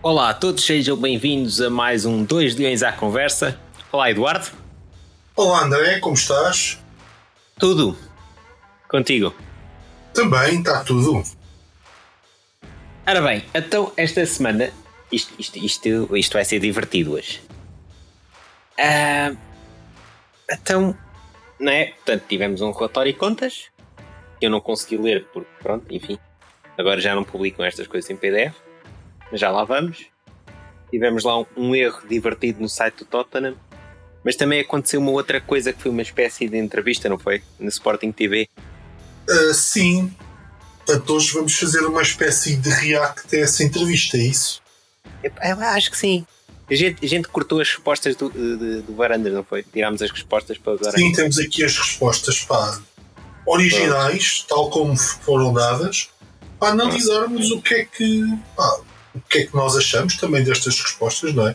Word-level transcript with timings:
Olá 0.00 0.30
a 0.30 0.34
todos, 0.34 0.64
sejam 0.64 0.96
bem-vindos 0.96 1.60
a 1.60 1.68
mais 1.68 2.06
um 2.06 2.24
2 2.24 2.54
Leões 2.54 2.84
à 2.84 2.92
Conversa. 2.92 3.58
Olá, 3.90 4.08
Eduardo. 4.08 4.46
Olá, 5.34 5.64
André, 5.64 5.98
como 5.98 6.14
estás? 6.14 6.78
Tudo. 7.58 7.98
Contigo. 8.88 9.34
Também, 10.14 10.60
está 10.60 10.84
tudo. 10.84 11.20
Ora 13.04 13.20
bem, 13.20 13.44
então 13.52 13.92
esta 13.96 14.24
semana 14.24 14.70
isto, 15.10 15.34
isto, 15.36 15.58
isto, 15.58 16.16
isto 16.16 16.32
vai 16.32 16.44
ser 16.44 16.60
divertido 16.60 17.14
hoje. 17.14 17.42
Ah, 18.78 19.34
então, 20.48 20.96
não 21.58 21.72
é? 21.72 21.86
Portanto, 21.86 22.24
tivemos 22.28 22.60
um 22.60 22.70
relatório 22.70 23.10
e 23.10 23.14
contas 23.14 23.64
que 24.38 24.46
eu 24.46 24.50
não 24.50 24.60
consegui 24.60 24.96
ler 24.96 25.26
porque, 25.32 25.50
pronto, 25.60 25.92
enfim, 25.92 26.16
agora 26.78 27.00
já 27.00 27.16
não 27.16 27.24
publicam 27.24 27.64
estas 27.64 27.88
coisas 27.88 28.08
em 28.08 28.16
PDF, 28.16 28.54
já 29.32 29.50
lá 29.50 29.64
vamos. 29.64 30.06
Tivemos 30.90 31.24
lá 31.24 31.38
um, 31.38 31.46
um 31.56 31.74
erro 31.74 32.06
divertido 32.08 32.60
no 32.60 32.68
site 32.68 32.98
do 32.98 33.04
Tottenham, 33.04 33.54
mas 34.24 34.36
também 34.36 34.60
aconteceu 34.60 35.00
uma 35.00 35.10
outra 35.10 35.40
coisa 35.40 35.72
que 35.72 35.80
foi 35.80 35.90
uma 35.90 36.02
espécie 36.02 36.48
de 36.48 36.56
entrevista, 36.56 37.08
não 37.08 37.18
foi? 37.18 37.42
No 37.58 37.68
Sporting 37.68 38.12
TV. 38.12 38.48
Uh, 39.28 39.54
sim. 39.54 40.12
Portanto, 40.84 41.14
hoje 41.14 41.32
vamos 41.32 41.54
fazer 41.58 41.80
uma 41.80 42.00
espécie 42.00 42.56
de 42.56 42.70
react 42.70 43.36
a 43.36 43.40
essa 43.40 43.62
entrevista, 43.62 44.16
é 44.16 44.22
isso? 44.22 44.62
Eu, 45.22 45.60
acho 45.60 45.90
que 45.90 45.98
sim. 45.98 46.26
A 46.70 46.74
gente, 46.74 47.04
a 47.04 47.08
gente 47.08 47.28
cortou 47.28 47.60
as 47.60 47.68
respostas 47.68 48.16
do, 48.16 48.28
do, 48.28 48.82
do 48.82 48.94
Varandas, 48.94 49.32
não 49.32 49.44
foi? 49.44 49.62
Tirámos 49.62 50.00
as 50.02 50.10
respostas 50.10 50.56
para 50.58 50.74
o 50.74 50.76
Varandas. 50.76 51.00
Sim, 51.00 51.12
temos 51.12 51.38
aqui 51.38 51.64
as 51.64 51.76
respostas 51.76 52.40
pá, 52.44 52.80
originais, 53.46 54.44
tal 54.48 54.68
como 54.70 54.96
foram 54.96 55.52
dadas, 55.52 56.10
para 56.58 56.72
analisarmos 56.72 57.50
o 57.50 57.60
que 57.60 57.74
é 57.74 57.84
que 57.84 58.22
pá, 58.56 58.80
o 59.18 59.28
que 59.28 59.38
é 59.38 59.46
que 59.46 59.54
nós 59.56 59.76
achamos 59.76 60.16
também 60.16 60.42
destas 60.42 60.80
respostas, 60.80 61.34
não 61.34 61.48
é? 61.48 61.54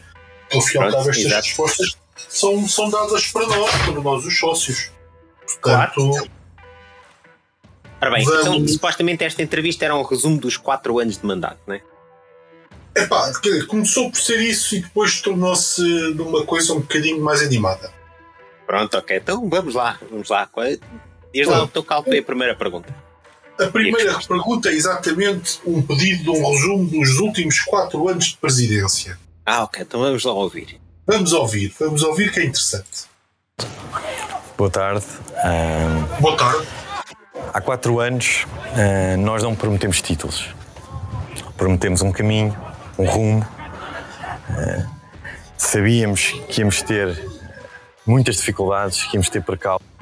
Ao 0.53 0.61
fim 0.61 0.77
e 0.77 0.81
ao 0.81 0.91
cabo, 0.91 1.09
estas 1.09 1.17
exato. 1.17 1.47
respostas 1.47 1.97
são, 2.29 2.67
são 2.67 2.89
dadas 2.89 3.27
para 3.27 3.47
nós, 3.47 3.71
para 3.71 4.01
nós 4.01 4.25
os 4.25 4.37
sócios. 4.39 4.91
Portanto, 5.61 5.93
Claro. 6.11 6.29
Ora 8.01 8.11
bem, 8.11 8.25
Vamos- 8.25 8.41
então 8.47 8.67
supostamente 8.67 9.23
esta 9.23 9.41
entrevista 9.41 9.85
era 9.85 9.95
um 9.95 10.03
resumo 10.03 10.37
dos 10.37 10.57
4 10.57 10.99
anos 10.99 11.17
de 11.17 11.25
mandato, 11.25 11.59
não 11.65 11.75
é? 11.75 11.81
epá, 12.95 13.31
começou 13.67 14.11
por 14.11 14.19
ser 14.19 14.39
isso 14.41 14.75
e 14.75 14.81
depois 14.81 15.19
tornou-se 15.21 15.81
numa 16.13 16.45
coisa 16.45 16.73
um 16.73 16.81
bocadinho 16.81 17.19
mais 17.23 17.41
animada. 17.41 17.91
Pronto, 18.67 18.97
ok. 18.97 19.17
Então 19.17 19.49
vamos 19.49 19.73
lá, 19.73 19.99
vamos 20.11 20.29
lá. 20.29 20.47
É- 20.57 20.77
Diz 21.33 21.47
lá 21.47 21.63
o 21.63 21.67
teu 21.67 21.83
cálculo 21.83 22.11
foi 22.13 22.19
a 22.19 22.23
primeira 22.23 22.55
pergunta. 22.55 22.93
A 23.59 23.67
primeira 23.67 24.17
pergunta 24.27 24.69
é 24.69 24.73
exatamente 24.73 25.59
um 25.65 25.81
pedido 25.81 26.23
de 26.23 26.29
um 26.29 26.51
resumo 26.51 26.89
dos 26.89 27.19
últimos 27.19 27.59
quatro 27.59 28.07
anos 28.09 28.25
de 28.25 28.37
presidência. 28.37 29.17
Ah, 29.45 29.63
ok, 29.63 29.83
então 29.83 29.99
vamos 29.99 30.23
lá 30.23 30.33
ouvir. 30.33 30.79
Vamos 31.05 31.33
ouvir, 31.33 31.73
vamos 31.79 32.01
ouvir 32.01 32.31
que 32.31 32.39
é 32.39 32.45
interessante. 32.45 33.05
Boa 34.57 34.69
tarde. 34.69 35.05
Ahm, 35.43 36.21
Boa 36.21 36.37
tarde. 36.37 36.67
há 37.53 37.61
quatro 37.61 37.99
anos 37.99 38.45
ah, 38.73 39.17
nós 39.17 39.43
não 39.43 39.55
prometemos 39.55 40.01
títulos. 40.01 40.49
Prometemos 41.57 42.01
um 42.01 42.11
caminho, 42.11 42.57
um 42.97 43.05
rumo. 43.05 43.47
Ah, 44.49 44.87
sabíamos 45.57 46.31
que 46.49 46.61
íamos 46.61 46.81
ter 46.81 47.23
muitas 48.05 48.37
dificuldades, 48.37 49.03
que 49.03 49.15
íamos 49.15 49.29
ter 49.29 49.43
percalços. 49.43 49.92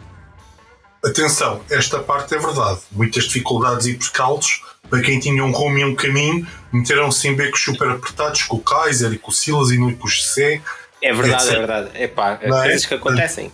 Atenção, 1.03 1.61
esta 1.69 1.99
parte 1.99 2.35
é 2.35 2.37
verdade. 2.37 2.81
Muitas 2.91 3.23
dificuldades 3.23 3.87
e 3.87 3.95
percalços 3.95 4.61
para 4.91 5.01
quem 5.01 5.19
tinha 5.19 5.43
um 5.43 5.51
rumo 5.51 5.77
e 5.77 5.85
um 5.85 5.95
caminho, 5.95 6.45
meteram-se 6.71 7.25
em 7.27 7.33
becos 7.33 7.63
super 7.63 7.89
apertados 7.89 8.43
com 8.43 8.57
o 8.57 8.59
Kaiser 8.59 9.13
e 9.13 9.17
com 9.17 9.31
o 9.31 9.33
Silas 9.33 9.71
e 9.71 9.77
no 9.77 9.95
com 9.95 10.05
o 10.05 10.09
José. 10.09 10.61
É 11.01 11.13
verdade, 11.13 11.43
Etc. 11.43 11.53
é 11.53 11.57
verdade. 11.57 11.89
É 11.93 12.07
pá, 12.07 12.39
é? 12.41 12.49
coisas 12.49 12.85
que 12.85 12.93
acontecem. 12.93 13.51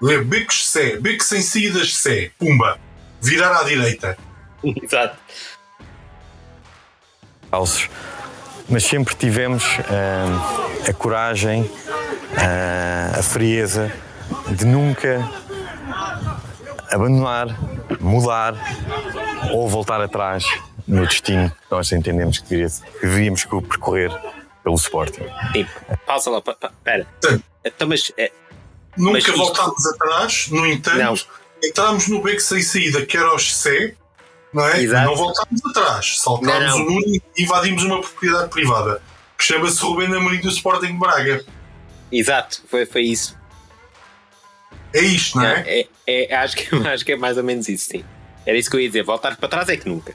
Lê, 0.00 0.18
Becos 0.22 0.66
Sé, 0.68 0.96
becos 0.96 1.26
sem 1.26 1.42
saídas 1.42 1.94
Sé, 1.94 2.30
pumba, 2.38 2.78
virar 3.20 3.60
à 3.60 3.64
direita. 3.64 4.16
Exato. 4.64 5.18
Mas 8.68 8.84
sempre 8.84 9.14
tivemos 9.14 9.64
ah, 9.90 10.88
a 10.88 10.92
coragem, 10.92 11.70
ah, 12.36 13.18
a 13.18 13.22
frieza 13.22 13.92
de 14.50 14.64
nunca 14.64 15.28
abandonar, 16.90 17.48
mudar 18.00 18.54
ou 19.52 19.68
voltar 19.68 20.00
atrás 20.00 20.44
no 20.86 21.06
destino 21.06 21.50
que 21.50 21.56
nós 21.70 21.90
entendemos 21.92 22.38
que 22.38 22.48
deveria- 22.48 22.68
que 22.70 23.06
deveríamos 23.06 23.44
percorrer 23.44 24.10
pelo 24.62 24.76
Sporting. 24.76 25.24
Tipo, 25.52 25.70
pausa 26.06 26.30
lá, 26.30 26.42
pera. 26.82 27.06
Então, 27.64 27.88
mas 27.88 28.10
é, 28.16 28.30
Nunca 28.96 29.12
Mas 29.12 29.24
isto- 29.28 29.36
voltámos 29.36 29.86
atrás, 29.86 30.48
no 30.50 30.66
entanto, 30.66 30.98
Não. 30.98 31.14
entramos 31.62 32.08
no 32.08 32.20
beco 32.20 32.40
sem 32.40 32.60
saída, 32.60 33.06
que 33.06 33.16
era 33.16 33.32
o 33.32 33.38
Sé, 33.38 33.94
não 34.52 34.66
é? 34.66 34.80
Exato. 34.82 35.06
Não 35.06 35.14
voltámos 35.14 35.60
atrás, 35.66 36.20
saltámos 36.20 36.66
Não, 36.66 36.78
não. 36.80 36.86
o 36.86 36.90
muro 36.90 37.04
e 37.06 37.22
invadimos 37.38 37.84
uma 37.84 38.00
propriedade 38.00 38.48
privada 38.50 39.00
que 39.36 39.44
chama-se 39.44 39.80
Rubén 39.82 40.12
Amorim 40.12 40.40
do 40.40 40.48
Sporting 40.48 40.88
de 40.88 40.98
Braga. 40.98 41.44
exato, 42.10 42.60
foi, 42.68 42.86
foi 42.86 43.02
isso. 43.02 43.37
É 44.92 45.00
isto, 45.00 45.36
não 45.38 45.46
é? 45.46 45.64
É, 45.66 45.88
é- 46.06 46.34
acho, 46.36 46.56
que, 46.56 46.74
acho 46.88 47.04
que 47.04 47.12
é 47.12 47.16
mais 47.16 47.36
ou 47.36 47.44
menos 47.44 47.68
isso, 47.68 47.90
sim. 47.90 48.04
Era 48.46 48.56
isso 48.56 48.70
que 48.70 48.76
eu 48.76 48.80
ia 48.80 48.88
dizer. 48.88 49.02
Voltar 49.02 49.36
para 49.36 49.48
trás 49.48 49.68
é 49.68 49.76
que 49.76 49.88
nunca. 49.88 50.14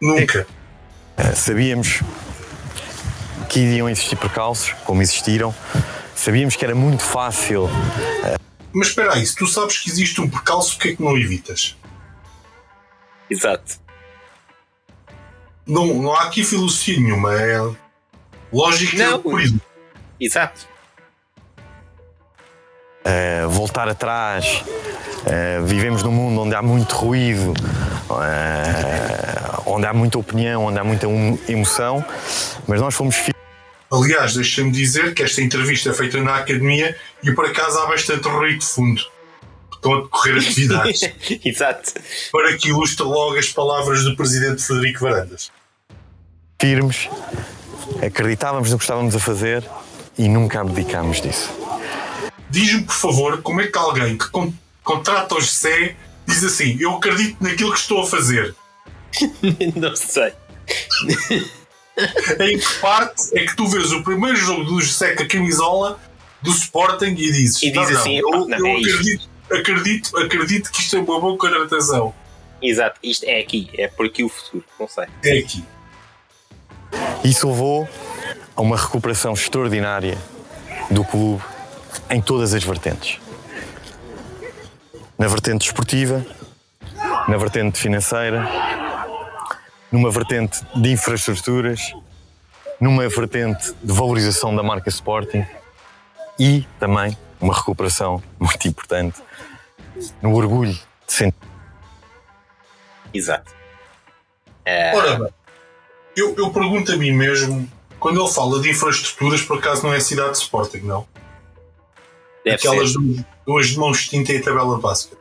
Nunca. 0.00 0.46
Ah, 1.16 1.34
sabíamos 1.34 2.00
que 3.48 3.60
iriam 3.60 3.88
existir 3.88 4.16
percalços, 4.16 4.72
como 4.84 5.02
existiram. 5.02 5.54
Sabíamos 6.14 6.56
que 6.56 6.64
era 6.64 6.74
muito 6.74 7.02
fácil 7.02 7.68
Mas 8.72 8.88
espera 8.88 9.14
aí, 9.14 9.26
se 9.26 9.34
tu 9.36 9.46
sabes 9.46 9.78
que 9.78 9.90
existe 9.90 10.18
um 10.20 10.28
percalço, 10.28 10.72
porquê 10.76 10.88
é 10.90 10.96
que 10.96 11.02
não 11.02 11.16
evitas? 11.16 11.76
Exato. 13.28 13.78
Não, 15.66 15.86
não 15.86 16.14
há 16.14 16.24
aqui 16.24 16.44
filosofia 16.44 16.98
nenhuma, 17.00 17.34
é 17.34 17.58
lógica 18.52 18.96
Não. 18.96 19.40
isso. 19.40 19.60
Exato. 20.20 20.66
Uh, 23.06 23.48
voltar 23.48 23.88
atrás. 23.88 24.64
Uh, 25.22 25.64
vivemos 25.64 26.02
num 26.02 26.10
mundo 26.10 26.40
onde 26.40 26.54
há 26.56 26.62
muito 26.62 26.92
ruído, 26.96 27.52
uh, 28.10 29.62
onde 29.64 29.86
há 29.86 29.94
muita 29.94 30.18
opinião, 30.18 30.64
onde 30.64 30.78
há 30.78 30.84
muita 30.84 31.06
emoção, 31.48 32.04
mas 32.66 32.80
nós 32.80 32.94
fomos 32.94 33.16
Aliás, 33.90 34.34
deixa-me 34.34 34.72
dizer 34.72 35.14
que 35.14 35.22
esta 35.22 35.40
entrevista 35.40 35.90
é 35.90 35.92
feita 35.92 36.20
na 36.20 36.36
academia 36.36 36.96
e 37.22 37.32
por 37.32 37.46
acaso 37.46 37.78
há 37.78 37.86
bastante 37.86 38.28
ruído 38.28 38.58
de 38.58 38.66
fundo. 38.66 39.02
Estão 39.72 39.94
a 39.94 40.02
decorrer 40.02 40.36
atividades. 40.42 41.02
Exato. 41.44 41.92
para 42.32 42.56
que 42.56 42.68
ilustre 42.68 43.04
logo 43.04 43.38
as 43.38 43.48
palavras 43.50 44.02
do 44.02 44.16
presidente 44.16 44.62
Frederico 44.62 45.00
Varandas. 45.00 45.52
firmes, 46.60 47.08
acreditávamos 48.04 48.70
no 48.70 48.78
que 48.78 48.84
estávamos 48.84 49.14
a 49.14 49.20
fazer 49.20 49.64
e 50.18 50.28
nunca 50.28 50.60
abdicámos 50.60 51.20
disso. 51.20 51.52
Diz-me, 52.50 52.84
por 52.84 52.94
favor, 52.94 53.42
como 53.42 53.60
é 53.60 53.66
que 53.66 53.76
alguém 53.78 54.16
que 54.16 54.28
con- 54.30 54.52
contrata 54.84 55.34
o 55.34 55.40
José 55.40 55.96
diz 56.26 56.44
assim: 56.44 56.76
Eu 56.80 56.92
acredito 56.96 57.36
naquilo 57.42 57.72
que 57.72 57.78
estou 57.78 58.02
a 58.02 58.06
fazer. 58.06 58.54
não 59.76 59.94
sei. 59.96 60.32
Em 62.40 62.58
que 62.58 62.74
parte 62.80 63.22
é 63.38 63.46
que 63.46 63.56
tu 63.56 63.66
vês 63.66 63.90
o 63.92 64.02
primeiro 64.02 64.36
jogo 64.36 64.64
do 64.64 64.80
José 64.82 65.14
com 65.14 65.22
a 65.22 65.26
camisola 65.26 65.98
do 66.42 66.50
Sporting 66.50 67.06
e 67.12 67.14
dizes: 67.32 67.62
E 67.62 67.70
diz 67.70 67.90
"Não, 67.90 67.98
assim, 68.00 68.20
não, 68.20 68.28
"Epá, 68.28 68.36
eu, 68.38 68.46
não, 68.48 68.58
eu 68.58 68.66
é 68.76 68.80
isto." 68.80 68.90
acredito, 68.96 69.28
acredito, 69.50 70.18
acredito 70.18 70.70
que 70.72 70.80
isto 70.82 70.96
é 70.96 71.00
uma 71.00 71.18
boa 71.20 71.36
contratação. 71.38 72.14
Exato. 72.60 72.98
Isto 73.02 73.24
é 73.24 73.40
aqui. 73.40 73.70
É 73.78 73.88
por 73.88 74.06
aqui 74.06 74.22
o 74.24 74.28
futuro. 74.28 74.64
Não 74.78 74.88
sei. 74.88 75.06
É 75.24 75.38
aqui. 75.38 75.64
Isso 77.24 77.48
levou 77.48 77.88
a 78.54 78.60
uma 78.60 78.76
recuperação 78.76 79.32
extraordinária 79.32 80.18
do 80.90 81.02
clube 81.04 81.42
em 82.10 82.20
todas 82.20 82.54
as 82.54 82.62
vertentes. 82.62 83.18
Na 85.18 85.28
vertente 85.28 85.64
desportiva, 85.64 86.24
na 87.28 87.36
vertente 87.36 87.78
financeira, 87.78 88.46
numa 89.90 90.10
vertente 90.10 90.60
de 90.74 90.92
infraestruturas, 90.92 91.94
numa 92.80 93.08
vertente 93.08 93.74
de 93.82 93.92
valorização 93.92 94.54
da 94.54 94.62
marca 94.62 94.88
Sporting 94.88 95.44
e 96.38 96.66
também 96.78 97.16
uma 97.40 97.54
recuperação 97.54 98.22
muito 98.38 98.68
importante 98.68 99.22
no 100.20 100.34
orgulho 100.34 100.72
de 100.72 101.12
sentir. 101.12 101.38
Exato. 103.12 103.54
Ora 104.94 105.18
bem, 105.18 105.34
eu, 106.16 106.34
eu 106.36 106.50
pergunto 106.50 106.92
a 106.92 106.96
mim 106.96 107.12
mesmo: 107.12 107.70
quando 107.98 108.20
ele 108.20 108.30
fala 108.30 108.60
de 108.60 108.70
infraestruturas, 108.70 109.42
por 109.42 109.58
acaso 109.58 109.82
não 109.84 109.92
é 109.92 110.00
cidade 110.00 110.32
de 110.32 110.38
Sporting, 110.38 110.78
não? 110.78 111.06
Deve 112.46 112.56
Aquelas 112.58 112.92
ser. 112.92 113.26
duas, 113.44 113.74
mãos 113.74 113.98
de 114.04 114.10
tinta 114.10 114.32
e 114.32 114.36
a 114.36 114.42
tabela 114.42 114.78
básica. 114.78 115.16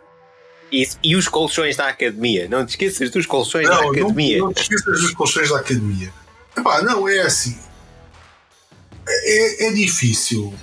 Isso. 0.71 0.99
E 1.03 1.15
os 1.15 1.27
colchões 1.27 1.75
da 1.75 1.87
academia. 1.89 2.47
Não 2.47 2.63
te 2.63 2.69
esqueças 2.69 3.09
dos 3.09 3.25
colchões 3.25 3.67
da 3.67 3.75
Não, 3.77 3.81
não, 3.83 3.89
academia. 3.91 4.37
não 4.37 4.53
te 4.53 4.61
esqueças 4.61 5.01
dos 5.01 5.11
colchões 5.11 5.49
da 5.49 5.57
academia. 5.57 6.13
Epá, 6.55 6.83
não, 6.83 7.07
é 7.09 7.21
assim. 7.21 7.57
é, 9.07 9.67
é 9.67 9.71
difícil. 9.73 10.53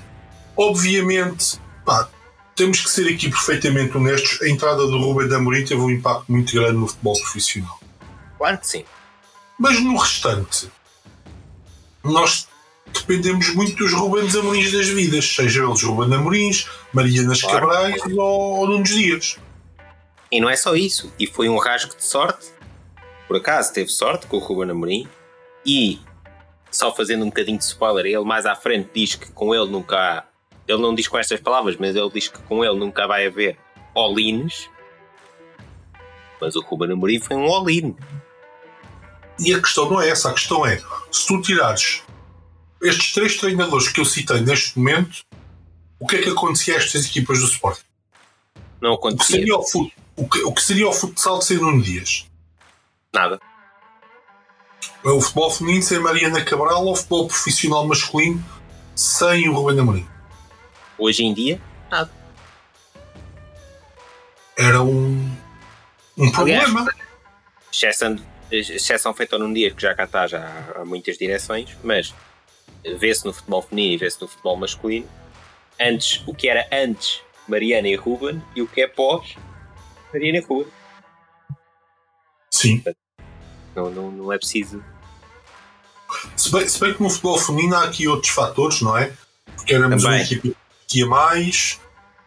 Obviamente, 0.56 1.58
pá, 1.84 2.08
temos 2.54 2.80
que 2.80 2.90
ser 2.90 3.12
aqui 3.12 3.28
perfeitamente 3.28 3.96
honestos. 3.96 4.40
A 4.42 4.48
entrada 4.48 4.86
do 4.86 4.98
Ruben 4.98 5.34
Amorim 5.34 5.64
teve 5.64 5.80
um 5.80 5.90
impacto 5.90 6.30
muito 6.30 6.54
grande 6.54 6.74
no 6.78 6.86
futebol 6.86 7.18
profissional. 7.20 7.80
Claro 8.38 8.58
que 8.58 8.68
sim. 8.68 8.84
Mas 9.58 9.80
no 9.80 9.96
restante, 9.96 10.70
nós 12.04 12.46
dependemos 13.00 13.54
muito 13.54 13.76
dos 13.76 13.92
Rubens 13.92 14.34
Amorins 14.36 14.72
das 14.72 14.88
vidas, 14.88 15.24
seja 15.24 15.62
eles 15.62 15.82
Ruben 15.82 16.14
Amorins, 16.14 16.68
Marianas 16.92 17.40
Claro. 17.40 17.68
Cabrais 17.68 18.02
ou, 18.16 18.58
ou 18.58 18.66
Nunes 18.66 18.90
Dias. 18.90 19.38
E 20.30 20.40
não 20.40 20.48
é 20.48 20.56
só 20.56 20.74
isso. 20.74 21.12
E 21.18 21.26
foi 21.26 21.48
um 21.48 21.58
rasgo 21.58 21.94
de 21.94 22.04
sorte. 22.04 22.48
Por 23.28 23.36
acaso 23.36 23.72
teve 23.72 23.90
sorte 23.90 24.26
com 24.26 24.38
o 24.38 24.40
Ruben 24.40 24.70
Amorim. 24.70 25.08
E, 25.64 26.00
só 26.70 26.94
fazendo 26.94 27.22
um 27.22 27.28
bocadinho 27.28 27.58
de 27.58 27.64
spoiler, 27.64 28.06
ele 28.06 28.24
mais 28.24 28.46
à 28.46 28.56
frente 28.56 28.90
diz 28.94 29.14
que 29.14 29.30
com 29.30 29.54
ele 29.54 29.70
nunca 29.70 29.96
há. 29.96 30.24
Ele 30.66 30.80
não 30.80 30.94
diz 30.94 31.06
com 31.06 31.18
estas 31.18 31.40
palavras, 31.40 31.76
mas 31.76 31.94
ele 31.94 32.10
diz 32.10 32.28
que 32.28 32.38
com 32.42 32.64
ele 32.64 32.78
nunca 32.78 33.06
vai 33.06 33.26
haver 33.26 33.58
all-ins. 33.94 34.70
Mas 36.40 36.56
o 36.56 36.60
Ruben 36.62 36.92
Amorim 36.92 37.20
foi 37.20 37.36
um 37.36 37.52
all-in. 37.52 37.94
E 39.38 39.52
a 39.54 39.60
questão 39.60 39.90
não 39.90 40.00
é 40.00 40.08
essa, 40.08 40.30
a 40.30 40.32
questão 40.32 40.64
é 40.64 40.80
se 41.10 41.26
tu 41.26 41.42
tirares 41.42 42.02
estes 42.82 43.12
três 43.12 43.36
treinadores 43.36 43.88
que 43.88 44.00
eu 44.00 44.04
citei 44.04 44.40
neste 44.40 44.78
momento, 44.78 45.24
o 45.98 46.06
que 46.06 46.16
é 46.16 46.22
que 46.22 46.30
acontecia 46.30 46.74
a 46.74 46.78
estas 46.78 47.06
equipas 47.06 47.38
do 47.40 47.46
Sport? 47.46 47.80
Não 48.80 48.92
O 48.92 48.98
que 48.98 49.08
acontecia 49.08 49.36
seria 49.36 49.56
o, 49.56 49.62
fut, 49.62 49.94
o, 50.16 50.28
que, 50.28 50.38
o 50.42 50.52
que 50.52 50.62
seria 50.62 50.88
o 50.88 50.92
futsal 50.92 51.38
de 51.38 51.44
ser 51.44 51.60
Nuno 51.60 51.82
Dias? 51.82 52.26
nada. 53.12 53.38
O 55.04 55.20
futebol 55.20 55.50
feminino 55.50 55.82
sem 55.82 55.98
Mariana 55.98 56.44
Cabral 56.44 56.84
ou 56.84 56.92
o 56.92 56.96
futebol 56.96 57.28
profissional 57.28 57.86
masculino 57.86 58.42
sem 58.94 59.48
o 59.48 59.54
Ruben 59.54 59.80
Amorim? 59.80 60.08
Hoje 60.98 61.24
em 61.24 61.34
dia, 61.34 61.60
nada. 61.90 62.10
Era 64.56 64.82
um, 64.82 65.30
um 66.16 66.30
problema. 66.30 66.86
Exceção, 67.72 68.16
exceção 68.50 69.14
feita 69.14 69.38
num 69.38 69.52
dia 69.52 69.70
que 69.70 69.82
já 69.82 69.94
cá 69.94 70.04
está, 70.04 70.26
já 70.26 70.72
há 70.76 70.84
muitas 70.84 71.18
direções, 71.18 71.76
mas 71.82 72.14
vê-se 72.84 73.24
no 73.24 73.32
futebol 73.32 73.62
feminino 73.62 73.94
e 73.94 73.96
vê-se 73.96 74.20
no 74.20 74.28
futebol 74.28 74.56
masculino. 74.56 75.08
Antes, 75.80 76.22
o 76.26 76.34
que 76.34 76.48
era 76.48 76.66
antes 76.72 77.20
Mariana 77.48 77.88
e 77.88 77.96
Ruben 77.96 78.42
e 78.54 78.62
o 78.62 78.66
que 78.66 78.82
é 78.82 78.86
pós 78.86 79.36
Mariana 80.12 80.38
e 80.38 80.40
Ruben. 80.40 80.72
Sim. 82.50 82.82
Não, 83.74 83.90
não, 83.90 84.10
não 84.10 84.32
é 84.32 84.38
preciso. 84.38 84.82
Se 86.36 86.52
bem, 86.52 86.68
se 86.68 86.78
bem 86.78 86.92
que 86.94 87.02
no 87.02 87.08
futebol 87.08 87.38
feminino 87.38 87.74
há 87.76 87.84
aqui 87.84 88.06
outros 88.06 88.32
fatores, 88.32 88.82
não 88.82 88.96
é? 88.96 89.12
Porque 89.56 89.74
éramos 89.74 90.02
Também. 90.02 90.18
uma 90.18 90.24
equipe 90.24 90.56
que 90.86 90.98
ia 90.98 91.06
mais, 91.06 91.80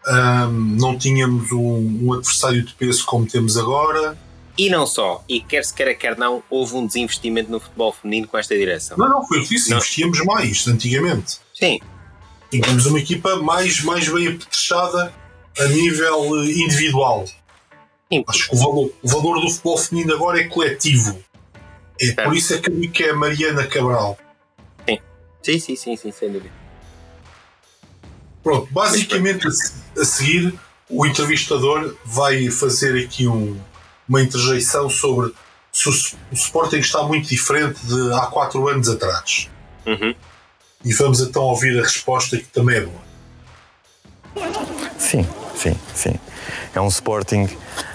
ahm, 0.08 0.78
não 0.80 0.98
tínhamos 0.98 1.51
um, 1.51 2.08
um 2.08 2.13
adversário 2.13 2.63
de 2.63 2.74
peso 2.74 3.06
como 3.06 3.28
temos 3.28 3.58
agora. 3.58 4.18
E 4.57 4.69
não 4.69 4.88
só, 4.88 5.24
e 5.28 5.42
quer 5.42 5.66
se 5.66 5.74
queira, 5.74 5.94
quer 5.94 6.18
não, 6.18 6.42
houve 6.50 6.75
um 6.75 6.86
desinvestimento 6.88 7.52
no 7.52 7.60
futebol 7.60 7.92
feminino 7.92 8.28
com 8.28 8.38
esta 8.38 8.56
direção. 8.57 8.98
Não, 8.98 9.10
não, 9.10 9.28
foi 9.28 9.42
disse, 9.46 9.69
Não. 9.69 9.78
investíamos 9.78 10.19
mais 10.24 10.66
antigamente. 10.68 11.40
Sim, 11.54 11.80
Tínhamos 12.50 12.86
uma 12.86 13.00
equipa 13.00 13.36
mais, 13.38 13.81
mais 13.81 14.07
bem 14.07 14.28
apetrechada 14.30 15.13
a 15.60 15.66
nível 15.66 16.42
eh, 16.44 16.52
individual. 16.52 17.25
sim. 18.12 18.24
Acho 18.28 18.50
que 18.50 18.56
o 18.56 18.60
valor, 18.60 18.94
o 19.04 19.07
valor 19.10 19.42
do 19.42 19.50
futebol 19.50 19.78
feminino 19.78 20.13
agora 20.13 20.40
é 20.40 20.46
coletivo. 20.46 21.19
É, 22.00 22.06
Certo. 22.08 22.24
por 22.24 22.36
isso 22.38 22.54
é 22.54 22.58
que 22.60 22.69
eu 22.69 22.75
digo 22.80 22.94
que 22.94 23.04
é 23.04 23.10
a 23.10 23.16
Mariana 23.16 23.66
Cabral. 23.68 24.18
Sim, 25.42 25.60
sim, 25.60 25.75
sim, 25.75 25.96
sim, 25.98 26.12
sem 26.12 26.31
dúvida. 26.31 26.51
Pronto, 28.44 28.68
basicamente 28.72 29.48
a 29.48 30.06
seguir 30.06 30.54
o 30.90 31.06
entrevistador 31.06 31.96
vai 32.06 32.50
fazer 32.50 33.04
aqui 33.04 33.28
um- 33.28 33.60
uma 34.07 34.22
interjeição 34.22 34.90
sobre 34.90 35.34
se 35.72 35.90
o, 35.90 35.94
Sporting 36.31 36.78
está 36.78 37.04
muito 37.04 37.28
diferente 37.28 37.86
de 37.86 38.13
há 38.13 38.28
quatro 38.28 38.68
anos 38.68 38.88
atrás. 38.88 39.50
Uhum. 39.86 40.16
E 40.84 40.94
vamos 40.94 41.19
então 41.19 41.44
ouvir 41.44 41.78
a 41.80 41.84
resposta 41.84 42.38
que 42.38 42.46
também 42.46 42.78
é 42.78 42.81
boa. 42.81 43.06
Sim, 44.98 45.28
sim, 45.56 45.75
sim. 45.94 46.19
É 46.74 46.80
um 46.80 46.88
Sporting 46.88 47.48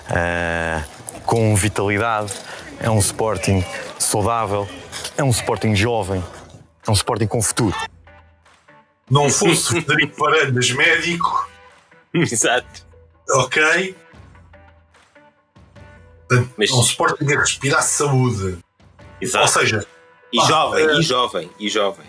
ah, 0.08 0.84
com 1.24 1.54
vitalidade, 1.54 2.32
é 2.80 2.90
um 2.90 2.98
Sporting 2.98 3.64
saudável, 3.98 4.68
é 5.16 5.22
um 5.22 5.30
Sporting 5.30 5.74
jovem, 5.74 6.22
é 6.86 6.90
um 6.90 6.94
Sporting 6.94 7.26
com 7.26 7.40
futuro. 7.40 7.76
Não 9.08 9.30
fosse 9.30 9.68
Frederico 9.68 10.18
Varandas 10.18 10.70
médico, 10.72 11.48
Exato. 12.12 12.86
ok? 13.30 13.96
Mas- 16.56 16.70
É 16.70 16.74
um 16.74 16.80
Sporting 16.82 17.24
a 17.32 17.40
respirar 17.40 17.82
saúde. 17.82 18.58
Ou 18.98 19.04
Exato. 19.20 19.48
seja, 19.48 19.86
E 20.32 20.36
pá, 20.38 20.44
jovem, 20.46 20.84
eh, 20.86 20.92
e 20.98 21.02
jovem, 21.02 21.50
e 21.58 21.68
jovem. 21.68 22.06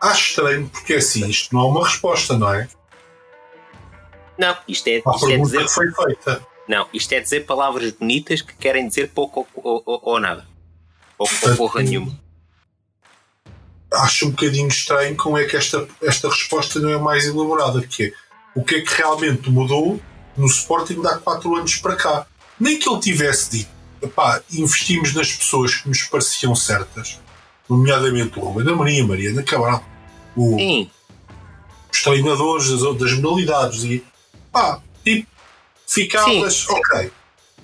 acho 0.00 0.30
estranho 0.30 0.68
porque 0.68 0.94
assim, 0.94 1.26
isto 1.28 1.54
não 1.54 1.62
é 1.62 1.64
uma 1.68 1.84
resposta, 1.86 2.36
não 2.38 2.52
é? 2.52 2.68
Não, 4.38 4.56
isto 4.68 4.86
é, 4.88 4.98
isto 4.98 5.30
é 5.30 5.36
dizer. 5.38 5.64
que 5.64 5.68
foi 5.68 5.90
feita. 5.92 6.46
Não, 6.68 6.88
isto 6.92 7.12
é 7.12 7.20
dizer 7.20 7.44
palavras 7.44 7.90
bonitas 7.92 8.40
que 8.42 8.54
querem 8.54 8.86
dizer 8.88 9.10
pouco 9.10 9.46
ou, 9.54 9.64
ou- 9.74 9.82
ou- 9.84 10.00
ou 10.04 10.20
nada. 10.20 10.46
Ou, 11.18 11.28
ou 11.48 11.56
porra 11.56 11.82
nenhuma. 11.82 12.18
acho 13.92 14.26
um 14.26 14.30
bocadinho 14.30 14.68
estranho 14.68 15.14
como 15.16 15.36
é 15.36 15.44
que 15.44 15.56
esta, 15.56 15.86
esta 16.02 16.28
resposta 16.28 16.80
não 16.80 16.90
é 16.90 16.98
mais 16.98 17.26
elaborada, 17.26 17.82
que 17.86 18.04
é 18.06 18.12
o 18.54 18.64
que 18.64 18.76
é 18.76 18.80
que 18.80 18.94
realmente 18.94 19.50
mudou 19.50 20.00
no 20.36 20.46
Sporting 20.46 21.00
de 21.00 21.06
há 21.06 21.18
4 21.18 21.54
anos 21.56 21.76
para 21.76 21.96
cá. 21.96 22.26
Nem 22.62 22.78
que 22.78 22.88
ele 22.88 23.00
tivesse 23.00 23.50
dito, 23.50 23.70
epá, 24.00 24.40
investimos 24.52 25.12
nas 25.14 25.32
pessoas 25.32 25.74
que 25.76 25.88
nos 25.88 26.02
pareciam 26.04 26.54
certas, 26.54 27.18
nomeadamente 27.68 28.38
o 28.38 28.42
Ruben 28.42 28.72
Amorim, 28.72 29.00
a 29.00 29.04
Mariana 29.06 29.42
Cabral, 29.42 29.84
o- 30.36 30.56
Sim, 30.58 30.90
os 31.92 32.02
treinadores 32.02 32.68
das, 32.70 32.96
das 32.98 33.12
modalidades 33.14 33.82
e 33.84 34.04
pá, 34.52 34.80
tipo, 35.04 35.26
ficavas, 35.86 36.68
ok. 36.68 37.10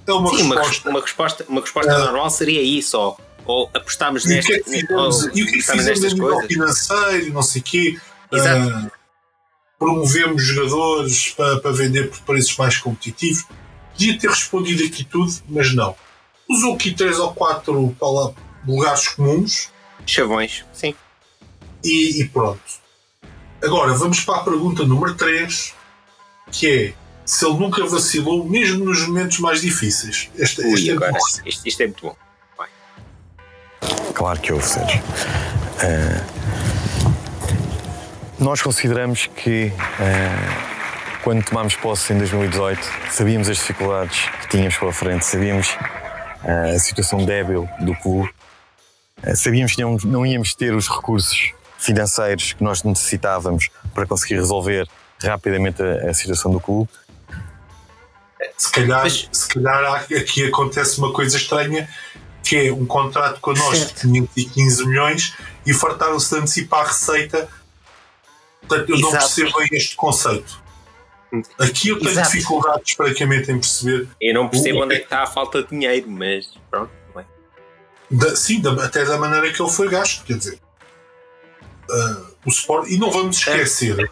É 0.07 0.13
uma 0.13 0.31
sim 0.31 0.37
resposta. 0.49 0.89
uma 0.91 1.01
resposta, 1.01 1.47
uma 1.49 1.61
resposta 1.61 1.93
Ah. 1.93 1.99
normal 1.99 2.31
seria 2.31 2.63
isso. 2.63 2.99
Ou, 2.99 3.21
ou 3.47 3.71
apostamos 3.75 4.25
E 4.25 4.39
o 4.39 4.43
que 4.43 4.53
é 4.55 4.59
que 4.59 4.65
fizemos, 4.71 5.23
ou 5.25 5.31
e 5.31 5.31
o 5.31 5.33
que 5.33 5.41
é 5.43 5.45
que 5.45 5.61
fizemos 5.61 5.87
a 5.87 5.91
nestas 5.91 6.13
nível 6.15 6.29
coisas. 6.31 6.47
financeiro, 6.49 7.33
não 7.33 7.43
sei 7.43 7.61
o 7.61 7.65
quê. 7.65 7.99
Exato. 8.33 8.71
Ah, 8.75 8.91
promovemos 9.79 10.43
jogadores 10.43 11.29
para, 11.37 11.61
para 11.61 11.71
vender 11.73 12.11
por 12.11 12.21
preços 12.23 12.57
mais 12.57 12.79
competitivos. 12.79 13.45
Podia 13.99 14.17
ter 14.17 14.31
respondido 14.31 14.85
aqui 14.85 15.03
tudo, 15.03 15.33
mas 15.49 15.75
não. 15.75 15.97
Usou 16.49 16.75
aqui 16.77 16.95
três 16.95 17.19
ou 17.19 17.35
quatro 17.35 17.97
lugares 18.65 19.09
comuns 19.09 19.73
Chavões, 20.07 20.65
sim. 20.73 20.95
e, 21.83 22.23
e 22.23 22.29
pronto. 22.29 22.63
Agora 23.61 23.93
vamos 23.95 24.21
para 24.21 24.37
a 24.37 24.45
pergunta 24.45 24.85
número 24.85 25.17
3, 25.17 25.75
que 26.53 26.69
é 26.69 26.95
se 27.25 27.45
ele 27.45 27.59
nunca 27.59 27.85
vacilou, 27.87 28.49
mesmo 28.49 28.85
nos 28.85 29.05
momentos 29.05 29.41
mais 29.41 29.61
difíceis. 29.61 30.31
Esta, 30.39 30.63
Ui, 30.63 30.75
esta 30.75 30.91
é 30.91 30.95
agora, 30.95 31.19
isto, 31.45 31.67
isto 31.67 31.81
é 31.83 31.87
muito 31.87 32.07
bom. 32.07 32.17
Claro 34.15 34.41
que 34.41 34.53
houve, 34.53 34.65
Sérgio. 34.65 35.03
Ah, 35.81 36.25
nós 38.39 38.63
consideramos 38.63 39.27
que 39.27 39.73
ah, 39.99 40.78
quando 41.29 41.45
tomámos 41.45 41.77
posse 41.77 42.15
em 42.15 42.17
2018 42.17 42.81
sabíamos 43.11 43.51
as 43.51 43.59
dificuldades 43.59 44.31
que 44.41 44.49
tínhamos 44.49 44.79
pela 44.79 44.95
frente, 44.95 45.27
sabíamos 45.27 45.77
ah, 46.43 46.71
a 46.75 46.79
situação 46.79 47.23
débil 47.23 47.69
do 47.81 47.95
clube, 47.97 48.31
ah, 49.23 49.37
sabíamos 49.37 49.75
que 49.75 49.83
não, 49.83 49.99
não 50.05 50.25
íamos 50.25 50.55
ter 50.55 50.75
os 50.75 50.89
recursos 50.89 51.53
financeiros 51.77 52.55
que 52.55 52.65
nós 52.65 52.83
necessitávamos 52.83 53.69
para 53.93 54.07
conseguir 54.07 54.37
resolver 54.37 54.89
rapidamente 55.23 55.83
a, 55.83 56.09
a 56.09 56.15
situação 56.15 56.51
do 56.51 56.61
clube. 56.61 56.89
Se 58.57 58.73
calhar, 58.73 59.03
Mas- 59.03 59.29
se 59.31 59.49
calhar 59.49 59.85
aqui 59.97 60.47
acontece 60.49 60.97
uma 60.97 61.13
coisa 61.13 61.37
estranha 61.37 61.87
que 62.43 62.69
é 62.69 62.73
um 62.73 62.87
contrato 62.87 63.39
connosco 63.41 63.95
de 63.97 64.01
515 64.01 64.87
milhões 64.87 65.35
e 65.67 65.75
fartaram-se 65.75 66.35
de 66.35 66.41
antecipar 66.41 66.87
a 66.87 66.89
receita. 66.89 67.47
Portanto, 68.67 68.89
eu 68.89 68.99
não 68.99 69.11
Exato. 69.11 69.25
percebo 69.27 69.59
bem 69.59 69.69
este 69.73 69.95
conceito. 69.95 70.68
Aqui 71.59 71.89
eu 71.91 71.99
tenho 71.99 72.11
Exato. 72.11 72.31
dificuldades 72.31 72.93
francamente 72.95 73.51
em 73.53 73.59
perceber. 73.61 74.09
Eu 74.21 74.35
não 74.35 74.49
percebo 74.49 74.79
O- 74.79 74.85
onde 74.85 74.95
é 74.95 74.99
que 74.99 75.05
está 75.05 75.23
a 75.23 75.27
falta 75.27 75.63
de 75.63 75.69
dinheiro, 75.71 76.11
mas 76.11 76.49
pronto. 76.71 76.91
bem. 77.15 77.25
da- 78.11 78.35
sim, 78.37 78.61
da- 78.61 78.85
até 78.85 79.05
da 79.05 79.19
maneira 79.19 79.53
que 79.53 79.61
ele 79.61 79.71
foi 79.71 79.89
gasto. 79.89 80.25
Quer 80.25 80.39
dizer, 80.39 80.59
ah, 81.91 82.23
o 82.47 82.49
Sport. 82.49 82.89
E 82.91 82.97
não 82.97 83.11
vamos 83.11 83.37
esquecer 83.39 84.11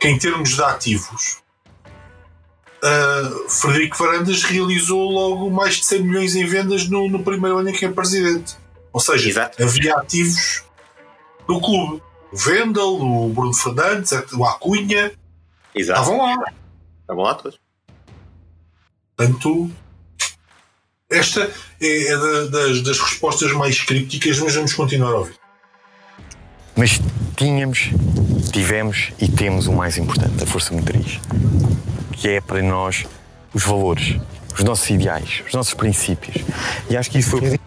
que, 0.00 0.08
em 0.08 0.18
termos 0.18 0.50
de 0.56 0.62
ativos, 0.62 1.38
ah, 2.82 3.30
Frederico 3.48 3.96
Varandas 3.96 4.42
realizou 4.42 5.10
logo 5.10 5.50
mais 5.50 5.76
de 5.76 5.86
100 5.86 6.02
milhões 6.02 6.34
em 6.34 6.44
vendas 6.46 6.88
no, 6.88 7.08
no 7.08 7.22
primeiro 7.22 7.58
ano 7.58 7.68
em 7.70 7.72
que 7.72 7.84
é 7.84 7.88
presidente. 7.90 8.56
Ou 8.92 9.00
seja, 9.00 9.28
Exato. 9.28 9.62
havia 9.62 9.94
ativos 9.96 10.64
do 11.46 11.60
clube. 11.60 12.02
o 12.32 12.36
Vendel, 12.36 12.94
o 13.00 13.28
Bruno 13.28 13.54
Fernandes, 13.54 14.10
o 14.32 14.44
Acunha, 14.44 15.12
Exato. 15.76 16.00
estavam 16.00 16.18
lá. 16.18 16.52
Estavam 17.02 17.24
lá 17.24 17.34
todos. 17.34 17.58
Portanto, 19.16 19.70
esta 21.10 21.50
é, 21.80 22.02
é 22.08 22.16
da- 22.16 22.46
das, 22.46 22.82
das 22.82 22.98
respostas 23.00 23.52
mais 23.52 23.80
crípticas, 23.82 24.38
mas 24.40 24.54
vamos 24.54 24.74
continuar 24.74 25.12
a 25.12 25.18
ouvir. 25.18 25.36
Mas 26.76 27.00
tínhamos, 27.36 27.90
tivemos 28.52 29.12
e 29.18 29.28
temos 29.28 29.66
o 29.66 29.72
mais 29.72 29.96
importante, 29.96 30.42
a 30.42 30.46
força 30.46 30.74
motriz, 30.74 31.18
que 32.12 32.28
é 32.28 32.40
para 32.40 32.62
nós 32.62 33.06
os 33.54 33.62
valores, 33.62 34.20
os 34.54 34.62
nossos 34.62 34.90
ideais, 34.90 35.42
os 35.46 35.54
nossos 35.54 35.72
princípios. 35.74 36.36
E 36.90 36.96
acho 36.96 37.10
que 37.10 37.18
isso 37.18 37.30
foi 37.30 37.58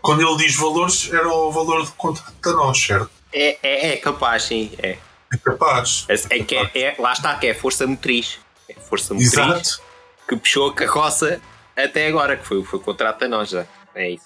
Quando 0.00 0.22
ele 0.22 0.36
diz 0.36 0.54
valores, 0.54 1.10
era 1.12 1.28
o 1.28 1.50
valor 1.50 1.84
de 1.84 1.90
contrato 1.92 2.48
a 2.48 2.52
nós, 2.52 2.78
certo? 2.80 3.10
É, 3.32 3.58
é, 3.62 3.88
é 3.94 3.96
capaz, 3.96 4.44
sim. 4.44 4.70
É. 4.78 4.96
É 5.32 5.36
capaz. 5.38 6.04
É, 6.08 6.14
é 6.38 6.42
que 6.44 6.54
é, 6.56 6.70
é- 6.74 6.96
lá 6.98 7.12
está, 7.12 7.34
que 7.36 7.46
é 7.46 7.50
a 7.50 7.54
força 7.54 7.86
motriz. 7.86 8.38
É 8.68 8.74
a 8.74 8.80
força 8.80 9.12
motriz 9.14 9.32
Exato. 9.32 9.80
que 10.28 10.36
puxou 10.36 10.70
a 10.70 10.74
carroça 10.74 11.40
até 11.76 12.06
agora, 12.08 12.36
que 12.36 12.46
foi, 12.46 12.62
foi 12.64 12.78
o 12.78 12.82
contrato 12.82 13.24
a 13.24 13.28
nós 13.28 13.50
já. 13.50 13.66
É 13.94 14.10
isso. 14.10 14.24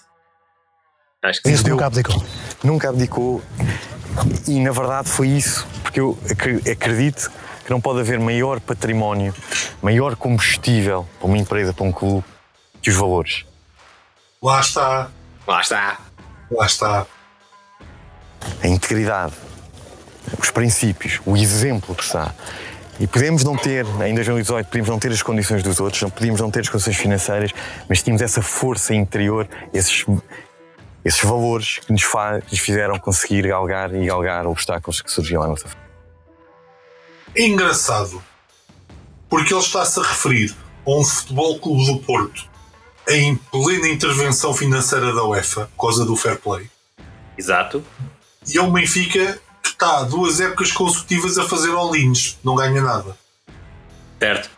Acho 1.23 1.41
que 1.43 1.49
Isso 1.51 1.67
nunca 1.69 1.85
abdicou. 1.85 2.23
nunca 2.63 2.89
abdicou 2.89 3.43
e 4.47 4.59
na 4.59 4.71
verdade 4.71 5.07
foi 5.09 5.27
isso, 5.27 5.67
porque 5.83 5.99
eu 5.99 6.17
acre- 6.29 6.61
acredito 6.71 7.31
que 7.63 7.69
não 7.69 7.79
pode 7.79 7.99
haver 7.99 8.19
maior 8.19 8.59
património, 8.59 9.33
maior 9.83 10.15
combustível 10.15 11.07
para 11.19 11.27
uma 11.27 11.37
empresa, 11.37 11.73
para 11.73 11.85
um 11.85 11.91
clube, 11.91 12.25
que 12.81 12.89
os 12.89 12.95
valores. 12.95 13.45
Lá 14.41 14.59
está. 14.61 15.11
Lá 15.47 15.61
está. 15.61 15.99
Lá 16.49 16.65
está. 16.65 17.05
A 18.63 18.67
integridade, 18.67 19.33
os 20.39 20.49
princípios, 20.51 21.19
o 21.25 21.35
exemplo 21.37 21.95
que 21.95 22.03
está. 22.03 22.33
E 22.99 23.07
podemos 23.07 23.43
não 23.43 23.57
ter, 23.57 23.85
em 24.05 24.13
2018, 24.13 24.67
podíamos 24.67 24.89
não 24.89 24.99
ter 24.99 25.11
as 25.11 25.23
condições 25.23 25.63
dos 25.63 25.79
outros, 25.79 26.01
não 26.01 26.09
podíamos 26.09 26.39
não 26.39 26.51
ter 26.51 26.59
as 26.59 26.69
condições 26.69 26.95
financeiras, 26.97 27.51
mas 27.89 28.03
tínhamos 28.03 28.21
essa 28.21 28.41
força 28.41 28.93
interior, 28.93 29.47
esses, 29.73 30.05
esses 31.03 31.21
valores 31.23 31.79
que 31.79 31.91
nos, 31.91 32.03
fa- 32.03 32.41
que 32.41 32.51
nos 32.51 32.59
fizeram 32.59 32.99
conseguir 32.99 33.47
galgar 33.47 33.93
e 33.95 34.05
galgar 34.05 34.45
obstáculos 34.45 35.01
que 35.01 35.09
surgiam 35.11 35.41
à 35.41 35.47
nossa 35.47 35.67
frente. 35.67 35.81
É 37.35 37.43
engraçado. 37.47 38.21
Porque 39.29 39.53
ele 39.53 39.61
está-se 39.61 39.99
a 39.99 40.03
referir 40.03 40.53
a 40.85 40.91
um 40.91 41.03
futebol 41.03 41.57
clube 41.59 41.85
do 41.85 41.99
Porto 41.99 42.49
em 43.07 43.35
plena 43.35 43.87
intervenção 43.87 44.53
financeira 44.53 45.11
da 45.13 45.23
UEFA, 45.23 45.69
por 45.75 45.87
causa 45.87 46.05
do 46.05 46.15
fair 46.15 46.37
play. 46.37 46.69
Exato. 47.37 47.83
E 48.47 48.57
é 48.57 48.61
um 48.61 48.71
Benfica 48.71 49.39
está 49.69 49.99
há 49.99 50.03
duas 50.03 50.39
épocas 50.39 50.71
consecutivas 50.71 51.37
a 51.37 51.47
fazer 51.47 51.71
all-ins, 51.71 52.37
não 52.43 52.55
ganha 52.55 52.81
nada. 52.81 53.17
Certo. 54.19 54.49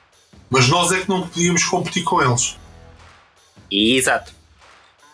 Mas 0.49 0.67
nós 0.67 0.91
é 0.91 0.99
que 0.99 1.09
não 1.09 1.27
podíamos 1.27 1.63
competir 1.63 2.03
com 2.03 2.21
eles. 2.21 2.57
Exato. 3.71 4.33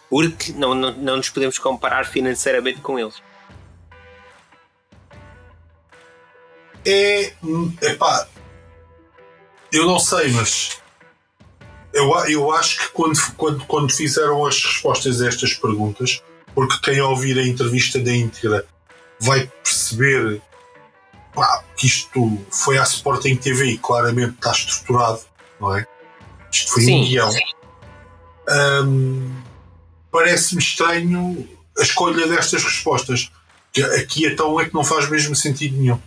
Porque 0.09 0.51
não, 0.53 0.73
não, 0.73 0.91
não 0.91 1.17
nos 1.17 1.29
podemos 1.29 1.57
comparar 1.59 2.05
financeiramente 2.05 2.81
com 2.81 2.97
eles. 2.99 3.21
É. 6.85 7.33
Epá. 7.81 8.27
Eu 9.71 9.85
não 9.85 9.99
sei, 9.99 10.31
mas. 10.31 10.81
Eu, 11.93 12.11
eu 12.27 12.51
acho 12.51 12.79
que 12.79 12.89
quando, 12.89 13.19
quando, 13.35 13.65
quando 13.65 13.93
fizeram 13.93 14.45
as 14.45 14.63
respostas 14.63 15.21
a 15.21 15.27
estas 15.27 15.53
perguntas, 15.53 16.21
porque 16.53 16.79
quem 16.79 17.01
ouvir 17.01 17.37
a 17.37 17.47
entrevista 17.47 17.99
da 17.99 18.11
íntegra 18.13 18.65
vai 19.21 19.45
perceber 19.63 20.41
pá, 21.33 21.63
que 21.75 21.87
isto 21.87 22.39
foi 22.51 22.77
à 22.77 22.83
Sporting 22.83 23.35
TV 23.35 23.65
e 23.71 23.77
claramente 23.77 24.35
está 24.35 24.51
estruturado, 24.51 25.21
não 25.59 25.75
é? 25.77 25.85
Isto 26.51 26.71
foi 26.73 26.83
um 26.83 26.85
Sim. 26.85 27.05
guião. 27.05 27.29
Hum, 28.49 29.35
Parece-me 30.11 30.61
estranho 30.61 31.47
a 31.77 31.83
escolha 31.83 32.27
destas 32.27 32.63
respostas. 32.63 33.31
Que 33.71 33.83
aqui 33.83 34.25
então 34.25 34.59
é 34.59 34.65
que 34.65 34.73
não 34.73 34.83
faz 34.83 35.07
mesmo 35.07 35.35
sentido 35.35 35.77
nenhum. 35.77 35.99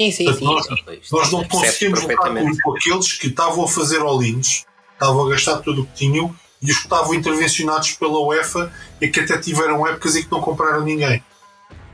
Sim, 0.00 0.10
sim, 0.10 0.24
Portanto, 0.24 0.44
nós- 0.44 0.66
Isto 1.00 1.16
Nós 1.16 1.30
não 1.30 1.44
conseguimos 1.44 2.00
votar 2.00 2.34
com, 2.34 2.56
com 2.58 2.76
aqueles 2.76 3.12
que 3.12 3.28
estavam 3.28 3.64
a 3.64 3.68
fazer 3.68 4.00
all-ins, 4.00 4.64
estavam 4.94 5.26
a 5.26 5.30
gastar 5.30 5.58
tudo 5.58 5.82
o 5.82 5.86
que 5.86 5.92
tinham, 5.94 6.34
e 6.60 6.70
os 6.72 6.78
que 6.78 6.84
estavam 6.84 7.14
intervencionados 7.14 7.92
pela 7.92 8.18
UEFA 8.18 8.72
e 9.00 9.06
que 9.08 9.20
até 9.20 9.38
tiveram 9.38 9.86
épocas 9.86 10.16
e 10.16 10.24
que 10.24 10.30
não 10.32 10.40
compraram 10.40 10.82
ninguém. 10.82 11.22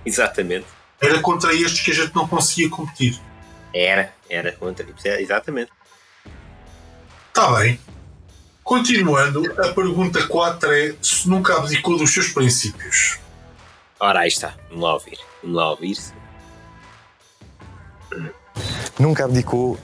Exatamente. 0.06 0.66
Era 1.00 1.20
contra 1.20 1.52
estes 1.52 1.80
que 1.80 1.90
a 1.90 1.94
gente 1.94 2.14
não 2.14 2.26
conseguia 2.26 2.70
competir. 2.70 3.20
Era, 3.75 4.12
era 4.30 4.52
contra. 4.52 4.86
Exatamente. 5.20 5.70
Está 7.28 7.48
Tá 7.48 7.58
bem. 7.58 7.78
Continuando, 8.64 9.42
a 9.62 9.68
pergunta 9.75 10.26
4 10.26 10.72
é 10.72 10.94
se 11.02 11.28
nunca 11.28 11.56
abdicou 11.58 11.98
dos 11.98 12.10
seus 12.12 12.28
princípios. 12.28 13.18
Ora, 14.00 14.20
aí 14.20 14.28
está. 14.28 14.54
Vamos 14.70 14.82
lá 14.84 14.94
ouvir. 14.94 15.18
Vamos 15.42 15.56
lá 15.56 15.70
ouvir. 15.70 15.96
nunca 18.98 19.25
abdicou 19.25 19.78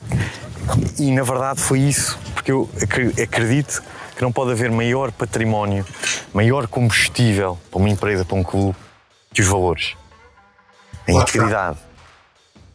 e 0.99 1.11
na 1.11 1.23
verdade 1.23 1.61
foi 1.61 1.81
isso, 1.81 2.19
porque 2.35 2.51
eu 2.53 2.69
acre- 2.83 3.23
acredito 3.23 3.83
que 4.17 4.23
não 4.23 4.33
pode 4.33 4.53
haver 4.53 4.71
maior 4.71 5.13
património, 5.13 5.85
maior 6.33 6.67
combustível 6.67 7.59
para 7.71 7.79
uma 7.79 7.89
empresa, 7.91 8.25
para 8.25 8.37
um 8.37 8.43
clube, 8.43 8.77
que 9.35 9.43
os 9.43 9.49
valores. 9.49 9.95
A 11.07 11.13
integridade, 11.13 11.79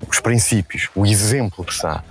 os 0.07 0.19
princípios, 0.19 0.89
o 0.95 1.05
exemplo 1.05 1.63
que 1.65 1.71
está. 1.73 2.03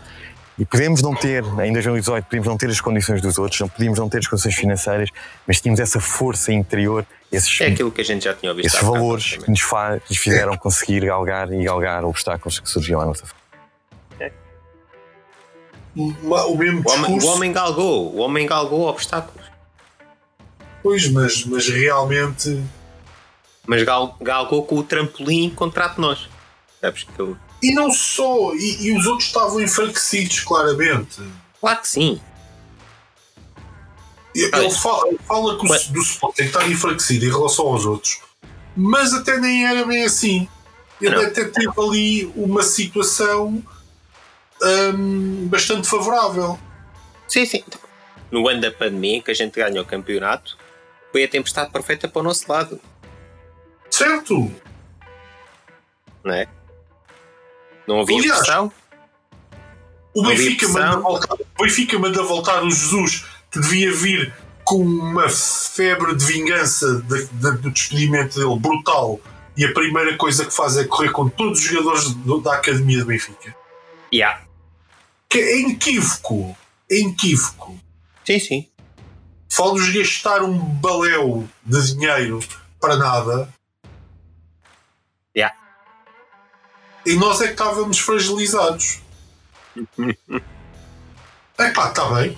E 0.58 0.64
podemos 0.64 1.02
não 1.02 1.14
ter, 1.14 1.44
em 1.44 1.72
2018, 1.72 2.24
podíamos 2.24 2.48
não 2.48 2.56
ter 2.56 2.70
as 2.70 2.80
condições 2.80 3.20
dos 3.20 3.36
outros, 3.36 3.60
não 3.60 3.68
podíamos 3.68 3.98
não 3.98 4.08
ter 4.08 4.18
as 4.18 4.26
condições 4.26 4.54
financeiras, 4.54 5.10
mas 5.46 5.60
tínhamos 5.60 5.78
essa 5.80 6.00
força 6.00 6.50
interior, 6.50 7.04
esses, 7.30 7.60
É 7.60 7.66
aquilo 7.66 7.92
que 7.92 8.00
a 8.00 8.04
gente 8.04 8.24
já 8.24 8.32
tinha 8.32 8.52
esses 8.60 8.80
valores 8.80 9.36
que 9.36 9.50
nos, 9.50 9.60
fa- 9.60 9.98
que 10.00 10.10
nos 10.14 10.18
fizeram 10.18 10.56
conseguir 10.56 11.04
galgar 11.04 11.52
e 11.52 11.62
galgar 11.64 12.04
obstáculos 12.06 12.58
que 12.58 12.70
surgiam 12.70 13.00
à 13.02 13.04
nossa 13.04 13.24
frente. 13.26 14.34
O 15.94 16.56
mesmo 16.56 16.82
O 16.86 16.90
homem, 16.90 17.18
o 17.18 17.26
homem 17.26 17.52
galgou. 17.52 18.14
O 18.14 18.18
homem 18.20 18.46
galgou 18.46 18.86
obstáculos. 18.86 19.46
pois, 20.82 21.08
mas, 21.10 21.44
mas 21.44 21.68
realmente 21.68 22.62
Mas 23.66 23.82
gal- 23.82 24.16
galgou 24.20 24.64
com 24.64 24.76
o 24.76 24.82
trampolim 24.82 25.50
contrato 25.50 26.00
nós. 26.00 26.28
Sabes 26.80 27.04
que 27.04 27.18
eu... 27.18 27.36
E 27.62 27.72
não 27.74 27.90
só, 27.90 28.54
e, 28.54 28.86
e 28.88 28.96
os 28.96 29.06
outros 29.06 29.26
estavam 29.28 29.60
enfraquecidos, 29.60 30.40
claramente. 30.40 31.20
Claro 31.60 31.80
que 31.80 31.88
sim. 31.88 32.20
Ele 34.34 34.50
Pois. 34.50 34.76
fala, 34.76 35.08
ele 35.08 35.18
fala 35.26 35.58
que 35.58 35.64
o, 35.64 35.92
do 35.92 36.00
Sporting 36.02 36.42
está 36.42 36.66
enfraquecido 36.68 37.24
em 37.24 37.30
relação 37.30 37.66
aos 37.68 37.86
outros, 37.86 38.20
mas 38.76 39.14
até 39.14 39.38
nem 39.38 39.66
era 39.66 39.84
bem 39.86 40.04
assim. 40.04 40.46
Ele 41.00 41.14
Não. 41.16 41.22
até 41.22 41.44
teve 41.44 41.72
ali 41.78 42.26
uma 42.36 42.62
situação 42.62 43.62
hum, 44.62 45.48
bastante 45.48 45.88
favorável. 45.88 46.58
Sim, 47.26 47.46
sim. 47.46 47.64
No 48.30 48.46
ano 48.48 48.60
da 48.60 48.70
pandemia, 48.70 49.16
em 49.16 49.22
que 49.22 49.30
a 49.30 49.34
gente 49.34 49.54
ganhou 49.54 49.82
o 49.82 49.86
campeonato, 49.86 50.58
foi 51.10 51.24
a 51.24 51.28
tempestade 51.28 51.70
perfeita 51.70 52.06
para 52.06 52.20
o 52.20 52.22
nosso 52.22 52.44
lado. 52.50 52.78
Certo? 53.90 54.50
Não 56.24 56.32
é? 56.34 56.46
Não 57.86 58.00
havia 58.00 58.18
Aliás, 58.18 58.38
pressão. 58.40 58.72
O 60.14 60.22
Benfica, 60.22 60.68
manda 60.68 60.96
voltar, 60.98 61.34
o 61.34 61.62
Benfica 61.62 61.98
manda 61.98 62.22
voltar 62.22 62.62
o 62.64 62.70
Jesus, 62.70 63.24
que 63.50 63.60
devia 63.60 63.92
vir 63.92 64.34
com 64.64 64.78
uma 64.82 65.28
febre 65.28 66.14
de 66.16 66.24
vingança 66.24 67.00
de- 67.02 67.26
de- 67.26 67.58
do 67.58 67.70
despedimento 67.70 68.38
dele 68.38 68.58
brutal. 68.58 69.20
E 69.56 69.64
a 69.64 69.72
primeira 69.72 70.16
coisa 70.16 70.44
que 70.44 70.50
faz 70.50 70.76
é 70.76 70.84
correr 70.84 71.10
com 71.10 71.28
todos 71.28 71.60
os 71.60 71.64
jogadores 71.66 72.10
do- 72.14 72.40
da 72.40 72.54
academia 72.54 72.98
do 72.98 73.06
Benfica. 73.06 73.54
Yeah. 74.12 74.42
Que 75.28 75.38
é 75.38 75.60
inequívoco. 75.60 76.56
É 76.90 76.98
inequívoco. 76.98 77.78
Sim, 78.24 78.38
sim. 78.40 78.68
Fala-nos 79.50 79.88
gastar 79.90 80.42
um 80.42 80.58
baléu 80.58 81.48
de 81.64 81.94
dinheiro 81.94 82.40
para 82.80 82.96
nada. 82.96 83.48
E 87.06 87.14
nós 87.14 87.40
é 87.40 87.46
que 87.46 87.52
estávamos 87.52 87.98
fragilizados. 87.98 89.00
É 91.58 91.70
pá, 91.70 91.88
está 91.88 92.04
bem. 92.14 92.36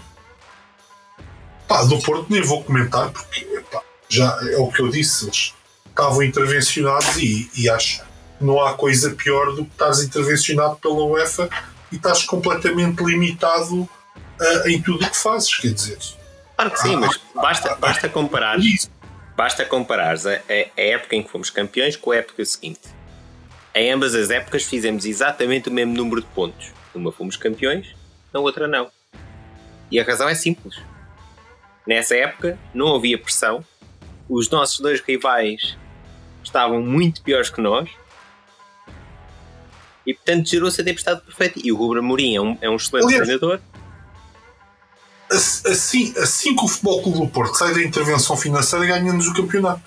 Pá, 1.67 1.83
do 1.85 1.99
Porto 2.01 2.27
nem 2.31 2.43
vou 2.43 2.63
comentar 2.65 3.11
porque 3.11 3.41
epá, 3.53 3.83
já 4.09 4.39
é 4.53 4.57
o 4.59 4.71
que 4.71 4.81
eu 4.81 4.89
disse. 4.89 5.25
Eles 5.27 5.55
estavam 5.89 6.23
intervencionados 6.23 7.17
e, 7.17 7.51
e 7.57 7.69
acho 7.69 8.01
que 8.01 8.05
não 8.45 8.61
há 8.65 8.75
coisa 8.75 9.11
pior 9.11 9.55
do 9.55 9.65
que 9.65 9.73
estás 9.73 10.01
intervencionado 10.03 10.77
pela 10.77 11.03
UEFA 11.05 11.49
e 11.91 11.97
estás 11.97 12.23
completamente 12.25 13.03
limitado 13.03 13.89
ah, 14.41 14.63
em 14.69 14.81
tudo 14.81 15.05
o 15.05 15.11
que 15.11 15.17
fazes. 15.17 15.57
Quer 15.57 15.73
dizer, 15.73 15.99
Claro 16.57 16.71
que 16.73 16.81
sim, 16.81 16.97
mas 16.97 17.19
basta, 17.35 17.75
basta 17.77 18.09
comparar. 18.09 18.59
isso. 18.59 18.91
Basta 19.37 19.65
comparares 19.65 20.27
a, 20.27 20.33
a- 20.35 20.37
a 20.77 20.81
época 20.83 21.15
em 21.17 21.23
que 21.23 21.31
fomos 21.31 21.49
campeões 21.51 21.97
com 21.97 22.11
a 22.11 22.17
época 22.17 22.45
seguinte. 22.45 22.81
Em 23.75 23.93
ambas 23.93 24.15
as 24.15 24.31
épocas 24.31 24.65
fizemos 24.65 25.05
exatamente 25.05 25.69
o 25.69 25.73
mesmo 25.73 25.95
número 25.95 26.21
de 26.21 26.27
pontos. 26.29 26.73
Numa 26.95 27.13
fomos 27.13 27.37
campeões, 27.37 27.95
na 28.33 28.41
outra 28.41 28.67
não. 28.67 28.91
E 29.91 29.99
a 29.99 30.05
razão 30.05 30.29
é 30.29 30.35
simples. 30.35 30.81
Nessa 31.87 32.17
época 32.17 32.59
não 32.75 32.95
havia 32.95 33.19
pressão, 33.19 33.65
os 34.29 34.51
nossos 34.51 34.81
dois 34.81 35.01
rivais 35.01 35.77
estavam 36.43 36.83
muito 36.83 37.23
piores 37.23 37.49
que 37.49 37.61
nós 37.61 37.89
e 40.07 40.15
portanto 40.15 40.49
gerou-se 40.49 40.81
a 40.81 40.85
tempestade 40.85 41.21
perfeita. 41.21 41.61
E 41.63 41.71
o 41.71 41.77
Rubro 41.77 41.99
Amorim 41.99 42.35
é 42.35 42.41
um, 42.41 42.59
é 42.63 42.71
um 42.71 42.77
excelente 42.77 43.05
Aliás, 43.07 43.25
treinador. 43.25 43.61
Assim, 45.31 46.15
assim 46.17 46.57
que 46.57 46.65
o 46.65 46.69
Futebol 46.69 47.03
Clube 47.03 47.19
do 47.19 47.29
Porto 47.29 47.55
sai 47.55 47.75
da 47.75 47.83
intervenção 47.83 48.35
financeira, 48.35 48.87
ganha-nos 48.87 49.29
o 49.29 49.35
campeonato. 49.35 49.83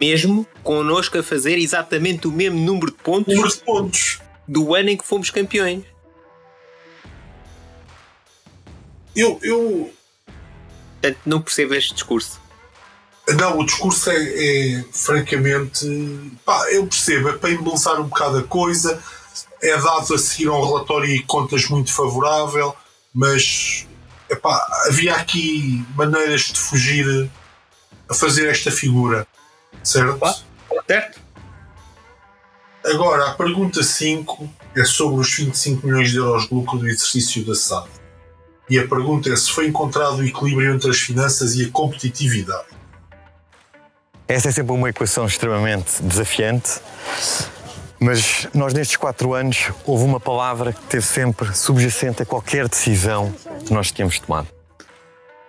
Mesmo 0.00 0.46
connosco 0.62 1.18
a 1.18 1.22
fazer 1.22 1.58
exatamente 1.58 2.28
o 2.28 2.32
mesmo 2.32 2.58
número 2.58 2.92
de 2.92 2.98
pontos, 2.98 3.34
número 3.34 3.52
de 3.52 3.60
pontos. 3.60 4.20
do 4.46 4.74
ano 4.74 4.90
em 4.90 4.96
que 4.96 5.04
fomos 5.04 5.30
campeões. 5.30 5.84
Eu, 9.14 9.38
eu. 9.42 9.92
Portanto, 11.00 11.20
não 11.26 11.40
percebo 11.40 11.74
este 11.74 11.94
discurso. 11.94 12.40
Não, 13.36 13.58
o 13.58 13.66
discurso 13.66 14.10
é, 14.10 14.16
é 14.16 14.84
francamente. 14.92 15.86
Pá, 16.44 16.70
eu 16.70 16.86
percebo, 16.86 17.28
é 17.30 17.32
para 17.32 17.50
embelezar 17.50 18.00
um 18.00 18.04
bocado 18.04 18.38
a 18.38 18.42
coisa, 18.44 19.02
é 19.60 19.76
dado 19.76 20.14
a 20.14 20.18
seguir 20.18 20.48
um 20.48 20.64
relatório 20.64 21.10
e 21.10 21.22
contas 21.22 21.68
muito 21.68 21.92
favorável, 21.92 22.74
mas 23.12 23.86
epá, 24.30 24.84
havia 24.86 25.14
aqui 25.16 25.84
maneiras 25.94 26.42
de 26.42 26.58
fugir 26.58 27.28
a 28.08 28.14
fazer 28.14 28.48
esta 28.48 28.70
figura, 28.70 29.26
certo? 29.82 30.24
Ah, 30.24 30.34
certo. 30.86 31.20
Agora, 32.84 33.30
a 33.30 33.34
pergunta 33.34 33.82
5 33.82 34.48
é 34.76 34.84
sobre 34.84 35.20
os 35.20 35.34
25 35.34 35.86
milhões 35.86 36.10
de 36.10 36.16
euros 36.16 36.48
de 36.48 36.54
lucro 36.54 36.78
do 36.78 36.88
exercício 36.88 37.44
da 37.44 37.54
SAD. 37.54 37.88
E 38.70 38.78
a 38.78 38.86
pergunta 38.86 39.30
é 39.30 39.36
se 39.36 39.50
foi 39.50 39.66
encontrado 39.66 40.18
o 40.18 40.24
equilíbrio 40.24 40.74
entre 40.74 40.90
as 40.90 40.98
finanças 40.98 41.54
e 41.54 41.64
a 41.64 41.70
competitividade. 41.70 42.66
Essa 44.26 44.48
é 44.48 44.52
sempre 44.52 44.72
uma 44.72 44.90
equação 44.90 45.26
extremamente 45.26 46.02
desafiante, 46.02 46.80
mas 47.98 48.46
nós 48.54 48.74
nestes 48.74 48.96
quatro 48.96 49.32
anos 49.32 49.70
houve 49.86 50.04
uma 50.04 50.20
palavra 50.20 50.72
que 50.72 50.80
esteve 50.80 51.06
sempre 51.06 51.54
subjacente 51.56 52.22
a 52.22 52.26
qualquer 52.26 52.68
decisão 52.68 53.34
que 53.64 53.72
nós 53.72 53.90
tínhamos 53.90 54.18
tomado: 54.18 54.48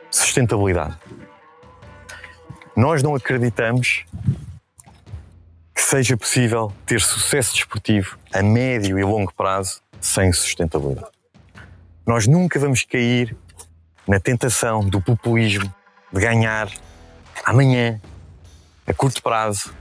sustentabilidade. 0.10 0.98
Nós 2.80 3.04
não 3.04 3.14
acreditamos 3.14 4.06
que 5.76 5.82
seja 5.82 6.16
possível 6.16 6.72
ter 6.86 7.02
sucesso 7.02 7.54
desportivo 7.54 8.18
a 8.32 8.42
médio 8.42 8.98
e 8.98 9.04
longo 9.04 9.34
prazo 9.34 9.82
sem 10.00 10.32
sustentabilidade. 10.32 11.12
Nós 12.08 12.26
nunca 12.26 12.58
vamos 12.58 12.84
cair 12.84 13.36
na 14.08 14.18
tentação 14.18 14.80
do 14.80 15.02
populismo 15.02 15.70
de 16.14 16.22
ganhar 16.22 16.72
amanhã, 17.44 18.00
a 18.88 18.94
curto 18.94 19.22
prazo, 19.22 19.76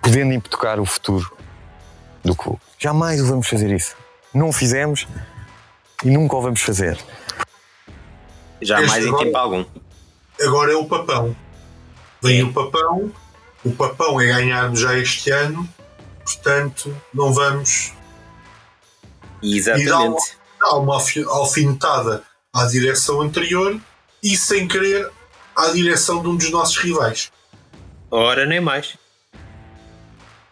podendo 0.00 0.32
hipotecar 0.32 0.80
o 0.80 0.86
futuro 0.86 1.30
do 2.24 2.34
clube. 2.34 2.62
Jamais 2.78 3.20
o 3.20 3.26
vamos 3.26 3.46
fazer 3.46 3.70
isso. 3.70 3.94
Não 4.32 4.48
o 4.48 4.52
fizemos 4.52 5.06
e 6.02 6.08
nunca 6.08 6.36
o 6.36 6.40
vamos 6.40 6.62
fazer. 6.62 6.98
Jamais 8.62 9.04
Este 9.04 9.14
em 9.14 9.18
tempo 9.18 9.36
algum. 9.36 9.87
Agora 10.40 10.72
é 10.72 10.76
o 10.76 10.86
papão. 10.86 11.36
Vem 12.22 12.42
o 12.42 12.52
papão, 12.52 13.12
o 13.64 13.72
papão 13.72 14.20
é 14.20 14.26
ganhar 14.26 14.74
já 14.74 14.96
este 14.98 15.30
ano, 15.30 15.68
portanto, 16.24 16.94
não 17.14 17.32
vamos 17.32 17.92
Exatamente. 19.42 20.36
dar 20.60 20.74
uma 20.76 20.94
alfi- 20.94 21.24
alfinetada 21.24 22.22
à 22.52 22.64
direção 22.66 23.20
anterior 23.20 23.78
e, 24.22 24.36
sem 24.36 24.66
querer, 24.66 25.10
à 25.54 25.68
direção 25.68 26.20
de 26.22 26.28
um 26.28 26.36
dos 26.36 26.50
nossos 26.50 26.76
rivais. 26.78 27.30
Ora, 28.10 28.44
nem 28.46 28.60
mais. 28.60 28.96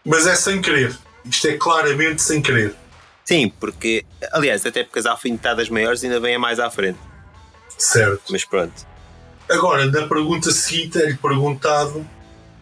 Mas 0.04 0.26
é 0.26 0.36
sem 0.36 0.60
querer. 0.62 0.96
Isto 1.24 1.48
é 1.48 1.56
claramente 1.56 2.22
sem 2.22 2.40
querer. 2.40 2.76
Sim, 3.24 3.48
porque, 3.58 4.04
aliás, 4.30 4.64
até 4.64 4.84
porque 4.84 5.00
as 5.00 5.06
alfinetadas 5.06 5.68
maiores 5.68 6.04
ainda 6.04 6.20
vêm 6.20 6.38
mais 6.38 6.60
à 6.60 6.70
frente. 6.70 6.98
Certo. 7.76 8.22
Mas 8.30 8.44
pronto. 8.44 8.86
Agora, 9.48 9.86
na 9.86 10.06
pergunta 10.08 10.50
seguinte, 10.50 10.98
é-lhe 11.00 11.16
perguntado 11.16 12.04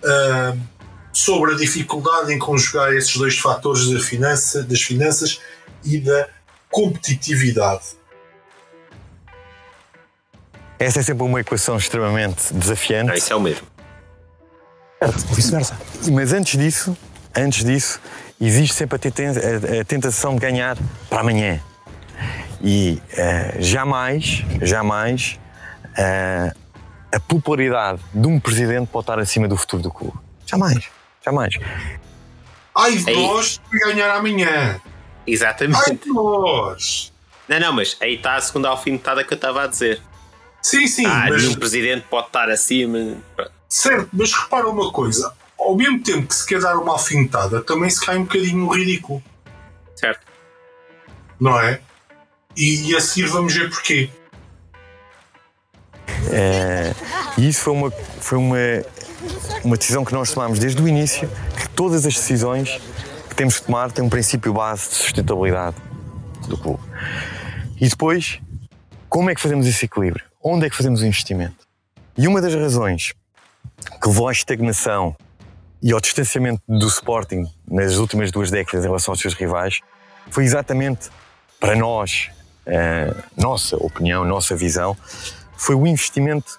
ah, 0.05 0.55
sobre 1.13 1.55
a 1.55 1.57
dificuldade 1.57 2.33
em 2.33 2.39
conjugar 2.39 2.93
esses 2.93 3.17
dois 3.17 3.39
fatores 3.39 3.89
da 3.91 4.01
finança, 4.01 4.63
das 4.63 4.83
finanças 4.83 5.41
e 5.85 5.99
da 5.99 6.29
competitividade. 6.71 7.85
Essa 10.79 11.01
é 11.01 11.03
sempre 11.03 11.23
uma 11.23 11.41
equação 11.41 11.77
extremamente 11.77 12.53
desafiante. 12.53 13.09
Não, 13.09 13.15
isso 13.15 13.33
é 13.33 13.37
o 13.37 13.41
mesmo. 13.41 13.67
Vice-versa. 15.35 15.79
Mas 16.13 16.33
antes 16.33 16.59
disso, 16.59 16.97
antes 17.35 17.65
disso, 17.65 18.01
existe 18.41 18.75
sempre 18.75 18.97
a, 18.97 18.99
teten- 18.99 19.29
a- 19.29 19.81
a 19.81 19.85
tentação 19.85 20.35
de 20.35 20.41
ganhar 20.41 20.77
para 21.09 21.21
amanhã. 21.21 21.61
E 22.63 23.01
eh, 23.13 23.57
jamais, 23.61 24.43
jamais 24.63 25.39
eh, 25.97 26.53
a 27.15 27.21
popularidade 27.21 28.01
de 28.13 28.27
um 28.27 28.41
presidente 28.41 28.89
pode 28.89 29.05
estar 29.05 29.19
acima 29.19 29.47
do 29.49 29.57
futuro 29.57 29.83
do 29.83 29.91
clube. 29.91 30.19
Jamais, 30.47 30.89
jamais. 31.25 31.55
Ai 32.77 32.97
de 32.97 33.11
Aí. 33.11 33.17
nós 33.27 33.61
de 33.71 33.79
ganhar 33.79 34.11
amanhã! 34.15 34.81
Ai 34.81 34.81
Exatamente. 35.27 35.97
de 36.05 36.09
nós! 36.11 37.13
Não, 37.49 37.61
não, 37.61 37.73
mas 37.75 37.97
aí 38.01 38.15
está 38.17 38.37
a 38.37 38.41
segunda 38.41 38.69
alfinetada 38.69 39.23
que 39.23 39.33
eu 39.33 39.37
estava 39.37 39.65
a 39.65 39.67
dizer. 39.67 40.01
Sim, 40.63 40.87
sim, 40.87 41.07
Ah, 41.07 41.27
mas, 41.29 41.43
nenhum 41.43 41.55
presidente 41.57 42.07
pode 42.09 42.27
estar 42.29 42.49
acima. 42.51 43.19
Certo, 43.69 44.09
mas 44.13 44.33
repara 44.33 44.67
uma 44.69 44.91
coisa: 44.91 45.33
ao 45.59 45.77
mesmo 45.77 46.03
tempo 46.03 46.27
que 46.27 46.35
se 46.35 46.47
quer 46.47 46.61
dar 46.61 46.77
uma 46.77 46.93
alfinetada, 46.93 47.63
também 47.63 47.91
se 47.91 48.05
cai 48.05 48.17
um 48.17 48.23
bocadinho 48.25 48.59
no 48.59 48.69
ridículo, 48.75 49.23
Certo. 49.95 50.23
não 51.39 51.61
é? 51.61 51.81
E, 52.57 52.91
e 52.91 52.97
a 52.97 53.01
seguir 53.01 53.27
vamos 53.29 53.53
ver 53.55 53.69
porquê. 53.71 54.09
E 57.37 57.49
isso 57.49 57.61
foi 57.61 57.73
uma, 57.73 57.91
foi 57.91 58.39
uma, 58.39 58.57
uma 59.65 59.77
decisão 59.77 60.05
que 60.05 60.13
nós 60.13 60.33
tomámos 60.33 60.59
desde 60.59 60.81
o 60.81 60.89
início, 60.89 61.29
que 61.57 61.69
todas 61.71 62.07
as 62.07 62.15
decisões 62.15 62.81
que 63.29 63.35
temos 63.35 63.59
que 63.59 63.67
tomar 63.67 63.91
têm 63.91 64.05
um 64.05 64.09
princípio 64.09 64.53
base 64.53 64.89
de 64.89 64.95
sustentabilidade 64.95 65.77
do 66.49 66.57
clube. 66.57 66.83
E 67.81 67.89
depois, 67.89 68.41
como 69.09 69.31
é 69.31 69.35
que 69.35 69.41
fazemos 69.41 69.67
esse 69.67 69.85
equilíbrio? 69.85 70.25
Onde 70.43 70.67
é 70.67 70.71
que 70.71 70.77
fazemos 70.77 71.01
o 71.03 71.07
investimento? 71.07 71.67
E 72.17 72.29
uma 72.29 72.41
das 72.41 72.55
razões 72.55 73.13
que 74.01 74.09
levou 74.09 74.29
à 74.29 74.33
estagnação 74.33 75.17
e 75.83 75.93
ao 75.93 76.01
distanciamento 76.01 76.63
do 76.69 76.87
Sporting 76.87 77.45
nas 77.69 77.97
últimas 77.97 78.31
duas 78.31 78.51
décadas 78.51 78.85
em 78.85 78.89
relação 78.89 79.13
aos 79.13 79.21
seus 79.21 79.35
rivais 79.35 79.81
foi 80.31 80.45
exatamente 80.45 81.11
para 81.59 81.75
nós, 81.75 82.31
eh, 82.67 83.13
nossa 83.37 83.77
opinião, 83.77 84.25
nossa 84.25 84.55
visão, 84.55 84.97
foi 85.57 85.75
o 85.75 85.87
investimento 85.87 86.59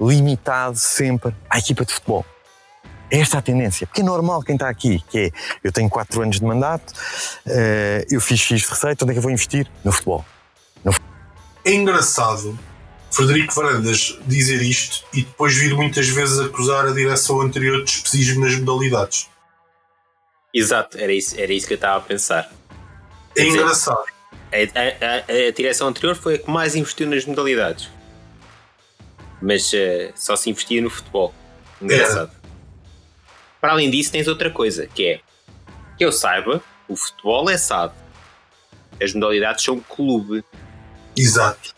limitado 0.00 0.76
sempre 0.78 1.34
à 1.48 1.58
equipa 1.58 1.84
de 1.84 1.92
futebol. 1.92 2.24
Esta 3.10 3.36
é 3.36 3.40
a 3.40 3.42
tendência, 3.42 3.86
porque 3.86 4.02
é 4.02 4.04
normal 4.04 4.40
quem 4.42 4.54
está 4.54 4.68
aqui, 4.68 5.02
que 5.10 5.18
é, 5.18 5.30
eu 5.64 5.72
tenho 5.72 5.90
4 5.90 6.22
anos 6.22 6.38
de 6.38 6.44
mandato, 6.44 6.92
eh, 7.44 8.06
eu 8.08 8.20
fiz 8.20 8.38
X 8.40 8.60
de 8.62 8.68
receita, 8.68 9.04
onde 9.04 9.10
é 9.10 9.14
que 9.14 9.18
eu 9.18 9.22
vou 9.22 9.32
investir? 9.32 9.68
No 9.84 9.90
futebol. 9.90 10.24
É 11.64 11.72
engraçado 11.74 12.58
Frederico 13.10 13.52
Varandas 13.52 14.16
dizer 14.26 14.62
isto 14.62 15.04
e 15.12 15.22
depois 15.22 15.54
vir 15.56 15.74
muitas 15.74 16.08
vezes 16.08 16.38
acusar 16.38 16.86
a 16.86 16.92
direção 16.92 17.40
anterior 17.42 17.78
de 17.78 17.84
despesismo 17.92 18.44
nas 18.44 18.54
modalidades. 18.56 19.28
Exato, 20.54 20.96
era 20.98 21.12
isso, 21.12 21.38
era 21.38 21.52
isso 21.52 21.66
que 21.66 21.74
eu 21.74 21.76
estava 21.76 21.98
a 21.98 22.00
pensar. 22.00 22.50
É 23.36 23.42
dizer- 23.44 23.58
engraçado. 23.58 24.04
A, 24.52 24.56
a- 24.56 25.44
a- 25.44 25.48
a 25.48 25.52
direção 25.52 25.88
anterior 25.88 26.16
foi 26.16 26.36
a 26.36 26.38
que 26.38 26.50
mais 26.50 26.74
investiu 26.74 27.06
nas 27.08 27.24
modalidades. 27.26 27.90
Mas 29.40 29.72
eh, 29.72 30.12
só 30.14 30.36
se 30.36 30.50
investia 30.50 30.82
no 30.82 30.90
futebol. 30.90 31.32
Engraçado. 31.80 32.30
Para 33.60 33.72
além 33.72 33.90
disso, 33.90 34.12
tens 34.12 34.28
outra 34.28 34.50
coisa, 34.50 34.86
que 34.86 35.06
é 35.06 35.20
que 35.96 36.04
eu 36.04 36.12
saiba, 36.12 36.62
o 36.88 36.96
futebol 36.96 37.48
é 37.50 37.58
SAD. 37.58 37.92
As 39.02 39.12
modalidades 39.12 39.64
são 39.64 39.80
clube. 39.80 40.42
Exato. 41.16 41.74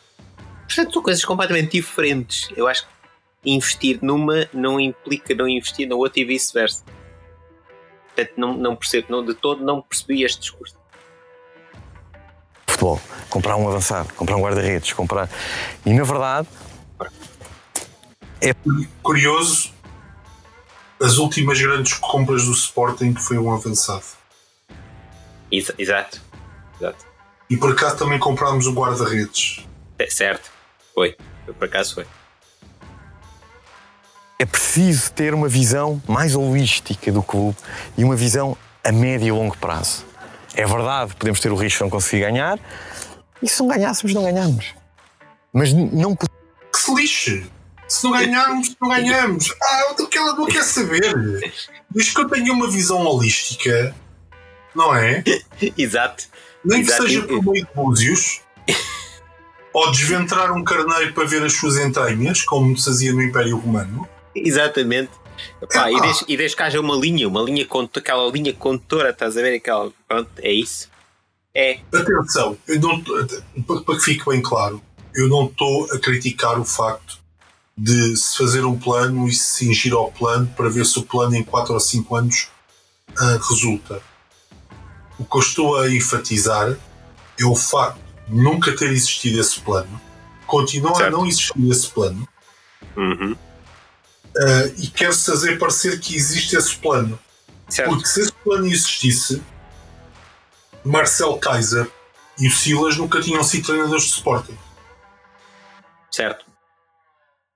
Portanto, 0.67 0.93
são 0.93 1.03
coisas 1.03 1.25
completamente 1.25 1.73
diferentes. 1.73 2.49
Eu 2.57 2.67
acho 2.69 2.87
que 2.87 3.51
investir 3.51 3.99
numa 4.01 4.49
não 4.53 4.79
implica 4.79 5.35
não 5.35 5.49
investir 5.49 5.89
na 5.89 5.97
outra 5.97 6.21
e 6.21 6.25
vice-versa. 6.25 6.85
Portanto, 8.15 8.33
não, 8.37 8.55
não 8.55 8.77
percebo, 8.77 9.09
não, 9.11 9.25
de 9.25 9.35
todo 9.35 9.65
não 9.65 9.83
percebi 9.83 10.23
este 10.23 10.41
discurso. 10.41 10.77
Futebol. 12.67 13.01
Comprar 13.29 13.57
um 13.57 13.69
avançado, 13.69 14.13
comprar 14.15 14.37
um 14.37 14.43
guarda-redes, 14.43 14.93
comprar. 14.93 15.29
E 15.85 15.93
na 15.93 16.05
verdade, 16.05 16.49
Curioso. 19.03 19.71
as 21.01 21.19
últimas 21.19 21.61
grandes 21.61 21.95
compras 21.95 22.45
do 22.45 22.53
Sporting 22.53 23.15
foi 23.15 23.39
um 23.39 23.53
avançado. 23.53 24.05
Ex- 25.51 25.73
Exato. 25.79 26.21
Exato. 26.81 27.05
E 27.51 27.57
por 27.57 27.73
acaso 27.73 27.97
também 27.99 28.19
comprámos 28.19 28.67
o 28.67 28.73
guarda-redes. 28.73 29.67
É 29.99 30.09
certo. 30.09 30.51
Foi. 30.95 31.17
Foi 31.45 31.55
por 31.55 31.65
acaso 31.67 31.95
foi. 31.97 32.07
É 34.39 34.45
preciso 34.45 35.13
ter 35.13 35.35
uma 35.35 35.49
visão 35.49 36.03
mais 36.09 36.35
holística 36.35 37.13
do 37.13 37.23
clube 37.23 37.57
e 37.97 38.03
uma 38.03 38.17
visão 38.17 38.57
a 38.83 38.91
médio 38.91 39.27
e 39.29 39.33
longo 39.33 39.57
prazo. 39.59 40.05
É 40.55 40.67
verdade, 40.67 41.15
podemos 41.15 41.39
ter 41.41 41.51
o 41.53 41.55
risco 41.57 41.79
de 41.79 41.85
não 41.85 41.91
conseguir 41.91 42.23
ganhar, 42.23 42.59
e 43.43 43.49
se 43.49 43.61
não 43.61 43.69
ganhássemos, 43.69 44.13
não 44.15 44.23
ganhamos. 44.25 44.75
Mas 45.53 45.73
não 45.73 46.15
podemos. 46.17 46.43
Que 46.73 46.79
se 46.79 46.95
lixe! 46.95 47.51
Se 47.93 48.05
não 48.05 48.13
ganharmos, 48.13 48.75
não 48.81 48.89
ganhamos. 48.89 49.55
Ah, 49.63 49.93
do 49.93 50.09
que 50.09 50.17
ela 50.17 50.35
não 50.35 50.47
quer 50.47 50.65
saber. 50.65 51.15
Desde 51.91 52.15
que 52.15 52.21
eu 52.23 52.29
tenha 52.29 52.51
uma 52.51 52.71
visão 52.71 53.05
holística, 53.05 53.95
não 54.75 54.95
é? 54.97 55.23
Exato. 55.77 56.25
Nem 56.65 56.83
que 56.83 56.91
Exato. 56.91 57.03
seja 57.03 57.23
por 57.23 57.45
meio 57.45 57.67
de 57.67 57.75
búzios, 57.75 58.41
ou 59.75 59.91
desventrar 59.91 60.53
um 60.57 60.65
carneiro 60.65 61.13
para 61.13 61.27
ver 61.27 61.43
as 61.43 61.53
suas 61.53 61.77
entranhas, 61.77 62.41
como 62.41 62.75
se 62.79 62.87
fazia 62.87 63.13
no 63.13 63.23
Império 63.23 63.59
Romano. 63.59 64.09
Exatamente. 64.35 65.11
Pá, 65.71 65.91
e, 65.91 65.95
Epá. 65.95 66.07
desde, 66.07 66.25
e 66.29 66.37
desde 66.39 66.57
que 66.57 66.63
haja 66.63 66.81
uma 66.81 66.97
linha, 66.97 67.29
uma 67.29 67.43
linha 67.43 67.67
conto, 67.67 67.99
aquela 67.99 68.27
linha 68.31 68.55
condutora, 68.55 69.11
estás 69.11 69.37
a 69.37 69.43
ver? 69.43 69.57
Aquela, 69.57 69.93
pronto, 70.09 70.31
é 70.39 70.51
isso. 70.51 70.89
É, 71.55 71.81
Atenção, 71.95 72.57
eu 72.67 72.81
não 72.81 73.03
para 73.05 73.97
que 73.97 74.01
fique 74.01 74.25
bem 74.25 74.41
claro, 74.41 74.81
eu 75.15 75.29
não 75.29 75.45
estou 75.45 75.93
a 75.93 75.99
criticar 75.99 76.59
o 76.59 76.65
facto 76.65 77.22
de 77.77 78.17
se 78.17 78.37
fazer 78.37 78.65
um 78.65 78.79
plano 78.79 79.27
e 79.29 79.33
se 79.33 79.65
cingir 79.65 79.95
ao 79.95 80.11
plano 80.13 80.47
para 80.57 80.69
ver 80.69 80.85
se 80.85 80.99
o 80.99 81.03
plano 81.03 81.35
em 81.37 81.43
4 81.43 81.73
ou 81.73 81.81
5 81.81 82.17
anos 82.17 82.49
ah, 83.19 83.39
resulta. 83.49 84.03
O 85.19 85.25
que 85.25 85.37
eu 85.37 85.41
estou 85.41 85.79
a 85.79 85.91
enfatizar 85.91 86.77
é 87.41 87.45
o 87.45 87.55
facto 87.57 88.01
de 88.29 88.35
nunca 88.35 88.77
ter 88.77 88.91
existido 88.91 89.41
esse 89.41 89.61
plano, 89.61 90.01
continua 90.47 90.93
a 90.93 90.97
Certo. 90.97 91.13
não 91.13 91.27
existir 91.27 91.71
esse 91.71 91.89
plano 91.89 92.29
uhum, 92.97 93.37
ah, 94.37 94.73
e 94.77 94.87
quer-se 94.89 95.31
fazer 95.31 95.59
parecer 95.59 95.99
que 96.01 96.15
existe 96.15 96.57
esse 96.57 96.75
plano. 96.77 97.19
certo. 97.69 97.89
Porque 97.91 98.07
se 98.07 98.21
esse 98.21 98.33
plano 98.33 98.67
existisse, 98.67 99.43
Marcel 100.85 101.37
Kaiser 101.39 101.91
e 102.39 102.49
o 102.49 102.51
Silas 102.51 102.97
nunca 102.97 103.21
tinham 103.21 103.43
sido 103.45 103.67
treinadores 103.67 104.05
de 104.05 104.11
Sporting. 104.13 104.59
certo. 106.11 106.52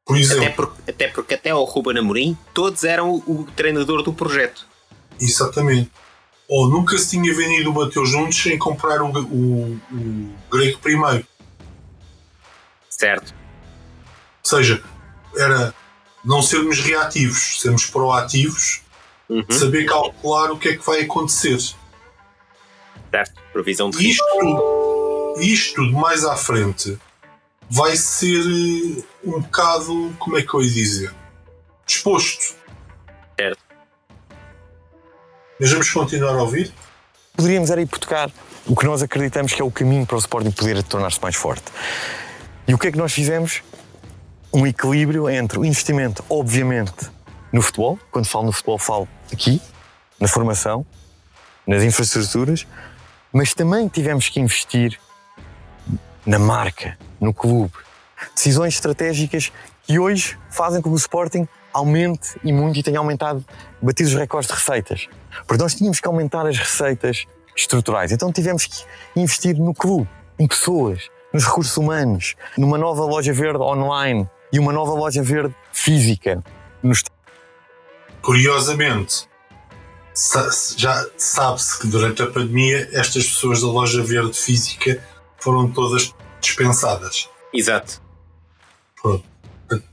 Por 0.07 0.16
Até, 0.16 0.51
por, 0.51 0.77
até 0.88 1.09
porque 1.09 1.35
até 1.35 1.51
ao 1.51 1.64
Ruben 1.64 1.99
Amorim, 1.99 2.38
todos 2.55 2.85
eram 2.85 3.11
o, 3.11 3.40
o 3.40 3.45
treinador 3.57 4.03
do 4.05 4.12
projeto. 4.12 4.66
exatamente. 5.21 5.90
Ou 6.49 6.69
nunca 6.71 6.97
se 6.97 7.11
tinha 7.11 7.35
vendido 7.35 7.71
o 7.71 7.75
Mateus 7.75 8.09
Juntos 8.11 8.40
sem 8.40 8.57
comprar 8.57 9.03
o, 9.03 9.09
o, 9.09 9.81
o 9.90 10.35
grego 10.49 10.79
primeiro. 10.79 11.27
Certo. 12.88 13.35
Ou 14.45 14.49
seja, 14.49 14.81
era 15.37 15.75
não 16.25 16.40
sermos 16.40 16.79
reativos, 16.81 17.61
sermos 17.61 17.87
proativos, 17.87 18.83
Uhum, 19.29 19.45
saber 19.51 19.87
calcular 19.87 20.53
o 20.53 20.57
que 20.57 20.69
é 20.69 20.77
que 20.77 20.87
vai 20.87 21.01
acontecer. 21.01 21.59
certo. 23.11 23.42
Provisão 23.53 23.90
de 23.90 23.99
risco. 23.99 24.25
isto, 24.25 25.35
isto 25.40 25.75
tudo 25.75 25.92
mais 25.95 26.25
à 26.25 26.37
frente 26.37 26.97
vai 27.69 27.97
ser 27.97 28.38
eh, 28.40 29.03
um 29.27 29.41
bocado, 29.41 30.15
como 30.19 30.39
é 30.39 30.43
que 30.43 30.55
eu 30.55 30.62
ia 30.62 30.71
dizer? 30.71 31.15
Disposto. 31.85 32.55
Certo. 33.39 33.59
Mas 35.59 35.71
vamos 35.71 35.91
continuar 35.91 36.35
a 36.35 36.43
ouvir? 36.43 36.73
Poderíamos 37.37 37.71
era 37.71 37.85
tocar 37.87 38.31
o 38.67 38.77
que 38.77 38.87
nós 38.87 39.03
acreditamos 39.03 39.53
que 39.53 39.61
é 39.61 39.65
o 39.65 39.71
caminho 39.71 40.07
para 40.07 40.17
o 40.17 40.19
Sporting 40.19 40.51
poder 40.51 40.83
tornar-se 40.83 41.21
mais 41.21 41.35
forte. 41.35 41.65
E 42.69 42.75
o 42.75 42.79
que 42.79 42.89
é 42.89 42.93
que 42.93 42.99
nós 42.99 43.12
fizemos? 43.12 43.62
Um 44.53 44.67
equilíbrio 44.67 45.29
entre 45.29 45.59
o 45.59 45.65
investimento, 45.65 46.25
obviamente, 46.29 47.11
no 47.53 47.61
futebol, 47.61 47.99
quando 48.11 48.27
falo 48.27 48.47
no 48.47 48.53
futebol, 48.53 48.79
falo 48.79 49.09
aqui, 49.33 49.61
na 50.21 50.29
formação, 50.29 50.87
nas 51.67 51.83
infraestruturas, 51.83 52.67
mas 53.33 53.53
também 53.53 53.89
tivemos 53.89 54.29
que 54.29 54.41
investir 54.41 54.99
na 56.25 56.39
marca, 56.39 56.97
no 57.21 57.35
clube. 57.35 57.86
Decisões 58.35 58.75
estratégicas 58.75 59.53
que 59.83 59.99
hoje 59.99 60.39
fazem 60.51 60.81
com 60.83 60.91
que 60.91 60.95
o 60.95 60.99
Sporting 60.99 61.47
aumente 61.73 62.39
e 62.43 62.53
muito 62.53 62.79
e 62.79 62.83
tenha 62.83 62.99
aumentado, 62.99 63.45
batido 63.83 64.09
os 64.09 64.15
recordes 64.15 64.49
de 64.49 64.55
receitas. 64.57 65.09
Porque 65.47 65.63
nós 65.63 65.75
tínhamos 65.75 66.01
que 66.01 66.09
aumentar 66.09 66.47
as 66.47 66.57
receitas 66.57 67.27
estruturais. 67.55 68.13
Então 68.13 68.33
tivemos 68.33 68.65
que 68.67 68.85
investir 69.15 69.57
no 69.59 69.75
clube, 69.75 70.09
em 70.39 70.47
pessoas, 70.47 71.11
nos 71.33 71.45
recursos 71.45 71.77
humanos, 71.77 72.35
numa 72.57 72.79
nova 72.79 73.05
loja 73.05 73.33
verde 73.33 73.59
online 73.63 74.29
e 74.53 74.59
uma 74.59 74.73
nova 74.73 74.93
loja 74.93 75.23
verde 75.23 75.55
física. 75.73 76.43
Nos 76.83 77.03
Curiosamente, 78.23 79.29
sa- 80.13 80.51
já 80.77 81.07
sabe-se 81.17 81.79
que 81.81 81.87
durante 81.87 82.23
a 82.23 82.27
pandemia 82.27 82.89
estas 82.93 83.25
pessoas 83.27 83.61
da 83.61 83.67
loja 83.69 84.03
verde 84.03 84.37
física 84.37 85.01
foram 85.39 85.71
todas 85.71 86.15
dispensadas. 86.41 87.29
Exato. 87.53 88.03
Pronto. 89.07 89.25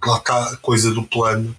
Lá 0.06 0.18
está 0.18 0.44
a 0.52 0.58
coisa 0.58 0.92
do 0.92 1.04
plano. 1.04 1.56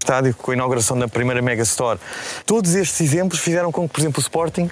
estádio 0.00 0.34
com 0.34 0.50
a 0.50 0.54
inauguração 0.54 0.98
da 0.98 1.08
primeira 1.08 1.42
Mega 1.42 1.62
Store. 1.62 1.98
Todos 2.46 2.74
estes 2.74 3.00
exemplos 3.00 3.40
fizeram 3.40 3.70
com 3.70 3.86
que, 3.86 3.94
por 3.94 4.00
exemplo, 4.00 4.18
o 4.18 4.22
Sporting 4.22 4.70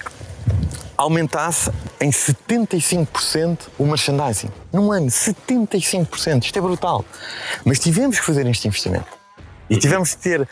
aumentasse 0.95 1.71
em 1.99 2.09
75% 2.09 3.67
o 3.77 3.85
merchandising. 3.85 4.49
Num 4.73 4.91
ano, 4.91 5.07
75%. 5.07 6.43
Isto 6.43 6.57
é 6.57 6.61
brutal. 6.61 7.05
Mas 7.63 7.79
tivemos 7.79 8.19
que 8.19 8.25
fazer 8.25 8.47
este 8.47 8.67
investimento. 8.67 9.05
E 9.69 9.77
tivemos 9.77 10.15
que 10.15 10.21
ter 10.21 10.49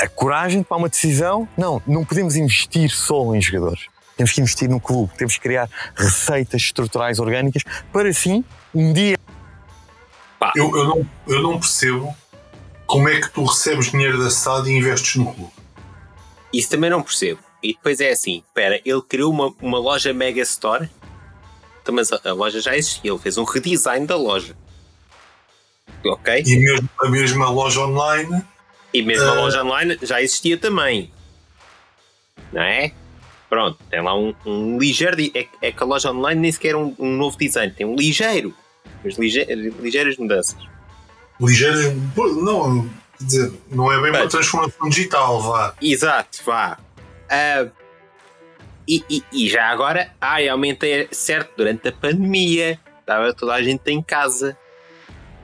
a 0.00 0.08
coragem 0.08 0.62
tomar 0.62 0.78
uma 0.78 0.88
decisão. 0.88 1.46
Não, 1.56 1.82
não 1.86 2.04
podemos 2.04 2.36
investir 2.36 2.90
só 2.90 3.34
em 3.34 3.42
jogadores. 3.42 3.86
Temos 4.16 4.32
que 4.32 4.40
investir 4.40 4.70
no 4.70 4.80
clube. 4.80 5.12
Temos 5.18 5.34
que 5.34 5.40
criar 5.40 5.68
receitas 5.94 6.62
estruturais 6.62 7.18
orgânicas 7.18 7.62
para 7.92 8.08
assim, 8.08 8.42
um 8.74 8.92
dia. 8.92 9.18
Eu, 10.56 10.76
eu, 10.76 10.84
não, 10.86 11.10
eu 11.28 11.42
não 11.42 11.58
percebo 11.60 12.14
como 12.86 13.08
é 13.08 13.20
que 13.20 13.30
tu 13.30 13.44
recebes 13.44 13.90
dinheiro 13.90 14.22
da 14.22 14.30
SAD 14.30 14.68
e 14.70 14.76
investes 14.76 15.16
no 15.16 15.32
clube. 15.32 15.52
Isso 16.52 16.68
também 16.70 16.90
não 16.90 17.02
percebo. 17.02 17.40
E 17.62 17.74
depois 17.74 18.00
é 18.00 18.10
assim: 18.10 18.42
espera, 18.46 18.80
ele 18.84 19.02
criou 19.02 19.30
uma, 19.32 19.54
uma 19.60 19.78
loja 19.78 20.12
Mega 20.12 20.42
Store, 20.42 20.88
Então, 21.82 21.94
mas 21.94 22.12
a, 22.12 22.20
a 22.24 22.32
loja 22.32 22.60
já 22.60 22.76
existia, 22.76 23.10
ele 23.10 23.18
fez 23.20 23.38
um 23.38 23.44
redesign 23.44 24.06
da 24.06 24.16
loja. 24.16 24.56
Ok? 26.04 26.42
E 26.46 26.56
mesmo 26.56 26.88
a 27.00 27.08
mesma 27.08 27.48
loja 27.50 27.80
online, 27.80 28.42
E 28.92 29.02
mesmo 29.02 29.24
a 29.26 29.30
Ah. 29.32 29.34
loja 29.34 29.62
online 29.64 29.98
já 30.02 30.20
existia 30.20 30.58
também. 30.58 31.10
Não 32.52 32.60
é? 32.62 32.92
Pronto, 33.48 33.78
tem 33.90 34.02
lá 34.02 34.14
um, 34.14 34.34
um 34.44 34.78
ligeiro. 34.78 35.16
É, 35.34 35.46
é 35.60 35.72
que 35.72 35.82
a 35.82 35.86
loja 35.86 36.10
online 36.10 36.40
nem 36.40 36.52
sequer 36.52 36.70
é 36.72 36.76
um, 36.76 36.94
um 36.98 37.16
novo 37.16 37.38
design, 37.38 37.72
tem 37.72 37.86
um 37.86 37.94
ligeiro. 37.94 38.54
Mas 39.04 39.16
lige, 39.18 39.44
ligeiras 39.80 40.16
mudanças. 40.16 40.56
ligeiras. 41.40 41.92
Não, 42.16 42.88
quer 43.18 43.24
dizer, 43.24 43.52
não 43.70 43.90
é 43.92 44.00
bem 44.00 44.10
uma 44.10 44.20
Bem. 44.20 44.28
transformação 44.28 44.88
digital, 44.88 45.40
vá. 45.42 45.74
Exato, 45.82 46.38
vá. 46.44 46.78
Ah, 47.28 47.66
e, 48.86 49.04
e- 49.08 49.24
e 49.32 49.48
já 49.48 49.66
agora, 49.68 50.12
ai, 50.20 50.48
aumentei, 50.48 51.08
certo, 51.10 51.52
durante 51.56 51.88
a 51.88 51.92
pandemia, 51.92 52.78
estava 53.00 53.32
toda 53.34 53.54
a 53.54 53.62
gente 53.62 53.88
em 53.90 54.00
casa 54.02 54.56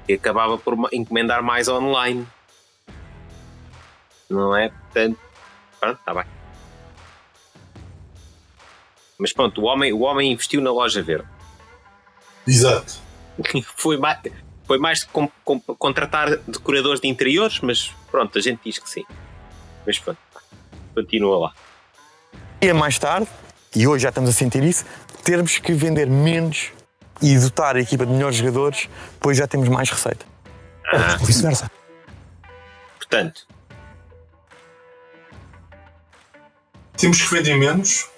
e 0.08 0.12
acabava 0.14 0.56
por 0.58 0.76
encomendar 0.92 1.42
mais 1.42 1.68
online. 1.68 2.26
Não 4.30 4.54
é? 4.56 4.68
Portanto, 4.68 5.18
pronto, 5.80 5.98
está 5.98 6.14
bem. 6.14 6.24
Mas 9.18 9.32
pronto, 9.32 9.60
o 9.60 9.64
homem, 9.64 9.92
o 9.92 10.00
homem 10.00 10.32
investiu 10.32 10.60
na 10.60 10.70
loja 10.70 11.02
verde. 11.02 11.26
Exato. 12.46 12.94
Foi 13.76 13.96
mais, 13.96 14.18
foi 14.66 14.78
mais 14.78 15.04
com, 15.04 15.28
com- 15.44 15.60
contratar 15.60 16.36
decoradores 16.38 17.00
de 17.00 17.08
interiores, 17.08 17.60
mas 17.60 17.92
pronto, 18.10 18.36
a 18.36 18.40
gente 18.40 18.60
diz 18.64 18.78
que 18.78 18.88
sim. 18.90 19.04
Mas 19.86 19.98
pronto, 19.98 20.18
continua 20.94 21.38
lá. 21.38 21.54
dia 22.60 22.74
mais 22.74 22.98
tarde, 22.98 23.28
e 23.74 23.86
hoje 23.86 24.02
já 24.02 24.08
estamos 24.10 24.28
a 24.28 24.32
sentir 24.32 24.62
isso, 24.64 24.84
termos 25.24 25.58
que 25.58 25.72
vender 25.72 26.06
menos 26.08 26.70
e 27.22 27.38
dotar 27.38 27.76
a 27.76 27.80
equipa 27.80 28.04
de 28.04 28.12
melhores 28.12 28.36
jogadores, 28.36 28.88
pois 29.20 29.36
já 29.38 29.46
temos 29.46 29.68
mais 29.68 29.88
receita. 29.90 30.24
Ou 31.20 31.26
vice-versa. 31.26 31.70
Portanto, 32.98 33.46
Temos 36.96 37.22
que 37.22 37.32
vender 37.34 37.54
menos. 37.56 38.08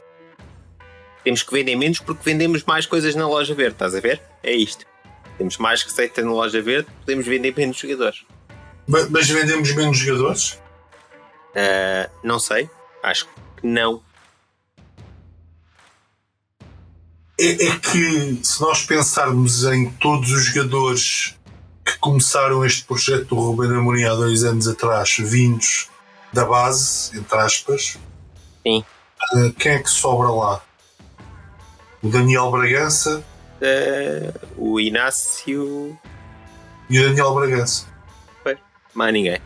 temos 1.23 1.43
que 1.43 1.53
vender 1.53 1.77
menos 1.77 1.99
porque 1.99 2.23
vendemos 2.25 2.65
mais 2.65 2.87
coisas 2.87 3.15
na 3.15 3.29
loja 3.29 3.55
verde, 3.55 3.73
estás 3.75 3.95
a 3.95 4.01
ver? 4.01 4.23
É 4.43 4.53
isto. 4.53 4.87
Temos 5.40 5.57
mais 5.57 5.83
receita 5.83 6.20
na 6.20 6.31
loja 6.33 6.61
verde, 6.61 6.87
podemos 7.00 7.26
vender 7.26 7.55
menos 7.57 7.79
jogadores. 7.79 8.26
Ma- 8.87 9.07
Mas 9.09 9.26
vendemos 9.26 9.74
menos 9.74 9.96
jogadores? 9.96 10.59
Ah, 11.57 12.11
não 12.22 12.38
sei. 12.38 12.68
Acho 13.03 13.24
que 13.57 13.66
não. 13.66 14.03
É, 17.40 17.68
é 17.68 17.79
que 17.79 18.38
se 18.44 18.61
nós 18.61 18.85
pensarmos 18.85 19.64
em 19.64 19.88
todos 19.92 20.31
os 20.31 20.44
jogadores 20.44 21.35
que 21.87 21.96
começaram 22.00 22.62
este 22.62 22.85
projeto 22.85 23.29
do 23.35 23.37
Ruben 23.37 23.70
Amorim 23.79 24.05
há 24.05 24.14
dois 24.14 24.44
anos 24.44 24.68
atrás, 24.68 25.16
vindos 25.18 25.88
da 26.35 26.44
base, 26.44 27.18
entre 27.18 27.38
aspas, 27.38 27.96
Sim. 28.62 28.85
eh, 29.37 29.53
quem 29.59 29.72
é 29.72 29.79
que 29.79 29.88
sobra 29.88 30.29
lá? 30.29 30.61
O 32.03 32.11
Daniel 32.11 32.50
Bragança 32.50 33.24
Ah, 33.62 34.46
o 34.57 34.81
Inácio. 34.81 35.99
e 36.88 36.99
o 36.99 37.09
Daniel 37.09 37.35
Bragança. 37.35 37.87
Mais 38.94 39.12
ninguém. 39.12 39.40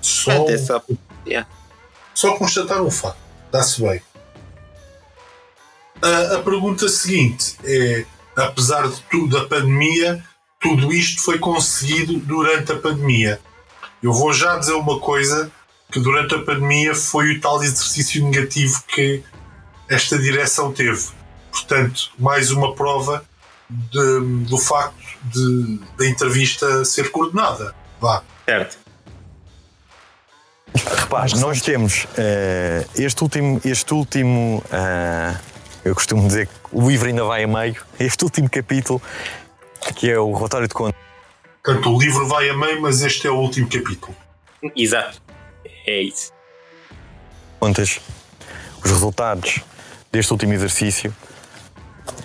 Só, 0.00 0.42
Até 0.42 0.58
só. 0.58 0.82
só 2.14 2.36
constatar 2.36 2.82
um 2.82 2.90
facto. 2.90 3.16
Está-se 3.46 3.80
bem. 3.80 4.02
A, 6.02 6.34
a 6.36 6.42
pergunta 6.42 6.88
seguinte 6.88 7.56
é: 7.64 8.04
apesar 8.36 8.86
de 8.88 9.00
tudo, 9.10 9.38
da 9.38 9.46
pandemia, 9.46 10.22
tudo 10.60 10.92
isto 10.92 11.22
foi 11.22 11.38
conseguido 11.38 12.18
durante 12.18 12.72
a 12.72 12.78
pandemia. 12.78 13.40
Eu 14.02 14.12
vou 14.12 14.32
já 14.32 14.58
dizer 14.58 14.74
uma 14.74 15.00
coisa: 15.00 15.50
que 15.90 16.00
durante 16.00 16.34
a 16.34 16.42
pandemia 16.42 16.94
foi 16.94 17.36
o 17.36 17.40
tal 17.40 17.62
exercício 17.62 18.22
negativo 18.24 18.82
que 18.86 19.22
esta 19.94 20.18
direção 20.18 20.72
teve. 20.72 21.08
Portanto, 21.50 22.10
mais 22.18 22.50
uma 22.50 22.74
prova 22.74 23.24
de- 23.70 24.44
do 24.48 24.58
facto 24.58 24.96
de, 25.24 25.78
da 25.96 26.06
entrevista 26.06 26.84
ser 26.84 27.10
coordenada. 27.10 27.74
Vá. 28.00 28.22
Certo. 28.44 28.78
Repare, 30.74 31.38
nós 31.38 31.62
temos 31.62 32.06
eh, 32.18 32.84
este 32.96 33.22
último, 33.22 33.60
este 33.64 33.94
último 33.94 34.62
eh, 34.72 35.36
eu 35.84 35.94
costumo 35.94 36.26
dizer 36.26 36.46
que 36.48 36.52
o 36.72 36.88
livro 36.88 37.06
ainda 37.06 37.24
vai 37.24 37.44
a 37.44 37.46
meio, 37.46 37.76
este 38.00 38.24
último 38.24 38.50
capítulo, 38.50 39.00
que 39.94 40.10
é 40.10 40.18
o 40.18 40.32
relatório 40.32 40.66
de 40.66 40.74
contas. 40.74 41.00
Portanto, 41.62 41.94
o 41.94 41.98
livro 41.98 42.26
vai 42.26 42.48
a 42.50 42.56
meio, 42.56 42.82
mas 42.82 43.02
este 43.02 43.26
é 43.26 43.30
o 43.30 43.36
último 43.36 43.68
capítulo. 43.68 44.14
Exato. 44.76 45.22
É 45.86 46.02
isso. 46.02 46.32
contas, 47.60 48.00
os 48.84 48.90
resultados 48.90 49.60
deste 50.14 50.32
último 50.32 50.52
exercício, 50.52 51.12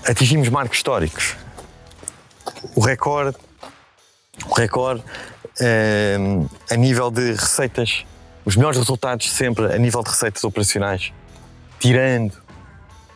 atingimos 0.08 0.48
marcos 0.50 0.78
históricos. 0.78 1.36
O 2.76 2.82
recorde, 2.82 3.36
o 4.46 4.54
recorde 4.54 5.04
eh, 5.60 6.18
a 6.70 6.76
nível 6.76 7.10
de 7.10 7.32
receitas, 7.32 8.06
os 8.46 8.56
melhores 8.56 8.78
resultados 8.78 9.32
sempre 9.32 9.74
a 9.74 9.78
nível 9.80 10.04
de 10.04 10.10
receitas 10.10 10.44
operacionais, 10.44 11.12
tirando 11.80 12.38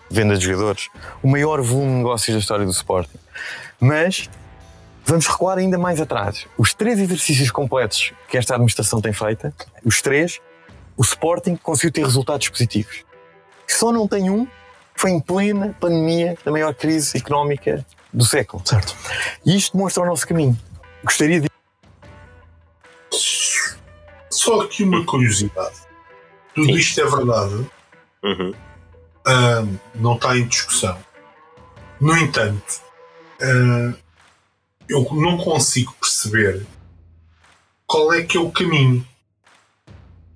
venda 0.09 0.35
de 0.35 0.43
jogadores, 0.43 0.89
o 1.21 1.27
maior 1.27 1.61
volume 1.61 1.91
de 1.91 1.97
negócios 1.97 2.33
da 2.33 2.39
história 2.39 2.65
do 2.65 2.71
Sporting. 2.71 3.19
Mas 3.79 4.27
vamos 5.05 5.27
recuar 5.27 5.59
ainda 5.59 5.77
mais 5.77 6.01
atrás. 6.01 6.47
Os 6.57 6.73
três 6.73 6.99
exercícios 6.99 7.51
completos 7.51 8.11
que 8.27 8.37
esta 8.37 8.55
administração 8.55 8.99
tem 9.01 9.13
feito, 9.13 9.53
os 9.85 10.01
três, 10.01 10.39
o 10.97 11.03
Sporting 11.03 11.55
conseguiu 11.57 11.91
ter 11.91 12.03
resultados 12.03 12.49
positivos. 12.49 13.03
Só 13.67 13.91
não 13.91 14.07
tem 14.07 14.29
um, 14.29 14.47
foi 14.95 15.11
em 15.11 15.19
plena 15.19 15.75
pandemia 15.79 16.37
da 16.43 16.51
maior 16.51 16.73
crise 16.73 17.17
económica 17.17 17.85
do 18.11 18.23
século. 18.25 18.61
Certo. 18.65 18.95
E 19.45 19.55
isto 19.57 19.75
mostra 19.77 20.03
o 20.03 20.05
nosso 20.05 20.27
caminho. 20.27 20.57
Gostaria 21.03 21.41
de. 21.41 21.49
Só 24.29 24.61
aqui 24.61 24.83
uma 24.83 25.05
curiosidade. 25.05 25.75
Tudo 26.53 26.67
Sim. 26.67 26.73
isto 26.73 27.01
é 27.01 27.05
verdade, 27.05 27.69
Uhum. 28.23 28.53
ahm, 29.25 29.75
não 29.95 30.15
está 30.15 30.37
em 30.37 30.47
discussão. 30.47 30.97
No 31.99 32.15
entanto, 32.17 32.81
ah, 33.41 33.93
eu 34.89 35.07
não 35.13 35.37
consigo 35.37 35.93
perceber 35.99 36.65
qual 37.87 38.13
é 38.13 38.23
que 38.23 38.37
é 38.37 38.39
o 38.39 38.51
caminho. 38.51 39.07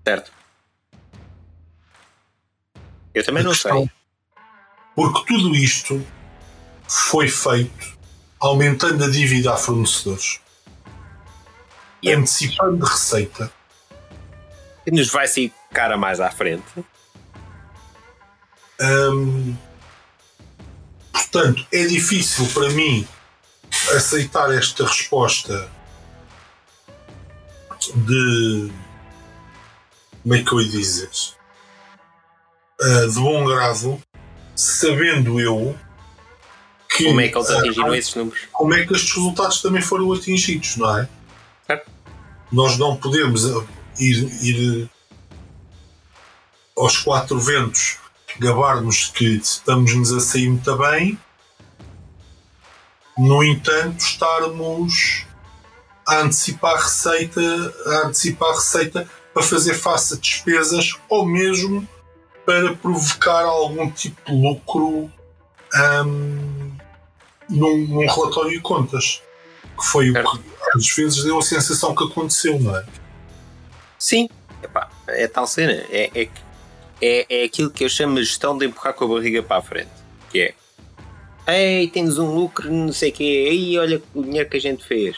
Certo. 0.08 0.32
Eu 3.14 3.24
também 3.26 3.44
não 3.44 3.52
A 3.52 3.54
questão- 3.54 3.78
sei. 3.80 3.92
Porque 4.98 5.26
tudo 5.28 5.56
isto 5.56 6.04
foi 6.88 7.28
feito 7.28 7.96
aumentando 8.40 9.04
a 9.04 9.08
dívida 9.08 9.54
a 9.54 9.56
fornecedores, 9.56 10.40
E 12.02 12.12
antecipando 12.12 12.84
receita. 12.84 13.52
que 14.84 14.90
nos 14.90 15.10
vai 15.12 15.28
sair 15.28 15.54
cara 15.72 15.98
mais 15.98 16.20
à 16.20 16.32
frente. 16.32 16.84
Hum, 18.82 19.56
portanto, 21.12 21.68
é 21.72 21.86
difícil 21.86 22.48
para 22.52 22.70
mim 22.72 23.08
aceitar 23.96 24.52
esta 24.52 24.84
resposta 24.84 25.70
de. 27.96 28.72
Como 30.24 30.34
é 30.34 30.44
que 30.44 30.52
eu 30.52 30.60
ia 30.62 30.70
dizer? 30.72 31.10
Ah, 32.82 33.08
de 33.08 33.20
bom 33.20 33.46
grado, 33.46 34.02
sabendo 34.58 35.40
eu 35.40 35.78
que, 36.90 37.06
Como 37.06 37.22
é 37.22 37.28
que 37.28 37.38
eles 37.38 37.50
ah, 37.52 37.60
atingiram 37.60 37.96
esses 37.96 38.16
números? 38.16 38.40
como 38.52 38.74
é 38.74 38.86
que 38.86 38.94
estes 38.94 39.14
resultados 39.14 39.62
também 39.62 39.82
foram 39.82 40.12
atingidos, 40.12 40.78
não 40.78 40.98
é? 40.98 41.08
Nós 42.52 42.78
não 42.78 42.96
podemos 42.96 43.44
ir, 44.00 44.44
ir 44.44 44.90
aos 46.76 46.98
quatro 46.98 47.40
ventos 47.40 47.98
gabar-nos 48.40 49.08
que 49.08 49.26
estamos-nos 49.36 50.12
a 50.14 50.20
sair 50.20 50.50
muito 50.50 50.76
bem, 50.78 51.20
no 53.18 53.44
entanto, 53.44 54.00
estarmos 54.00 55.26
a 56.08 56.22
antecipar 56.22 56.76
receita, 56.76 57.42
a 57.88 58.08
antecipar 58.08 58.56
receita 58.56 59.10
para 59.34 59.44
fazer 59.44 59.74
face 59.74 60.14
a 60.14 60.18
despesas 60.18 60.94
ou 61.10 61.26
mesmo 61.26 61.88
para 62.48 62.74
provocar 62.76 63.44
algum 63.44 63.92
tipo 63.92 64.22
de 64.26 64.32
lucro 64.32 65.12
hum, 66.06 66.72
num, 67.50 67.88
num 67.88 68.08
relatório 68.08 68.52
de 68.52 68.62
contas. 68.62 69.22
Que 69.78 69.86
foi 69.86 70.10
o 70.10 70.14
que 70.14 70.20
às 70.74 70.88
vezes 70.96 71.24
deu 71.26 71.38
a 71.38 71.42
sensação 71.42 71.94
que 71.94 72.06
aconteceu, 72.06 72.58
não 72.58 72.76
é? 72.76 72.86
Sim. 74.00 74.30
Epá, 74.64 74.90
é 75.10 75.28
tal 75.28 75.46
cena. 75.46 75.74
É, 75.90 76.10
é, 76.16 76.30
é, 77.02 77.42
é 77.42 77.44
aquilo 77.44 77.70
que 77.70 77.84
eu 77.84 77.90
chamo 77.90 78.16
de 78.16 78.24
gestão 78.24 78.58
de 78.58 78.66
empurrar 78.66 78.94
com 78.94 79.04
a 79.04 79.08
barriga 79.10 79.44
para 79.44 79.58
a 79.58 79.62
frente. 79.62 79.92
Que 80.32 80.40
é. 80.40 80.56
Ei, 81.54 81.90
tens 81.90 82.18
um 82.18 82.34
lucro, 82.34 82.72
não 82.72 82.94
sei 82.94 83.10
o 83.10 83.14
quê. 83.14 83.24
Ei, 83.24 83.78
olha 83.78 84.02
o 84.16 84.24
dinheiro 84.24 84.50
que 84.50 84.56
a 84.56 84.62
gente 84.62 84.86
fez. 84.86 85.18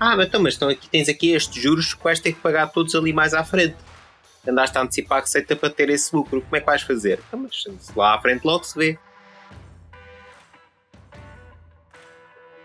Ah, 0.00 0.16
mas 0.16 0.28
então, 0.28 0.42
mas 0.42 0.54
estão 0.54 0.70
aqui, 0.70 0.88
tens 0.88 1.08
aqui 1.10 1.32
estes 1.32 1.62
juros 1.62 1.92
que 1.92 2.02
vais 2.02 2.18
ter 2.18 2.32
que 2.32 2.40
pagar 2.40 2.68
todos 2.68 2.94
ali 2.94 3.12
mais 3.12 3.34
à 3.34 3.44
frente. 3.44 3.76
Andaste 4.46 4.76
a 4.78 4.82
antecipar 4.82 5.18
a 5.18 5.20
receita 5.20 5.54
para 5.54 5.70
ter 5.70 5.90
esse 5.90 6.14
lucro. 6.14 6.40
Como 6.40 6.56
é 6.56 6.60
que 6.60 6.66
vais 6.66 6.82
fazer? 6.82 7.20
Então, 7.26 7.40
mas 7.40 7.94
lá 7.94 8.14
à 8.14 8.20
frente 8.20 8.44
logo 8.44 8.64
se 8.64 8.78
vê. 8.78 8.98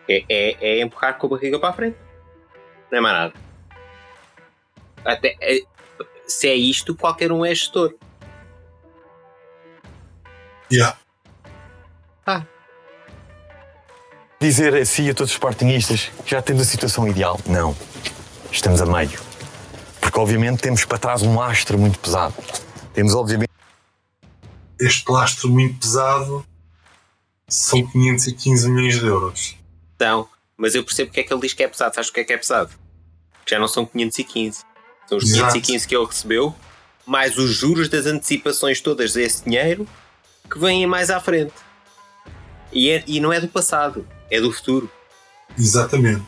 É, 0.07 0.23
é, 0.29 0.77
é 0.77 0.81
empurrar 0.81 1.17
com 1.17 1.27
a 1.27 1.29
barriga 1.31 1.59
para 1.59 1.69
a 1.69 1.73
frente. 1.73 1.97
Não 2.91 2.97
é 2.97 3.01
mais 3.01 3.15
nada. 3.17 3.33
Até, 5.03 5.35
é- 5.41 5.61
se 6.27 6.47
é 6.47 6.55
isto, 6.55 6.95
qualquer 6.95 7.31
um 7.31 7.45
é 7.45 7.53
gestor. 7.53 7.93
Yeah. 10.71 10.97
Dizer 14.39 14.75
assim 14.75 15.09
a 15.09 15.13
todos 15.13 15.31
os 15.31 15.35
Sportingistas 15.35 16.11
que 16.23 16.31
já 16.31 16.41
temos 16.41 16.61
a 16.61 16.65
situação 16.65 17.07
ideal. 17.07 17.39
Não. 17.47 17.75
Estamos 18.51 18.81
a 18.81 18.85
meio. 18.85 19.19
Porque, 20.15 20.21
obviamente, 20.21 20.62
temos 20.62 20.86
para 20.86 20.97
trás 20.97 21.21
um 21.23 21.36
lastro 21.36 21.78
muito 21.78 21.99
pesado. 21.99 22.34
Temos, 22.93 23.13
obviamente, 23.13 23.49
Este 24.80 25.12
lastro 25.12 25.49
muito 25.49 25.78
pesado 25.78 26.45
são 27.49 27.86
515 27.86 28.69
milhões 28.69 28.97
de 28.97 29.06
euros. 29.06 29.58
Então, 29.93 30.25
mas 30.56 30.73
eu 30.73 30.86
percebo 30.86 31.10
porque 31.10 31.19
é 31.19 31.23
que 31.23 31.34
ele 31.34 31.41
diz 31.41 31.51
que 31.51 31.63
é 31.63 31.67
pesado. 31.67 31.93
Sabes 31.95 32.10
o 32.10 32.13
que 32.13 32.21
é 32.21 32.23
que 32.23 32.32
é 32.32 32.38
pesado? 32.38 32.71
Já 33.45 33.60
não 33.60 33.67
são 33.67 33.86
515. 33.86 34.63
São 35.06 35.17
os 35.17 35.25
Exato. 35.25 35.51
515 35.51 35.86
que 35.86 35.93
ele 35.97 36.06
recebeu, 36.06 36.56
mais 37.06 37.38
os 37.38 37.51
juros 37.54 37.89
das 37.89 38.06
antecipações 38.06 38.80
todas 38.80 39.12
desse 39.12 39.43
dinheiro 39.43 39.86
que 40.49 40.58
vêm 40.58 40.88
mais 40.88 41.10
à 41.10 41.19
frente. 41.19 41.51
E, 42.71 42.89
é- 42.89 43.04
e 43.06 43.19
não 43.19 43.34
é 43.34 43.41
do 43.41 43.49
passado, 43.49 44.08
é 44.32 44.39
do 44.39 44.49
futuro. 44.49 44.89
Exatamente. 45.58 46.23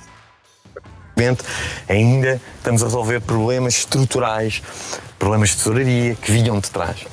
Ainda 1.88 2.42
estamos 2.58 2.82
a 2.82 2.86
resolver 2.86 3.22
problemas 3.22 3.78
estruturais, 3.80 4.62
problemas 5.18 5.50
de 5.50 5.58
tesouraria 5.58 6.16
que 6.16 6.32
vinham 6.32 6.60
de 6.60 6.70
trás. 6.70 7.06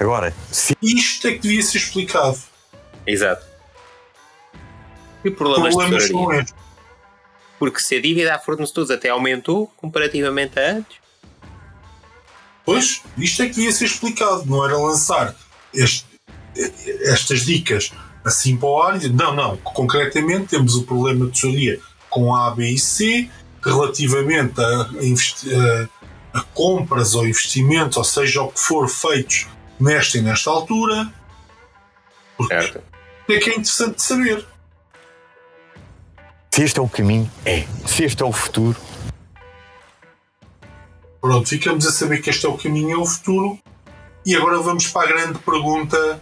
Agora, 0.00 0.34
se 0.50 0.76
Isto 0.82 1.28
é 1.28 1.32
que 1.32 1.38
devia 1.40 1.62
ser 1.62 1.78
explicado. 1.78 2.38
Exato. 3.06 3.44
E 5.24 5.30
problemas, 5.30 5.74
Problemas 5.74 6.02
de 6.04 6.08
são 6.10 6.18
tesouraria? 6.18 6.40
estes. 6.42 6.62
Porque 7.58 7.80
se 7.80 7.96
a 7.96 8.00
dívida 8.00 8.34
a 8.34 8.38
fornecedores 8.40 8.90
até 8.90 9.08
aumentou 9.10 9.68
comparativamente 9.76 10.58
a 10.58 10.70
antes. 10.72 10.96
Pois, 12.64 13.02
isto 13.18 13.42
é 13.42 13.48
que 13.48 13.54
devia 13.54 13.72
ser 13.72 13.84
explicado, 13.86 14.44
não 14.46 14.64
era 14.64 14.76
lançar 14.78 15.34
este- 15.74 16.06
estas 17.04 17.40
dicas 17.44 17.90
assim 18.24 18.56
para 18.56 18.68
o 18.68 18.82
ar 18.82 19.00
não, 19.10 19.34
não, 19.34 19.56
concretamente 19.58 20.46
temos 20.48 20.76
o 20.76 20.84
problema 20.84 21.26
de 21.26 21.32
tesouraria 21.32 21.80
com 22.08 22.34
A, 22.34 22.50
B 22.54 22.68
e 22.68 22.78
C 22.78 23.28
relativamente 23.64 24.60
a, 24.60 24.82
a 24.82 25.04
investi- 25.04 25.50
a- 26.34 26.40
compras 26.54 27.14
ou 27.14 27.26
investimentos, 27.26 27.96
ou 27.96 28.04
seja, 28.04 28.42
o 28.42 28.48
que 28.52 28.60
for 28.60 28.88
feitos 28.88 29.46
nesta 29.78 30.18
e 30.18 30.22
nesta 30.22 30.50
altura. 30.50 31.12
Porque 32.36 32.54
Certo. 32.60 32.82
é 33.28 33.38
que 33.38 33.50
é 33.50 33.52
interessante 33.54 34.00
saber. 34.02 34.46
Se 36.54 36.62
este 36.64 36.78
é 36.78 36.82
o 36.82 36.88
caminho, 36.88 37.30
é. 37.44 37.66
Se 37.86 38.04
este 38.04 38.22
é 38.22 38.26
o 38.26 38.32
futuro, 38.32 38.78
Pronto, 41.20 41.48
ficamos 41.48 41.86
a 41.86 41.92
saber 41.92 42.20
que 42.20 42.30
este 42.30 42.44
é 42.46 42.48
o 42.48 42.58
caminho 42.58 42.88
e 42.88 42.92
é 42.92 42.96
o 42.96 43.06
futuro. 43.06 43.58
E 44.26 44.34
agora 44.34 44.58
vamos 44.58 44.88
para 44.88 45.08
a 45.08 45.12
grande 45.12 45.38
pergunta 45.38 46.20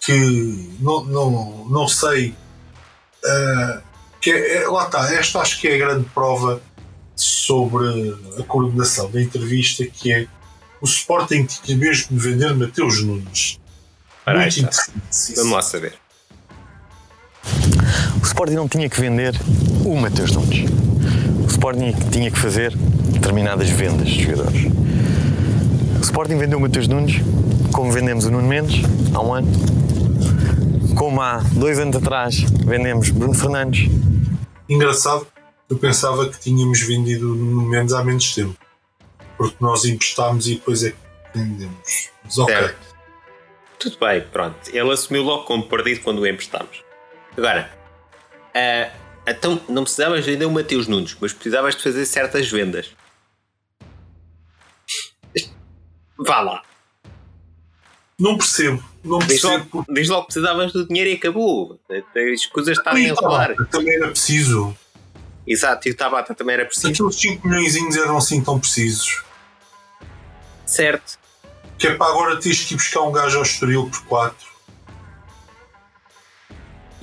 que 0.00 0.74
não, 0.80 1.04
não, 1.04 1.66
não 1.68 1.86
sei. 1.88 2.34
ah, 3.24 3.80
que 4.20 4.30
é, 4.30 4.62
é- 4.62 4.68
lá 4.68 4.86
está, 4.86 5.12
esta 5.14 5.40
acho 5.40 5.60
que 5.60 5.68
é 5.68 5.74
a 5.74 5.78
grande 5.78 6.08
prova 6.14 6.60
sobre 7.20 8.16
a 8.38 8.42
coordenação 8.44 9.10
da 9.10 9.20
entrevista, 9.20 9.84
que 9.86 10.12
é 10.12 10.26
o 10.80 10.86
Sporting 10.86 11.44
tinha 11.44 11.76
mesmo 11.76 12.16
de 12.16 12.22
vender 12.22 12.54
Mateus 12.54 13.02
Nunes. 13.04 13.60
Aí 14.24 14.36
Muito 14.36 14.48
está. 14.48 14.68
interessante. 14.92 15.36
Vamos 15.36 15.52
lá 15.52 15.62
saber. 15.62 15.94
o 18.22 18.24
Sporting 18.26 18.54
não 18.54 18.68
tinha 18.68 18.88
que 18.88 19.00
vender 19.00 19.34
o 19.84 19.94
Mateus 19.96 20.32
Nunes. 20.32 20.70
O 21.44 21.46
Sporting 21.46 21.92
tinha 22.10 22.30
que 22.30 22.38
fazer 22.38 22.74
determinadas 22.76 23.68
vendas 23.68 24.08
de 24.08 24.22
jogadores. 24.22 24.66
O 25.98 26.02
Sporting 26.02 26.38
vendeu 26.38 26.58
o 26.58 26.60
Mateus 26.62 26.88
Nunes, 26.88 27.16
como 27.72 27.92
vendemos 27.92 28.24
o 28.24 28.30
Nuno 28.30 28.48
Mendes 28.48 28.82
há 29.14 29.20
um 29.20 29.34
ano. 29.34 29.48
Como 30.96 31.20
há 31.20 31.38
dois 31.52 31.78
anos 31.78 31.96
atrás 31.96 32.40
vendemos 32.64 33.10
Bruno 33.10 33.34
Fernandes. 33.34 33.90
Engraçado, 34.68 35.26
eu 35.70 35.78
pensava 35.78 36.28
que 36.28 36.38
tínhamos 36.40 36.80
vendido 36.80 37.34
no 37.34 37.62
menos 37.62 37.92
há 37.92 38.02
menos 38.04 38.34
tempo. 38.34 38.58
Porque 39.38 39.56
nós 39.60 39.84
emprestámos 39.84 40.48
e 40.48 40.56
depois 40.56 40.82
é 40.82 40.90
que 40.90 40.98
vendemos. 41.32 42.10
Mas 42.24 42.38
ok. 42.38 42.54
Certo. 42.54 42.90
Tudo 43.78 43.98
bem, 43.98 44.20
pronto. 44.20 44.68
Ele 44.68 44.92
assumiu 44.92 45.22
logo 45.22 45.44
como 45.44 45.66
perdido 45.66 46.02
quando 46.02 46.18
o 46.18 46.26
emprestámos. 46.26 46.82
Agora, 47.38 47.72
ah, 48.54 48.90
então 49.26 49.60
não 49.68 49.84
precisavas 49.84 50.26
vender 50.26 50.44
o 50.44 50.50
Mateus 50.50 50.88
Nunes, 50.88 51.16
mas 51.18 51.32
precisavas 51.32 51.76
de 51.76 51.82
fazer 51.82 52.04
certas 52.04 52.50
vendas. 52.50 52.90
Vá 56.18 56.40
lá. 56.40 56.62
Não 58.18 58.36
percebo. 58.36 58.84
Não 59.02 59.18
Diz 59.20 59.40
percebo 59.40 59.78
logo, 59.78 59.94
diz 59.94 60.08
logo 60.10 60.22
que 60.22 60.26
precisavas 60.26 60.72
do 60.72 60.86
dinheiro 60.86 61.08
e 61.08 61.14
acabou. 61.14 61.80
As 61.88 62.46
coisas 62.46 62.76
estavam 62.76 63.10
a. 63.10 63.14
Tabata, 63.14 63.66
também 63.70 63.94
era 63.94 64.08
preciso. 64.08 64.76
Exato, 65.50 65.88
e 65.88 65.90
o 65.90 65.96
Tabata 65.96 66.32
também 66.32 66.54
era 66.54 66.64
preciso. 66.64 66.92
Aqueles 66.92 67.16
5 67.16 67.48
milhões 67.48 67.96
eram 67.96 68.16
assim 68.16 68.40
tão 68.40 68.60
precisos. 68.60 69.24
Certo. 70.64 71.18
Que 71.76 71.88
é 71.88 71.94
para 71.96 72.06
agora 72.06 72.38
teres 72.38 72.64
que 72.64 72.74
ir 72.74 72.76
buscar 72.76 73.00
um 73.00 73.10
gajo 73.10 73.36
ao 73.36 73.42
Estoril 73.42 73.90
por 73.90 74.04
4. 74.04 74.48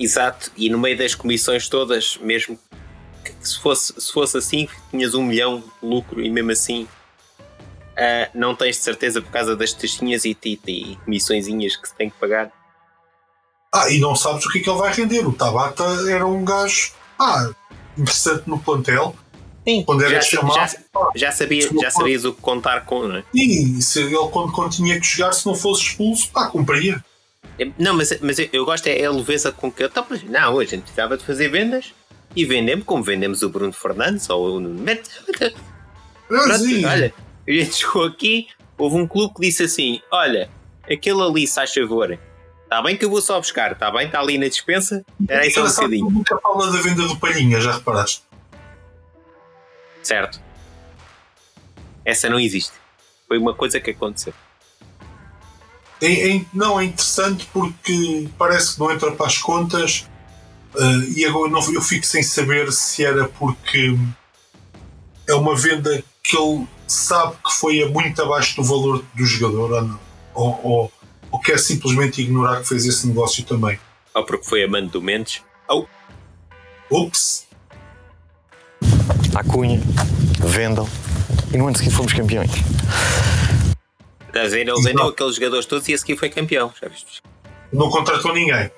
Exato, 0.00 0.50
e 0.56 0.70
no 0.70 0.78
meio 0.78 0.96
das 0.96 1.14
comissões 1.14 1.68
todas, 1.68 2.16
mesmo 2.22 2.58
que 3.22 3.34
se 3.46 3.60
fosse, 3.60 4.00
se 4.00 4.10
fosse 4.10 4.38
assim, 4.38 4.66
tinhas 4.90 5.12
um 5.12 5.22
milhão 5.22 5.60
de 5.60 5.86
lucro 5.86 6.22
e 6.22 6.30
mesmo 6.30 6.52
assim 6.52 6.88
ah, 7.98 8.30
não 8.32 8.54
tens 8.54 8.76
de 8.76 8.82
certeza 8.82 9.20
por 9.20 9.30
causa 9.30 9.54
das 9.54 9.74
taxinhas 9.74 10.24
e, 10.24 10.34
e, 10.42 10.60
e 10.66 10.96
comissõezinhas 11.04 11.76
que 11.76 11.86
se 11.86 11.94
tem 11.94 12.08
que 12.08 12.16
pagar. 12.16 12.50
Ah, 13.74 13.90
e 13.90 13.98
não 13.98 14.16
sabes 14.16 14.46
o 14.46 14.48
que 14.48 14.60
é 14.60 14.62
que 14.62 14.70
ele 14.70 14.78
vai 14.78 14.94
render. 14.94 15.26
O 15.26 15.32
Tabata 15.34 15.84
era 16.08 16.26
um 16.26 16.44
gajo 16.44 16.92
ah, 17.18 17.50
interessante 17.98 18.42
no 18.46 18.58
plantel. 18.58 19.14
Sim, 19.66 19.82
Quando 19.84 20.02
era 20.02 20.14
já, 20.14 20.20
chamado, 20.22 20.54
já, 20.54 20.64
ah, 20.96 21.10
já, 21.14 21.30
sabia, 21.32 21.68
já 21.80 21.90
sabias 21.90 22.24
o 22.24 22.32
que 22.32 22.40
contar 22.40 22.86
com, 22.86 23.06
não 23.06 23.16
é? 23.16 23.24
E 23.34 23.82
se 23.82 24.00
ele, 24.00 24.16
quando, 24.30 24.50
quando 24.52 24.72
tinha 24.72 24.98
que 24.98 25.06
jogar, 25.06 25.32
se 25.32 25.44
não 25.46 25.54
fosse 25.54 25.82
expulso, 25.82 26.30
pá, 26.30 26.46
cumpria. 26.46 27.04
Não, 27.76 27.92
mas, 27.94 28.18
mas 28.20 28.38
eu, 28.38 28.48
eu 28.52 28.64
gosto 28.64 28.86
é 28.86 29.04
a 29.04 29.10
leveza 29.10 29.52
com 29.52 29.70
que. 29.70 29.84
Então, 29.84 30.06
mas 30.08 30.22
não, 30.22 30.54
hoje 30.54 30.68
a 30.68 30.70
gente 30.76 30.82
precisava 30.84 31.18
de 31.18 31.24
fazer 31.24 31.48
vendas 31.48 31.92
e 32.34 32.44
vendemos 32.44 32.84
como 32.86 33.02
vendemos 33.02 33.42
o 33.42 33.48
Bruno 33.50 33.72
Fernandes 33.72 34.30
ou 34.30 34.56
o 34.56 34.60
Nuno 34.60 34.80
Mendes. 34.80 35.10
Mas, 36.30 36.46
Pronto, 36.46 36.66
e- 36.66 36.84
olha, 36.84 37.14
a 37.46 37.50
gente 37.50 37.74
chegou 37.74 38.04
aqui, 38.04 38.48
houve 38.76 38.96
um 38.96 39.06
clube 39.06 39.34
que 39.34 39.40
disse 39.42 39.64
assim: 39.64 40.00
Olha, 40.10 40.48
aquele 40.90 41.20
ali, 41.20 41.46
se 41.46 41.54
faz 41.56 41.74
favor, 41.74 42.18
está 42.68 42.82
bem 42.82 42.96
que 42.98 43.04
eu 43.04 43.10
vou 43.10 43.22
só 43.22 43.38
buscar, 43.38 43.72
está 43.72 43.90
bem, 43.90 44.06
está 44.06 44.20
ali 44.20 44.36
na 44.36 44.46
dispensa, 44.46 45.02
era 45.26 45.42
aí 45.42 45.50
só 45.50 45.64
um 45.64 45.68
bocadinho. 45.68 46.10
Nunca 46.10 46.38
fala 46.38 46.70
da 46.70 46.78
venda 46.82 47.08
do 47.08 47.16
Palhinha, 47.16 47.58
já 47.60 47.72
reparaste? 47.72 48.22
Certo. 50.02 50.38
Essa 52.04 52.28
não 52.28 52.38
existe. 52.38 52.72
Foi 53.26 53.38
uma 53.38 53.54
coisa 53.54 53.80
que 53.80 53.90
aconteceu. 53.90 54.34
É- 56.00 56.36
é- 56.36 56.44
não, 56.52 56.78
é 56.78 56.84
interessante 56.84 57.48
porque 57.52 58.28
parece 58.38 58.74
que 58.74 58.80
não 58.80 58.92
entra 58.92 59.10
para 59.12 59.26
as 59.26 59.38
contas 59.38 60.06
eh, 60.76 61.10
e 61.16 61.24
agora 61.24 61.50
não, 61.50 61.60
eu 61.72 61.82
fico 61.82 62.06
sem 62.06 62.22
saber 62.22 62.70
se 62.72 63.04
era 63.04 63.26
porque 63.28 63.98
é 65.26 65.34
uma 65.34 65.56
venda 65.56 66.02
que 66.22 66.36
ele 66.36 66.66
sabe 66.86 67.34
que 67.44 67.52
foi 67.52 67.82
a 67.82 67.88
muito 67.88 68.22
abaixo 68.22 68.56
do 68.56 68.62
valor 68.62 69.04
do 69.14 69.26
jogador 69.26 69.72
ou 69.72 69.82
não. 69.82 70.00
Ou, 70.34 70.60
ou, 70.62 70.92
ou 71.30 71.40
quer 71.40 71.58
simplesmente 71.58 72.22
ignorar 72.22 72.60
que 72.60 72.68
fez 72.68 72.86
esse 72.86 73.06
negócio 73.06 73.44
também. 73.44 73.78
Ou 74.14 74.24
porque 74.24 74.44
foi 74.44 74.64
amante 74.64 74.92
do 74.92 75.02
Mendes. 75.02 75.42
Ou 75.68 75.88
Ups! 76.90 77.46
À 79.34 79.44
Cunha, 79.44 79.80
vendam. 80.40 80.88
E 81.52 81.56
no 81.56 81.66
ano 81.66 81.76
seguinte 81.76 81.94
fomos 81.94 82.12
campeões. 82.12 82.50
estás 84.26 84.52
a 84.52 84.56
ver, 84.56 84.68
ele 84.68 84.82
vendeu 84.82 85.06
aqueles 85.06 85.34
jogadores 85.36 85.66
todos 85.66 85.88
e 85.88 85.94
a 85.94 85.98
seguir 85.98 86.16
foi 86.16 86.30
campeão. 86.30 86.72
Já 86.80 86.88
viste? 86.88 87.22
Não 87.72 87.90
contratou 87.90 88.32
ninguém. 88.32 88.70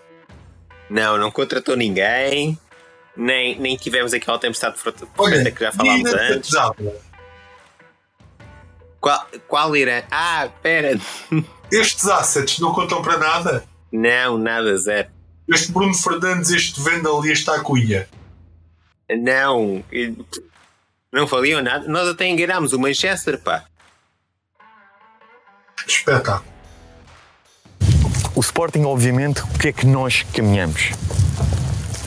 Não, 0.88 1.16
não 1.16 1.30
contratou 1.30 1.76
ninguém. 1.76 2.58
Nem, 3.16 3.58
nem 3.58 3.76
tivemos 3.76 4.12
aquela 4.12 4.38
tempestade 4.38 4.74
perfeita 4.74 5.06
Olha, 5.18 5.50
que 5.50 5.60
já 5.60 5.72
falámos 5.72 6.12
antes. 6.12 6.50
Qual, 9.00 9.26
qual 9.48 9.76
irá? 9.76 10.04
Ah, 10.10 10.46
espera. 10.46 10.98
Estes 11.72 12.06
assets 12.06 12.58
não 12.58 12.72
contam 12.72 13.02
para 13.02 13.16
nada. 13.16 13.64
Não, 13.92 14.38
nada, 14.38 14.76
zero. 14.76 15.08
Este 15.48 15.72
Bruno 15.72 15.94
Fernandes, 15.94 16.50
este 16.50 16.80
Vendel 16.80 17.24
e 17.24 17.32
este 17.32 17.50
Acunha. 17.50 18.08
Não. 19.08 19.84
Não 21.12 21.26
valiam 21.26 21.62
nada. 21.62 21.88
Nós 21.88 22.08
até 22.08 22.28
enganámos 22.28 22.72
o 22.72 22.78
Manchester, 22.78 23.38
pá. 23.40 23.64
Espetáculo. 25.86 26.44
O 28.34 28.40
Sporting, 28.40 28.84
obviamente, 28.84 29.42
o 29.42 29.58
que 29.58 29.68
é 29.68 29.72
que 29.72 29.86
nós 29.86 30.24
caminhamos? 30.32 30.90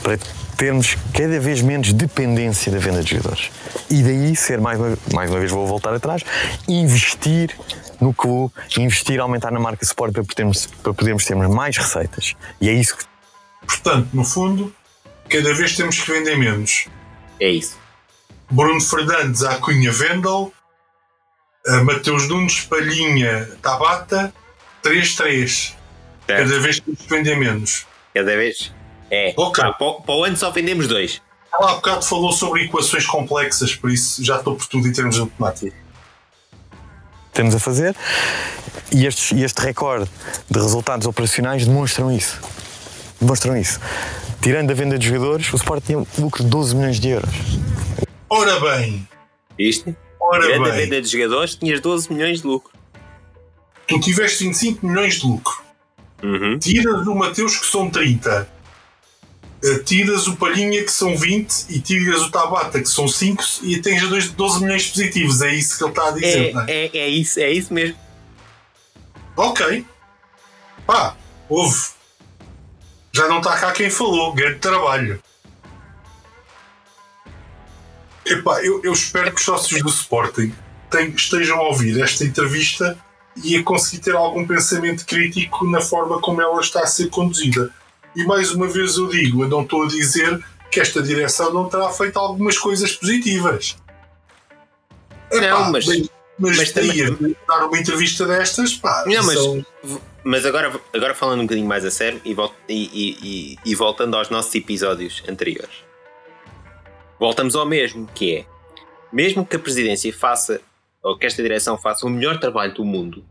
Para 0.02 0.18
termos 0.56 0.96
cada 1.12 1.38
vez 1.38 1.60
menos 1.60 1.92
dependência 1.92 2.72
da 2.72 2.78
venda 2.78 3.02
de 3.02 3.10
jogadores. 3.10 3.50
E 3.90 4.02
daí 4.02 4.34
ser, 4.34 4.60
mais 4.60 4.78
uma, 4.78 4.96
mais 5.12 5.30
uma 5.30 5.38
vez 5.38 5.50
vou 5.50 5.66
voltar 5.66 5.92
atrás, 5.92 6.22
investir 6.66 7.54
no 8.00 8.12
clube, 8.12 8.52
investir, 8.78 9.20
aumentar 9.20 9.50
na 9.50 9.60
marca 9.60 9.84
Sport 9.84 10.12
para 10.12 10.24
podermos, 10.24 10.66
para 10.66 10.92
podermos 10.94 11.24
termos 11.24 11.48
mais 11.54 11.76
receitas. 11.76 12.34
E 12.60 12.68
é 12.68 12.72
isso 12.72 12.96
que 12.96 13.04
Portanto, 13.66 14.08
no 14.12 14.24
fundo, 14.24 14.74
cada 15.28 15.54
vez 15.54 15.74
temos 15.76 15.98
que 15.98 16.10
vender 16.12 16.36
menos. 16.36 16.86
É 17.40 17.48
isso. 17.48 17.78
Bruno 18.50 18.80
Fernandes, 18.80 19.42
Acunha, 19.42 19.90
Vendel, 19.90 20.52
eh, 21.66 21.80
Mateus 21.80 22.28
Nunes, 22.28 22.60
Palhinha, 22.60 23.46
Tabata, 23.62 24.32
3-3. 24.82 25.74
Certo? 26.26 26.48
Cada 26.48 26.60
vez 26.60 26.78
temos 26.80 27.00
que 27.00 27.08
vender 27.08 27.36
menos. 27.36 27.86
Cada 28.14 28.36
vez. 28.36 28.72
É. 29.10 29.32
Ok. 29.36 29.62
Pá, 29.64 29.72
para, 29.72 29.86
o- 29.86 30.02
para 30.02 30.14
o 30.14 30.24
ano 30.24 30.36
só 30.36 30.50
vendemos 30.50 30.86
dois. 30.86 31.22
Ela 31.52 31.70
há 31.70 31.74
bocado 31.76 32.04
falou 32.04 32.32
sobre 32.32 32.64
equações 32.64 33.06
complexas, 33.06 33.74
por 33.74 33.90
isso 33.90 34.22
já 34.24 34.36
estou 34.38 34.56
por 34.56 34.66
tudo 34.66 34.88
em 34.88 34.92
termos 34.92 35.14
de 35.16 35.20
matemática. 35.22 35.76
Estamos 37.34 37.54
a 37.54 37.58
fazer. 37.58 37.94
E 38.92 39.06
este, 39.06 39.40
este 39.42 39.60
recorde 39.60 40.08
de 40.48 40.58
resultados 40.58 41.06
operacionais 41.06 41.66
demonstram 41.66 42.10
isso. 42.10 42.40
Demonstram 43.20 43.56
isso. 43.56 43.80
Tirando 44.40 44.70
a 44.70 44.74
venda 44.74 44.98
de 44.98 45.08
jogadores, 45.08 45.52
o 45.52 45.56
Sport 45.56 45.84
tinha 45.84 45.98
um 45.98 46.06
lucro 46.18 46.44
de 46.44 46.48
12 46.50 46.76
milhões 46.76 47.00
de 47.00 47.08
euros. 47.08 47.34
Ora 48.30 48.60
bem, 48.60 49.08
Viste? 49.58 49.96
ora 50.20 50.46
Grande 50.46 50.70
bem, 50.70 50.80
venda 50.82 51.02
de 51.02 51.08
jogadores, 51.08 51.54
tinhas 51.54 51.80
12 51.80 52.12
milhões 52.12 52.40
de 52.40 52.46
lucro. 52.46 52.72
tu 53.88 54.00
tiveste 54.00 54.44
25 54.44 54.86
milhões 54.86 55.14
de 55.20 55.26
lucro. 55.26 55.62
Uhum. 56.22 56.58
Tira 56.58 56.92
do 57.02 57.14
Mateus 57.14 57.56
que 57.56 57.66
são 57.66 57.90
30. 57.90 58.48
Eh, 59.64 59.78
tiras 59.78 60.26
o 60.26 60.36
Palhinha 60.36 60.84
que 60.84 60.92
são 60.92 61.16
20 61.16 61.66
e 61.70 61.80
tiras 61.80 62.20
o 62.22 62.30
Tabata 62.30 62.80
que 62.80 62.88
são 62.88 63.08
5 63.08 63.42
e 63.62 63.80
tens 63.80 64.06
dois- 64.08 64.28
12 64.30 64.62
milhões 64.62 64.86
positivos. 64.88 65.40
É 65.42 65.54
isso 65.54 65.76
que 65.78 65.84
ele 65.84 65.90
está 65.90 66.08
a 66.08 66.10
dizer, 66.12 66.52
não 66.54 66.62
é? 66.62 66.70
É, 66.70 66.84
é, 66.86 66.98
é 66.98 67.08
isso, 67.08 67.40
é 67.40 67.50
isso 67.50 67.72
mesmo. 67.72 67.96
Ok. 69.36 69.84
Pá, 70.86 71.16
houve. 71.48 71.88
Já 73.12 73.26
não 73.28 73.38
está 73.38 73.56
cá 73.56 73.72
quem 73.72 73.88
falou. 73.90 74.32
Grande 74.34 74.58
trabalho. 74.58 75.20
Epá, 78.26 78.62
eu, 78.64 78.80
eu 78.82 78.92
espero 78.92 79.30
que 79.30 79.38
os 79.38 79.44
sócios 79.44 79.82
do 79.82 79.88
Sporting 79.88 80.52
estejam 81.16 81.58
a 81.58 81.62
ouvir 81.68 82.00
esta 82.00 82.24
entrevista 82.24 82.96
e 83.42 83.56
a 83.56 83.62
conseguir 83.64 84.00
ter 84.02 84.14
algum 84.14 84.46
pensamento 84.46 85.04
crítico 85.04 85.68
na 85.68 85.80
forma 85.80 86.20
como 86.20 86.40
ela 86.40 86.60
está 86.60 86.80
a 86.80 86.86
ser 86.86 87.08
conduzida. 87.08 87.70
E 88.16 88.24
mais 88.24 88.52
uma 88.52 88.68
vez 88.68 88.96
eu 88.96 89.08
digo, 89.08 89.42
eu 89.44 89.48
não 89.48 89.62
estou 89.62 89.82
a 89.84 89.88
dizer 89.88 90.42
que 90.70 90.80
esta 90.80 91.02
direção 91.02 91.52
não 91.52 91.68
terá 91.68 91.90
feito 91.90 92.18
algumas 92.18 92.58
coisas 92.58 92.92
positivas. 92.92 93.76
Epá, 95.30 95.46
Não, 95.48 95.72
mas- 95.72 95.86
bem, 95.86 96.08
mas, 96.38 96.56
mas 96.56 96.72
também- 96.72 97.36
dar 97.48 97.66
uma 97.66 97.78
entrevista 97.78 98.26
destas, 98.26 98.74
pá, 98.74 99.04
Não, 99.06 99.24
mas, 99.24 99.38
são- 99.38 99.66
mas 100.22 100.46
agora, 100.46 100.80
agora 100.92 101.14
falando 101.14 101.40
um 101.40 101.44
bocadinho 101.44 101.66
mais 101.66 101.84
a 101.84 101.90
sério 101.90 102.20
e, 102.24 102.34
vol- 102.34 102.54
e- 102.68 102.84
e- 102.92 103.18
e- 103.22 103.58
e 103.64 103.74
voltando 103.74 104.16
aos 104.16 104.30
nossos 104.30 104.54
episódios 104.54 105.22
anteriores, 105.28 105.84
voltamos 107.18 107.54
ao 107.56 107.66
mesmo, 107.66 108.08
que 108.14 108.36
é 108.36 108.46
mesmo 109.12 109.44
que 109.46 109.56
a 109.56 109.58
presidência 109.58 110.12
faça, 110.12 110.60
ou 111.02 111.16
que 111.18 111.26
esta 111.26 111.42
direção 111.42 111.76
faça 111.78 112.06
o 112.06 112.10
melhor 112.10 112.38
trabalho 112.38 112.74
do 112.74 112.84
mundo, 112.84 113.24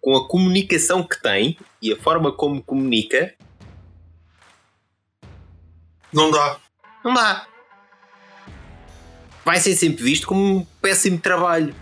com 0.00 0.16
a 0.16 0.28
comunicação 0.28 1.02
que 1.02 1.20
tem 1.20 1.56
e 1.80 1.92
a 1.92 1.96
forma 1.96 2.30
como 2.30 2.62
comunica, 2.62 3.34
não 6.14 6.30
dá. 6.30 6.56
não 7.04 7.12
dá. 7.12 7.46
Vai 9.44 9.60
ser 9.60 9.76
sempre 9.76 10.02
visto 10.02 10.26
como 10.26 10.40
um 10.58 10.64
péssimo 10.80 11.18
trabalho. 11.18 11.74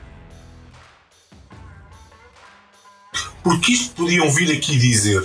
Porque 3.44 3.72
isto 3.72 3.94
podiam 3.94 4.28
vir 4.30 4.56
aqui 4.56 4.76
dizer 4.78 5.22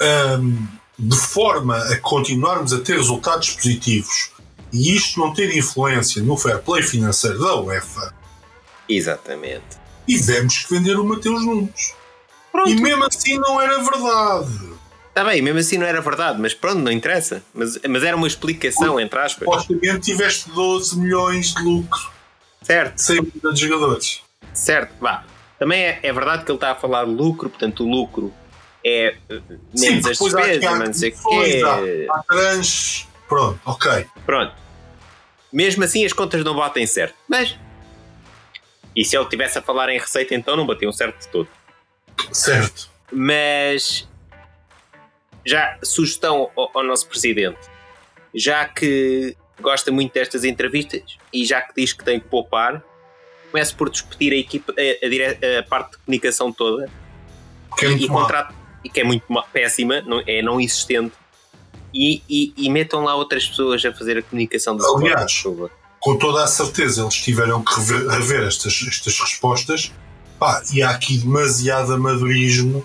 ahm, 0.00 0.66
de 0.98 1.16
forma 1.16 1.76
a 1.76 1.98
continuarmos 1.98 2.72
a 2.72 2.80
ter 2.80 2.96
resultados 2.96 3.50
positivos 3.50 4.30
e 4.72 4.94
isto 4.94 5.20
não 5.20 5.32
ter 5.34 5.54
influência 5.56 6.22
no 6.22 6.36
fair 6.36 6.62
play 6.62 6.82
financeiro 6.82 7.38
da 7.38 7.56
UEFA, 7.56 8.14
Exatamente. 8.88 9.64
tivemos 10.06 10.58
que 10.64 10.74
vender 10.74 10.98
o 10.98 11.04
Mateus 11.04 11.44
Nunes. 11.44 11.94
Pronto. 12.52 12.68
E 12.70 12.80
mesmo 12.80 13.04
assim 13.04 13.38
não 13.38 13.60
era 13.60 13.78
verdade. 13.78 14.76
Está 15.16 15.24
bem, 15.24 15.40
mesmo 15.40 15.58
assim 15.58 15.78
não 15.78 15.86
era 15.86 15.98
verdade, 16.02 16.38
mas 16.38 16.52
pronto, 16.52 16.78
não 16.80 16.92
interessa. 16.92 17.42
Mas, 17.54 17.80
mas 17.88 18.02
era 18.02 18.14
uma 18.14 18.26
explicação, 18.26 19.00
entre 19.00 19.18
aspas. 19.18 19.48
Supostamente 19.48 20.00
tiveste 20.00 20.50
12 20.50 20.98
milhões 20.98 21.54
de 21.54 21.62
lucro 21.62 22.12
Certo, 22.60 22.98
sem 22.98 23.22
de 23.22 23.56
jogadores. 23.58 24.20
certo, 24.52 24.92
vá. 25.00 25.24
Também 25.58 25.84
é, 25.84 26.00
é 26.02 26.12
verdade 26.12 26.44
que 26.44 26.50
ele 26.50 26.58
está 26.58 26.72
a 26.72 26.74
falar 26.74 27.06
de 27.06 27.12
lucro, 27.12 27.48
portanto 27.48 27.82
o 27.82 27.88
lucro 27.90 28.30
é 28.84 29.16
eh, 29.30 29.40
Sim, 29.74 29.90
menos 30.02 30.06
as 30.06 30.20
há 30.34 30.38
aqui 30.38 30.58
despesas, 30.58 30.78
mas 30.78 31.02
o 31.02 31.06
aquisições, 31.06 31.54
quê. 31.54 32.06
há-. 32.10 33.26
Pronto, 33.26 33.60
ok. 33.64 34.06
Pronto. 34.26 34.54
Mesmo 35.50 35.82
assim 35.82 36.04
as 36.04 36.12
contas 36.12 36.44
não 36.44 36.54
batem 36.54 36.86
certo. 36.86 37.14
Mas. 37.26 37.56
E 38.94 39.02
se 39.02 39.16
ele 39.16 39.24
estivesse 39.24 39.56
a 39.56 39.62
falar 39.62 39.88
em 39.88 39.98
receita, 39.98 40.34
então 40.34 40.54
não 40.58 40.66
batiam 40.66 40.92
certo 40.92 41.20
de 41.20 41.28
todo. 41.28 41.48
Certo. 42.30 42.90
Mas. 43.10 44.06
Já, 45.46 45.78
sugestão 45.82 46.50
ao, 46.56 46.70
ao 46.74 46.84
nosso 46.84 47.06
presidente. 47.08 47.58
Já 48.34 48.64
que 48.66 49.36
gosta 49.60 49.90
muito 49.92 50.12
destas 50.12 50.44
entrevistas 50.44 51.02
e 51.32 51.46
já 51.46 51.60
que 51.62 51.72
diz 51.76 51.92
que 51.92 52.04
tem 52.04 52.20
que 52.20 52.26
poupar, 52.28 52.82
comece 53.50 53.74
por 53.74 53.88
discutir 53.88 54.32
a, 54.32 54.36
equipa, 54.36 54.74
a, 54.76 55.06
a 55.06 55.08
dire- 55.08 55.38
a 55.58 55.62
parte 55.62 55.92
de 55.92 55.98
comunicação 55.98 56.52
toda 56.52 56.90
Que 57.78 57.86
é 57.86 57.88
e, 57.88 57.90
muito 57.92 58.04
e 58.04 58.08
contrato, 58.08 58.54
e 58.84 58.88
que 58.90 59.00
é 59.00 59.04
muito 59.04 59.24
ma- 59.32 59.44
péssima, 59.44 60.02
não, 60.02 60.22
é 60.26 60.42
não 60.42 60.60
existente. 60.60 61.12
E, 61.94 62.20
e- 62.28 62.52
e 62.56 62.68
metam 62.68 63.04
lá 63.04 63.14
outras 63.14 63.46
pessoas 63.48 63.82
a 63.84 63.92
fazer 63.92 64.18
a 64.18 64.22
comunicação 64.22 64.76
do 64.76 64.84
Aliás, 64.84 65.42
com 66.00 66.18
toda 66.18 66.44
a 66.44 66.46
certeza 66.46 67.00
eles 67.02 67.14
tiveram 67.14 67.62
que 67.64 67.74
rever, 67.74 68.06
rever 68.08 68.42
estas, 68.46 68.84
estas 68.86 69.18
respostas 69.18 69.90
pá, 70.38 70.62
e 70.74 70.82
há 70.82 70.90
aqui 70.90 71.16
demasiado 71.18 71.94
amadorismo 71.94 72.84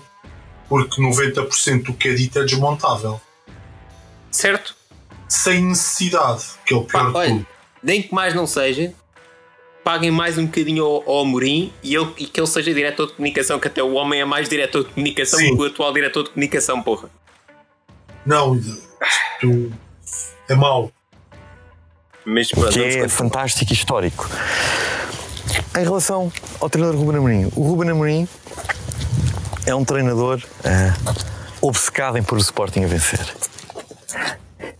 porque 0.72 1.02
90% 1.02 1.82
do 1.82 1.92
que 1.92 2.08
é 2.08 2.14
dito 2.14 2.38
é 2.38 2.44
desmontável 2.44 3.20
Certo? 4.30 4.74
sem 5.28 5.62
necessidade 5.62 6.44
que 6.64 6.72
é 6.72 6.76
o 6.78 6.84
pior 6.84 7.04
Pá, 7.04 7.10
de 7.10 7.16
olha, 7.16 7.28
tudo 7.34 7.46
nem 7.82 8.00
que 8.00 8.14
mais 8.14 8.32
não 8.32 8.46
seja, 8.46 8.94
paguem 9.84 10.10
mais 10.10 10.38
um 10.38 10.46
bocadinho 10.46 10.82
ao, 10.82 11.10
ao 11.10 11.20
Amorim 11.20 11.70
e, 11.82 11.94
ele, 11.94 12.10
e 12.16 12.26
que 12.26 12.40
ele 12.40 12.46
seja 12.46 12.72
diretor 12.72 13.08
de 13.08 13.12
comunicação, 13.12 13.60
que 13.60 13.68
até 13.68 13.82
o 13.82 13.92
homem 13.92 14.20
é 14.20 14.24
mais 14.24 14.48
diretor 14.48 14.84
de 14.84 14.94
comunicação 14.94 15.38
Sim. 15.38 15.54
que 15.54 15.62
o 15.62 15.66
atual 15.66 15.92
diretor 15.92 16.22
de 16.22 16.30
comunicação, 16.30 16.82
porra. 16.82 17.10
não 18.24 18.58
tu, 19.40 19.70
é 20.48 20.54
mau 20.54 20.90
Mas 22.24 22.48
que 22.48 22.80
é 22.82 23.08
fantástico 23.08 23.70
e 23.70 23.74
histórico. 23.74 24.26
Em 25.76 25.82
relação 25.82 26.32
ao 26.60 26.70
treinador 26.70 26.98
Ruben 26.98 27.18
Amorim, 27.18 27.52
o 27.54 27.62
Ruben 27.62 27.90
Amorim 27.90 28.28
é 29.66 29.74
um 29.74 29.84
treinador 29.84 30.42
eh, 30.64 30.92
obcecado 31.60 32.18
em 32.18 32.22
pôr 32.22 32.38
o 32.38 32.40
Sporting 32.40 32.84
a 32.84 32.86
vencer. 32.86 33.34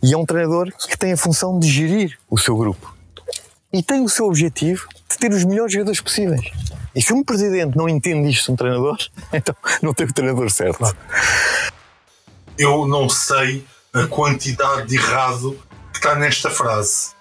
E 0.02 0.12
é 0.12 0.16
um 0.16 0.26
treinador 0.26 0.72
que 0.88 0.96
tem 0.96 1.12
a 1.12 1.16
função 1.16 1.58
de 1.58 1.68
gerir 1.68 2.18
o 2.28 2.36
seu 2.38 2.56
grupo. 2.56 2.92
E 3.72 3.82
tem 3.82 4.02
o 4.02 4.08
seu 4.08 4.26
objetivo 4.26 4.86
de 5.08 5.16
ter 5.18 5.32
os 5.32 5.44
melhores 5.44 5.72
jogadores 5.72 6.00
possíveis. 6.00 6.50
E 6.94 7.00
se 7.00 7.12
um 7.12 7.22
presidente 7.22 7.76
não 7.76 7.88
entende 7.88 8.28
isto 8.28 8.46
de 8.46 8.52
um 8.52 8.56
treinador, 8.56 8.98
então 9.32 9.54
não 9.80 9.94
tem 9.94 10.06
o 10.06 10.12
treinador 10.12 10.50
certo. 10.50 10.94
eu 12.58 12.86
não 12.86 13.08
sei 13.08 13.64
a 13.92 14.06
quantidade 14.06 14.88
de 14.88 14.96
errado 14.96 15.58
que 15.92 15.98
está 15.98 16.14
nesta 16.14 16.50
frase 16.50 17.12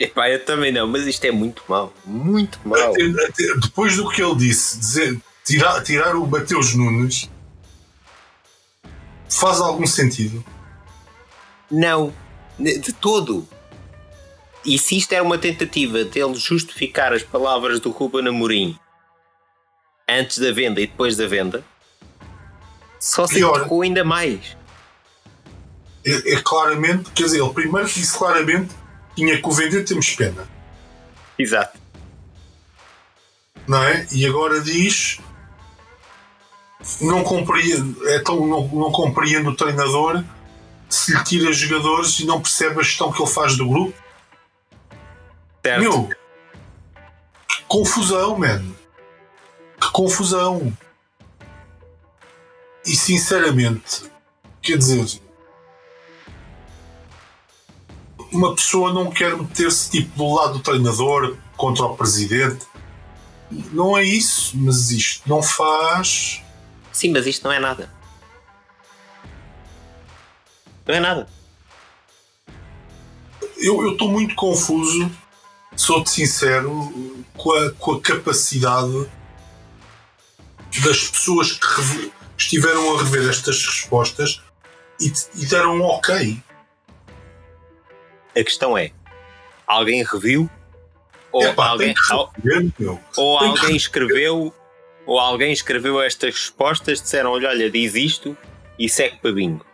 Epá, 0.00 0.30
eu 0.30 0.42
também 0.46 0.72
não, 0.72 0.86
mas 0.88 1.06
isto 1.06 1.22
é 1.26 1.30
muito 1.30 1.62
mau. 1.68 1.92
Muito 2.06 2.58
até- 2.74 3.54
depois 3.60 3.96
do 3.96 4.08
que 4.08 4.22
ele 4.22 4.34
disse 4.34 4.78
dizer, 4.78 5.20
tirar, 5.44 5.82
tirar 5.82 6.16
o 6.16 6.26
Mateus 6.26 6.74
Nunes 6.74 7.30
faz 9.28 9.60
algum 9.60 9.86
sentido 9.86 10.44
Não, 11.70 12.12
de 12.58 12.92
todo. 12.92 13.48
E 14.64 14.78
se 14.78 14.98
isto 14.98 15.12
era 15.12 15.22
uma 15.22 15.38
tentativa 15.38 16.04
dele 16.04 16.34
justificar 16.34 17.12
as 17.12 17.22
palavras 17.22 17.80
do 17.80 17.90
Ruben 17.90 18.28
Amorim 18.28 18.78
antes 20.08 20.38
da 20.38 20.52
venda 20.52 20.80
e 20.80 20.86
depois 20.86 21.16
da 21.16 21.26
venda, 21.26 21.64
só 22.98 23.26
se 23.26 23.40
equivocou 23.40 23.82
ainda 23.82 24.04
mais. 24.04 24.56
é, 26.04 26.34
é 26.34 26.42
claramente, 26.42 27.10
quer 27.12 27.24
dizer, 27.24 27.40
ele 27.40 27.54
primeiro 27.54 27.88
disse 27.88 28.16
claramente 28.18 28.74
tinha 29.16 29.40
que 29.40 29.48
o 29.48 29.52
vender, 29.52 29.84
temos 29.84 30.10
pena, 30.14 30.46
Exato. 31.38 31.78
não 33.66 33.82
é? 33.82 34.06
E 34.12 34.26
agora 34.26 34.60
diz 34.60 35.20
não 37.00 37.22
compreendo, 37.22 38.08
é 38.08 38.18
tão, 38.20 38.46
não, 38.46 38.68
não 38.68 38.92
compreendo 38.92 39.50
o 39.50 39.56
treinador 39.56 40.24
se 40.88 41.12
lhe 41.12 41.24
tira 41.24 41.52
jogadores 41.52 42.18
e 42.18 42.26
não 42.26 42.40
percebe 42.40 42.80
a 42.80 42.82
gestão 42.82 43.12
que 43.12 43.22
ele 43.22 43.30
faz 43.30 43.56
do 43.56 43.68
grupo. 43.68 43.94
Certo. 45.64 45.80
Meu, 45.80 46.08
que 47.48 47.62
confusão, 47.68 48.38
man. 48.38 48.64
Que 49.80 49.90
confusão. 49.92 50.76
E 52.84 52.96
sinceramente, 52.96 54.10
quer 54.62 54.78
dizer, 54.78 55.20
uma 58.32 58.54
pessoa 58.54 58.92
não 58.92 59.10
quer 59.10 59.36
meter-se 59.36 59.90
tipo 59.90 60.16
do 60.16 60.34
lado 60.34 60.54
do 60.54 60.60
treinador 60.60 61.36
contra 61.56 61.84
o 61.84 61.96
presidente. 61.96 62.66
Não 63.50 63.96
é 63.96 64.02
isso, 64.02 64.56
mas 64.56 64.90
isto 64.90 65.28
não 65.28 65.42
faz. 65.42 66.42
Sim, 67.00 67.12
mas 67.12 67.26
isto 67.26 67.44
não 67.44 67.52
é 67.52 67.58
nada. 67.58 67.90
Não 70.86 70.94
é 70.94 71.00
nada. 71.00 71.26
Eu 73.56 73.92
estou 73.92 74.06
muito 74.06 74.34
confuso, 74.34 75.10
sou-te 75.74 76.10
sincero, 76.10 77.24
com 77.38 77.52
a, 77.52 77.70
com 77.72 77.92
a 77.92 78.00
capacidade 78.02 79.10
das 80.84 81.08
pessoas 81.08 81.52
que 81.52 82.12
estiveram 82.36 82.94
a 82.94 82.98
rever 82.98 83.30
estas 83.30 83.64
respostas 83.64 84.42
e, 85.00 85.10
e 85.36 85.46
deram 85.46 85.76
um 85.76 85.82
ok. 85.82 86.38
A 88.36 88.44
questão 88.44 88.76
é: 88.76 88.92
alguém 89.66 90.04
reviu? 90.04 90.50
Ou 91.32 91.44
Epá, 91.44 91.68
alguém, 91.68 91.94
rever, 91.94 92.70
ou 93.16 93.38
alguém 93.38 93.74
escreveu? 93.74 94.54
Ou 95.06 95.18
alguém 95.18 95.52
escreveu 95.52 96.00
estas 96.00 96.34
respostas, 96.34 97.00
disseram: 97.02 97.32
olha, 97.32 97.48
olha, 97.48 97.70
diz 97.70 97.94
isto 97.94 98.36
e 98.78 98.88
segue 98.88 99.16
para 99.18 99.32
bingo. 99.32 99.64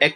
É, 0.00 0.14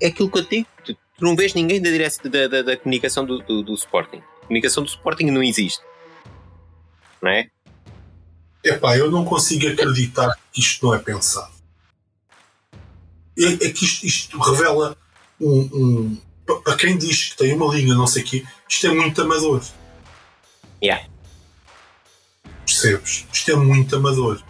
é 0.00 0.06
aquilo 0.08 0.30
que 0.30 0.38
eu 0.38 0.42
digo. 0.44 0.68
Tu, 0.84 0.94
tu 0.94 1.24
não 1.24 1.34
vês 1.34 1.54
ninguém 1.54 1.80
da, 1.80 1.90
direção, 1.90 2.30
da, 2.30 2.46
da, 2.46 2.62
da 2.62 2.76
comunicação 2.76 3.24
do, 3.24 3.38
do, 3.40 3.62
do 3.62 3.74
Sporting. 3.74 4.18
A 4.42 4.46
comunicação 4.46 4.82
do 4.82 4.88
Sporting 4.88 5.26
não 5.26 5.42
existe. 5.42 5.82
Não 7.20 7.30
é? 7.30 7.48
Epá, 8.62 8.96
eu 8.96 9.10
não 9.10 9.24
consigo 9.24 9.68
acreditar 9.68 10.34
que 10.52 10.60
isto 10.60 10.84
não 10.86 10.94
é 10.94 10.98
pensado. 10.98 11.52
É, 13.38 13.66
é 13.66 13.72
que 13.72 13.84
isto, 13.84 14.04
isto 14.06 14.38
revela 14.38 14.96
um, 15.40 15.60
um- 15.72 16.20
pa- 16.46 16.60
Para 16.60 16.76
quem 16.76 16.98
diz 16.98 17.30
que 17.30 17.36
tem 17.36 17.54
uma 17.54 17.72
linha, 17.74 17.94
não 17.94 18.06
sei 18.06 18.22
o 18.22 18.26
quê, 18.26 18.44
isto 18.68 18.86
é 18.86 18.90
muito 18.90 19.20
amador. 19.22 19.62
Yeah. 20.82 21.06
Percebes? 22.68 23.26
Isto 23.32 23.50
é 23.52 23.56
muito 23.56 23.96
amador. 23.96 24.42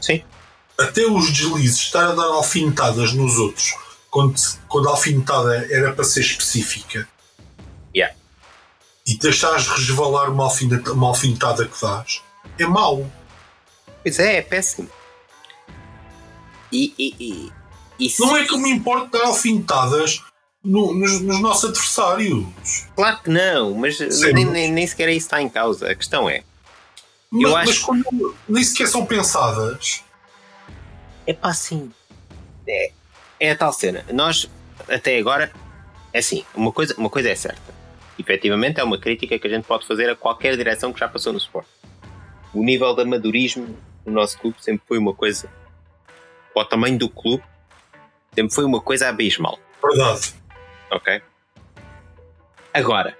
Sim. 0.00 0.22
Até 0.78 1.04
os 1.06 1.32
deslizes, 1.32 1.78
estar 1.78 2.04
a 2.10 2.14
dar 2.14 2.26
alfinetadas 2.26 3.12
nos 3.12 3.36
outros, 3.38 3.74
quando, 4.10 4.34
quando 4.68 4.88
a 4.88 4.92
alfinetada 4.92 5.66
era 5.72 5.92
para 5.92 6.04
ser 6.04 6.20
específica, 6.20 7.08
Yeah. 7.94 8.14
e 9.06 9.16
deixares 9.18 9.66
resvalar 9.68 10.30
uma 10.30 10.44
alfineta- 10.44 10.92
uma 10.92 11.08
alfinetada 11.08 11.66
que 11.66 11.80
dás, 11.80 12.22
é 12.58 12.66
mau. 12.66 13.10
Pois 14.02 14.18
é, 14.18 14.36
é 14.36 14.42
péssimo. 14.42 14.88
E, 16.70 16.94
e, 16.98 17.14
e, 17.98 18.06
e 18.06 18.14
Não 18.20 18.36
é 18.36 18.44
que 18.44 18.56
me 18.58 18.70
importa 18.70 19.18
dar 19.18 19.26
alfinetadas 19.28 20.20
no- 20.66 20.94
nos, 20.94 21.20
nos 21.20 21.40
nossos 21.40 21.70
adversários. 21.70 22.44
Claro 22.94 23.20
que 23.22 23.30
não, 23.30 23.74
mas 23.74 23.98
nem, 24.32 24.44
nem, 24.44 24.70
nem 24.72 24.86
sequer 24.86 25.08
isso 25.10 25.26
está 25.26 25.40
em 25.40 25.48
causa. 25.48 25.90
A 25.90 25.94
questão 25.94 26.28
é: 26.28 26.42
Mas, 27.30 27.42
Eu 27.42 27.50
mas 27.52 27.70
acho- 27.70 27.86
quando 27.86 28.34
nem 28.48 28.62
sequer 28.64 28.88
são 28.88 29.04
pensadas. 29.06 30.02
é 31.26 31.32
pá, 31.32 31.48
assim. 31.50 31.90
É, 32.68 32.90
é 33.40 33.50
a 33.52 33.56
tal 33.56 33.72
cena. 33.72 34.04
Nós, 34.12 34.48
até 34.88 35.18
agora, 35.18 35.52
é 36.12 36.18
assim: 36.18 36.44
uma 36.54 36.72
coisa, 36.72 36.94
uma 36.98 37.08
coisa 37.10 37.28
é 37.30 37.34
certa. 37.34 37.74
Efetivamente, 38.18 38.80
é 38.80 38.84
uma 38.84 38.98
crítica 38.98 39.38
que 39.38 39.46
a 39.46 39.50
gente 39.50 39.64
pode 39.64 39.86
fazer 39.86 40.08
a 40.10 40.16
qualquer 40.16 40.56
direção 40.56 40.92
que 40.92 40.98
já 41.00 41.06
passou 41.08 41.32
no 41.32 41.38
Sport. 41.38 41.66
O 42.54 42.62
nível 42.62 42.94
de 42.94 43.02
amadorismo 43.02 43.76
no 44.06 44.12
nosso 44.12 44.38
clube 44.38 44.56
sempre 44.60 44.82
foi 44.88 44.98
uma 44.98 45.12
coisa. 45.14 45.48
O 46.54 46.64
tamanho 46.64 46.98
do 46.98 47.10
clube, 47.10 47.44
sempre 48.34 48.54
foi 48.54 48.64
uma 48.64 48.80
coisa 48.80 49.08
abismal. 49.10 49.58
Verdade. 49.84 50.34
Ok? 50.90 51.20
Agora, 52.72 53.16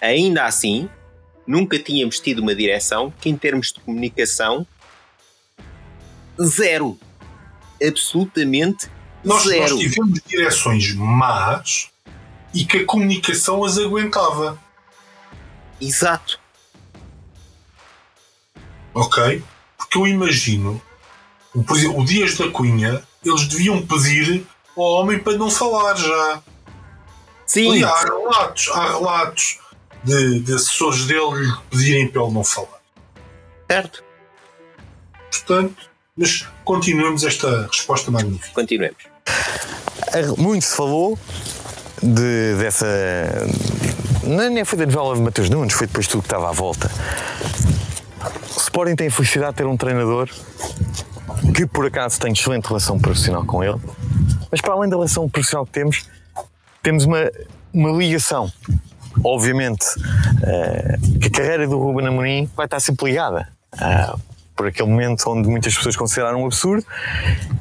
ainda 0.00 0.44
assim, 0.44 0.88
nunca 1.46 1.78
tínhamos 1.78 2.18
tido 2.20 2.40
uma 2.40 2.54
direção 2.54 3.12
que, 3.20 3.28
em 3.28 3.36
termos 3.36 3.72
de 3.72 3.80
comunicação, 3.80 4.66
zero. 6.40 6.98
Absolutamente 7.86 8.90
Nós, 9.22 9.44
nós 9.44 9.52
zero. 9.52 9.78
tivemos 9.78 10.20
direções 10.26 10.92
más 10.94 11.90
e 12.52 12.64
que 12.64 12.78
a 12.78 12.84
comunicação 12.84 13.64
as 13.64 13.78
aguentava. 13.78 14.58
Exato. 15.80 16.40
Ok? 18.92 19.42
Porque 19.76 19.96
eu 19.96 20.06
imagino, 20.08 20.82
por 21.66 21.76
exemplo, 21.76 22.00
o 22.00 22.04
Dias 22.04 22.36
da 22.36 22.50
Cunha, 22.50 23.02
eles 23.24 23.46
deviam 23.46 23.86
pedir 23.86 24.44
ao 24.82 25.00
homem 25.02 25.18
para 25.18 25.36
não 25.36 25.50
falar 25.50 25.96
já. 25.96 26.40
Sim, 27.46 27.76
E 27.78 27.84
há 27.84 28.00
relatos, 28.00 28.68
há 28.72 28.92
relatos 28.92 29.58
de, 30.04 30.40
de 30.40 30.54
assessores 30.54 31.06
dele 31.06 31.46
lhe 31.46 31.52
pedirem 31.70 32.08
para 32.08 32.22
ele 32.22 32.32
não 32.32 32.44
falar. 32.44 32.80
certo. 33.70 34.04
Portanto, 35.30 35.88
mas 36.16 36.46
continuemos 36.64 37.22
esta 37.24 37.66
resposta 37.70 38.10
magnífica. 38.10 38.52
Continuemos. 38.54 38.98
Muito 40.36 40.64
se 40.64 40.74
falou 40.76 41.18
de, 42.02 42.54
dessa. 42.56 42.86
Nem 44.24 44.50
nem 44.50 44.64
foi 44.64 44.78
da 44.78 44.86
novela 44.86 45.14
de 45.14 45.22
Matheus 45.22 45.48
Nunes, 45.48 45.74
foi 45.74 45.86
depois 45.86 46.06
de 46.06 46.12
tudo 46.12 46.22
que 46.22 46.26
estava 46.26 46.48
à 46.48 46.52
volta. 46.52 46.90
O 48.56 48.58
Sporting 48.60 48.96
tem 48.96 49.08
a 49.08 49.10
felicidade 49.10 49.52
de 49.52 49.56
ter 49.58 49.66
um 49.66 49.76
treinador 49.76 50.28
que, 51.54 51.66
por 51.66 51.86
acaso, 51.86 52.18
tem 52.20 52.32
excelente 52.32 52.66
relação 52.66 52.98
profissional 52.98 53.44
com 53.44 53.62
ele, 53.62 53.78
mas 54.50 54.60
para 54.60 54.72
além 54.74 54.88
da 54.90 54.96
relação 54.96 55.28
profissional 55.28 55.64
que 55.66 55.72
temos, 55.72 56.04
temos 56.82 57.04
uma, 57.04 57.30
uma 57.72 57.90
ligação. 57.92 58.50
Obviamente 59.24 59.84
eh, 60.44 60.96
que 61.20 61.26
a 61.26 61.30
carreira 61.30 61.66
do 61.66 61.76
Ruben 61.78 62.06
Amorim 62.06 62.48
vai 62.56 62.66
estar 62.66 62.78
sempre 62.80 63.06
ligada. 63.06 63.48
ah, 63.72 64.16
por 64.54 64.66
aquele 64.66 64.88
momento 64.88 65.28
onde 65.30 65.48
muitas 65.48 65.76
pessoas 65.76 65.94
consideraram 65.96 66.42
um 66.42 66.46
absurdo, 66.46 66.84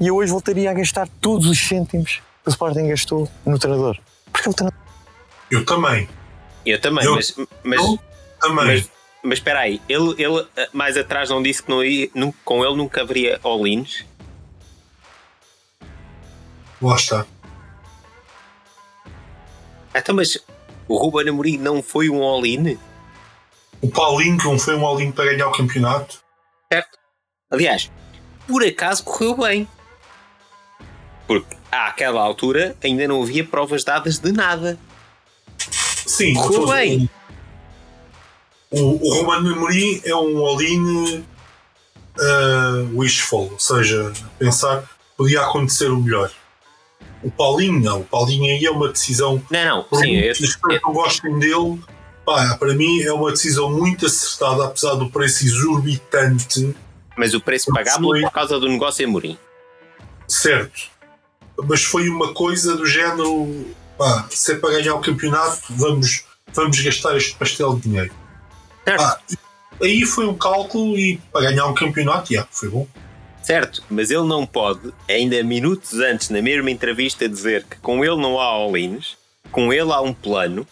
e 0.02 0.08
eu 0.08 0.16
hoje 0.16 0.32
voltaria 0.32 0.70
a 0.72 0.74
gastar 0.74 1.08
todos 1.22 1.48
os 1.48 1.60
cêntimos 1.60 2.22
que 2.44 2.48
o 2.48 2.50
Sporting 2.50 2.88
gastou 2.88 3.30
no 3.46 3.60
treinador. 3.60 3.98
Porque 4.32 4.50
o 4.50 4.54
treinador 4.54 4.80
Eu 5.52 5.64
também. 5.64 6.10
Eu 6.66 6.82
também, 6.82 7.06
Eu- 7.06 7.16
mas, 7.16 7.36
mas, 7.64 7.80
Eu 7.80 8.00
também. 8.42 8.66
mas, 8.66 8.90
mas 9.24 9.40
espera 9.40 9.62
aí, 9.62 9.82
ele, 9.90 10.12
ele 10.18 10.48
eh, 10.56 10.70
mais 10.74 10.98
atrás 10.98 11.30
não 11.30 11.42
disse 11.42 11.64
que 11.64 11.70
não 11.70 11.84
ia, 11.84 12.10
com 12.46 12.64
ele 12.64 12.76
nunca 12.76 13.02
haveria 13.02 13.40
all-ins? 13.44 14.06
Lá 16.82 16.96
está. 16.96 17.26
Então, 19.96 20.16
mas 20.16 20.38
o 20.88 20.98
Ruben 20.98 21.30
Amorim 21.30 21.58
não 21.58 21.82
foi 21.82 22.10
um 22.10 22.22
all-in? 22.22 22.78
O 23.82 23.90
Paulinho, 23.90 24.38
que 24.38 24.46
não 24.46 24.58
foi 24.58 24.76
um 24.76 24.86
all 24.86 24.98
para 25.12 25.26
ganhar 25.26 25.48
o 25.48 25.52
campeonato. 25.52 26.20
Certo? 26.72 26.98
Aliás, 27.52 27.92
por 28.48 28.64
acaso 28.64 29.04
correu 29.04 29.38
bem. 29.38 29.68
Porque 31.28 31.56
àquela 31.72 32.22
altura 32.22 32.76
ainda 32.84 33.08
não 33.08 33.22
havia 33.22 33.46
provas 33.46 33.84
dadas 33.84 34.18
de 34.20 34.32
nada. 34.32 34.80
Sim, 35.58 36.34
Correu 36.34 36.68
bem. 36.68 37.10
O, 38.72 39.08
o 39.08 39.14
Romano 39.16 39.54
Amorim 39.54 40.02
é 40.04 40.16
um 40.16 40.46
all-in 40.46 41.24
uh, 42.18 43.00
wishful, 43.00 43.50
ou 43.52 43.60
seja, 43.60 44.12
pensar 44.38 44.82
que 44.82 44.88
podia 45.16 45.42
acontecer 45.42 45.90
o 45.90 45.98
melhor. 45.98 46.32
O 47.24 47.32
Paulinho 47.32 47.80
não, 47.80 48.02
o 48.02 48.04
Paulinho 48.04 48.46
aí 48.46 48.66
é 48.66 48.72
uma 48.72 48.90
decisão. 48.90 49.42
Não, 49.50 49.66
não, 49.66 49.84
Por 49.84 50.00
sim, 50.00 50.14
muito 50.14 50.26
eu, 50.26 50.36
que 50.36 50.44
as 50.44 50.56
pessoas 50.56 50.82
não 50.84 50.94
gostem 50.94 51.40
dele, 51.40 51.80
pá, 52.26 52.56
para 52.58 52.74
mim 52.74 53.02
é 53.02 53.12
uma 53.12 53.32
decisão 53.32 53.72
muito 53.72 54.06
acertada, 54.06 54.66
apesar 54.66 54.96
do 54.96 55.10
preço 55.10 55.46
exorbitante, 55.46 56.76
mas 57.18 57.34
o 57.34 57.42
preço 57.42 57.74
pagámos 57.74 58.08
Foi. 58.08 58.22
por 58.22 58.32
causa 58.32 58.60
do 58.60 58.70
negócio 58.70 59.06
Amorim. 59.06 59.38
certo. 60.28 60.96
Mas 61.64 61.84
foi 61.84 62.08
uma 62.08 62.34
coisa 62.36 62.78
do 62.78 62.86
género, 62.86 63.66
pá, 63.98 64.28
se 64.30 64.52
é 64.52 64.56
para 64.56 64.70
ganhar 64.74 64.94
o 64.94 65.02
campeonato, 65.02 65.64
vamos, 65.70 66.24
vamos 66.54 66.80
gastar 66.80 67.18
este 67.18 67.34
pastel 67.34 67.76
de 67.76 67.82
dinheiro. 67.82 68.14
Certo, 68.88 69.02
Ah, 69.02 69.20
aí 69.82 70.04
foi 70.06 70.26
um 70.28 70.38
cálculo 70.38 70.98
e 70.98 71.18
para 71.32 71.42
ganhar 71.50 71.66
um 71.68 71.74
campeonato, 71.74 72.32
yeah, 72.32 72.48
foi 72.52 72.70
bom. 72.70 72.88
certo, 73.44 73.84
mas 73.90 74.10
ele 74.12 74.24
não 74.24 74.46
pode, 74.46 74.94
ainda 75.10 75.42
minutos 75.44 76.00
antes, 76.00 76.30
na 76.30 76.42
mesma 76.42 76.72
entrevista, 76.72 77.28
dizer 77.28 77.64
que 77.66 77.78
com 77.78 78.04
ele 78.04 78.16
não 78.18 78.40
há 78.40 78.46
all-ins, 78.46 79.18
com 79.52 79.72
ele 79.74 79.92
há 79.92 80.02
um 80.02 80.14
plano, 80.14 80.66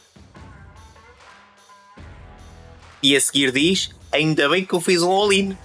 e 3.01 3.16
a 3.16 3.22
seguir 3.22 3.51
diz: 3.51 3.89
Ainda 4.11 4.49
bem 4.49 4.66
que 4.66 4.74
eu 4.74 4.82
fiz 4.82 5.01
um 5.01 5.11
all-in. 5.11 5.57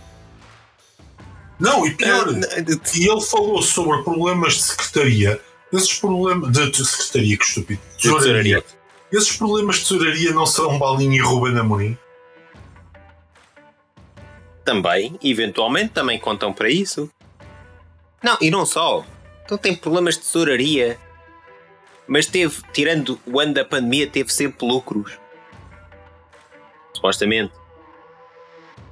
Não, 1.58 1.86
e 1.86 1.94
pior, 1.94 2.26
Ah, 2.28 2.58
e 2.94 3.08
ele 3.08 3.20
falou 3.20 3.62
sobre 3.62 4.02
problemas 4.02 4.54
de 4.54 4.62
secretaria. 4.62 5.40
Esses 5.72 5.94
problemas 5.94 6.50
de, 6.50 6.70
de 6.70 6.84
secretaria, 6.84 7.36
que 7.36 7.44
estúpido. 7.44 7.80
De 7.96 8.02
tesouraria. 8.12 8.64
Esses 9.12 9.36
problemas 9.36 9.76
de 9.76 9.82
tesouraria 9.82 10.32
não 10.32 10.46
serão 10.46 10.78
Balinho 10.78 11.14
e 11.14 11.20
Ruben 11.20 11.56
Amorim? 11.58 11.96
Também, 14.64 15.18
eventualmente, 15.22 15.92
também 15.92 16.18
contam 16.18 16.52
para 16.52 16.70
isso. 16.70 17.10
Não, 18.22 18.36
e 18.40 18.50
não 18.50 18.66
só. 18.66 19.04
Então 19.44 19.56
tem 19.56 19.74
problemas 19.74 20.14
de 20.16 20.20
tesouraria. 20.20 20.98
Mas 22.06 22.26
teve, 22.26 22.62
tirando 22.72 23.18
o 23.26 23.40
ano 23.40 23.54
da 23.54 23.64
pandemia, 23.64 24.06
teve 24.06 24.32
sempre 24.32 24.66
lucros. 24.66 25.18
Supostamente. 26.94 27.52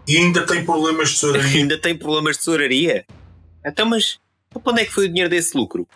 E 0.07 0.17
ainda 0.17 0.47
tem 0.47 0.65
problemas 0.65 1.11
de 1.11 1.15
tesouraria. 1.17 1.53
Ainda 1.61 1.79
tem 1.79 1.97
problemas 1.97 2.37
de 2.37 2.45
tesouraria. 2.45 3.07
Então, 3.65 3.87
mas 3.87 4.19
para 4.51 4.73
onde 4.73 4.83
é 4.83 4.85
que 4.85 4.93
foi 4.93 5.05
o 5.05 5.09
dinheiro 5.09 5.29
desse 5.29 5.57
lucro? 5.57 5.87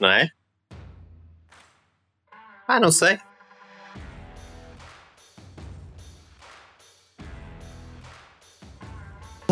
Não 0.00 0.08
é? 0.08 0.30
Ah, 2.66 2.80
não 2.80 2.90
sei. 2.90 3.20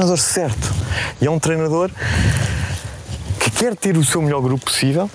Treinador 0.00 0.18
certo. 0.18 0.74
E 1.20 1.26
é 1.26 1.30
um 1.30 1.38
treinador 1.38 1.90
que 3.38 3.50
quer 3.50 3.76
ter 3.76 3.96
o 3.96 4.04
seu 4.04 4.22
melhor 4.22 4.40
grupo 4.40 4.64
possível, 4.64 5.10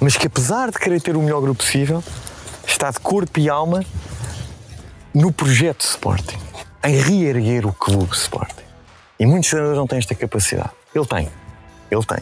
mas 0.00 0.16
que 0.16 0.26
apesar 0.26 0.70
de 0.70 0.78
querer 0.78 1.00
ter 1.00 1.16
o 1.16 1.22
melhor 1.22 1.40
grupo 1.40 1.62
possível, 1.62 2.02
está 2.66 2.90
de 2.90 3.00
corpo 3.00 3.38
e 3.40 3.48
alma 3.48 3.84
no 5.12 5.32
projeto 5.32 5.82
Sporting, 5.82 6.38
em 6.84 6.96
reerguer 6.96 7.66
o 7.66 7.72
clube 7.72 8.14
Sporting. 8.14 8.64
E 9.18 9.26
muitos 9.26 9.50
treinadores 9.50 9.78
não 9.78 9.86
têm 9.86 9.98
esta 9.98 10.14
capacidade. 10.14 10.70
Ele 10.94 11.06
tem. 11.06 11.30
Ele 11.90 12.04
tem. 12.04 12.18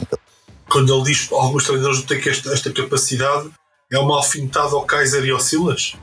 Quando 0.68 0.94
ele 0.94 1.04
diz 1.04 1.28
que 1.28 1.34
alguns 1.34 1.64
treinadores 1.64 1.98
não 1.98 2.06
têm 2.06 2.20
que 2.20 2.28
esta, 2.28 2.52
esta 2.52 2.72
capacidade, 2.72 3.50
é 3.90 3.98
uma 3.98 4.16
alfinetada 4.16 4.74
ao 4.74 4.84
Kaiser 4.84 5.24
e 5.24 5.30
ao 5.30 5.40
Silas? 5.40 5.94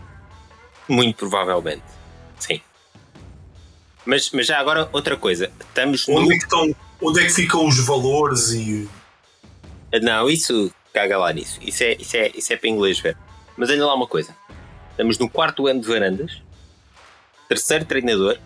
Muito 0.88 1.18
provavelmente. 1.18 1.84
Sim. 2.40 2.62
Mas, 4.06 4.32
mas 4.32 4.48
já 4.48 4.60
agora 4.60 4.90
outra 4.92 5.16
coisa. 5.18 5.52
Estamos 5.60 6.08
no. 6.08 6.18
Onde 6.18 6.36
é, 6.36 6.38
que 6.38 6.44
estão, 6.44 6.76
onde 7.02 7.22
é 7.22 7.26
que 7.26 7.32
ficam 7.32 7.66
os 7.68 7.80
valores 7.86 8.52
e. 8.52 8.90
Não, 10.02 10.30
isso 10.30 10.72
caga 10.94 11.18
lá 11.18 11.32
nisso. 11.34 11.60
Isso 11.62 11.84
é, 11.84 11.94
isso 11.94 12.18
é, 12.18 12.32
isso 12.34 12.54
é 12.54 12.58
para 12.58 12.70
inglês 12.70 13.00
ver. 13.00 13.18
Mas 13.58 13.70
olha 13.70 13.86
lá 13.86 13.96
uma 13.96 14.08
coisa. 14.08 14.36
Estamos 14.92 15.18
no 15.18 15.30
quarto 15.30 15.68
ano 15.68 15.82
de 15.82 15.88
varandas. 15.88 16.42
Terceiro 17.48 17.86
treinador. 17.86 18.38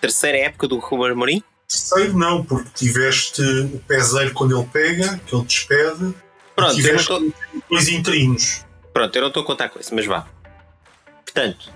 Terceira 0.00 0.38
época 0.38 0.66
do 0.66 0.78
Ruben 0.78 1.12
Amorim. 1.12 1.42
Terceiro 1.68 2.18
não, 2.18 2.44
porque 2.44 2.68
tiveste 2.74 3.40
o 3.40 3.78
peseiro 3.86 4.34
quando 4.34 4.58
ele 4.58 4.68
pega, 4.68 5.18
que 5.26 5.34
ele 5.34 5.44
despede. 5.44 6.14
Pronto, 6.54 6.78
e 6.78 6.86
eu 6.86 6.94
não 6.94 7.00
tiveste 7.00 7.12
estou. 7.12 7.32
dois 7.70 7.88
interinos. 7.88 8.66
Pronto, 8.92 9.16
eu 9.16 9.22
não 9.22 9.28
estou 9.28 9.42
a 9.42 9.46
contar 9.46 9.68
com 9.68 9.78
isso, 9.78 9.94
mas 9.94 10.04
vá. 10.04 10.26
Portanto, 11.24 11.72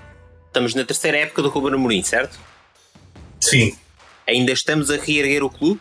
estamos 0.57 0.74
na 0.74 0.84
terceira 0.86 1.18
época 1.18 1.42
do 1.42 1.50
Ruben 1.50 1.74
Amorim, 1.74 2.02
certo? 2.02 2.38
Sim, 3.40 3.76
Ainda 4.26 4.52
estamos 4.52 4.90
a 4.90 4.96
reerguer 4.96 5.44
o 5.44 5.50
clube? 5.50 5.80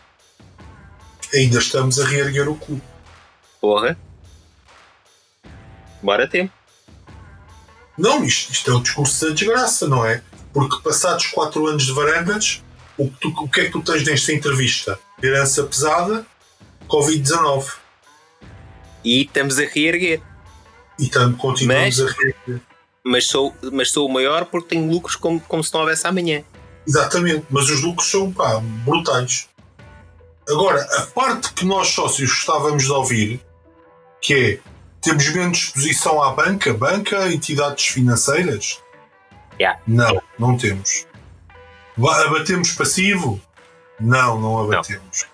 ainda 1.34 1.58
estamos 1.58 1.98
a 1.98 2.06
reerguer 2.06 2.48
o 2.48 2.54
clube. 2.54 2.82
Porra. 3.60 3.98
Bora 6.02 6.28
tempo. 6.28 6.52
Não, 7.98 8.22
isto, 8.24 8.52
isto 8.52 8.70
é 8.70 8.74
o 8.74 8.80
discurso 8.80 9.26
da 9.26 9.32
desgraça, 9.34 9.88
não 9.88 10.04
é? 10.06 10.22
Porque 10.52 10.80
passados 10.82 11.26
quatro 11.28 11.66
anos 11.66 11.86
de 11.86 11.92
varandas, 11.92 12.62
o 12.98 13.10
que, 13.10 13.16
tu- 13.20 13.34
o 13.44 13.48
que 13.48 13.60
é 13.62 13.64
que 13.64 13.72
tu 13.72 13.82
tens 13.82 14.04
nesta 14.04 14.32
entrevista? 14.32 14.98
Herança 15.22 15.64
pesada, 15.64 16.24
Covid-19. 16.86 17.72
E 19.02 19.22
estamos 19.22 19.58
a 19.58 19.64
reerguer. 19.64 20.20
E 20.98 21.08
tam, 21.08 21.34
continuamos 21.34 21.98
Mas- 21.98 22.08
a 22.08 22.12
reerguer. 22.12 22.60
Mas 23.08 23.28
sou, 23.28 23.54
mas 23.72 23.90
sou 23.90 24.08
o 24.08 24.12
maior 24.12 24.46
porque 24.46 24.70
tenho 24.70 24.90
lucros 24.90 25.14
como, 25.14 25.40
como 25.40 25.62
se 25.62 25.72
não 25.72 25.80
houvesse 25.80 26.06
amanhã. 26.06 26.42
Exatamente, 26.86 27.46
mas 27.48 27.70
os 27.70 27.82
lucros 27.82 28.10
são 28.10 28.32
pá, 28.32 28.60
brutais. 28.84 29.48
Agora, 30.48 30.82
a 30.98 31.02
parte 31.06 31.52
que 31.52 31.64
nós 31.64 31.88
sócios 31.88 32.30
gostávamos 32.30 32.84
de 32.84 32.92
ouvir, 32.92 33.40
que 34.20 34.34
é 34.34 34.58
temos 35.00 35.28
menos 35.32 35.58
exposição 35.58 36.20
à 36.20 36.32
banca, 36.32 36.74
banca, 36.74 37.32
entidades 37.32 37.86
financeiras? 37.86 38.82
Yeah. 39.58 39.80
Não, 39.86 40.20
não 40.36 40.56
temos. 40.56 41.06
Abatemos 41.96 42.72
passivo? 42.72 43.40
Não, 44.00 44.40
não 44.40 44.58
abatemos. 44.58 45.26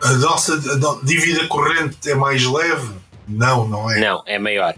A 0.00 0.12
nossa 0.12 0.54
a 0.54 1.04
dívida 1.04 1.46
corrente 1.48 2.08
é 2.08 2.14
mais 2.14 2.44
leve? 2.44 2.94
Não, 3.26 3.66
não 3.66 3.90
é. 3.90 4.00
Não, 4.00 4.22
é 4.26 4.38
maior. 4.38 4.74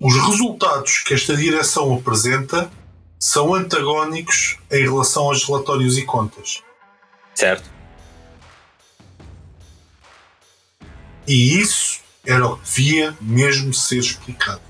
Os 0.00 0.14
resultados 0.14 0.98
que 0.98 1.14
esta 1.14 1.36
direção 1.36 1.94
apresenta 1.94 2.70
são 3.18 3.54
antagónicos 3.54 4.58
em 4.70 4.82
relação 4.82 5.24
aos 5.24 5.44
relatórios 5.44 5.96
e 5.96 6.04
contas. 6.04 6.62
Certo? 7.34 7.70
E 11.26 11.58
isso 11.58 12.00
era 12.26 12.46
o 12.46 12.58
que 12.58 12.64
devia 12.64 13.16
mesmo 13.20 13.72
ser 13.72 13.98
explicado. 13.98 14.60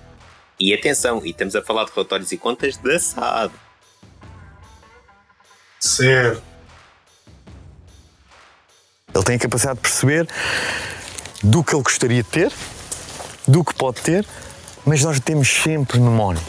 E 0.58 0.72
atenção, 0.72 1.24
e 1.24 1.30
estamos 1.30 1.56
a 1.56 1.62
falar 1.62 1.84
de 1.84 1.92
relatórios 1.92 2.30
e 2.30 2.38
contas 2.38 2.76
da 2.76 2.98
SAD. 2.98 3.52
Certo. 5.80 6.42
Ele 9.12 9.24
tem 9.24 9.36
a 9.36 9.38
capacidade 9.38 9.76
de 9.76 9.82
perceber 9.82 10.28
do 11.42 11.62
que 11.62 11.74
ele 11.74 11.82
gostaria 11.82 12.22
de 12.22 12.28
ter, 12.28 12.52
do 13.46 13.64
que 13.64 13.74
pode 13.74 14.00
ter, 14.00 14.26
mas 14.84 15.02
nós 15.02 15.20
temos 15.20 15.48
sempre 15.48 15.98
memória. 15.98 16.40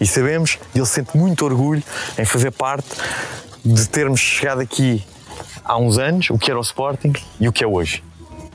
E 0.00 0.06
sabemos, 0.06 0.58
ele 0.74 0.86
sente 0.86 1.16
muito 1.16 1.44
orgulho 1.44 1.82
em 2.18 2.24
fazer 2.24 2.50
parte 2.50 2.88
de 3.64 3.88
termos 3.88 4.20
chegado 4.20 4.60
aqui 4.60 5.04
há 5.64 5.76
uns 5.76 5.98
anos, 5.98 6.30
o 6.30 6.38
que 6.38 6.50
era 6.50 6.58
o 6.58 6.62
Sporting 6.62 7.12
e 7.40 7.48
o 7.48 7.52
que 7.52 7.64
é 7.64 7.66
hoje. 7.66 8.02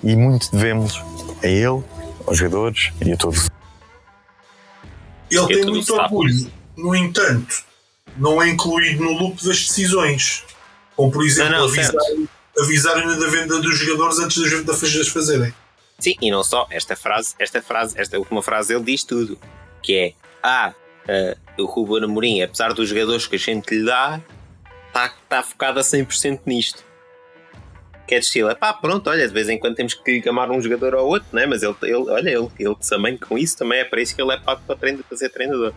E 0.03 0.15
muito 0.15 0.51
devemos 0.51 1.01
a 1.43 1.47
ele, 1.47 1.83
aos 2.25 2.37
jogadores 2.37 2.91
e 3.05 3.11
a 3.11 3.17
todos. 3.17 3.49
Ele 5.29 5.47
tem 5.47 5.65
muito 5.65 5.93
orgulho. 5.93 6.51
No 6.77 6.95
entanto, 6.95 7.63
não 8.17 8.41
é 8.41 8.49
incluído 8.49 9.03
no 9.03 9.11
loop 9.11 9.43
das 9.45 9.67
decisões. 9.67 10.43
Como, 10.95 11.11
por 11.11 11.25
exemplo, 11.25 11.51
não, 11.51 11.65
avisar, 11.65 12.95
da 13.17 13.27
venda 13.27 13.59
dos 13.59 13.77
jogadores 13.77 14.19
antes 14.19 14.41
das 14.41 14.51
vendas 14.51 14.83
as 14.83 15.07
fazerem. 15.07 15.53
Sim, 16.01 16.15
e 16.19 16.31
não 16.31 16.43
só, 16.43 16.67
esta 16.71 16.95
frase, 16.95 17.35
esta 17.37 17.61
frase, 17.61 17.93
esta 17.95 18.17
última 18.17 18.41
frase 18.41 18.73
ele 18.73 18.83
diz 18.83 19.03
tudo. 19.03 19.39
Que 19.83 19.95
é, 19.95 20.13
ah, 20.41 20.73
ah, 21.07 21.37
o 21.59 21.65
Ruben 21.65 22.03
Amorim, 22.03 22.41
apesar 22.41 22.73
dos 22.73 22.89
jogadores 22.89 23.27
que 23.27 23.35
a 23.35 23.39
gente 23.39 23.75
lhe 23.75 23.85
dá, 23.85 24.19
está 24.87 25.13
tá 25.29 25.43
focado 25.43 25.79
a 25.79 25.83
100% 25.83 26.41
nisto. 26.47 26.83
Que 28.07 28.15
é 28.15 28.19
de 28.19 28.25
estilo, 28.25 28.53
pá, 28.55 28.73
pronto, 28.73 29.11
olha, 29.11 29.27
de 29.27 29.33
vez 29.33 29.47
em 29.47 29.59
quando 29.59 29.75
temos 29.75 29.93
que 29.93 30.19
gamar 30.19 30.49
um 30.49 30.59
jogador 30.59 30.95
ou 30.95 31.07
outro, 31.07 31.29
né? 31.31 31.45
mas 31.45 31.61
ele, 31.61 31.75
ele 31.83 31.93
olha, 31.93 32.29
ele, 32.31 32.49
ele 32.59 32.75
também 32.89 33.15
com 33.15 33.37
isso 33.37 33.55
também 33.55 33.79
é 33.79 33.85
para 33.85 34.01
isso 34.01 34.15
que 34.15 34.21
ele 34.21 34.33
é 34.33 34.37
pago 34.37 34.61
para, 34.65 34.75
treino, 34.75 35.03
para 35.03 35.17
ser 35.17 35.29
treinador. 35.29 35.71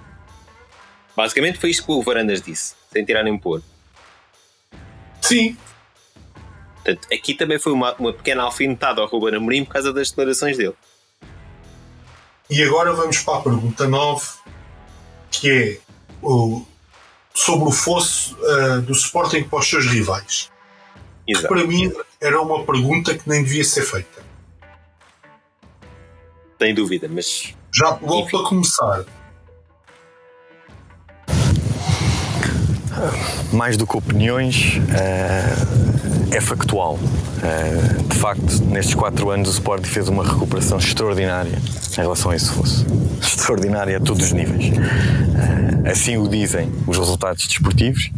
Basicamente 1.15 1.59
foi 1.59 1.69
isto 1.69 1.85
que 1.85 1.93
o 1.93 2.03
Varandas 2.03 2.41
disse, 2.41 2.75
sem 2.91 3.05
tirar 3.05 3.23
nem 3.23 3.39
pôr. 3.39 3.63
Sim, 5.21 5.57
Portanto, 6.85 7.09
aqui 7.13 7.33
também 7.35 7.59
foi 7.59 7.73
uma, 7.73 7.95
uma 7.95 8.13
pequena 8.13 8.43
alfinetada 8.43 9.01
ao 9.01 9.07
Ruben 9.09 9.37
Amorim 9.37 9.65
por 9.65 9.73
causa 9.73 9.91
das 9.93 10.11
declarações 10.11 10.59
dele. 10.59 10.75
E 12.51 12.63
agora 12.63 12.93
vamos 12.93 13.19
para 13.21 13.39
a 13.39 13.41
pergunta 13.43 13.89
9, 13.89 14.27
que 15.31 15.51
é 15.51 15.79
o- 16.23 16.63
sobre 17.33 17.69
o 17.69 17.73
fosso 17.73 18.37
ah, 18.45 18.79
do 18.81 18.93
Sporting 18.93 19.45
para 19.45 19.59
os 19.61 19.67
seus 19.69 19.87
rivais. 19.87 20.51
Exato. 21.27 21.49
Para 21.49 21.65
mim, 21.67 21.91
era 22.21 22.39
uma 22.41 22.63
pergunta 22.65 23.17
que 23.17 23.27
nem 23.27 23.43
devia 23.43 23.65
ser 23.65 23.83
feita. 23.83 24.23
Sem 26.61 26.75
dúvida, 26.75 27.09
mas 27.11 27.55
Já 27.73 27.89
logo 28.03 28.29
para 28.31 28.43
começar, 28.49 29.05
mais 33.53 33.77
do 33.77 33.87
que 33.87 33.97
opiniões, 33.97 34.75
eh, 34.97 35.94
é 36.35 36.41
factual. 36.41 36.99
Eh, 37.43 38.03
de 38.09 38.19
facto, 38.19 38.65
nestes 38.65 38.95
quatro 38.95 39.31
anos, 39.31 39.49
o 39.49 39.53
Sporting 39.53 39.89
fez 39.89 40.09
uma 40.09 40.25
recuperação 40.25 40.79
extraordinária 40.79 41.59
em 41.93 42.01
relação 42.01 42.33
a 42.33 42.37
esse 42.37 42.51
fosso. 42.51 42.85
Extraordinária 43.21 43.97
a 43.97 44.01
todos 44.01 44.27
os 44.27 44.33
níveis. 44.33 44.73
Eh, 45.85 45.91
assim 45.91 46.17
o 46.17 46.29
dizem 46.29 46.73
os 46.89 46.99
resultados 46.99 47.47
desportivos. 47.47 48.11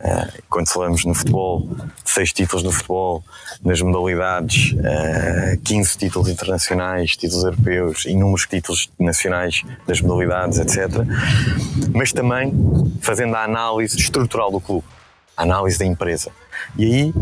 Eh, 0.00 0.28
quando 0.48 0.68
falamos 0.68 1.04
no 1.04 1.12
futebol, 1.12 1.68
seis 2.02 2.32
títulos 2.32 2.62
no 2.62 2.72
futebol, 2.72 3.22
nas 3.62 3.82
modalidades, 3.82 4.74
eh, 4.82 5.58
15 5.62 5.98
títulos 5.98 6.28
internacionais, 6.28 7.14
títulos 7.14 7.44
europeus, 7.44 8.06
inúmeros 8.06 8.46
títulos 8.46 8.90
nacionais 8.98 9.64
das 9.86 10.00
modalidades, 10.00 10.58
etc. 10.58 11.04
Mas 11.92 12.10
também 12.10 12.54
fazendo 13.02 13.34
a 13.34 13.44
análise 13.44 13.98
estrutural 13.98 14.50
do 14.50 14.60
clube, 14.60 14.86
a 15.38 15.42
análise 15.44 15.78
da 15.78 15.86
empresa. 15.86 16.32
E 16.76 16.84
aí 16.84 17.14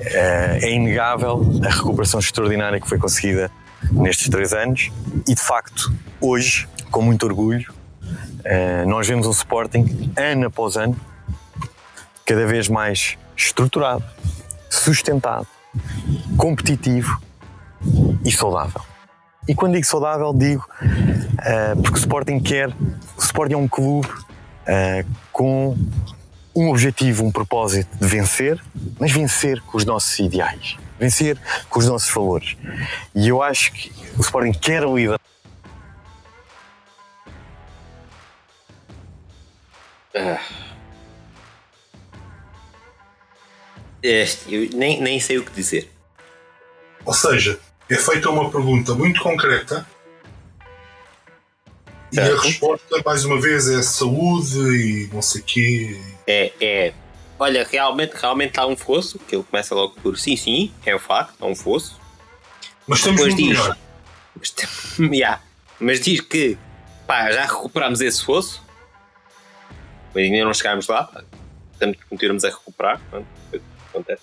eh, 0.00 0.58
é 0.62 0.70
inegável 0.70 1.42
a 1.64 1.68
recuperação 1.68 2.20
extraordinária 2.20 2.80
que 2.80 2.88
foi 2.88 2.96
conseguida 2.96 3.50
nestes 3.90 4.28
três 4.28 4.52
anos 4.52 4.92
e, 5.26 5.34
de 5.34 5.40
facto, 5.40 5.92
hoje, 6.20 6.68
com 6.90 7.02
muito 7.02 7.26
orgulho, 7.26 7.74
eh, 8.44 8.84
nós 8.86 9.08
vemos 9.08 9.26
um 9.26 9.32
Sporting, 9.32 10.12
ano 10.16 10.46
após 10.46 10.76
ano, 10.76 10.96
cada 12.24 12.46
vez 12.46 12.68
mais 12.68 13.18
estruturado, 13.36 14.04
sustentado, 14.70 15.46
competitivo 16.36 17.20
e 18.24 18.30
saudável. 18.30 18.80
E 19.48 19.54
quando 19.54 19.74
digo 19.74 19.86
saudável, 19.86 20.32
digo 20.32 20.64
eh, 21.42 21.74
porque 21.74 21.94
o 21.94 21.98
Sporting 21.98 22.38
quer. 22.38 22.68
O 22.68 23.20
Sporting 23.20 23.54
é 23.54 23.56
um 23.56 23.68
clube 23.68 24.08
com 25.32 25.76
um 26.56 26.70
objetivo, 26.70 27.24
um 27.24 27.30
propósito 27.30 27.88
de 28.00 28.06
vencer, 28.06 28.60
mas 28.98 29.12
vencer 29.12 29.60
com 29.62 29.76
os 29.76 29.84
nossos 29.84 30.18
ideais, 30.18 30.76
vencer 30.98 31.38
com 31.68 31.78
os 31.78 31.86
nossos 31.86 32.08
valores. 32.12 32.56
E 33.14 33.28
eu 33.28 33.42
acho 33.42 33.72
que 33.72 33.92
o 34.16 34.20
Sporting 34.22 34.52
quer 34.58 34.82
liderar. 34.82 35.20
Este, 44.02 44.54
eu 44.54 44.70
nem, 44.76 45.00
nem 45.00 45.18
sei 45.20 45.38
o 45.38 45.44
que 45.44 45.50
dizer. 45.52 45.90
ou 47.04 47.12
seja, 47.14 47.58
é 47.88 47.96
feita 47.96 48.30
uma 48.30 48.50
pergunta 48.50 48.94
muito 48.94 49.20
concreta 49.22 49.86
e 52.12 52.20
a 52.20 52.26
Certo. 52.26 52.42
resposta, 52.42 53.02
mais 53.04 53.24
uma 53.24 53.40
vez, 53.40 53.68
é 53.68 53.82
saúde 53.82 54.58
e 54.58 55.08
não 55.12 55.20
sei 55.22 55.40
o 55.40 55.44
quê. 55.44 56.00
É, 56.26 56.52
é 56.60 56.94
olha, 57.38 57.64
realmente, 57.64 58.14
realmente 58.14 58.58
há 58.58 58.66
um 58.66 58.76
fosso, 58.76 59.18
que 59.18 59.36
ele 59.36 59.44
começa 59.44 59.74
logo 59.74 59.94
por 60.00 60.18
sim, 60.18 60.36
sim, 60.36 60.72
é 60.84 60.94
o 60.94 60.98
facto, 60.98 61.34
há 61.40 61.46
um 61.46 61.54
fosso. 61.54 62.00
Mas 62.86 62.98
estamos 63.00 63.20
Depois 63.20 63.34
muito 63.34 63.48
diz, 63.48 63.58
melhor. 63.60 63.78
mas, 64.36 64.54
Yeah. 65.12 65.42
mas 65.78 66.00
diz 66.00 66.20
que 66.20 66.56
pá, 67.06 67.30
já 67.30 67.44
recuperámos 67.46 68.00
esse 68.00 68.24
fosso, 68.24 68.62
mas 70.14 70.24
ainda 70.24 70.44
não 70.44 70.54
chegámos 70.54 70.86
lá, 70.88 71.04
pá. 71.04 71.22
que 71.78 71.94
continuamos 72.08 72.44
a 72.44 72.48
recuperar. 72.48 73.00
pronto, 73.10 73.26
foi 73.50 73.58
o 73.58 73.62
que 73.62 73.66
acontece. 73.90 74.22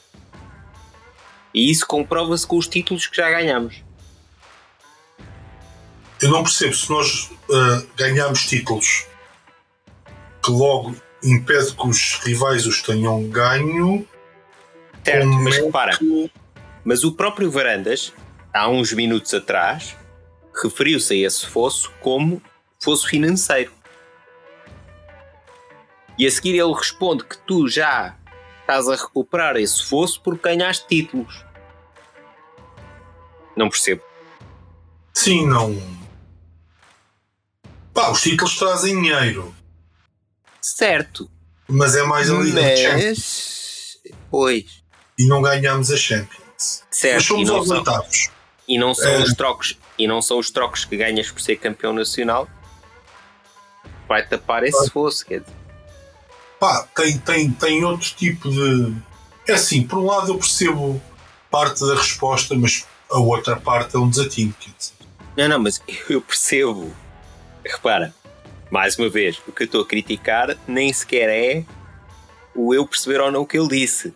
E 1.53 1.69
isso 1.69 1.85
comprova-se 1.85 2.47
com 2.47 2.57
os 2.57 2.67
títulos 2.67 3.05
que 3.05 3.15
já 3.15 3.29
ganhamos. 3.29 3.83
Eu 6.19 6.29
não 6.29 6.41
percebo 6.41 6.73
se 6.73 6.89
nós 6.89 7.31
ah, 7.51 7.83
ganharmos 7.95 8.45
títulos 8.45 9.05
que 10.43 10.49
logo 10.51 10.95
impede 11.23 11.73
que 11.75 11.87
os 11.87 12.19
rivais 12.23 12.65
os 12.65 12.81
tenham 12.81 13.23
ganho. 13.29 14.07
Certo, 15.03 15.27
mas 15.27 15.57
repara, 15.57 15.97
que- 15.97 16.31
mas 16.83 17.03
o 17.03 17.11
próprio 17.13 17.49
Varandas, 17.51 18.13
há 18.53 18.67
uns 18.69 18.91
minutos 18.93 19.33
atrás, 19.33 19.95
referiu-se 20.61 21.13
a 21.13 21.27
esse 21.27 21.45
fosso 21.47 21.91
como 22.01 22.41
fosso 22.81 23.07
financeiro. 23.07 23.71
E 26.17 26.27
a 26.27 26.31
seguir 26.31 26.57
ele 26.59 26.73
responde 26.73 27.23
que 27.23 27.37
tu 27.39 27.67
já 27.67 28.15
estás 28.61 28.87
a 28.87 28.95
recuperar 28.95 29.57
esse 29.57 29.83
fosso 29.83 30.21
porque 30.21 30.47
ganhaste 30.49 30.87
títulos. 30.87 31.43
Não 33.55 33.69
percebo. 33.69 34.01
Sim, 35.13 35.47
não. 35.47 35.75
Pá, 37.93 38.09
os 38.09 38.21
títulos 38.21 38.57
trazem 38.57 38.99
dinheiro, 39.01 39.53
Certo, 40.65 41.29
mas 41.67 41.93
é 41.95 42.03
mais 42.03 42.31
a 42.31 42.35
Liga 42.35 42.61
de 42.61 42.77
Champions 42.77 43.97
mas. 44.05 44.13
Pois. 44.31 44.65
e 45.19 45.27
não 45.27 45.41
ganhamos 45.41 45.91
a 45.91 45.97
Champions. 45.97 46.41
Mas 46.57 46.83
Certo, 46.89 47.21
e 47.21 47.25
somos 47.25 47.49
não, 47.49 47.55
aos 47.57 47.67
são, 47.67 47.77
oitavos. 47.77 48.29
e 48.67 48.77
não 48.79 48.93
são 48.95 49.11
É. 49.11 49.17
os 49.21 49.33
trocos 49.33 49.77
e 49.97 50.07
não 50.07 50.21
são 50.21 50.39
os 50.39 50.49
trocos 50.49 50.85
que 50.85 50.95
ganhas 50.95 51.29
por 51.29 51.41
ser 51.41 51.57
campeão 51.57 51.91
nacional 51.93 52.47
vai 54.07 54.25
tapar 54.25 54.63
esse 54.63 54.89
fosso, 54.89 55.25
quer 55.25 55.41
dizer. 55.41 55.53
Pá, 56.59 56.87
tem, 56.95 57.17
tem, 57.19 57.51
tem 57.51 57.83
outro 57.83 58.09
tipo 58.15 58.49
de. 58.49 58.95
É 59.47 59.53
assim, 59.53 59.85
por 59.85 59.99
um 59.99 60.05
lado 60.05 60.31
eu 60.31 60.37
percebo 60.37 61.01
parte 61.51 61.85
da 61.85 61.95
resposta, 61.95 62.55
mas 62.55 62.85
a 63.11 63.17
outra 63.19 63.55
parte 63.57 63.95
é 63.95 63.99
um 63.99 64.09
desatino. 64.09 64.53
Quer 64.59 64.71
dizer. 64.77 64.93
Não, 65.35 65.47
não, 65.49 65.59
mas 65.59 65.81
eu 66.09 66.21
percebo. 66.21 66.95
Repara, 67.65 68.13
mais 68.73 68.97
uma 68.97 69.07
vez, 69.07 69.39
o 69.47 69.51
que 69.51 69.61
eu 69.61 69.65
estou 69.65 69.81
a 69.83 69.85
criticar 69.85 70.57
nem 70.67 70.91
sequer 70.91 71.29
é 71.29 71.63
o 72.55 72.73
eu 72.73 72.87
perceber 72.87 73.21
ou 73.21 73.31
não 73.31 73.41
o 73.41 73.45
que 73.45 73.55
ele 73.55 73.67
disse. 73.67 74.11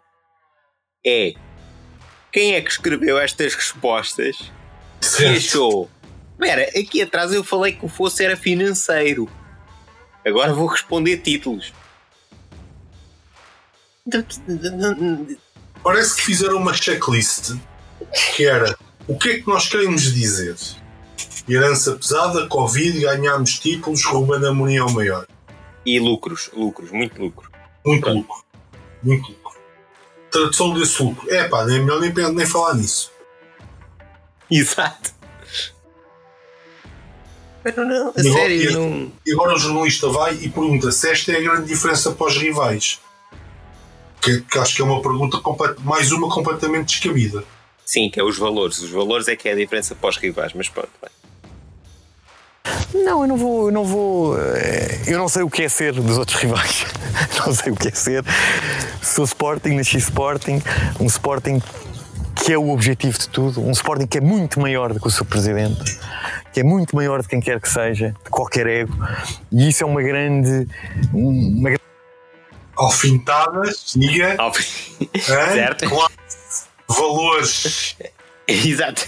É 1.05 1.35
quem 2.31 2.55
é 2.55 2.61
que 2.61 2.71
escreveu 2.71 3.19
estas 3.19 3.53
respostas 3.53 4.51
e 5.19 5.25
achou. 5.27 5.87
Espera, 6.31 6.63
aqui 6.69 7.03
atrás 7.03 7.31
eu 7.31 7.43
falei 7.43 7.73
que 7.73 7.85
o 7.85 7.87
fosse 7.87 8.25
era 8.25 8.35
financeiro. 8.35 9.29
Agora 10.25 10.51
vou 10.51 10.65
responder 10.65 11.17
títulos. 11.17 11.71
Parece 15.83 16.15
que 16.15 16.23
fizeram 16.23 16.57
uma 16.57 16.73
checklist 16.73 17.51
que 18.35 18.47
era 18.47 18.75
o 19.07 19.15
que 19.19 19.29
é 19.29 19.39
que 19.39 19.47
nós 19.47 19.69
queremos 19.69 20.11
dizer? 20.15 20.55
Herança 21.47 21.93
pesada, 21.95 22.47
Covid, 22.47 22.99
ganhámos 22.99 23.59
títulos, 23.59 24.03
Ruben 24.05 24.45
Amorim 24.47 24.75
é 24.77 24.83
o 24.83 24.91
maior. 24.91 25.25
E 25.85 25.99
lucros, 25.99 26.49
lucros, 26.53 26.91
muito 26.91 27.21
lucro. 27.21 27.49
Muito 27.85 28.01
Pronto. 28.03 28.17
lucro. 28.17 28.43
Muito 29.01 29.27
lucro. 29.31 29.57
Tradução 30.29 30.73
desse 30.73 31.01
lucro. 31.01 31.29
É 31.33 31.47
pá, 31.47 31.65
nem 31.65 31.77
é 31.77 31.79
melhor 31.79 32.01
nem, 32.01 32.11
nem 32.33 32.45
falar 32.45 32.73
nisso. 32.75 33.09
Exato. 34.51 35.11
Mas 37.63 37.75
não, 37.75 37.85
não, 37.85 38.09
a 38.15 38.23
Não, 38.23 38.33
sério, 38.33 38.69
e- 38.69 38.73
não. 38.73 39.11
E 39.25 39.31
agora 39.33 39.55
o 39.55 39.59
jornalista 39.59 40.09
vai 40.09 40.33
e 40.35 40.49
pergunta 40.49 40.91
se 40.91 41.09
esta 41.09 41.31
é 41.31 41.37
a 41.37 41.41
grande 41.41 41.67
diferença 41.67 42.11
para 42.11 42.27
os 42.27 42.37
rivais. 42.37 42.99
Que, 44.21 44.41
que 44.41 44.57
acho 44.57 44.75
que 44.75 44.81
é 44.81 44.85
uma 44.85 45.01
pergunta, 45.01 45.39
mais 45.83 46.11
uma 46.11 46.29
completamente 46.29 46.87
descabida. 46.87 47.43
Sim, 47.85 48.09
que 48.09 48.19
é 48.19 48.23
os 48.23 48.37
valores. 48.37 48.79
Os 48.79 48.89
valores 48.89 49.27
é 49.29 49.35
que 49.35 49.47
é 49.47 49.53
a 49.53 49.55
diferença 49.55 49.95
para 49.95 50.09
os 50.09 50.17
rivais, 50.17 50.51
mas 50.53 50.67
pronto. 50.67 50.89
vai. 51.01 51.09
Não, 53.07 53.21
eu 53.21 53.27
não 53.27 53.37
vou, 53.37 53.65
eu 53.67 53.71
não 53.71 53.85
vou. 53.85 54.37
eh, 54.37 54.99
Eu 55.07 55.17
não 55.17 55.29
sei 55.29 55.41
o 55.41 55.49
que 55.49 55.63
é 55.63 55.69
ser 55.69 55.93
dos 55.93 56.17
outros 56.17 56.37
rivais. 56.41 56.85
Não 57.45 57.53
sei 57.53 57.71
o 57.71 57.75
que 57.75 57.87
é 57.87 57.91
ser. 57.91 58.23
Sou 59.01 59.23
Sporting, 59.23 59.69
nasci 59.75 59.97
Sporting, 59.97 60.61
um 60.99 61.05
Sporting 61.05 61.61
que 62.35 62.51
é 62.51 62.57
o 62.57 62.69
objetivo 62.69 63.17
de 63.17 63.29
tudo, 63.29 63.61
um 63.65 63.71
Sporting 63.71 64.05
que 64.05 64.17
é 64.17 64.21
muito 64.21 64.59
maior 64.59 64.93
do 64.93 64.99
que 64.99 65.07
o 65.07 65.09
seu 65.11 65.23
presidente, 65.25 65.97
que 66.53 66.59
é 66.59 66.63
muito 66.63 66.95
maior 66.95 67.21
de 67.21 67.27
quem 67.29 67.39
quer 67.39 67.59
que 67.61 67.69
seja, 67.69 68.13
de 68.23 68.29
qualquer 68.29 68.67
ego, 68.67 68.93
e 69.51 69.69
isso 69.69 69.83
é 69.83 69.87
uma 69.87 70.01
grande. 70.03 70.67
Uma, 71.13 71.69
grande- 71.69 71.81
Alfinetadas, 72.75 73.93
diga, 73.95 74.35
Óbvio. 74.37 74.65
hã? 75.15 75.53
certo? 75.53 75.89
classe, 75.89 76.65
valores. 76.89 77.95
Exato. 78.47 79.05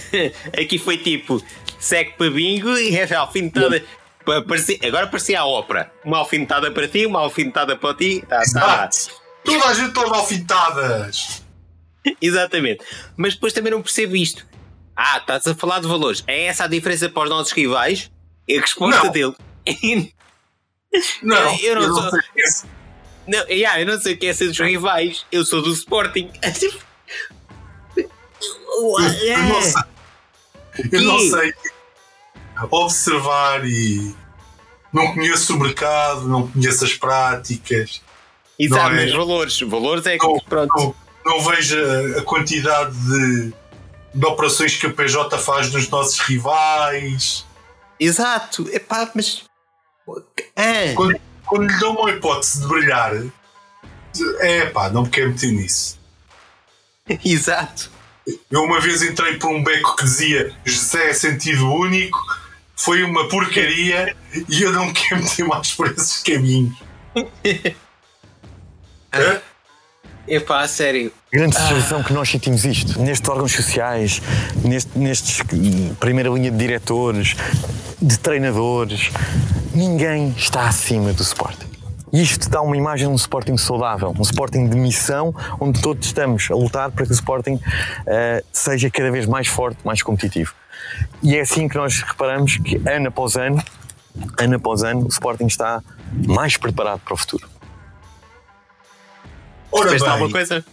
Aqui 0.60 0.78
foi 0.78 0.98
tipo, 0.98 1.42
segue 1.80 2.12
para 2.12 2.30
bingo 2.30 2.76
e 2.76 2.94
é 2.94 3.14
alfinetada. 3.14 3.82
Pa- 4.24 4.42
parecia- 4.42 4.78
Agora 4.84 5.06
parecia 5.08 5.40
a 5.40 5.46
ópera. 5.46 5.90
Uma 6.04 6.18
alfinetada 6.18 6.70
para 6.70 6.86
ti, 6.86 7.06
uma 7.06 7.20
alfinetada 7.20 7.74
para 7.76 7.94
ti. 7.94 8.22
Tá, 8.28 8.42
tá. 8.52 8.88
Toda 9.44 9.64
a 9.64 9.74
gente 9.74 9.92
toda 9.92 10.14
alfinetadas. 10.16 11.42
Exatamente. 12.20 12.84
Mas 13.16 13.34
depois 13.34 13.52
também 13.52 13.72
não 13.72 13.82
percebo 13.82 14.14
isto. 14.14 14.46
Ah, 14.94 15.16
estás 15.18 15.46
a 15.46 15.54
falar 15.54 15.80
de 15.80 15.86
valores. 15.88 16.22
É 16.26 16.44
essa 16.44 16.64
a 16.64 16.66
diferença 16.66 17.08
para 17.08 17.24
os 17.24 17.30
nossos 17.30 17.52
rivais? 17.52 18.10
E 18.46 18.58
a 18.58 18.60
resposta 18.60 19.04
Não. 19.04 19.10
dele. 19.12 19.34
Não, 21.22 21.58
Eu- 21.60 21.80
eu 21.80 21.88
não 21.88 21.94
sou- 21.94 22.10
sei 22.10 22.18
o 22.18 22.22
que 22.34 22.40
é. 22.42 22.80
Não, 23.28 23.48
yeah, 23.48 23.80
eu 23.80 23.86
não 23.86 23.98
sei 24.00 24.14
o 24.14 24.18
que 24.18 24.26
é 24.26 24.32
ser 24.32 24.48
dos 24.48 24.58
rivais. 24.58 25.24
Eu 25.30 25.44
sou 25.44 25.62
do 25.62 25.70
Sporting. 25.72 26.30
Eu 27.96 29.38
não 29.44 29.62
sei. 29.62 29.82
Eu 30.92 31.02
não 31.02 31.18
sei 31.18 31.52
observar 32.70 33.64
e 33.66 34.14
não 34.92 35.12
conheço 35.14 35.54
o 35.54 35.58
mercado, 35.58 36.26
não 36.28 36.48
conheço 36.48 36.84
as 36.84 36.94
práticas, 36.94 38.02
Exato, 38.58 38.94
é? 38.94 39.04
mas 39.06 39.12
valores. 39.14 39.60
Valores 39.62 40.04
é 40.06 40.18
que. 40.18 40.26
Não, 40.26 40.38
Pronto. 40.40 40.70
não, 40.76 40.94
não 41.24 41.40
vejo 41.44 41.76
a- 41.78 42.18
a 42.20 42.22
quantidade 42.22 42.94
de, 42.94 43.54
de 44.14 44.26
operações 44.26 44.76
que 44.76 44.86
a 44.86 44.90
PJ 44.92 45.38
faz 45.38 45.72
nos 45.72 45.88
nossos 45.88 46.18
rivais. 46.20 47.46
Exato. 47.98 48.68
Epá, 48.70 49.10
mas. 49.14 49.44
Ah, 50.56 50.92
Quando, 50.94 51.18
quando 51.46 51.70
lhe 51.70 51.78
dão 51.80 51.94
uma 51.94 52.10
hipótese 52.10 52.60
de 52.60 52.66
brilhar, 52.66 53.12
é 54.40 54.66
pá, 54.66 54.90
não 54.90 55.04
me 55.04 55.08
quero 55.08 55.30
meter 55.30 55.52
nisso. 55.52 55.98
exato. 57.24 57.90
Eu 58.50 58.62
uma 58.62 58.80
vez 58.80 59.02
entrei 59.02 59.36
por 59.36 59.50
um 59.50 59.62
beco 59.62 59.96
que 59.96 60.04
dizia 60.04 60.52
José 60.64 61.10
é 61.10 61.12
sentido 61.12 61.72
único, 61.72 62.18
foi 62.76 63.02
uma 63.02 63.28
porcaria 63.28 64.16
e 64.48 64.62
eu 64.62 64.72
não 64.72 64.86
me 64.86 64.92
quero 64.92 65.22
meter 65.22 65.44
mais 65.44 65.72
por 65.72 65.90
esses 65.90 66.22
caminhos. 66.22 66.76
Hã? 69.12 69.40
Epá, 70.28 70.60
a 70.60 70.68
sério. 70.68 71.12
grande 71.32 71.56
sugestão 71.56 72.02
que 72.02 72.12
nós 72.12 72.28
sentimos 72.28 72.64
isto, 72.64 73.00
nestes 73.00 73.28
órgãos 73.28 73.52
sociais, 73.52 74.22
neste, 74.62 74.96
nestes 74.96 75.40
hum, 75.52 75.94
primeira 75.98 76.30
linha 76.30 76.50
de 76.50 76.56
diretores, 76.56 77.34
de 78.00 78.18
treinadores, 78.18 79.10
ninguém 79.74 80.32
está 80.36 80.68
acima 80.68 81.12
do 81.12 81.22
Sporting. 81.22 81.69
E 82.12 82.22
isto 82.22 82.48
dá 82.50 82.60
uma 82.60 82.76
imagem 82.76 83.06
de 83.06 83.12
um 83.12 83.16
Sporting 83.16 83.56
saudável, 83.56 84.12
um 84.18 84.22
Sporting 84.22 84.68
de 84.68 84.76
missão, 84.76 85.34
onde 85.60 85.80
todos 85.80 86.06
estamos 86.06 86.48
a 86.50 86.54
lutar 86.54 86.90
para 86.90 87.04
que 87.06 87.12
o 87.12 87.14
Sporting 87.14 87.60
eh, 88.06 88.42
seja 88.52 88.90
cada 88.90 89.10
vez 89.12 89.26
mais 89.26 89.46
forte, 89.46 89.78
mais 89.84 90.02
competitivo. 90.02 90.52
E 91.22 91.36
é 91.36 91.40
assim 91.40 91.68
que 91.68 91.76
nós 91.76 92.02
reparamos 92.02 92.56
que 92.56 92.76
ano 92.88 93.08
após 93.08 93.36
ano, 93.36 93.62
ano 94.38 94.56
após 94.56 94.82
ano, 94.82 95.04
o 95.04 95.08
Sporting 95.08 95.46
está 95.46 95.82
mais 96.26 96.56
preparado 96.56 97.00
para 97.00 97.14
o 97.14 97.16
futuro. 97.16 97.48
Ora 99.72 99.82
Percebeste 99.90 100.08
alguma 100.08 100.30
coisa? 100.32 100.64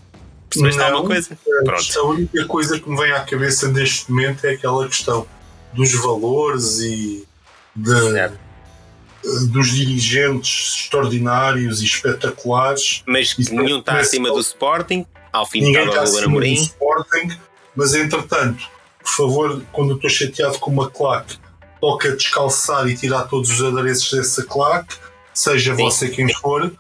Percebeste 0.49 0.81
alguma 0.81 1.05
coisa? 1.05 1.38
Pronto. 1.65 1.99
a 1.99 2.03
única 2.07 2.45
coisa 2.47 2.79
que 2.79 2.89
me 2.89 2.97
vem 2.97 3.11
à 3.11 3.19
cabeça 3.23 3.67
neste 3.67 4.09
momento 4.11 4.45
é 4.45 4.51
aquela 4.53 4.88
questão 4.88 5.27
dos 5.73 5.93
valores 5.93 6.79
e 6.79 7.27
de- 7.75 8.11
Certo. 8.11 8.39
Dos 9.49 9.71
dirigentes 9.71 10.75
extraordinários 10.75 11.82
e 11.82 11.86
espetaculares. 11.86 13.03
Mas 13.05 13.36
Isso 13.38 13.53
nenhum 13.53 13.80
está 13.80 13.99
acima 13.99 14.30
do 14.30 14.39
Sporting. 14.39 15.05
Ao 15.32 15.45
fim 15.45 15.59
de 15.59 15.65
Ninguém 15.67 15.88
está 15.88 16.01
acima 16.01 16.21
do 16.21 16.28
Amorim. 16.28 16.53
Sporting, 16.53 17.38
mas 17.75 17.93
entretanto, 17.93 18.65
por 18.99 19.11
favor, 19.11 19.61
quando 19.71 19.91
eu 19.91 19.95
estou 19.95 20.09
chateado 20.09 20.57
com 20.59 20.71
uma 20.71 20.89
claque, 20.89 21.38
toca 21.80 22.15
descalçar 22.15 22.88
e 22.88 22.95
tirar 22.95 23.23
todos 23.23 23.49
os 23.51 23.63
adereços 23.63 24.11
dessa 24.11 24.43
claque, 24.43 24.95
seja 25.34 25.75
Sim. 25.75 25.84
você 25.84 26.09
quem 26.09 26.34
for, 26.34 26.71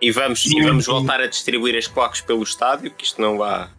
E 0.00 0.10
vamos, 0.10 0.46
e 0.46 0.62
vamos 0.62 0.86
voltar 0.86 1.20
a 1.20 1.26
distribuir 1.26 1.76
as 1.76 1.86
clocks 1.86 2.20
pelo 2.20 2.42
estádio, 2.42 2.90
que 2.90 3.04
isto 3.04 3.20
não 3.20 3.36
vá. 3.36 3.70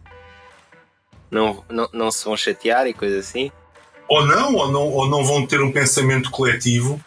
Não, 1.30 1.64
não, 1.70 1.88
não 1.92 2.10
se 2.10 2.24
vão 2.24 2.36
chatear 2.36 2.86
e 2.86 2.92
coisa 2.92 3.18
assim. 3.18 3.50
Ou 4.08 4.26
não, 4.26 4.54
ou 4.54 4.70
não, 4.70 4.88
ou 4.88 5.08
não 5.08 5.24
vão 5.24 5.46
ter 5.46 5.62
um 5.62 5.72
pensamento 5.72 6.30
coletivo, 6.30 7.02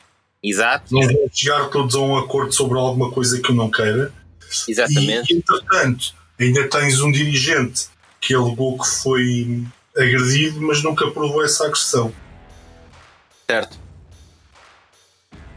Exato, 0.47 0.93
não 0.93 1.01
vão 1.01 1.27
chegar 1.33 1.69
todos 1.69 1.95
a 1.95 1.99
um 1.99 2.17
acordo 2.17 2.51
sobre 2.53 2.77
alguma 2.77 3.11
coisa 3.11 3.41
que 3.41 3.49
eu 3.49 3.55
não 3.55 3.69
queira. 3.71 4.13
exatamente. 4.67 5.33
E, 5.33 5.37
entretanto, 5.37 6.13
ainda 6.39 6.69
tens 6.69 6.99
um 7.01 7.11
dirigente 7.11 7.87
que 8.21 8.33
alegou 8.35 8.77
que 8.77 8.87
foi 8.87 9.63
agredido, 9.97 10.61
mas 10.61 10.83
nunca 10.83 11.09
provou 11.09 11.43
essa 11.43 11.65
agressão. 11.65 12.13
Certo. 13.49 13.79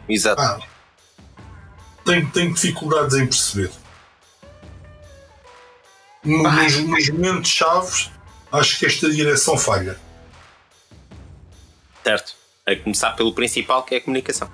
Exato. 0.08 0.40
Ah, 0.40 0.58
tenho, 2.04 2.30
tenho 2.30 2.54
dificuldades 2.54 3.14
em 3.16 3.26
perceber. 3.26 3.70
No- 6.24 6.42
Nos, 6.42 6.76
nos 6.84 7.08
momentos 7.10 7.50
chaves, 7.50 8.10
acho 8.52 8.78
que 8.78 8.86
esta 8.86 9.10
direção 9.10 9.56
falha. 9.58 9.98
Certo. 12.02 12.34
A 12.66 12.74
começar 12.76 13.10
pelo 13.12 13.32
principal, 13.34 13.82
que 13.82 13.94
é 13.94 13.98
a 13.98 14.00
comunicação. 14.00 14.50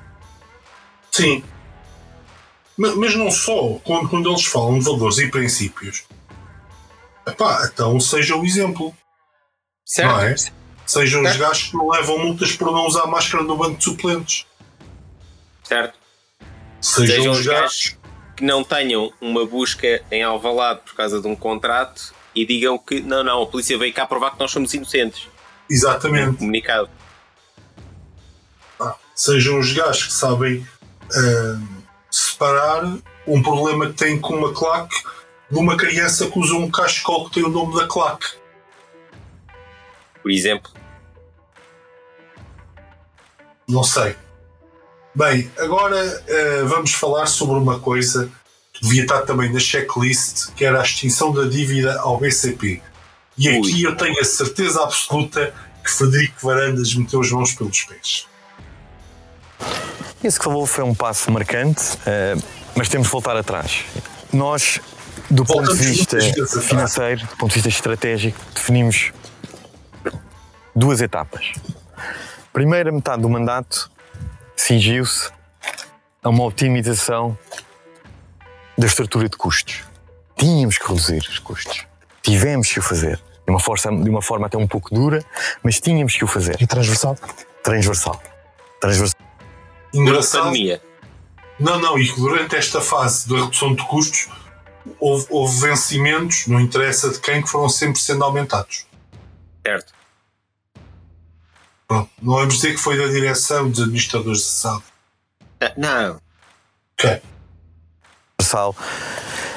Sim. 1.16 1.44
Ma- 2.76 2.94
Mas, 2.96 3.14
não 3.14 3.30
só, 3.30 3.74
quando, 3.84 4.08
quando 4.08 4.28
eles 4.30 4.44
falam 4.44 4.78
de 4.78 4.84
valores 4.84 5.18
e 5.18 5.28
princípios, 5.28 6.04
epá, 7.26 7.70
então 7.72 8.00
seja 8.00 8.34
o 8.36 8.44
exemplo. 8.44 8.94
Certo. 9.84 10.10
Não 10.10 10.20
é? 10.20 10.34
Sejam 10.86 11.22
os 11.22 11.28
Certo. 11.28 11.40
gajos 11.40 11.62
que 11.68 11.76
não 11.76 11.88
levam 11.88 12.18
multas 12.18 12.52
por 12.56 12.70
não 12.72 12.86
usar 12.86 13.06
máscara 13.06 13.42
no 13.44 13.56
banco 13.56 13.78
de 13.78 13.84
suplentes. 13.84 14.44
Certo. 15.62 15.96
Sejam, 16.80 17.16
Sejam 17.16 17.32
os 17.32 17.38
os 17.40 17.46
gajos. 17.46 17.96
que 18.36 18.44
não 18.44 18.62
tenham 18.64 19.12
uma 19.20 19.46
busca 19.46 20.02
em 20.10 20.22
Alvalade 20.22 20.80
por 20.84 20.94
causa 20.94 21.20
de 21.22 21.26
um 21.28 21.36
contrato 21.36 22.12
e 22.34 22.44
digam 22.44 22.76
que 22.76 23.00
não, 23.00 23.22
não, 23.22 23.42
a 23.42 23.46
polícia 23.46 23.78
veio 23.78 23.94
cá 23.94 24.04
provar 24.04 24.32
que 24.32 24.40
nós 24.40 24.50
somos 24.50 24.74
inocentes. 24.74 25.28
Exatamente. 25.70 26.38
Comunicado. 26.38 26.90
Pá, 28.76 28.96
Sejam 29.14 29.58
os 29.60 29.72
gajos 29.72 30.04
que 30.08 30.12
sabem 30.12 30.66
ah, 31.12 31.60
separar 32.10 32.84
um 33.26 33.42
problema 33.42 33.86
que 33.88 33.94
tem 33.94 34.20
com 34.20 34.34
uma 34.34 34.52
claque 34.52 34.96
de 35.50 35.58
uma 35.58 35.76
criança 35.76 36.30
que 36.30 36.38
usa 36.38 36.54
um 36.54 36.70
cachecol 36.70 37.28
que 37.28 37.34
tem 37.34 37.44
o 37.44 37.48
nome 37.48 37.74
da 37.76 37.86
claque. 37.86 38.26
Por 40.22 40.30
exemplo. 40.30 40.70
Não 43.68 43.82
sei. 43.82 44.16
Bem, 45.14 45.50
agora 45.58 46.24
ah, 46.28 46.64
vamos 46.66 46.92
falar 46.92 47.26
sobre 47.26 47.56
uma 47.56 47.78
coisa 47.78 48.30
que 48.72 48.82
devia 48.82 49.02
estar 49.02 49.22
também 49.22 49.52
na 49.52 49.60
checklist, 49.60 50.52
que 50.54 50.64
era 50.64 50.80
a 50.80 50.82
extinção 50.82 51.32
da 51.32 51.44
dívida 51.44 52.00
ao 52.00 52.18
BCP. 52.18 52.82
E 53.38 53.48
Ui. 53.48 53.58
aqui 53.58 53.82
eu 53.82 53.96
tenho 53.96 54.20
a 54.20 54.24
certeza 54.24 54.82
absoluta 54.82 55.54
que 55.82 55.90
Frederico 55.90 56.46
Varandas 56.46 56.94
meteu 56.94 57.20
as 57.20 57.30
mãos 57.30 57.52
pelos 57.52 57.82
pés. 57.82 58.26
Esse 60.24 60.38
que 60.38 60.44
falou 60.46 60.64
foi 60.64 60.82
um 60.82 60.94
passo 60.94 61.30
marcante, 61.30 61.98
eh, 62.06 62.34
mas 62.74 62.88
temos 62.88 63.08
de 63.08 63.12
voltar 63.12 63.36
atrás. 63.36 63.84
Nós, 64.32 64.80
do 65.30 65.44
ponto 65.44 65.76
de 65.76 65.84
vista 65.84 66.18
financeiro, 66.62 67.20
do 67.26 67.36
ponto 67.36 67.50
de 67.50 67.56
vista 67.56 67.68
estratégico, 67.68 68.40
definimos 68.54 69.12
duas 70.74 71.02
etapas. 71.02 71.52
Primeira 72.54 72.90
metade 72.90 73.20
do 73.20 73.28
mandato 73.28 73.90
cingiu-se 74.56 75.30
a 76.22 76.30
uma 76.30 76.44
optimização 76.44 77.36
da 78.78 78.86
estrutura 78.86 79.28
de 79.28 79.36
custos. 79.36 79.82
Tínhamos 80.38 80.78
que 80.78 80.88
reduzir 80.88 81.20
os 81.28 81.38
custos. 81.38 81.84
Tivemos 82.22 82.72
que 82.72 82.78
o 82.78 82.82
fazer. 82.82 83.20
De 83.46 83.52
uma, 83.52 83.60
força, 83.60 83.90
de 83.90 84.08
uma 84.08 84.22
forma 84.22 84.46
até 84.46 84.56
um 84.56 84.66
pouco 84.66 84.94
dura, 84.94 85.22
mas 85.62 85.78
tínhamos 85.78 86.16
que 86.16 86.24
o 86.24 86.26
fazer. 86.26 86.56
E 86.62 86.66
transversal. 86.66 87.14
Transversal. 87.62 88.22
Transversal. 88.80 89.23
Durante 89.94 90.08
a 90.08 90.12
Engraçado. 90.12 90.44
pandemia. 90.44 90.82
Não, 91.58 91.78
não, 91.78 91.98
e 91.98 92.08
que 92.12 92.20
durante 92.20 92.56
esta 92.56 92.80
fase 92.80 93.28
da 93.28 93.36
redução 93.36 93.74
de 93.74 93.82
custos 93.86 94.28
houve, 94.98 95.26
houve 95.30 95.60
vencimentos, 95.60 96.46
não 96.48 96.60
interessa 96.60 97.10
de 97.10 97.20
quem, 97.20 97.40
que 97.42 97.48
foram 97.48 97.68
sempre 97.68 98.00
sendo 98.00 98.24
aumentados. 98.24 98.86
Certo. 99.64 99.92
Pronto, 101.86 102.10
não 102.20 102.34
vamos 102.34 102.54
dizer 102.54 102.72
que 102.72 102.78
foi 102.80 102.96
da 102.98 103.06
direção 103.06 103.70
dos 103.70 103.80
administradores 103.80 104.40
de 104.40 104.46
SAD. 104.46 104.82
Ah, 105.60 105.72
Não. 105.76 106.20
Ok. 106.98 107.20
transversal 108.36 108.74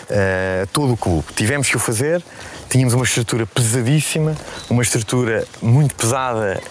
eh, 0.09 0.67
todo 0.71 0.93
o 0.93 0.97
clube. 0.97 1.25
Tivemos 1.35 1.67
que 1.69 1.75
o 1.75 1.79
fazer, 1.79 2.23
tínhamos 2.69 2.93
uma 2.93 3.03
estrutura 3.03 3.45
pesadíssima, 3.45 4.35
uma 4.69 4.81
estrutura 4.83 5.45
muito 5.61 5.95
pesada 5.95 6.61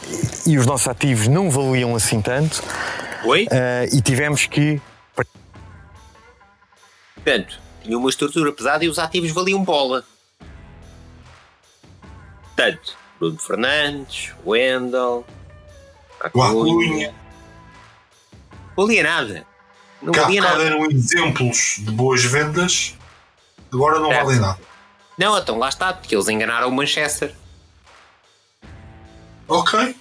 e 0.46 0.56
os 0.58 0.66
nossos 0.66 0.86
ativos 0.88 1.26
não 1.28 1.50
valiam 1.50 1.94
assim 1.96 2.20
tanto 2.22 2.62
Oi? 3.26 3.46
eh, 3.50 3.88
e 3.92 4.00
tivemos 4.00 4.46
que 4.46 4.80
Portanto, 7.14 7.58
tinha 7.82 7.98
uma 7.98 8.08
estrutura 8.08 8.52
pesada 8.52 8.84
e 8.84 8.88
os 8.88 8.98
ativos 9.00 9.32
valiam 9.32 9.64
bola. 9.64 10.04
Portanto, 12.54 12.96
Bruno 13.18 13.38
Fernandes, 13.38 14.32
Wendel, 14.46 15.26
O 16.32 16.42
Acunha. 16.42 17.12
Não 18.76 18.86
valia 18.86 19.02
nada. 19.02 19.46
Não 20.00 20.12
cá, 20.12 20.22
valia 20.22 20.40
nada. 20.40 20.58
deram 20.62 20.86
exemplos 20.90 21.76
de 21.78 21.90
boas 21.90 22.22
vendas, 22.22 22.94
agora 23.72 23.98
não 23.98 24.10
valem 24.12 24.38
nada. 24.38 24.60
Não, 25.18 25.36
então 25.36 25.58
lá 25.58 25.68
está, 25.68 25.92
porque 25.92 26.14
eles 26.14 26.28
enganaram 26.28 26.68
o 26.68 26.72
Manchester. 26.72 27.34
Ok. 29.48 29.96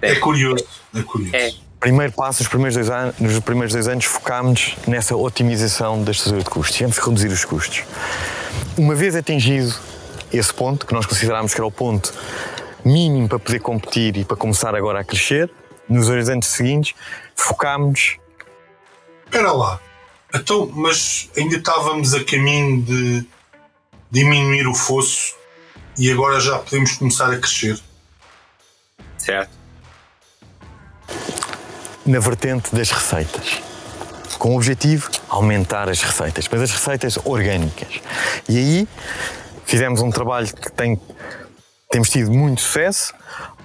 É, 0.00 0.12
É. 0.12 0.14
curioso. 0.20 0.64
É 0.94 1.02
curioso. 1.02 1.36
É. 1.36 1.52
primeiro 1.80 2.12
passo, 2.12 2.42
nos 2.42 2.48
primeiros 2.48 2.74
dois 2.74 2.90
anos, 2.90 3.18
nos 3.18 3.40
primeiros 3.40 3.72
dois 3.72 3.88
anos 3.88 4.04
focámos 4.04 4.76
nessa 4.86 5.16
otimização 5.16 6.02
da 6.02 6.12
estrutura 6.12 6.42
de 6.42 6.50
custos. 6.50 6.76
Tivemos 6.76 6.98
que 6.98 7.04
reduzir 7.04 7.28
os 7.28 7.44
custos. 7.44 7.84
Uma 8.76 8.94
vez 8.94 9.14
atingido 9.14 9.74
esse 10.32 10.52
ponto, 10.52 10.86
que 10.86 10.92
nós 10.92 11.06
considerámos 11.06 11.54
que 11.54 11.60
era 11.60 11.66
o 11.66 11.72
ponto 11.72 12.12
mínimo 12.84 13.28
para 13.28 13.38
poder 13.38 13.60
competir 13.60 14.16
e 14.16 14.24
para 14.24 14.36
começar 14.36 14.74
agora 14.74 15.00
a 15.00 15.04
crescer, 15.04 15.50
nos 15.88 16.06
dois 16.06 16.28
anos 16.28 16.46
seguintes, 16.46 16.94
focámos 17.34 18.18
Espera 19.28 19.52
lá. 19.52 19.78
Então, 20.34 20.70
mas 20.74 21.30
ainda 21.36 21.56
estávamos 21.56 22.14
a 22.14 22.24
caminho 22.24 22.82
de 22.82 23.26
diminuir 24.10 24.66
o 24.66 24.74
fosso 24.74 25.36
e 25.98 26.10
agora 26.10 26.40
já 26.40 26.58
podemos 26.58 26.92
começar 26.92 27.30
a 27.30 27.38
crescer. 27.38 27.78
Certo. 29.18 29.57
Na 32.08 32.18
vertente 32.18 32.74
das 32.74 32.90
receitas. 32.90 33.60
Com 34.38 34.54
o 34.54 34.56
objetivo 34.56 35.10
de 35.10 35.20
aumentar 35.28 35.90
as 35.90 36.00
receitas, 36.00 36.48
mas 36.50 36.62
as 36.62 36.70
receitas 36.70 37.18
orgânicas. 37.22 38.00
E 38.48 38.56
aí 38.56 38.88
fizemos 39.66 40.00
um 40.00 40.10
trabalho 40.10 40.46
que 40.46 40.72
tem, 40.72 40.98
temos 41.90 42.08
tido 42.08 42.30
muito 42.30 42.62
sucesso. 42.62 43.12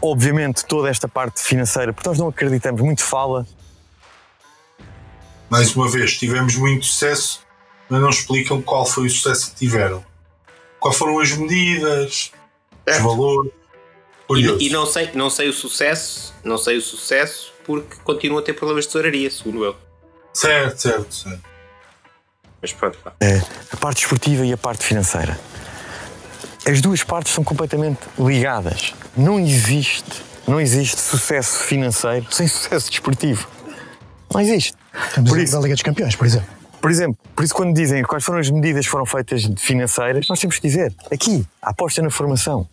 Obviamente, 0.02 0.66
toda 0.66 0.90
esta 0.90 1.08
parte 1.08 1.42
financeira, 1.42 1.94
porque 1.94 2.10
nós 2.10 2.20
não 2.20 2.28
acreditamos, 2.28 2.82
muito 2.82 3.02
fala, 3.02 3.48
Mais 5.50 5.74
uma 5.76 5.90
vez, 5.90 6.18
tivemos 6.18 6.56
muito 6.58 6.86
sucesso, 6.86 7.42
mas 7.88 8.02
não 8.02 8.10
explicam 8.10 8.62
qual 8.62 8.86
foi 8.86 9.06
o 9.06 9.10
sucesso 9.10 9.52
que 9.52 9.56
tiveram. 9.58 10.04
Quais 10.80 10.98
foram 10.98 11.20
as 11.20 11.32
medidas, 11.32 12.32
os 12.86 12.98
valores. 12.98 13.52
E, 14.32 14.68
e 14.68 14.70
não, 14.70 14.86
sei, 14.86 15.12
não 15.14 15.30
sei 15.30 15.48
o 15.48 15.54
sucesso, 15.54 16.34
não 16.44 16.58
sei 16.58 16.78
o 16.78 16.82
sucesso 16.82 17.53
porque 17.64 17.96
continuo 18.04 18.38
a 18.40 18.42
ter 18.42 18.54
problemas 18.54 18.86
de 18.86 18.90
tesouraria, 18.90 19.30
segundo 19.30 19.64
eu. 19.64 19.76
Certo, 20.34 20.78
certo, 20.82 21.14
certo. 21.14 21.44
Mas 22.62 22.72
pronto, 22.74 22.98
pá. 23.04 23.14
a 23.72 23.78
parte 23.78 24.04
esportiva 24.04 24.46
e 24.46 24.54
a 24.54 24.58
parte 24.58 24.86
financeira. 24.86 25.38
As 26.66 26.80
duas 26.80 27.04
partes 27.04 27.34
são 27.34 27.44
completamente 27.44 28.00
ligadas. 28.18 28.94
Não 29.18 29.40
existe, 29.40 30.24
não 30.48 30.62
existe 30.62 31.00
sucesso 31.00 31.60
financeiro 31.60 32.26
sem 32.32 32.48
sucesso 32.48 32.90
desportivo. 32.90 33.48
Não 34.34 34.40
existe. 34.40 34.74
Temos 35.14 35.30
Por 35.30 35.40
a 35.40 35.44
isso, 35.44 35.54
da 35.54 35.60
Liga 35.60 35.74
dos 35.76 35.84
Campeões, 35.84 36.16
por 36.16 36.26
exemplo. 36.26 36.48
por 36.80 36.90
exemplo, 36.90 37.18
por 37.36 37.44
isso 37.44 37.54
quando 37.54 37.74
dizem 37.74 38.02
quais 38.04 38.24
foram 38.24 38.40
as 38.40 38.50
medidas 38.50 38.86
que 38.86 38.92
foram 38.92 39.06
feitas 39.06 39.44
financeiras, 39.58 40.28
nós 40.30 40.40
temos 40.40 40.56
que 40.58 40.68
dizer, 40.68 40.96
aqui, 41.12 41.46
a 41.62 41.72
aposta 41.72 42.02
na 42.02 42.10
formação. 42.10 42.68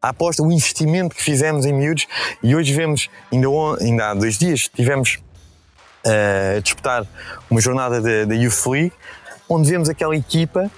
A 0.00 0.10
aposta, 0.10 0.42
o 0.42 0.52
investimento 0.52 1.14
que 1.14 1.22
fizemos 1.22 1.66
em 1.66 1.72
miúdos 1.72 2.06
e 2.42 2.54
hoje 2.54 2.72
vemos, 2.72 3.10
ainda, 3.32 3.50
on- 3.50 3.76
ainda 3.80 4.10
há 4.10 4.14
dois 4.14 4.38
dias, 4.38 4.68
tivemos 4.72 5.18
eh, 6.04 6.54
a 6.58 6.60
disputar 6.60 7.04
uma 7.50 7.60
jornada 7.60 8.00
da 8.24 8.34
Youth 8.34 8.64
League, 8.66 8.92
onde 9.48 9.68
vemos 9.68 9.88
aquela 9.88 10.14
equipa 10.16 10.70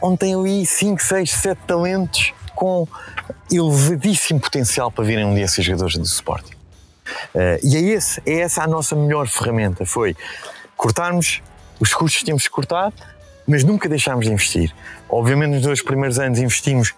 onde 0.00 0.18
tem 0.18 0.34
ali 0.34 0.64
5, 0.64 1.02
6, 1.02 1.30
7 1.30 1.58
talentos 1.66 2.32
com 2.54 2.86
elevadíssimo 3.50 4.40
potencial 4.40 4.90
para 4.90 5.04
virem 5.04 5.24
um 5.24 5.34
dia 5.34 5.48
ser 5.48 5.62
jogadores 5.62 5.96
do 5.96 6.04
Sporting. 6.04 6.54
Eh, 7.34 7.60
e 7.64 7.76
é, 7.76 7.80
esse, 7.80 8.22
é 8.24 8.40
essa 8.40 8.62
a 8.62 8.66
nossa 8.68 8.94
melhor 8.94 9.26
ferramenta, 9.26 9.84
foi 9.84 10.16
cortarmos 10.76 11.42
os 11.80 11.92
custos 11.92 12.22
tínhamos 12.22 12.44
que 12.44 12.50
cortar, 12.50 12.92
mas 13.46 13.64
nunca 13.64 13.88
deixámos 13.88 14.26
de 14.26 14.32
investir. 14.32 14.72
Obviamente, 15.08 15.50
nos 15.54 15.62
dois 15.62 15.82
primeiros 15.82 16.18
anos 16.20 16.38
investimos 16.38 16.94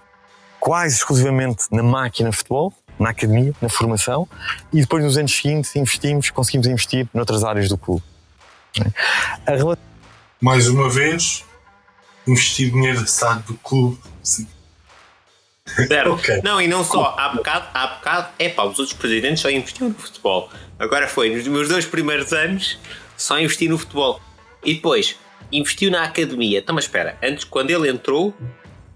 quase 0.61 0.95
exclusivamente 0.97 1.65
na 1.73 1.83
máquina 1.83 2.31
de 2.31 2.37
futebol, 2.37 2.73
na 2.99 3.11
academia, 3.11 3.53
na 3.63 3.69
formação, 3.69 4.29
e 4.73 4.81
depois 4.83 5.03
nos 5.03 5.17
anos 5.17 5.35
seguintes 5.35 5.75
investimos, 5.75 6.29
conseguimos 6.31 6.67
investir 6.67 7.09
noutras 7.15 7.43
áreas 7.43 7.69
do 7.69 7.79
clube. 7.79 8.03
A 9.47 9.51
rela- 9.53 9.79
Mais 10.41 10.69
uma 10.69 10.89
vez, 10.91 11.45
investir 12.27 12.71
dinheiro 12.71 13.07
SAD 13.09 13.43
do 13.47 13.55
clube. 13.55 13.99
Sim. 14.23 14.47
Certo. 15.67 16.11
Ok. 16.13 16.41
Não, 16.43 16.61
e 16.61 16.67
não 16.69 16.85
só. 16.85 17.15
Há 17.17 17.29
bocado, 17.31 17.67
há 17.73 17.87
bocado, 17.87 18.29
é 18.39 18.49
pá, 18.49 18.65
os 18.65 18.79
outros 18.79 18.93
presidentes 18.97 19.41
só 19.41 19.49
investiam 19.51 19.89
no 19.89 19.95
futebol. 19.95 20.51
Agora 20.79 21.07
foi, 21.09 21.35
nos 21.35 21.47
meus 21.47 21.69
dois 21.69 21.87
primeiros 21.87 22.33
anos, 22.33 22.79
só 23.17 23.39
investi 23.39 23.69
no 23.69 23.79
futebol. 23.79 24.21
E 24.65 24.75
depois, 24.75 25.17
investiu 25.53 25.91
na 25.91 26.05
academia. 26.05 26.59
Então, 26.59 26.75
mas 26.75 26.85
espera, 26.85 27.17
antes, 27.23 27.45
quando 27.45 27.71
ele 27.71 27.89
entrou, 27.89 28.35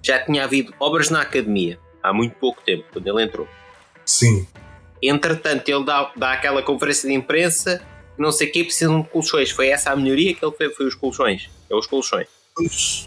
já 0.04 0.18
tinha 0.24 0.44
havido 0.44 0.74
obras 0.78 1.08
na 1.10 1.22
academia. 1.22 1.78
Há 2.02 2.12
muito 2.12 2.34
pouco 2.36 2.60
tempo, 2.62 2.84
quando 2.92 3.06
ele 3.08 3.22
entrou. 3.22 3.48
Sim. 4.04 4.46
Entretanto, 5.02 5.68
ele 5.68 5.84
dá, 5.84 6.12
dá 6.16 6.32
aquela 6.32 6.62
conferência 6.62 7.08
de 7.08 7.14
imprensa, 7.14 7.80
não 8.18 8.30
sei 8.30 8.48
o 8.48 8.52
que, 8.52 8.64
precisam 8.64 9.00
de 9.00 9.08
colchões. 9.08 9.50
Foi 9.50 9.68
essa 9.68 9.90
a 9.90 9.96
melhoria 9.96 10.34
que 10.34 10.44
ele 10.44 10.54
fez, 10.54 10.76
foi 10.76 10.86
os 10.86 10.94
colchões. 10.94 11.48
É 11.70 11.74
os 11.74 11.86
colchões. 11.86 12.26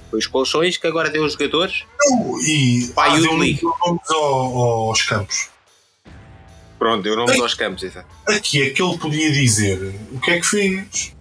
Foi 0.09 0.19
os 0.19 0.27
colchões 0.27 0.77
que 0.77 0.87
agora 0.87 1.09
deu 1.09 1.23
os 1.23 1.33
jogadores. 1.33 1.83
não, 2.09 2.39
E 2.41 2.91
Pá, 2.93 3.05
ah, 3.05 3.15
deu 3.17 3.25
nomes 3.33 3.61
ao- 4.09 4.57
aos 4.89 5.01
campos. 5.03 5.49
Pronto, 6.77 7.01
deu 7.03 7.15
nomes 7.15 7.39
aos 7.39 7.53
campos, 7.53 7.83
exato. 7.83 8.07
Aqui 8.27 8.61
é 8.63 8.69
que 8.71 8.81
ele 8.81 8.97
podia 8.97 9.31
dizer 9.31 9.95
o 10.11 10.19
que 10.19 10.31
é 10.31 10.39
que 10.39 10.45
fez. 10.45 11.15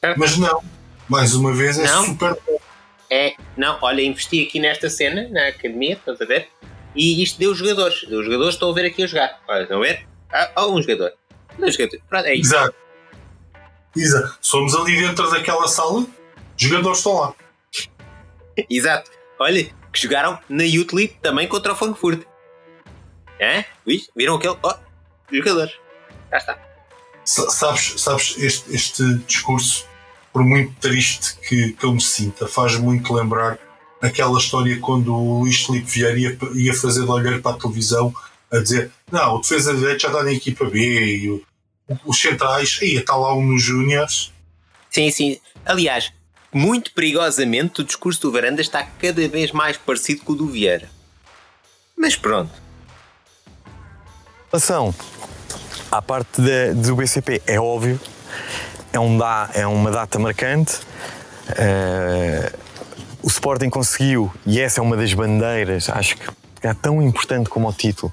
Certo. 0.00 0.18
Mas 0.18 0.36
não. 0.36 0.62
Mais 1.08 1.34
uma 1.34 1.54
vez 1.54 1.78
é 1.78 1.84
Não. 1.86 2.04
super 2.06 2.36
bom. 2.46 2.58
É, 3.10 3.34
não, 3.56 3.78
olha, 3.82 4.02
investi 4.02 4.44
aqui 4.44 4.58
nesta 4.58 4.90
cena, 4.90 5.28
na 5.28 5.48
academia, 5.48 5.94
estás 5.94 6.20
a 6.20 6.24
ver? 6.24 6.48
E 6.94 7.22
isto 7.22 7.38
deu 7.38 7.52
os 7.52 7.58
jogadores. 7.58 8.02
Os 8.04 8.24
jogadores 8.24 8.54
estão 8.54 8.70
a 8.70 8.74
ver 8.74 8.86
aqui 8.86 9.02
a 9.02 9.06
jogar. 9.06 9.40
Olha, 9.48 9.62
estão 9.62 9.78
a 9.78 9.80
ver? 9.84 10.06
Ah, 10.32 10.50
oh, 10.58 10.72
um 10.74 10.82
jogador. 10.82 11.12
Dois 11.58 11.74
jogadores. 11.74 12.02
Pronto, 12.08 12.26
é 12.26 12.34
isso. 12.34 12.54
Exato. 12.54 12.74
Exato. 13.96 14.38
Somos 14.40 14.74
ali 14.74 14.96
dentro 15.00 15.30
daquela 15.30 15.68
sala, 15.68 16.00
os 16.00 16.06
jogadores 16.58 16.98
estão 16.98 17.14
lá. 17.14 17.34
Exato. 18.68 19.10
Olha, 19.38 19.64
que 19.92 20.00
jogaram 20.02 20.38
na 20.48 20.64
Youth 20.64 20.92
League 20.92 21.16
também 21.22 21.46
contra 21.46 21.72
o 21.72 21.76
Frankfurt. 21.76 22.22
É? 23.38 23.64
Viram 24.16 24.36
aquele? 24.36 24.56
Oh, 24.62 24.74
jogadores. 25.30 25.74
Já 26.30 26.38
está. 26.38 26.58
Sa- 27.24 27.50
Sabes, 27.50 28.00
sabes 28.00 28.36
este, 28.38 28.74
este 28.74 29.14
discurso, 29.26 29.86
por 30.36 30.44
muito 30.44 30.74
triste 30.82 31.34
que, 31.48 31.72
que 31.72 31.86
eu 31.86 31.94
me 31.94 32.00
sinta, 32.02 32.46
faz 32.46 32.76
muito 32.76 33.14
lembrar 33.14 33.58
aquela 34.02 34.38
história 34.38 34.78
quando 34.80 35.14
o 35.16 35.38
Luís 35.40 35.64
Filipe 35.64 35.90
Vieira 35.90 36.18
ia, 36.18 36.38
ia 36.54 36.74
fazer 36.74 37.04
de 37.04 37.10
olhar 37.10 37.40
para 37.40 37.52
a 37.52 37.58
televisão 37.58 38.14
a 38.52 38.58
dizer 38.58 38.90
não, 39.10 39.36
o 39.36 39.40
defesa 39.40 39.72
de 39.72 39.78
direito 39.78 40.02
já 40.02 40.08
está 40.08 40.22
na 40.22 40.32
equipa 40.32 40.66
B 40.66 40.78
e 41.16 41.30
o- 41.30 41.42
os 42.04 42.20
centrais, 42.20 42.78
ia 42.82 43.00
está 43.00 43.16
lá 43.16 43.32
um 43.34 43.46
nos 43.46 43.62
Júniors. 43.62 44.30
Sim, 44.90 45.10
sim. 45.10 45.40
Aliás, 45.64 46.12
muito 46.52 46.92
perigosamente, 46.92 47.80
o 47.80 47.84
discurso 47.84 48.20
do 48.20 48.30
Varanda 48.30 48.60
está 48.60 48.82
cada 48.82 49.26
vez 49.28 49.52
mais 49.52 49.78
parecido 49.78 50.20
com 50.22 50.34
o 50.34 50.36
do 50.36 50.48
Vieira. 50.48 50.90
Mas 51.96 52.14
pronto. 52.14 52.52
relação 54.52 54.94
à 55.90 56.02
parte 56.02 56.42
da- 56.42 56.74
do 56.74 56.94
BCP, 56.94 57.40
é 57.46 57.58
óbvio, 57.58 57.98
é, 58.96 59.00
um 59.00 59.18
da, 59.18 59.50
é 59.54 59.66
uma 59.66 59.90
data 59.90 60.18
marcante. 60.18 60.80
Eh, 61.56 62.52
o 63.22 63.28
Sporting 63.28 63.68
conseguiu, 63.68 64.32
e 64.46 64.60
essa 64.60 64.80
é 64.80 64.82
uma 64.82 64.96
das 64.96 65.12
bandeiras, 65.12 65.88
acho 65.90 66.16
que 66.16 66.26
é 66.62 66.72
tão 66.72 67.02
importante 67.02 67.50
como 67.50 67.68
o 67.68 67.72
título, 67.72 68.12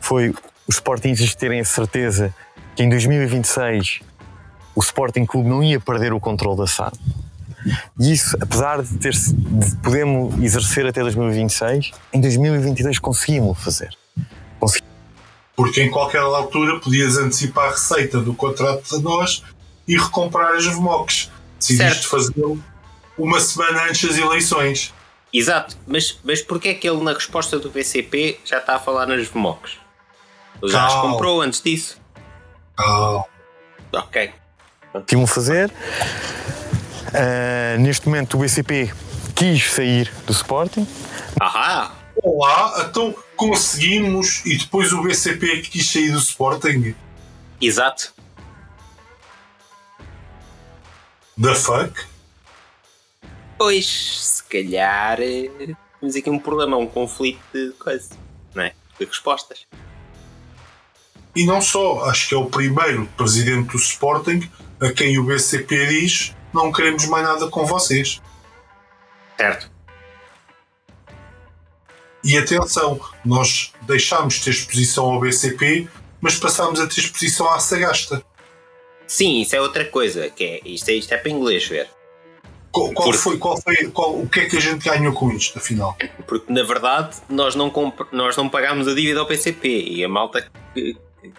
foi 0.00 0.34
os 0.66 0.76
Sportingistas 0.76 1.34
terem 1.34 1.60
a 1.60 1.64
certeza 1.64 2.34
que 2.76 2.82
em 2.82 2.88
2026 2.88 4.00
o 4.74 4.80
Sporting 4.80 5.24
Clube 5.24 5.48
não 5.48 5.62
ia 5.62 5.80
perder 5.80 6.12
o 6.12 6.20
controle 6.20 6.58
da 6.58 6.66
SAD. 6.66 6.98
E 7.98 8.12
isso, 8.12 8.36
apesar 8.40 8.82
de, 8.82 8.94
ter, 8.98 9.12
de 9.12 9.76
podermos 9.76 10.34
exercer 10.42 10.86
até 10.86 11.00
2026, 11.00 11.92
em 12.12 12.20
2022 12.20 12.98
conseguimos 12.98 13.58
fazer. 13.58 13.96
Porque 15.56 15.82
em 15.82 15.90
qualquer 15.90 16.20
altura 16.20 16.80
podias 16.80 17.16
antecipar 17.16 17.68
a 17.68 17.70
receita 17.70 18.20
do 18.20 18.34
contrato 18.34 18.96
de 18.96 19.02
nós 19.02 19.42
e 19.86 19.96
recomprar 19.96 20.54
as 20.54 20.64
VMOCs. 20.66 21.30
Decidiste 21.58 22.06
fazê-lo 22.06 22.62
uma 23.16 23.38
semana 23.40 23.84
antes 23.84 24.02
das 24.08 24.18
eleições. 24.18 24.92
Exato, 25.32 25.76
mas, 25.86 26.18
mas 26.24 26.40
porquê 26.42 26.68
é 26.70 26.74
que 26.74 26.88
ele 26.88 27.02
na 27.02 27.12
resposta 27.12 27.58
do 27.58 27.70
BCP 27.70 28.38
já 28.44 28.58
está 28.58 28.76
a 28.76 28.78
falar 28.78 29.06
nas 29.06 29.26
VMOCs? 29.28 29.72
Ele 30.62 30.70
já 30.72 30.86
as 30.86 30.92
Calma. 30.92 31.10
comprou 31.12 31.40
antes 31.42 31.60
disso. 31.60 31.98
Ah, 32.78 33.22
Ok. 33.92 34.32
que 35.06 35.14
iam 35.14 35.26
fazer. 35.26 35.72
Ah, 37.12 37.76
neste 37.78 38.06
momento 38.08 38.34
o 38.36 38.40
BCP 38.40 38.92
quis 39.34 39.70
sair 39.72 40.12
do 40.26 40.32
Sporting. 40.32 40.86
Ahá! 41.40 41.92
Olá, 42.22 42.86
então 42.88 43.12
conseguimos 43.36 44.44
e 44.46 44.56
depois 44.56 44.92
o 44.92 45.02
BCP 45.02 45.62
que 45.62 45.70
quis 45.70 45.90
sair 45.90 46.12
do 46.12 46.18
Sporting. 46.18 46.94
Exato. 47.60 48.13
The 51.40 51.54
fuck? 51.54 52.06
Pois, 53.58 53.86
se 53.86 54.44
calhar 54.44 55.20
eh, 55.20 55.74
temos 56.00 56.16
aqui 56.16 56.30
um 56.30 56.38
problema, 56.38 56.76
um 56.76 56.86
conflito 56.86 57.40
de 57.52 57.72
coisa, 57.72 58.10
não 58.54 58.62
é? 58.62 58.74
De 58.98 59.04
respostas. 59.04 59.66
E 61.34 61.44
não 61.44 61.60
só, 61.60 62.04
acho 62.04 62.28
que 62.28 62.34
é 62.34 62.38
o 62.38 62.46
primeiro 62.46 63.06
presidente 63.16 63.70
do 63.70 63.76
Sporting 63.76 64.48
a 64.80 64.92
quem 64.92 65.18
o 65.18 65.24
BCP 65.24 65.86
diz 65.86 66.34
não 66.52 66.70
queremos 66.70 67.04
mais 67.06 67.24
nada 67.26 67.48
com 67.48 67.66
vocês. 67.66 68.22
Certo. 69.36 69.68
E 72.22 72.38
atenção, 72.38 73.00
nós 73.24 73.72
deixámos 73.82 74.34
de 74.34 74.44
ter 74.44 74.50
exposição 74.50 75.06
ao 75.06 75.20
BCP, 75.20 75.88
mas 76.20 76.38
passámos 76.38 76.80
a 76.80 76.86
ter 76.86 77.00
exposição 77.00 77.52
à 77.52 77.58
Sagasta. 77.58 78.24
Sim, 79.14 79.42
isso 79.42 79.54
é 79.54 79.60
outra 79.60 79.84
coisa, 79.84 80.28
que 80.28 80.42
é, 80.44 80.60
isto, 80.64 80.88
é, 80.88 80.94
isto 80.94 81.12
é 81.14 81.16
para 81.16 81.30
inglês 81.30 81.64
ver. 81.68 81.88
Qual, 82.72 82.92
qual 82.92 83.06
Porque- 83.10 83.18
foi, 83.22 83.38
qual 83.38 83.62
foi, 83.62 83.76
qual, 83.92 84.18
o 84.18 84.28
que 84.28 84.40
é 84.40 84.46
que 84.48 84.56
a 84.56 84.60
gente 84.60 84.84
ganhou 84.84 85.12
com 85.12 85.30
isto, 85.30 85.56
afinal? 85.56 85.96
Porque 86.26 86.52
na 86.52 86.64
verdade 86.64 87.16
nós 87.28 87.54
não, 87.54 87.72
nós 88.10 88.36
não 88.36 88.48
pagámos 88.48 88.88
a 88.88 88.94
dívida 88.94 89.20
ao 89.20 89.26
PCP 89.26 89.68
e 89.68 90.04
a 90.04 90.08
malta 90.08 90.50
que, 90.74 90.96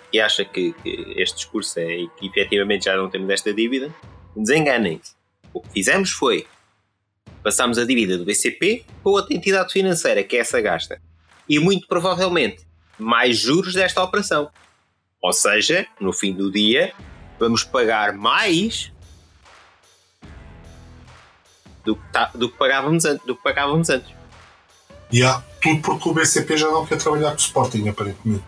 que 0.10 0.20
acha 0.22 0.46
que, 0.46 0.72
que 0.82 1.16
este 1.18 1.36
discurso 1.36 1.78
é 1.82 1.98
e 1.98 2.08
que 2.18 2.28
efetivamente 2.28 2.86
já 2.86 2.96
não 2.96 3.10
temos 3.10 3.30
esta 3.30 3.54
dívida, 3.54 3.94
desenganem-se. 4.34 5.12
O 5.54 5.60
que 5.60 5.68
fizemos 5.74 6.12
foi 6.12 6.48
passámos 7.44 7.78
a 7.78 7.84
dívida 7.84 8.18
do 8.18 8.24
BCP 8.24 8.86
para 9.04 9.12
outra 9.12 9.36
entidade 9.36 9.74
financeira, 9.74 10.24
que 10.24 10.38
é 10.38 10.40
essa 10.40 10.62
gasta. 10.62 11.02
E 11.50 11.60
muito 11.60 11.88
provavelmente 11.90 12.66
mais 12.98 13.38
juros 13.38 13.74
desta 13.74 14.02
operação. 14.02 14.50
Ou 15.22 15.34
seja, 15.34 15.86
no 16.00 16.14
fim 16.14 16.32
do 16.32 16.50
dia, 16.50 16.94
vamos 17.40 17.64
pagar 17.64 18.14
mais 18.14 18.92
do 21.84 21.96
que, 21.96 22.02
tá- 22.12 22.32
do 22.34 22.50
que 22.50 22.58
pagávamos, 22.58 23.06
an- 23.06 23.20
do 23.26 23.36
que 23.36 23.44
pagávamos 23.44 23.90
antes. 23.90 24.14
E 25.12 25.24
há 25.24 25.42
tudo 25.62 25.82
porque 25.82 26.10
o 26.10 26.14
BCP 26.14 26.58
já 26.58 26.68
não 26.70 26.86
quer 26.86 26.98
trabalhar 26.98 27.30
com 27.32 27.36
o 27.36 27.40
Sporting, 27.40 27.88
aparentemente. 27.90 28.44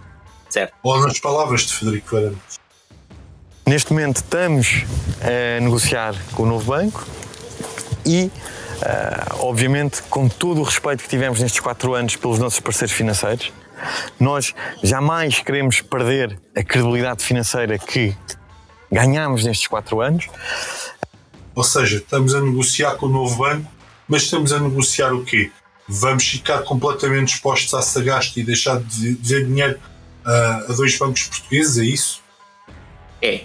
Certo? 0.49 0.73
Ou 0.81 0.99
nas 1.05 1.19
palavras 1.19 1.61
de 1.61 1.73
Federico 1.73 2.15
Varandas. 2.15 2.59
Neste 3.65 3.91
momento 3.91 4.17
estamos 4.17 4.85
a 5.21 5.59
negociar 5.59 6.15
com 6.33 6.43
o 6.43 6.45
novo 6.45 6.65
banco 6.71 7.05
e, 8.05 8.31
ah, 8.81 9.35
obviamente, 9.41 10.01
com 10.03 10.27
todo 10.29 10.61
o 10.61 10.63
respeito 10.63 11.03
que 11.03 11.09
tivemos 11.09 11.39
nestes 11.41 11.59
quatro 11.59 11.93
anos 11.93 12.15
pelos 12.15 12.39
nossos 12.39 12.59
parceiros 12.61 12.95
financeiros, 12.95 13.51
nós 14.19 14.55
jamais 14.81 15.39
queremos 15.39 15.81
perder 15.81 16.39
a 16.55 16.63
credibilidade 16.63 17.23
financeira 17.23 17.77
que 17.77 18.15
ganhámos 18.91 19.43
nestes 19.43 19.67
quatro 19.67 20.01
anos. 20.01 20.27
Ou 21.55 21.63
seja, 21.63 21.97
estamos 21.97 22.33
a 22.35 22.41
negociar 22.41 22.95
com 22.95 23.07
o 23.07 23.09
novo 23.09 23.37
banco, 23.43 23.71
mas 24.07 24.23
estamos 24.23 24.53
a 24.53 24.59
negociar 24.59 25.13
o 25.13 25.23
quê? 25.25 25.51
Vamos 25.87 26.27
ficar 26.27 26.61
completamente 26.63 27.33
expostos 27.35 27.73
à 27.73 27.81
Sagasta 27.81 28.39
e 28.39 28.43
deixar 28.43 28.79
de 28.81 29.13
dever 29.15 29.45
dinheiro 29.47 29.79
ah, 30.25 30.65
a 30.69 30.73
dois 30.73 30.97
bancos 30.97 31.23
portugueses, 31.23 31.77
é 31.77 31.85
isso? 31.85 32.21
É. 33.21 33.43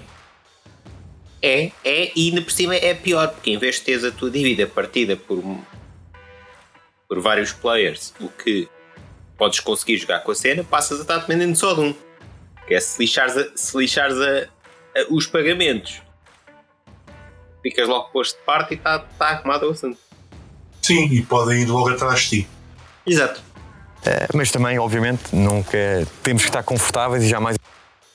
É, 1.40 1.72
é, 1.84 2.12
e 2.14 2.28
ainda 2.28 2.42
por 2.42 2.52
cima 2.52 2.74
é 2.76 2.94
pior, 2.94 3.28
porque 3.28 3.50
em 3.50 3.58
vez 3.58 3.76
de 3.76 3.82
teres 3.82 4.04
a 4.04 4.10
tua 4.12 4.30
dívida 4.30 4.66
partida 4.66 5.16
por, 5.16 5.42
por 7.08 7.20
vários 7.20 7.52
players, 7.52 8.14
o 8.20 8.28
que 8.28 8.68
podes 9.36 9.58
conseguir 9.60 9.96
jogar 9.98 10.20
com 10.20 10.30
a 10.30 10.34
cena, 10.34 10.62
passas 10.62 10.98
a 11.00 11.02
estar 11.02 11.18
dependendo 11.18 11.56
só 11.56 11.74
de 11.74 11.80
um. 11.80 11.94
Que 12.68 12.74
é 12.74 12.80
se 12.80 13.00
lixares, 13.00 13.36
a- 13.36 13.50
se 13.56 13.76
lixares 13.76 14.16
a- 14.18 14.48
a- 14.48 14.48
os 15.10 15.26
pagamentos 15.26 16.02
ficas 17.62 17.88
logo 17.88 18.10
posto 18.10 18.38
de 18.38 18.44
parte 18.44 18.74
e 18.74 18.76
está 18.76 18.98
tá 18.98 19.28
arrumado 19.28 19.68
o 19.68 19.70
assunto. 19.70 19.98
Sim, 20.82 21.04
e 21.12 21.22
podem 21.22 21.62
ir 21.62 21.66
logo 21.66 21.88
atrás 21.90 22.20
de 22.22 22.28
ti. 22.28 22.48
Exato. 23.06 23.40
Eh, 24.04 24.28
mas 24.34 24.50
também, 24.50 24.78
obviamente, 24.78 25.34
nunca 25.34 25.78
temos 26.22 26.42
que 26.42 26.48
estar 26.48 26.62
confortáveis 26.64 27.22
e 27.22 27.28
jamais. 27.28 27.56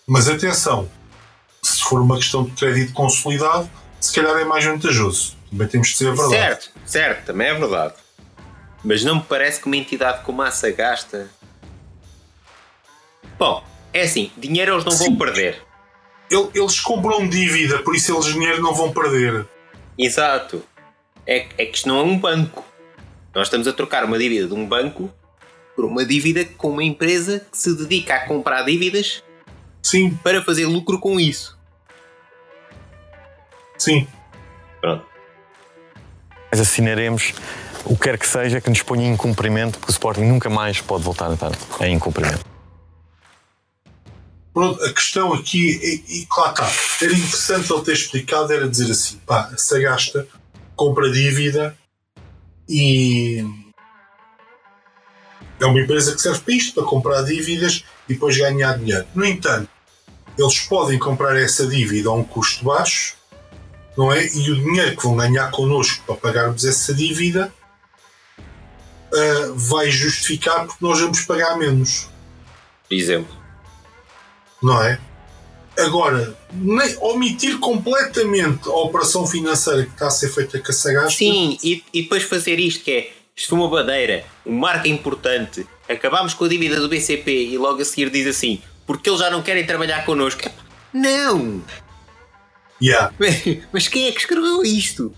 Mas 0.05 0.27
atenção, 0.27 0.89
se 1.63 1.81
for 1.83 2.01
uma 2.01 2.17
questão 2.17 2.43
de 2.43 2.51
crédito 2.51 2.93
consolidado, 2.93 3.69
se 3.99 4.13
calhar 4.13 4.37
é 4.37 4.43
mais 4.43 4.65
vantajoso. 4.65 5.35
Também 5.49 5.67
temos 5.67 5.87
de 5.87 5.93
dizer 5.93 6.09
a 6.09 6.13
verdade. 6.13 6.31
Certo, 6.31 6.71
certo, 6.85 7.25
também 7.25 7.47
é 7.47 7.53
verdade. 7.53 7.93
Mas 8.83 9.03
não 9.03 9.15
me 9.15 9.21
parece 9.23 9.61
que 9.61 9.67
uma 9.67 9.77
entidade 9.77 10.23
como 10.23 10.41
a 10.41 10.51
Sagasta. 10.51 11.29
Bom, 13.39 13.63
é 13.93 14.01
assim, 14.01 14.31
dinheiro 14.37 14.73
eles 14.73 14.83
não 14.83 14.91
vão 14.91 15.07
Sim. 15.07 15.15
perder. 15.15 15.66
El- 16.31 16.51
Eles 16.53 16.79
compram 16.79 17.27
dívida, 17.27 17.79
por 17.83 17.95
isso 17.95 18.13
eles 18.13 18.25
dinheiro 18.25 18.61
não 18.61 18.73
vão 18.73 18.91
perder. 18.91 19.45
Exato. 19.97 20.63
É, 21.25 21.47
é 21.57 21.65
que 21.65 21.77
isto 21.77 21.87
não 21.87 21.99
é 21.99 22.03
um 22.03 22.17
banco. 22.19 22.63
Nós 23.35 23.47
estamos 23.47 23.67
a 23.67 23.73
trocar 23.73 24.03
uma 24.05 24.17
dívida 24.17 24.47
de 24.47 24.53
um 24.53 24.65
banco 24.65 25.11
por 25.75 25.85
uma 25.85 26.05
dívida 26.05 26.43
com 26.57 26.69
uma 26.69 26.83
empresa 26.83 27.45
que 27.51 27.57
se 27.57 27.75
dedica 27.75 28.15
a 28.15 28.25
comprar 28.25 28.63
dívidas 28.63 29.23
Sim, 29.83 30.17
para 30.23 30.41
fazer 30.43 30.65
lucro 30.65 30.99
com 30.99 31.19
isso. 31.19 31.57
sim. 33.77 34.07
Pronto. 34.81 35.05
Mas 36.51 36.59
assinaremos 36.61 37.33
o 37.85 37.95
que 37.95 38.03
quer 38.03 38.17
que 38.17 38.27
seja 38.27 38.59
que 38.61 38.69
nos 38.69 38.81
ponha 38.81 39.05
em 39.07 39.13
incumprimento, 39.13 39.77
porque 39.79 39.91
o 39.91 39.93
Sporting 39.93 40.23
nunca 40.25 40.49
mais 40.49 40.81
pode 40.81 41.03
voltar 41.03 41.29
a 41.29 41.33
estar 41.33 41.51
em 41.81 41.93
incumprimento. 41.95 42.43
A 44.59 44.93
questão 44.93 45.33
aqui, 45.33 46.03
e, 46.07 46.21
e 46.21 46.25
claro 46.25 46.51
está, 46.51 46.71
era 47.01 47.13
interessante 47.13 47.71
ele 47.71 47.81
ter 47.83 47.93
explicado, 47.93 48.51
era 48.51 48.67
dizer 48.67 48.91
assim, 48.91 49.17
pá, 49.25 49.49
a 49.53 49.57
Sagasta 49.57 50.27
compra 50.75 51.11
dívida 51.11 51.77
e 52.67 53.45
é 55.59 55.65
uma 55.65 55.79
empresa 55.79 56.13
que 56.13 56.21
serve 56.21 56.39
para 56.39 56.53
isto, 56.53 56.73
para 56.73 56.83
comprar 56.83 57.21
dívidas 57.23 57.83
e 58.07 58.13
depois 58.13 58.37
ganhar 58.37 58.77
dinheiro. 58.77 59.05
No 59.13 59.25
entanto, 59.25 59.69
eles 60.37 60.59
podem 60.61 60.97
comprar 60.99 61.35
essa 61.35 61.67
dívida 61.67 62.09
a 62.09 62.13
um 62.13 62.23
custo 62.23 62.63
baixo, 62.63 63.15
não 63.97 64.11
é? 64.11 64.25
E 64.25 64.51
o 64.51 64.55
dinheiro 64.55 64.95
que 64.95 65.03
vão 65.03 65.15
ganhar 65.15 65.49
connosco 65.51 66.03
para 66.05 66.15
pagarmos 66.15 66.63
essa 66.65 66.93
dívida 66.93 67.53
ah, 69.13 69.51
vai 69.55 69.89
justificar 69.89 70.65
porque 70.65 70.83
nós 70.83 70.99
vamos 70.99 71.21
pagar 71.21 71.57
menos 71.57 72.07
exemplo. 72.89 73.35
Não 74.61 74.81
é? 74.83 74.99
Agora, 75.77 76.35
nem 76.51 76.97
omitir 77.01 77.59
completamente 77.59 78.67
a 78.67 78.71
operação 78.73 79.27
financeira 79.27 79.83
que 79.85 79.91
está 79.91 80.07
a 80.07 80.11
ser 80.11 80.29
feita 80.29 80.59
com 80.59 80.71
a 80.71 80.73
Sagasta. 80.73 81.11
Sim, 81.11 81.57
e, 81.63 81.83
e 81.93 82.01
depois 82.03 82.23
fazer 82.23 82.59
isto 82.59 82.83
que 82.83 82.91
é 82.91 83.11
isto 83.35 83.49
foi 83.49 83.59
uma 83.59 83.69
bandeira, 83.69 84.25
um 84.43 84.53
marco 84.57 84.87
importante. 84.87 85.67
Acabámos 85.87 86.33
com 86.33 86.45
a 86.45 86.47
dívida 86.47 86.79
do 86.79 86.89
BCP 86.89 87.49
e 87.49 87.57
logo 87.59 87.79
a 87.81 87.85
seguir 87.85 88.09
diz 88.09 88.25
assim, 88.25 88.59
porque 88.87 89.07
eles 89.09 89.19
já 89.19 89.29
não 89.29 89.43
querem 89.43 89.65
trabalhar 89.65 90.03
connosco. 90.05 90.41
Epá, 90.41 90.55
Não! 90.91 91.63
Yeah. 92.81 93.13
Mas 93.71 93.87
quem 93.87 94.07
é 94.07 94.11
que 94.11 94.19
escreveu 94.19 94.63
isto? 94.63 95.13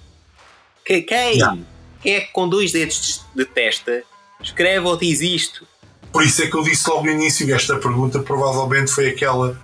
Que- 0.85 1.01
Quem? 1.03 1.35
Yeah. 1.35 1.57
Quem 2.01 2.15
é 2.15 2.21
que 2.21 2.31
com 2.33 2.47
dois 2.49 2.71
dedos 2.73 3.21
de 3.35 3.45
testa 3.45 4.03
escreve 4.41 4.85
ou 4.85 4.97
diz 4.97 5.21
isto? 5.21 5.65
Por 6.11 6.23
isso 6.23 6.41
é 6.43 6.47
que 6.47 6.55
eu 6.55 6.63
disse 6.63 6.89
logo 6.89 7.03
no 7.05 7.11
início 7.11 7.45
que 7.45 7.53
esta 7.53 7.77
pergunta 7.77 8.19
provavelmente 8.19 8.91
foi 8.91 9.09
aquela 9.09 9.59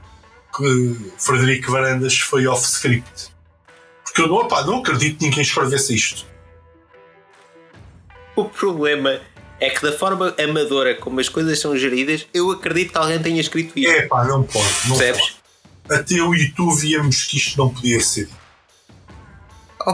que 0.55 1.11
Frederico 1.17 1.71
Varandas 1.71 2.17
foi 2.19 2.47
off-script. 2.47 3.29
Porque 4.03 4.21
eu 4.21 4.27
não, 4.27 4.35
opá, 4.35 4.63
não 4.63 4.79
acredito 4.79 5.17
que 5.19 5.25
ninguém 5.25 5.41
escrevesse 5.41 5.95
isto. 5.95 6.25
O 8.35 8.45
problema 8.45 9.19
é 9.59 9.69
que 9.69 9.81
da 9.81 9.91
forma 9.91 10.35
amadora 10.41 10.95
como 10.95 11.19
as 11.19 11.29
coisas 11.29 11.59
são 11.59 11.75
geridas, 11.77 12.27
eu 12.33 12.51
acredito 12.51 12.91
que 12.91 12.97
alguém 12.97 13.21
tenha 13.21 13.41
escrito 13.41 13.77
isto. 13.77 13.91
É 13.91 14.03
pá, 14.03 14.23
não 14.25 14.43
pode. 14.43 14.67
Não 14.87 14.97
Percebes? 14.97 15.21
pode. 15.87 15.99
Até 16.01 16.19
eu 16.19 16.33
e 16.33 16.51
tu 16.51 16.71
víamos 16.71 17.23
que 17.23 17.37
isto 17.37 17.57
não 17.57 17.69
podia 17.69 17.99
ser. 17.99 18.29
Oh, 19.85 19.93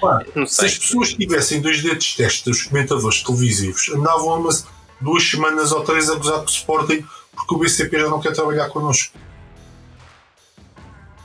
Pá, 0.00 0.24
Não 0.34 0.46
se 0.46 0.64
as 0.64 0.78
pessoas 0.78 1.12
tivessem 1.12 1.60
dois 1.60 1.82
dedos 1.82 2.04
de 2.04 2.16
testa, 2.16 2.50
os 2.50 2.62
comentadores 2.62 3.22
televisivos, 3.22 3.88
andavam 3.88 4.30
há 4.30 4.36
umas 4.36 4.66
duas 5.00 5.22
semanas 5.28 5.72
ou 5.72 5.84
três 5.84 6.08
a 6.10 6.14
gozar 6.14 6.38
com 6.38 6.46
o 6.46 6.50
Sporting 6.50 7.06
porque 7.32 7.54
o 7.54 7.58
BCP 7.58 8.00
já 8.00 8.08
não 8.08 8.20
quer 8.20 8.32
trabalhar 8.32 8.68
connosco. 8.70 9.16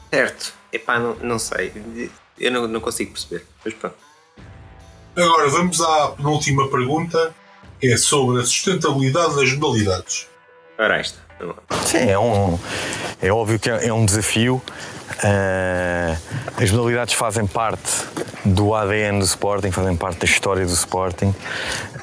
certo. 0.10 0.54
Epá, 0.72 1.00
não, 1.00 1.16
não 1.16 1.40
sei. 1.40 2.10
Eu 2.40 2.52
não, 2.52 2.68
não 2.68 2.80
consigo 2.80 3.12
perceber. 3.12 3.46
Mas 3.64 3.74
pronto. 3.74 3.96
Agora 5.16 5.50
vamos 5.50 5.82
à 5.82 6.10
penúltima 6.10 6.70
pergunta, 6.70 7.36
que 7.80 7.92
é 7.92 7.98
sobre 7.98 8.42
a 8.42 8.46
sustentabilidade 8.46 9.36
das 9.36 9.52
modalidades. 9.54 10.28
Ora, 10.78 10.98
esta. 10.98 11.20
Sim, 11.86 12.10
é, 12.10 12.20
um, 12.20 12.58
é 13.22 13.32
óbvio 13.32 13.60
que 13.60 13.70
é, 13.70 13.88
é 13.88 13.94
um 13.94 14.06
desafio. 14.06 14.62
Ah, 15.24 16.18
as 16.58 16.72
modalidades 16.72 17.14
fazem 17.14 17.46
parte 17.46 17.92
do 18.46 18.74
ADN 18.74 19.20
do 19.20 19.26
Sporting, 19.26 19.72
fazem 19.72 19.96
parte 19.96 20.20
da 20.20 20.26
história 20.26 20.66
do 20.66 20.74
Sporting. 20.74 21.34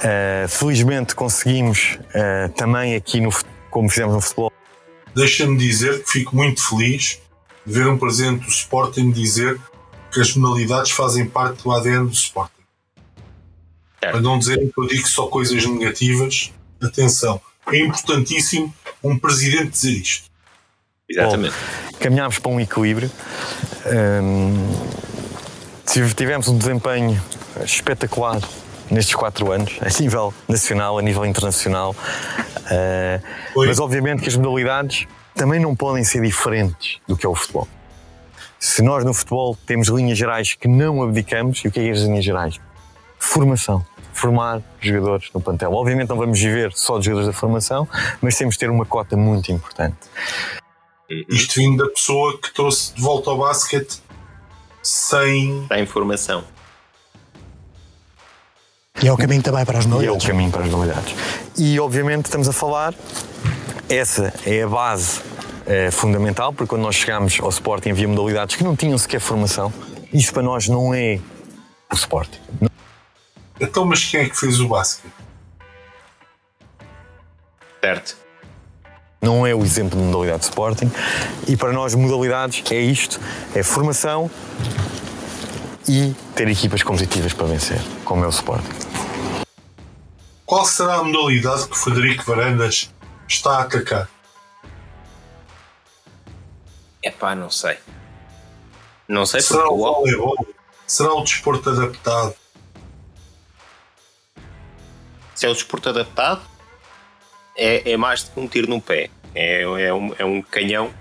Ah, 0.03 0.47
felizmente 0.49 1.14
conseguimos 1.14 1.99
ah, 2.14 2.51
também 2.57 2.95
aqui, 2.95 3.20
no, 3.20 3.30
como 3.70 3.89
fizemos 3.89 4.14
no 4.14 4.20
futebol, 4.20 4.53
Deixa-me 5.14 5.57
dizer 5.57 6.05
que 6.05 6.11
fico 6.12 6.36
muito 6.36 6.66
feliz 6.68 7.20
de 7.66 7.72
ver 7.72 7.89
um 7.89 7.99
presente 7.99 8.45
do 8.45 8.51
Sporting 8.51 9.11
dizer 9.11 9.61
que 10.12 10.20
as 10.20 10.34
modalidades 10.36 10.93
fazem 10.93 11.26
parte 11.26 11.62
do 11.64 11.72
ADN 11.72 12.07
do 12.07 12.12
Sporting. 12.12 12.53
Certo. 13.99 14.12
Para 14.12 14.20
não 14.20 14.39
dizerem 14.39 14.70
que 14.70 14.80
eu 14.80 14.86
digo 14.86 15.09
só 15.09 15.26
coisas 15.26 15.66
negativas, 15.66 16.53
atenção, 16.80 17.41
é 17.66 17.78
importantíssimo 17.78 18.72
um 19.03 19.18
presidente 19.18 19.70
dizer 19.70 19.92
isto. 19.92 20.28
Exatamente. 21.11 21.55
caminhámos 22.01 22.38
para 22.38 22.51
um 22.53 22.61
equilíbrio. 22.61 23.11
Hum, 24.22 24.68
tive- 25.86 26.12
tivemos 26.14 26.49
um 26.49 26.59
desempenho 26.59 27.20
espetacular 27.64 28.40
nestes 28.90 29.14
quatro 29.14 29.51
anos, 29.53 29.72
a 29.80 30.03
nível 30.03 30.34
nacional, 30.46 30.99
a 30.99 31.03
nível 31.03 31.24
internacional. 31.24 31.95
Foi. 33.54 33.66
mas 33.66 33.80
obviamente 33.80 34.22
que 34.22 34.29
as 34.29 34.37
modalidades 34.37 35.07
também 35.34 35.58
não 35.61 35.75
podem 35.75 36.04
ser 36.04 36.20
diferentes 36.22 36.99
do 37.08 37.16
que 37.16 37.25
é 37.25 37.29
o 37.29 37.34
futebol. 37.34 37.66
Se 38.61 38.83
nós 38.83 39.04
no 39.04 39.14
futebol 39.14 39.57
temos 39.66 39.88
linhas 39.88 40.18
gerais 40.18 40.53
que 40.54 40.68
não 40.68 41.03
abdicamos, 41.03 41.61
e 41.64 41.68
o 41.68 41.70
que 41.70 41.80
é 41.80 41.91
as 41.91 42.00
linhas 42.00 42.25
gerais? 42.25 42.57
Formação. 43.18 43.84
Formar 44.18 44.61
jogadores 44.80 45.30
no 45.32 45.40
plantel. 45.40 45.72
Obviamente 45.72 46.08
não 46.08 46.16
vamos 46.16 46.40
viver 46.40 46.72
só 46.74 46.99
de 46.99 47.04
jogadores 47.04 47.28
da 47.28 47.32
formação, 47.32 47.88
mas 48.20 48.36
temos 48.36 48.57
de 48.57 48.58
ter 48.58 48.70
uma 48.70 48.84
cota 48.84 49.16
muito 49.16 49.53
importante. 49.53 49.96
Isto 51.28 51.61
vindo 51.61 51.84
da 51.84 51.90
pessoa 51.90 52.36
que 52.38 52.53
trouxe 52.53 52.95
de 52.95 53.00
volta 53.00 53.30
ao 53.30 53.38
basquete 53.38 54.00
sem. 54.82 55.66
Dá 55.68 55.80
informação. 55.80 56.45
E 59.00 59.07
é 59.07 59.12
o 59.12 59.16
caminho 59.16 59.42
também 59.42 59.64
para 59.64 59.78
as 59.78 59.84
E 59.86 60.07
é 60.07 60.11
o 60.11 60.18
caminho 60.18 60.50
para 60.50 60.64
as 60.64 60.70
novidades. 60.70 61.14
E 61.57 61.78
obviamente 61.78 62.26
estamos 62.26 62.49
a 62.49 62.53
falar, 62.53 62.92
essa 63.88 64.34
é 64.45 64.62
a 64.62 64.68
base 64.68 65.20
eh, 65.66 65.90
fundamental, 65.92 66.53
porque 66.53 66.70
quando 66.70 66.82
nós 66.82 66.96
chegámos 66.96 67.38
ao 67.40 67.50
Sporting 67.50 67.90
havia 67.90 68.08
modalidades 68.08 68.57
que 68.57 68.64
não 68.64 68.74
tinham 68.74 68.99
sequer 68.99 69.20
formação. 69.20 69.72
Isso 70.12 70.32
para 70.32 70.42
nós 70.42 70.66
não 70.66 70.92
é 70.92 71.20
o 71.92 71.95
Sporting. 71.95 72.40
Então, 73.61 73.85
mas 73.85 74.05
quem 74.05 74.21
é 74.21 74.29
que 74.29 74.37
fez 74.37 74.61
o 74.61 74.68
basquete? 74.68 75.13
Certo. 77.80 78.17
Não 79.21 79.47
é 79.47 79.55
o 79.55 79.64
exemplo 79.64 79.99
de 79.99 80.05
modalidade 80.05 80.41
de 80.41 80.45
Sporting. 80.45 80.91
E 81.47 81.57
para 81.57 81.72
nós 81.72 81.95
modalidades 81.95 82.63
é 82.71 82.80
isto, 82.80 83.21
é 83.55 83.63
formação 83.63 84.30
e 85.89 86.14
ter 86.35 86.49
equipas 86.49 86.83
competitivas 86.83 87.33
para 87.33 87.47
vencer, 87.47 87.80
como 88.05 88.25
é 88.25 88.26
o 88.26 88.30
Sporting. 88.30 88.89
Qual 90.47 90.64
será 90.64 90.97
a 90.97 91.05
modalidade 91.05 91.68
que 91.68 91.76
Frederico 91.76 92.25
Varandas 92.25 92.93
está 93.26 93.59
a 93.59 93.63
atacar? 93.63 94.09
Epá, 97.03 97.35
não 97.35 97.51
sei. 97.51 97.79
Não 99.07 99.26
sei 99.26 99.41
porque 99.41 99.55
Será 99.55 99.68
o 99.68 99.75
o 99.75 99.95
voleibol? 99.95 100.47
Será 100.87 101.13
o 101.14 101.22
desporto 101.22 101.71
adaptado? 101.71 102.35
Se 105.38 105.46
é 105.46 105.48
o 105.48 105.52
desporto 105.52 105.88
adaptado, 105.88 106.42
é, 107.56 107.92
é 107.92 107.96
mais 107.96 108.24
do 108.24 108.32
que 108.32 108.40
um 108.40 108.48
tiro 108.48 108.68
no 108.68 108.80
pé. 108.80 109.08
É, 109.32 109.62
é, 109.62 109.94
um, 109.94 110.12
é 110.18 110.24
um 110.24 110.42
canhão. 110.42 110.92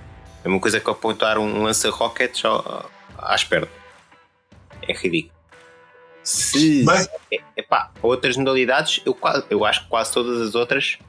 É 0.43 0.47
uma 0.47 0.59
coisa 0.59 0.79
que 0.79 0.87
apontar 0.87 1.39
um 1.39 1.63
lança-rockets 1.63 2.45
ao- 2.45 2.87
às 3.17 3.43
pernas. 3.43 3.69
É 4.87 4.93
ridículo. 4.93 5.33
Se. 6.23 6.85
Bem, 6.85 7.07
É, 7.33 7.41
epá, 7.57 7.89
outras 7.99 8.37
modalidades, 8.37 9.01
eu, 9.03 9.17
eu 9.49 9.65
acho 9.65 9.83
que 9.83 9.89
quase 9.89 10.11
todas 10.13 10.39
as 10.39 10.53
outras 10.53 10.99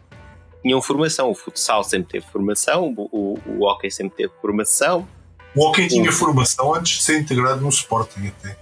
tinham 0.63 0.81
formação. 0.81 1.31
O 1.31 1.35
futsal 1.35 1.85
sempre 1.85 2.09
teve 2.13 2.27
formação, 2.33 2.95
o, 2.97 3.03
o, 3.13 3.39
o 3.59 3.65
hockey 3.67 3.91
sempre 3.91 4.17
teve 4.17 4.33
formação. 4.41 5.07
O 5.55 5.67
Hockey 5.67 5.87
tinha 5.87 6.11
formação 6.11 6.75
antes 6.75 6.97
de 6.99 7.03
ser 7.03 7.19
integrado 7.21 7.61
no 7.61 7.69
Sporting 7.69 8.29
até. 8.29 8.57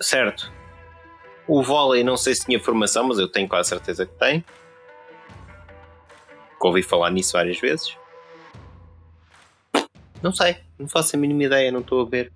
Certo. 0.00 0.52
O 1.48 1.62
vôlei 1.62 2.02
não 2.02 2.16
sei 2.16 2.34
se 2.34 2.44
tinha 2.44 2.60
formação, 2.60 3.06
mas 3.06 3.18
eu 3.18 3.28
tenho 3.28 3.48
quase 3.48 3.68
certeza 3.68 4.04
que 4.04 4.14
tem. 4.14 4.44
Que 6.60 6.66
ouvi 6.66 6.82
falar 6.82 7.10
nisso 7.10 7.34
várias 7.34 7.58
vezes. 7.60 7.96
Não 10.22 10.32
sei, 10.32 10.56
não 10.78 10.88
faço 10.88 11.14
a 11.14 11.18
mínima 11.18 11.44
ideia, 11.44 11.70
não 11.70 11.80
estou 11.80 12.02
a 12.02 12.08
ver. 12.08 12.32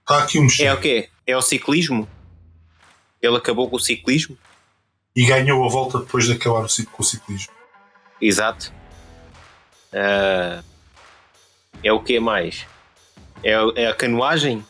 Está 0.00 0.22
aqui 0.22 0.38
um 0.38 0.46
É 0.60 0.72
o 0.72 0.80
quê? 0.80 1.08
É 1.26 1.36
o 1.36 1.42
ciclismo? 1.42 2.08
Ele 3.20 3.36
acabou 3.36 3.68
com 3.68 3.76
o 3.76 3.80
ciclismo? 3.80 4.38
E 5.14 5.26
ganhou 5.26 5.64
a 5.64 5.68
volta 5.68 5.98
depois 5.98 6.26
de 6.26 6.32
acabar 6.32 6.64
o 6.64 6.68
ciclo 6.68 6.92
com 6.92 7.02
o 7.02 7.06
ciclismo. 7.06 7.52
Exato. 8.20 8.72
Ah, 9.92 10.62
é 11.82 11.92
o 11.92 12.00
que 12.02 12.20
mais? 12.20 12.66
É, 13.42 13.54
é 13.74 13.86
a 13.88 13.94
canoagem? 13.94 14.64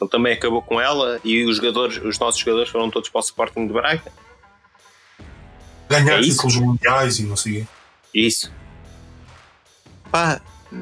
Ele 0.00 0.10
também 0.10 0.32
acabou 0.32 0.62
com 0.62 0.80
ela 0.80 1.20
e 1.24 1.44
os 1.44 1.56
jogadores, 1.56 1.96
os 2.02 2.18
nossos 2.18 2.40
jogadores 2.40 2.70
foram 2.70 2.90
todos 2.90 3.08
para 3.08 3.18
o 3.18 3.24
Sporting 3.24 3.66
de 3.66 3.72
Braga. 3.72 4.12
Ganhar 5.88 6.18
É 6.18 6.20
isso? 6.20 6.30
títulos 6.30 6.56
mundiais 6.56 7.18
e 7.18 7.22
não 7.24 7.36
sei 7.36 7.52
o 7.52 7.56
quê. 7.56 7.66
Isso. 8.14 8.52
Pá, 10.10 10.40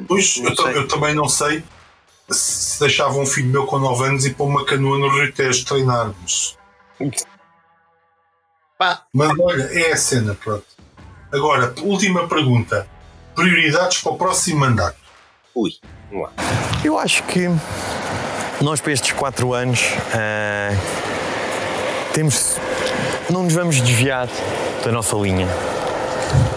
Pois, 0.09 0.37
eu, 0.39 0.69
eu 0.71 0.89
também 0.89 1.15
não 1.15 1.29
sei 1.29 1.63
se 2.29 2.81
deixava 2.81 3.17
um 3.19 3.25
filho 3.27 3.47
meu 3.49 3.67
com 3.67 3.79
9 3.79 4.05
anos 4.05 4.27
e 4.27 4.35
pôr 4.35 4.47
uma 4.47 4.65
canoa 4.65 4.99
no 4.99 5.09
Rio 5.09 5.33
Tejo 5.33 5.65
treinar. 5.65 6.13
Mas, 6.21 6.57
pá, 8.77 9.05
mas 9.13 9.31
olha, 9.39 9.63
é 9.63 9.93
a 9.93 9.97
cena, 9.97 10.35
pronto. 10.35 10.67
Agora, 11.33 11.73
última 11.83 12.27
pergunta. 12.29 12.89
Prioridades 13.35 14.01
para 14.03 14.13
o 14.13 14.19
próximo 14.19 14.61
mandato. 14.61 14.97
ui, 15.55 15.71
vamos 16.11 16.27
lá. 16.27 16.33
Eu 16.85 16.99
acho 16.99 17.23
que 17.25 17.47
nós 18.67 18.81
para 18.81 18.93
estes 18.93 19.13
quatro 19.13 19.55
anos 19.55 19.93
ah, 20.13 20.73
temos, 22.13 22.57
não 23.31 23.45
nos 23.45 23.53
vamos 23.53 23.81
desviar 23.81 24.29
da 24.85 24.91
nossa 24.91 25.15
linha. 25.15 25.47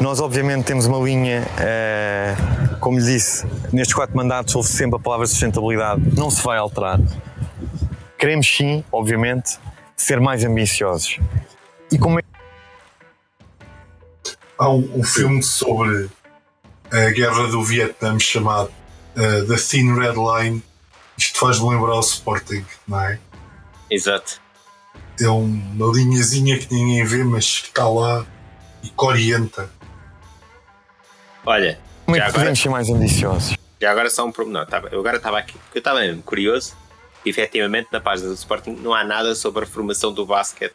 Nós 0.02 0.20
obviamente 0.20 0.66
temos 0.66 0.88
uma 0.88 0.98
linha, 0.98 1.48
ah, 1.60 2.78
como 2.80 2.98
lhe 2.98 3.06
disse, 3.06 3.46
nestes 3.72 3.94
quatro 3.94 4.18
mandatos 4.18 4.56
houve 4.56 4.68
sempre 4.68 4.96
a 4.96 5.00
palavra 5.00 5.28
sustentabilidade, 5.28 6.02
não 6.18 6.32
se 6.32 6.42
vai 6.42 6.58
alterar. 6.58 7.00
Queremos 8.18 8.48
sim, 8.48 8.84
obviamente, 8.92 9.60
ser 9.96 10.20
mais 10.20 10.44
ambiciosos. 10.44 11.20
E 11.92 12.00
como 12.00 12.20
é 12.20 12.24
Há 14.58 14.68
um, 14.68 14.90
um 14.96 15.04
filme 15.04 15.44
sobre 15.44 16.10
a 16.92 17.12
guerra 17.12 17.50
do 17.50 17.64
Vietnã 17.64 18.18
chamado 18.18 18.72
uh, 19.16 19.46
The 19.48 19.58
Thin 19.58 19.94
Red 19.94 20.16
Line. 20.16 20.69
Isto 21.20 21.38
faz-me 21.40 21.70
lembrar 21.70 21.96
o 21.96 22.00
Sporting, 22.00 22.66
não 22.88 23.00
é? 23.02 23.20
Exato. 23.92 24.40
É 25.20 25.28
uma 25.28 25.92
linhazinha 25.94 26.58
que 26.58 26.74
ninguém 26.74 27.04
vê, 27.04 27.24
mas 27.26 27.60
que 27.60 27.68
está 27.68 27.88
lá 27.90 28.26
e 28.82 28.88
que 28.90 29.06
orienta. 29.06 29.70
Olha, 31.46 31.78
como 32.06 32.16
é 32.16 32.20
que 32.20 32.24
agora, 32.26 32.40
podemos 32.40 32.60
ser 32.60 32.70
mais 32.70 32.90
ambiciosos? 32.90 33.56
já 33.82 33.92
agora 33.92 34.10
só 34.10 34.26
um 34.26 34.32
pormenor. 34.32 34.66
Tava- 34.66 34.88
Eu 34.92 35.00
agora 35.00 35.18
estava 35.18 35.38
aqui, 35.40 35.54
porque 35.58 35.78
eu 35.78 35.82
estava 35.82 36.00
mesmo 36.00 36.22
curioso. 36.24 36.76
E, 37.26 37.30
efetivamente, 37.30 37.90
na 37.92 38.00
página 38.00 38.30
do 38.30 38.36
Sporting 38.36 38.72
não 38.82 38.94
há 38.94 39.04
nada 39.04 39.36
sobre 39.36 39.64
a 39.66 39.68
formação 39.68 40.14
do 40.14 40.26
basquete 40.26 40.74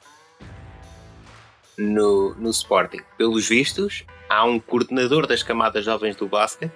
no, 1.78 2.34
no 2.34 2.50
Sporting. 2.50 3.00
Pelos 3.16 3.48
vistos, 3.48 4.04
há 4.28 4.44
um 4.44 4.60
coordenador 4.60 5.26
das 5.26 5.42
camadas 5.42 5.84
jovens 5.84 6.16
do 6.16 6.26
basquete 6.28 6.72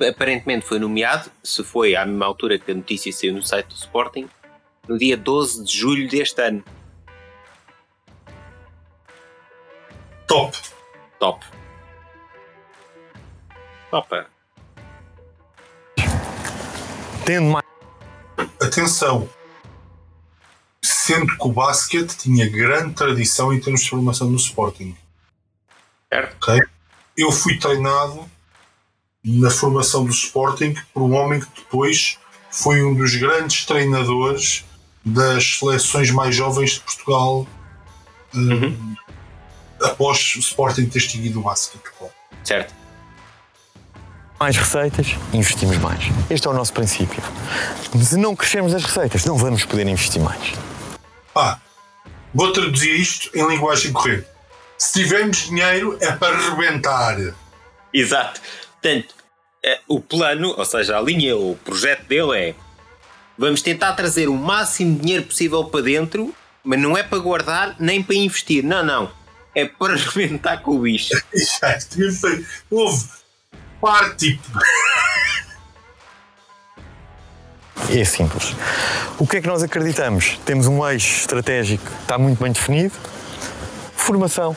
aparentemente 0.00 0.66
foi 0.66 0.78
nomeado, 0.78 1.30
se 1.42 1.62
foi 1.64 1.96
à 1.96 2.04
mesma 2.04 2.26
altura 2.26 2.58
que 2.58 2.70
a 2.70 2.74
notícia 2.74 3.12
saiu 3.12 3.34
no 3.34 3.42
site 3.42 3.68
do 3.68 3.74
Sporting, 3.74 4.28
no 4.88 4.98
dia 4.98 5.16
12 5.16 5.64
de 5.64 5.76
julho 5.76 6.08
deste 6.08 6.40
ano. 6.40 6.64
Top! 10.26 10.56
Top. 11.18 11.44
Topa. 13.90 14.26
Tendo 17.24 17.46
mais 17.50 17.66
Atenção! 18.60 19.28
Sendo 20.84 21.36
que 21.36 21.46
o 21.46 21.52
basquete 21.52 22.16
tinha 22.16 22.48
grande 22.48 22.94
tradição 22.94 23.52
em 23.52 23.60
termos 23.60 23.82
de 23.82 23.90
formação 23.90 24.28
no 24.28 24.36
Sporting. 24.36 24.96
Certo? 26.12 26.36
ok? 26.36 26.60
Eu 27.16 27.32
fui 27.32 27.58
treinado 27.58 28.28
na 29.26 29.50
formação 29.50 30.04
do 30.04 30.10
Sporting 30.12 30.74
por 30.94 31.02
um 31.02 31.12
homem 31.14 31.40
que 31.40 31.48
depois 31.56 32.16
foi 32.48 32.82
um 32.82 32.94
dos 32.94 33.16
grandes 33.16 33.64
treinadores 33.66 34.64
das 35.04 35.58
seleções 35.58 36.10
mais 36.12 36.34
jovens 36.34 36.74
de 36.74 36.80
Portugal 36.80 37.46
hum, 38.32 38.94
após 39.82 40.34
o 40.36 40.38
Sporting 40.38 40.86
ter 40.86 40.98
extinguido 40.98 41.40
o 41.40 41.42
basquete. 41.42 41.82
claro. 41.98 42.14
Certo. 42.44 42.72
mais 44.38 44.56
receitas, 44.56 45.16
investimos 45.32 45.76
mais. 45.78 46.04
Este 46.30 46.46
é 46.46 46.50
o 46.50 46.54
nosso 46.54 46.72
princípio. 46.72 47.20
Se 48.00 48.16
não 48.16 48.36
crescermos 48.36 48.72
as 48.74 48.84
receitas, 48.84 49.24
não 49.24 49.36
vamos 49.36 49.64
poder 49.64 49.88
investir 49.88 50.22
mais. 50.22 50.52
Pá, 51.34 51.60
vou 52.32 52.52
traduzir 52.52 52.94
isto 52.94 53.36
em 53.36 53.46
linguagem 53.48 53.92
corrente. 53.92 54.26
Se 54.78 55.02
tivermos 55.02 55.48
dinheiro 55.48 55.98
é 56.00 56.12
para 56.12 56.38
rebentar. 56.50 57.16
Exato. 57.92 58.40
Portanto, 58.80 59.14
eh, 59.15 59.15
o 59.88 60.00
plano, 60.00 60.54
ou 60.56 60.64
seja, 60.64 60.96
a 60.96 61.00
linha, 61.00 61.36
o 61.36 61.56
projeto 61.64 62.04
dele 62.06 62.38
é 62.38 62.54
vamos 63.38 63.62
tentar 63.62 63.92
trazer 63.92 64.28
o 64.28 64.34
máximo 64.34 64.94
de 64.94 65.02
dinheiro 65.02 65.24
possível 65.24 65.64
para 65.64 65.82
dentro, 65.82 66.34
mas 66.62 66.80
não 66.80 66.96
é 66.96 67.02
para 67.02 67.18
guardar 67.18 67.76
nem 67.78 68.02
para 68.02 68.16
investir. 68.16 68.64
Não, 68.64 68.84
não. 68.84 69.10
É 69.54 69.64
para 69.64 69.94
arrebentar 69.98 70.62
com 70.62 70.72
o 70.72 70.78
bicho. 70.80 71.14
Houve 72.70 73.08
parte 73.80 74.36
tipo. 74.36 74.58
É 77.90 78.04
simples. 78.04 78.54
O 79.18 79.26
que 79.26 79.36
é 79.36 79.40
que 79.40 79.46
nós 79.46 79.62
acreditamos? 79.62 80.38
Temos 80.44 80.66
um 80.66 80.86
eixo 80.88 81.20
estratégico 81.20 81.84
que 81.84 82.02
está 82.02 82.18
muito 82.18 82.42
bem 82.42 82.52
definido. 82.52 82.94
Formação. 83.94 84.56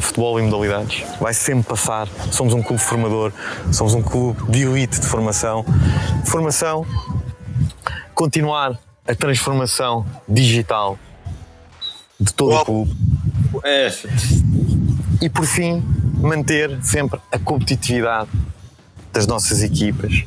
Futebol 0.00 0.38
e 0.40 0.42
modalidades. 0.42 1.04
Vai 1.20 1.34
sempre 1.34 1.68
passar. 1.68 2.08
Somos 2.30 2.54
um 2.54 2.62
clube 2.62 2.82
formador, 2.82 3.32
somos 3.72 3.94
um 3.94 4.02
clube 4.02 4.42
de 4.50 4.62
elite 4.62 5.00
de 5.00 5.06
formação. 5.06 5.64
Formação, 6.24 6.86
continuar 8.14 8.78
a 9.06 9.14
transformação 9.14 10.06
digital 10.28 10.98
de 12.18 12.32
todo 12.32 12.54
o 12.54 12.64
clube. 12.64 12.96
É, 13.64 13.90
E 15.20 15.28
por 15.28 15.46
fim, 15.46 15.82
manter 16.16 16.78
sempre 16.82 17.20
a 17.32 17.38
competitividade 17.38 18.30
das 19.12 19.26
nossas 19.26 19.62
equipas, 19.62 20.24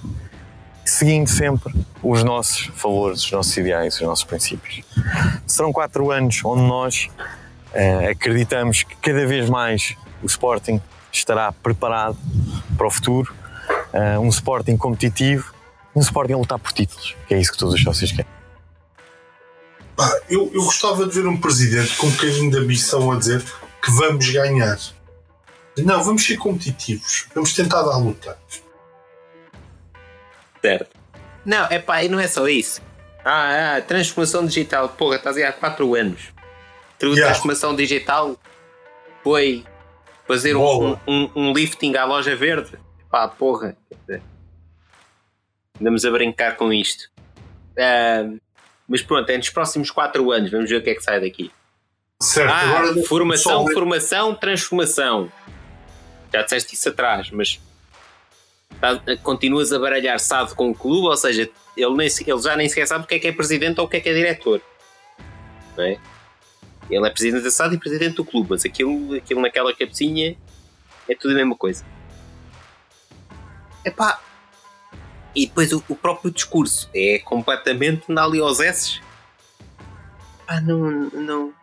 seguindo 0.84 1.28
sempre 1.28 1.74
os 2.02 2.24
nossos 2.24 2.70
valores, 2.82 3.24
os 3.24 3.32
nossos 3.32 3.56
ideais, 3.58 3.95
os 3.95 4.02
nossos 4.02 4.26
princípios. 4.26 4.82
Serão 5.48 5.72
quatro 5.72 6.12
anos 6.12 6.41
onde 6.44 6.64
nós 6.64 7.10
eh, 7.74 8.10
acreditamos 8.12 8.84
que 8.84 8.95
cada 8.98 9.26
vez 9.26 9.50
mais 9.50 9.95
o 10.22 10.26
Sporting 10.26 10.82
estará 11.12 11.52
preparado 11.52 12.18
para 12.78 12.88
o 12.88 12.91
futuro, 12.91 13.34
eh, 13.91 14.18
um 14.20 14.30
Sporting 14.30 14.78
competitivo, 14.78 15.54
um 15.95 16.00
Sporting 16.00 16.34
a 16.34 16.38
lutar 16.38 16.60
por 16.60 16.72
títulos, 16.72 17.16
que 17.28 17.34
é 17.34 17.40
isso 17.40 17.52
que 17.52 17.58
todos 17.58 17.76
os 17.76 17.82
sócios 17.82 18.12
querem. 18.12 18.32
Pá, 19.95 20.10
eu, 20.30 20.50
eu 20.54 20.64
gostava 20.64 21.06
de 21.06 21.14
ver 21.14 21.28
um 21.28 21.40
presidente 21.40 21.95
com 21.98 22.08
um 22.08 22.12
bocadinho 22.12 22.50
de 22.50 22.58
ambição 22.58 23.12
a 23.12 23.18
dizer 23.18 23.44
que 23.82 23.91
vamos 23.91 24.28
ganhar. 24.30 24.80
Não, 25.78 26.04
vamos 26.04 26.26
ser 26.26 26.38
competitivos. 26.38 27.28
Vamos 27.34 27.54
tentar 27.54 27.84
dar 27.84 27.98
luta. 27.98 28.38
certo. 30.62 30.95
Não, 31.45 31.66
é 31.66 31.78
pá, 31.78 32.04
e 32.04 32.10
não 32.10 32.20
é 32.20 32.28
só 32.28 32.48
isso. 32.48 32.82
Ah, 33.26 33.78
ah, 33.78 33.82
transformação 33.82 34.45
digital. 34.45 34.90
Porra, 34.90 35.18
estás 35.18 35.38
aí 35.38 35.44
há 35.44 35.52
4 35.52 35.95
anos. 35.95 36.34
Yeah. 37.12 37.32
transformação 37.32 37.76
digital 37.76 38.36
foi 39.24 39.66
fazer 40.28 40.56
um, 40.56 40.98
um, 41.08 41.30
um 41.36 41.54
lifting 41.54 41.96
à 41.96 42.06
loja 42.06 42.36
verde. 42.36 42.78
Pá, 43.10 43.28
porra. 43.28 43.76
Andamos 45.80 46.06
a 46.06 46.12
brincar 46.12 46.56
com 46.56 46.72
isto. 46.72 47.10
Ah, 47.78 48.30
mas 48.88 49.02
pronto, 49.02 49.30
é 49.30 49.38
nos 49.38 49.50
próximos 49.50 49.90
4 49.92 50.32
anos. 50.32 50.52
Vamos 50.52 50.70
ver 50.70 50.78
o 50.78 50.84
que 50.84 50.92
é 50.92 50.96
que 50.96 51.02
sai 51.02 51.20
daqui. 51.20 51.52
Certo, 52.22 52.52
Ah, 52.52 52.62
agora 52.62 53.04
formação, 53.04 53.68
só- 53.68 53.74
formação, 53.74 54.36
transformação. 54.36 55.32
Já 56.34 56.42
disseste 56.44 56.76
isso 56.76 56.90
atrás, 56.90 57.30
mas 57.32 57.60
tá- 58.80 59.02
continuas 59.22 59.74
a 59.74 59.80
baralhar 59.80 60.18
SAD 60.20 60.56
com 60.56 60.70
o 60.72 60.76
clube, 60.76 61.08
ou 61.08 61.18
seja, 61.18 61.50
ele, 61.76 61.94
nem 61.96 62.08
ele 62.26 62.42
já 62.42 62.56
nem 62.56 62.70
sequer 62.70 62.88
sabe 62.88 63.04
o 63.04 63.08
que 63.08 63.16
é 63.16 63.20
que 63.20 63.28
é 63.28 63.32
presidente 63.32 63.80
ou 63.80 63.86
o 63.86 63.90
que 63.90 63.98
é 63.98 64.00
que 64.00 64.10
é 64.10 64.14
diretor. 64.14 64.62
Não 65.76 65.84
é? 65.84 65.98
Ele 66.95 67.07
é 67.07 67.10
presidente 67.10 67.44
da 67.44 67.52
SAD 67.52 67.76
e 67.76 67.80
presidente 67.80 68.15
do 68.15 68.26
clube, 68.26 68.49
mas 68.52 68.65
aquilo, 68.65 69.15
aquilo 69.15 69.41
naquela 69.41 69.74
cabecinha 69.74 70.38
é 71.07 71.15
tudo 71.15 71.32
a 71.32 71.36
mesma 71.36 71.56
coisa. 71.56 71.84
Epá. 73.84 74.20
E 75.36 75.48
depois 75.48 75.74
o, 75.74 75.84
o 75.90 75.95
próprio 75.95 76.32
discurso 76.32 76.90
é 76.94 77.20
completamente 77.20 78.03
na 78.07 78.24
ali 78.24 78.40
aos 78.40 78.60
S. 78.60 79.02
Ah, 80.48 80.61
não, 80.61 81.10
não. 81.11 81.53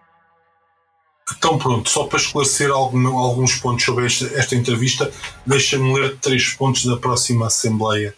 Então 1.37 1.57
pronto, 1.59 1.89
só 1.89 2.05
para 2.07 2.19
esclarecer 2.19 2.71
algum, 2.71 3.17
alguns 3.17 3.55
pontos 3.55 3.85
sobre 3.85 4.07
esta, 4.07 4.27
esta 4.35 4.57
entrevista, 4.57 5.13
deixa-me 5.47 5.95
ler 5.95 6.19
três 6.19 6.53
pontos 6.55 6.85
da 6.85 6.97
próxima 6.97 7.47
Assembleia 7.47 8.15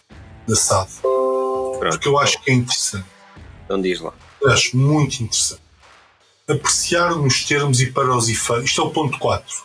da 0.47 0.55
SAD. 0.55 0.89
Pronto. 1.01 1.79
Porque 1.79 2.07
eu 2.07 2.17
acho 2.17 2.41
que 2.41 2.51
é 2.51 2.53
interessante. 2.55 3.05
Então 3.65 3.81
diz 3.81 3.99
lá. 3.99 4.13
Acho 4.47 4.75
muito 4.75 5.23
interessante. 5.23 5.62
Apreciar 6.45 7.15
nos 7.15 7.45
termos 7.45 7.79
e 7.79 7.89
para 7.89 8.13
os 8.13 8.27
efeitos. 8.27 8.65
Isto 8.65 8.81
é 8.81 8.83
o 8.83 8.89
ponto 8.89 9.17
4. 9.17 9.63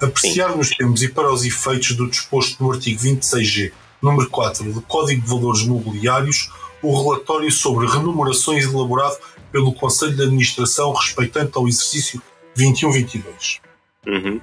Apreciar 0.00 0.56
nos 0.56 0.70
termos 0.70 1.02
e 1.02 1.08
para 1.08 1.32
os 1.32 1.44
efeitos 1.44 1.96
do 1.96 2.08
disposto 2.08 2.62
no 2.62 2.70
artigo 2.70 3.00
26G, 3.00 3.72
número 4.00 4.30
4 4.30 4.72
do 4.72 4.80
Código 4.82 5.20
de 5.20 5.28
Valores 5.28 5.66
Mobiliários, 5.66 6.48
o 6.80 7.02
relatório 7.02 7.50
sobre 7.50 7.88
remunerações 7.88 8.64
elaborado 8.64 9.16
pelo 9.50 9.74
Conselho 9.74 10.14
de 10.14 10.22
Administração 10.22 10.92
respeitante 10.92 11.52
ao 11.56 11.66
exercício 11.66 12.22
21-22. 12.56 13.60
Uhum. 14.06 14.40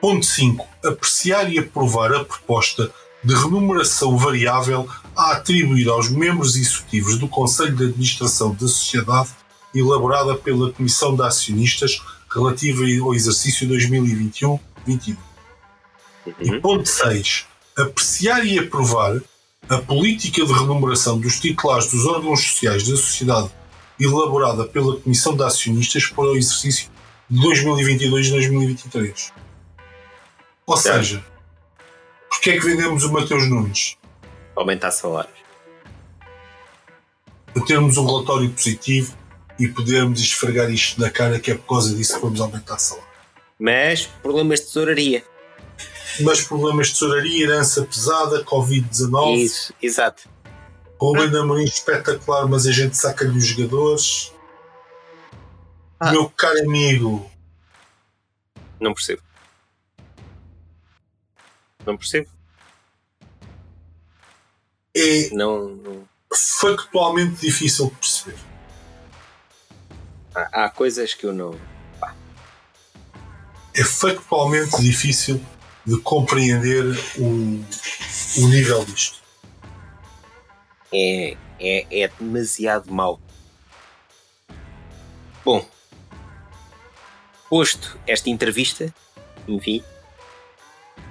Ponto 0.00 0.24
5. 0.24 0.68
Apreciar 0.84 1.52
e 1.52 1.58
aprovar 1.58 2.12
a 2.14 2.24
proposta 2.24 2.92
de 3.24 3.34
remuneração 3.34 4.16
variável 4.16 4.88
a 5.16 5.32
atribuir 5.32 5.88
aos 5.88 6.08
membros 6.08 6.54
executivos 6.54 7.18
do 7.18 7.26
Conselho 7.26 7.74
de 7.74 7.84
Administração 7.84 8.52
da 8.52 8.68
Sociedade 8.68 9.30
elaborada 9.74 10.34
pela 10.36 10.72
Comissão 10.72 11.14
de 11.14 11.22
Acionistas 11.22 12.00
relativa 12.32 12.82
ao 13.02 13.14
exercício 13.14 13.68
2021-22. 13.68 15.16
E 16.40 16.50
Uhum. 16.50 16.60
ponto 16.60 16.88
6. 16.88 17.46
Apreciar 17.76 18.46
e 18.46 18.58
aprovar 18.58 19.20
a 19.68 19.78
política 19.78 20.44
de 20.44 20.52
remuneração 20.52 21.18
dos 21.18 21.40
titulares 21.40 21.90
dos 21.90 22.06
órgãos 22.06 22.40
sociais 22.40 22.88
da 22.88 22.96
sociedade 22.96 23.50
elaborada 23.98 24.64
pela 24.64 24.96
Comissão 24.96 25.36
de 25.36 25.42
Acionistas 25.42 26.06
para 26.06 26.24
o 26.24 26.36
exercício 26.36 26.90
de 27.28 27.40
2022-2023. 27.40 29.32
Ou 30.66 30.76
seja, 30.76 31.24
porque 32.28 32.50
é 32.50 32.58
que 32.58 32.66
vendemos 32.66 33.04
o 33.04 33.12
Mateus 33.12 33.48
Nunes? 33.48 33.96
Aumentar 34.56 34.90
salários. 34.90 35.34
Para 37.52 37.64
termos 37.64 37.96
um 37.96 38.06
relatório 38.06 38.50
positivo 38.50 39.16
e 39.58 39.68
podermos 39.68 40.20
esfregar 40.20 40.70
isto 40.70 41.00
na 41.00 41.10
cara 41.10 41.38
que 41.38 41.50
é 41.50 41.54
por 41.54 41.66
causa 41.66 41.94
disso 41.94 42.14
que 42.16 42.20
vamos 42.20 42.40
aumentar 42.40 42.74
a 42.74 42.78
salário. 42.78 43.08
Mas 43.58 44.06
problemas 44.06 44.60
de 44.60 44.66
tesouraria. 44.66 45.24
Mas 46.20 46.42
problemas 46.42 46.88
de 46.88 46.92
tesouraria, 46.94 47.44
herança 47.44 47.84
pesada, 47.84 48.44
Covid-19, 48.44 49.36
Isso, 49.38 49.74
exato. 49.82 50.28
Rubem 51.00 51.28
de 51.30 51.36
Amorim 51.36 51.64
espetacular, 51.64 52.46
mas 52.48 52.66
a 52.66 52.72
gente 52.72 52.96
saca-lhe 52.96 53.36
os 53.36 53.44
jogadores. 53.46 54.32
Ah. 56.00 56.10
Meu 56.12 56.28
caro 56.30 56.58
amigo, 56.60 57.30
Não 58.80 58.92
percebo. 58.94 59.22
Não 61.86 61.96
percebo. 61.96 62.28
é 64.96 65.30
Não, 65.32 65.68
não- 65.68 66.08
factualmente 66.60 67.40
difícil 67.40 67.86
de 67.86 67.92
perceber. 67.96 68.36
Há, 70.34 70.64
há 70.64 70.68
coisas 70.68 71.14
que 71.14 71.26
eu 71.26 71.32
não. 71.32 71.58
É 73.76 73.82
factualmente 73.82 74.80
difícil 74.80 75.40
de 75.84 75.98
compreender 76.00 76.84
o, 77.18 77.24
o 78.40 78.48
nível 78.48 78.84
disto. 78.84 79.22
É, 80.92 81.36
é, 81.58 82.02
é 82.02 82.08
demasiado 82.08 82.92
mau. 82.92 83.20
Bom, 85.44 85.66
posto 87.50 87.98
esta 88.06 88.30
entrevista, 88.30 88.94
enfim, 89.46 89.82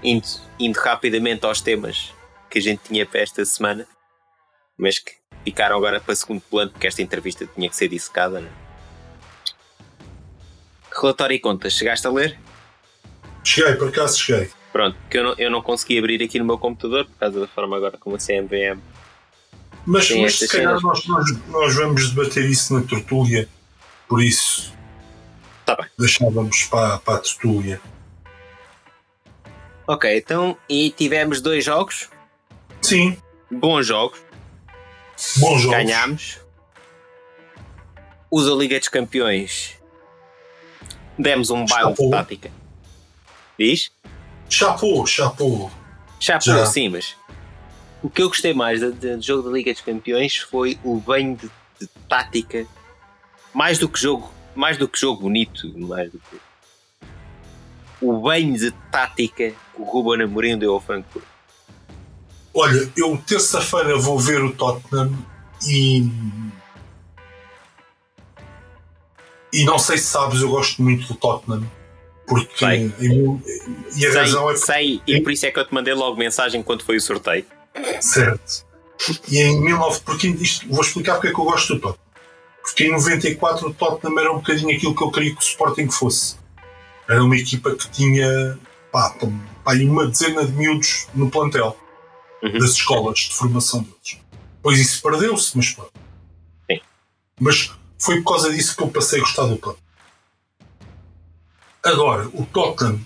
indo, 0.01 0.27
indo 0.59 0.79
rapidamente 0.79 1.45
aos 1.45 1.61
temas 1.61 2.13
que 2.49 2.59
a 2.59 2.61
gente 2.61 2.81
tinha 2.83 3.05
para 3.05 3.21
esta 3.21 3.43
semana, 3.45 3.87
mas 4.77 4.99
que 4.99 5.13
ficaram 5.43 5.77
agora 5.77 5.99
para 5.99 6.15
segundo 6.15 6.41
plano 6.41 6.71
porque 6.71 6.87
esta 6.87 7.01
entrevista 7.01 7.45
tinha 7.45 7.69
que 7.69 7.75
ser 7.75 7.89
dissecada. 7.89 8.39
Né? 8.39 8.49
Relatório 11.03 11.35
e 11.35 11.39
contas, 11.39 11.73
chegaste 11.73 12.07
a 12.07 12.09
ler? 12.09 12.39
Cheguei, 13.43 13.73
por 13.73 13.89
acaso 13.89 14.17
cheguei. 14.17 14.49
Pronto, 14.71 14.97
que 15.09 15.17
eu 15.17 15.23
não, 15.25 15.35
eu 15.37 15.51
não 15.51 15.61
consegui 15.61 15.99
abrir 15.99 16.23
aqui 16.23 16.39
no 16.39 16.45
meu 16.45 16.57
computador 16.57 17.05
por 17.05 17.17
causa 17.19 17.41
da 17.41 17.47
forma 17.47 17.75
agora 17.75 17.97
como 17.97 18.15
a 18.15 18.19
CMVM. 18.19 18.79
Mas, 19.85 20.07
Sim, 20.07 20.21
mas 20.21 20.33
estas 20.33 20.49
se 20.49 20.57
calhar 20.57 20.79
nós, 20.81 21.05
nós, 21.05 21.37
nós 21.49 21.75
vamos 21.75 22.09
debater 22.09 22.45
isso 22.49 22.73
na 22.73 22.87
tertúlia, 22.87 23.49
por 24.07 24.23
isso 24.23 24.73
Tá 25.65 25.75
bem. 25.75 25.85
deixávamos 25.99 26.63
para, 26.63 26.97
para 26.99 27.15
a 27.15 27.19
tertúlia. 27.19 27.81
Ok, 29.85 30.17
então, 30.17 30.57
e 30.69 30.89
tivemos 30.91 31.41
dois 31.41 31.65
jogos, 31.65 32.09
Sim, 32.81 33.17
bons 33.51 33.85
jogos, 33.85 34.19
bons 35.35 35.61
jogos. 35.63 35.77
ganhámos. 35.77 36.39
A 38.31 38.55
Liga 38.57 38.79
dos 38.79 38.87
Campeões, 38.87 39.75
demos 41.17 41.49
um 41.49 41.65
baile 41.65 41.93
de 41.93 42.09
tática. 42.09 42.51
Diz? 43.59 43.91
Chapou, 44.49 45.05
chapou. 45.05 45.71
Já 46.19 46.39
Já. 46.39 46.65
sim, 46.65 46.89
mas 46.89 47.15
o 48.01 48.09
que 48.09 48.21
eu 48.21 48.27
gostei 48.27 48.53
mais 48.53 48.79
do, 48.79 48.91
do 48.91 49.21
jogo 49.21 49.49
da 49.49 49.55
Liga 49.55 49.71
dos 49.71 49.81
Campeões 49.81 50.37
foi 50.37 50.77
o 50.83 50.95
banho 50.95 51.35
de, 51.35 51.49
de 51.79 51.87
tática, 52.07 52.65
mais 53.53 53.77
do 53.77 53.89
que 53.89 53.99
jogo, 53.99 54.31
mais 54.55 54.77
do 54.77 54.87
que 54.87 54.99
jogo 54.99 55.21
bonito, 55.21 55.71
mais 55.77 56.11
do 56.11 56.19
que 56.19 56.37
o 58.03 58.19
banho 58.19 58.57
de 58.57 58.71
tática 58.91 59.51
que 59.51 59.81
o 59.81 59.83
Ruben 59.83 60.25
Amorim 60.25 60.57
deu 60.57 60.73
ao 60.73 60.81
Frankfurt. 60.81 61.25
Olha, 62.53 62.91
eu 62.95 63.17
terça-feira 63.25 63.97
vou 63.97 64.19
ver 64.19 64.43
o 64.43 64.53
Tottenham 64.53 65.17
e. 65.65 66.11
E 69.53 69.63
não 69.65 69.77
sei 69.77 69.97
se 69.97 70.05
sabes, 70.05 70.41
eu 70.41 70.49
gosto 70.49 70.81
muito 70.81 71.07
do 71.07 71.13
Tottenham. 71.15 71.69
Porque. 72.27 72.57
Sei. 72.57 72.91
E 72.99 74.05
a 74.05 74.11
Sei, 74.11 74.21
razão 74.21 74.49
é 74.49 74.55
sei, 74.55 75.01
e 75.05 75.21
por 75.21 75.31
isso 75.31 75.45
é 75.45 75.51
que 75.51 75.59
eu 75.59 75.65
te 75.67 75.73
mandei 75.73 75.93
logo 75.93 76.17
mensagem 76.17 76.63
quando 76.63 76.83
foi 76.83 76.97
o 76.97 77.01
sorteio. 77.01 77.45
Certo. 78.01 78.65
E 79.29 79.39
em 79.39 79.61
19. 79.61 80.01
Porque 80.01 80.27
isto, 80.27 80.67
vou 80.69 80.81
explicar 80.81 81.15
porque 81.15 81.27
é 81.27 81.33
que 81.33 81.39
eu 81.39 81.43
gosto 81.45 81.75
do 81.75 81.79
Tottenham. 81.81 82.03
Porque 82.61 82.83
em 82.85 82.91
94 82.91 83.67
o 83.67 83.73
Tottenham 83.73 84.19
era 84.19 84.31
um 84.31 84.37
bocadinho 84.37 84.75
aquilo 84.75 84.95
que 84.95 85.03
eu 85.03 85.11
queria 85.11 85.31
que 85.31 85.39
o 85.39 85.43
Sporting 85.43 85.89
fosse. 85.89 86.37
Era 87.09 87.21
uma 87.23 87.35
equipa 87.35 87.75
que 87.75 87.89
tinha 87.91 88.57
pá, 88.91 89.13
pá, 89.63 89.73
uma 89.75 90.07
dezena 90.07 90.45
de 90.45 90.53
miúdos 90.53 91.07
no 91.13 91.29
plantel 91.29 91.77
Uhum. 92.41 92.59
das 92.59 92.71
escolas 92.71 93.19
de 93.19 93.35
formação 93.35 93.81
deles. 93.83 94.17
Pois 94.61 94.77
isso 94.77 95.01
perdeu-se, 95.01 95.55
mas 95.55 95.71
pronto. 95.71 95.93
Sim. 96.69 96.79
Mas 97.39 97.71
foi 98.03 98.21
por 98.21 98.33
causa 98.33 98.51
disso 98.51 98.75
que 98.75 98.83
eu 98.83 98.87
passei 98.89 99.19
a 99.19 99.21
gostar 99.23 99.45
do 99.45 99.57
Tottenham. 99.57 99.83
Agora, 101.83 102.27
o 102.33 102.45
Tottenham 102.45 102.99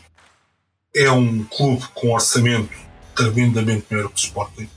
é 0.95 1.11
um 1.11 1.43
clube 1.43 1.85
com 1.93 2.13
orçamento 2.13 2.73
tremendamente 3.15 3.85
maior 3.89 4.09
que 4.09 4.15
o 4.15 4.17
Sporting, 4.25 4.69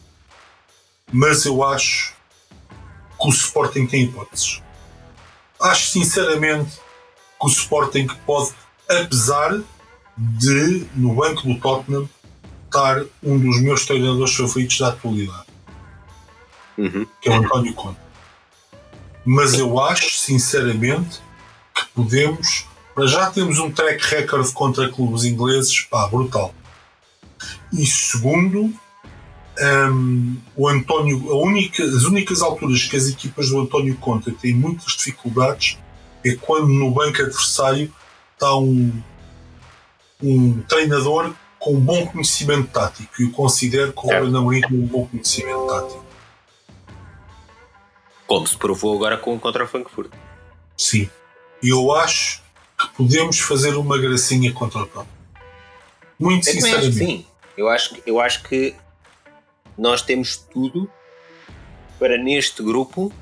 mas 1.13 1.45
eu 1.45 1.63
acho 1.63 2.15
que 3.21 3.27
o 3.27 3.31
Sporting 3.31 3.87
tem 3.87 4.05
hipóteses. 4.05 4.63
Acho 5.61 5.89
sinceramente 5.89 6.71
que 6.77 7.47
o 7.47 7.49
Sporting 7.49 8.07
pode, 8.27 8.53
apesar 8.89 9.61
de 10.17 10.87
no 10.95 11.15
banco 11.15 11.43
do 11.43 11.59
Tottenham 11.59 12.09
estar 12.67 13.05
um 13.23 13.39
dos 13.39 13.61
meus 13.61 13.85
treinadores 13.87 14.35
favoritos 14.35 14.79
da 14.79 14.89
atualidade, 14.89 15.47
Uhum. 16.79 17.07
que 17.21 17.29
é 17.29 17.33
o 17.33 17.43
António 17.43 17.75
Conte. 17.75 17.99
Mas 19.25 19.55
eu 19.55 19.79
acho, 19.81 20.19
sinceramente, 20.19 21.21
que 21.75 21.87
podemos. 21.95 22.67
Para 22.95 23.07
já 23.07 23.31
temos 23.31 23.59
um 23.59 23.71
track 23.71 24.03
record 24.07 24.53
contra 24.53 24.91
clubes 24.91 25.25
ingleses, 25.25 25.81
pá, 25.83 26.07
brutal. 26.09 26.55
E 27.73 27.87
segundo, 27.87 28.73
hum, 29.93 30.37
o 30.57 30.69
António, 30.69 31.37
única, 31.37 31.83
as 31.83 32.05
únicas 32.05 32.43
alturas 32.43 32.85
que 32.85 32.97
as 32.97 33.09
equipas 33.09 33.51
do 33.51 33.61
António 33.61 33.97
Conte 33.97 34.33
têm 34.33 34.55
muitas 34.55 34.93
dificuldades 34.93 35.79
é 36.25 36.35
quando 36.35 36.69
no 36.69 36.91
banco 36.91 37.23
adversário 37.23 37.93
está 38.35 38.57
um, 38.57 38.93
um 40.23 40.61
treinador 40.63 41.33
com 41.59 41.75
um 41.75 41.81
bom 41.81 42.07
conhecimento 42.07 42.69
tático. 42.71 43.11
E 43.19 43.25
eu 43.25 43.31
considero 43.31 43.93
que 43.93 43.99
o. 43.99 44.03
Ruben 44.03 44.37
Amorim 44.37 44.61
tem 44.63 44.79
um 44.79 44.87
bom 44.87 45.07
conhecimento 45.07 45.67
tático. 45.67 46.10
Como 48.31 48.47
se 48.47 48.57
provou 48.57 48.95
agora 48.95 49.17
com 49.19 49.37
contra 49.41 49.65
o 49.65 49.67
Frankfurt. 49.67 50.13
Sim. 50.77 51.11
E 51.61 51.71
eu 51.71 51.93
acho 51.93 52.41
que 52.79 52.89
podemos 52.97 53.41
fazer 53.41 53.75
uma 53.75 53.99
gracinha 53.99 54.53
contra 54.53 54.83
o 54.83 54.87
Tottenham. 54.87 55.07
Muito 56.17 56.49
Eu 56.49 56.53
sinceramente. 56.53 56.95
sim. 56.95 57.27
Eu 57.57 57.69
acho, 57.69 57.93
que- 57.95 58.03
eu 58.07 58.21
acho 58.21 58.45
que 58.45 58.73
nós 59.77 60.01
temos 60.01 60.37
tudo 60.37 60.89
para 61.99 62.17
neste 62.17 62.63
grupo 62.63 63.13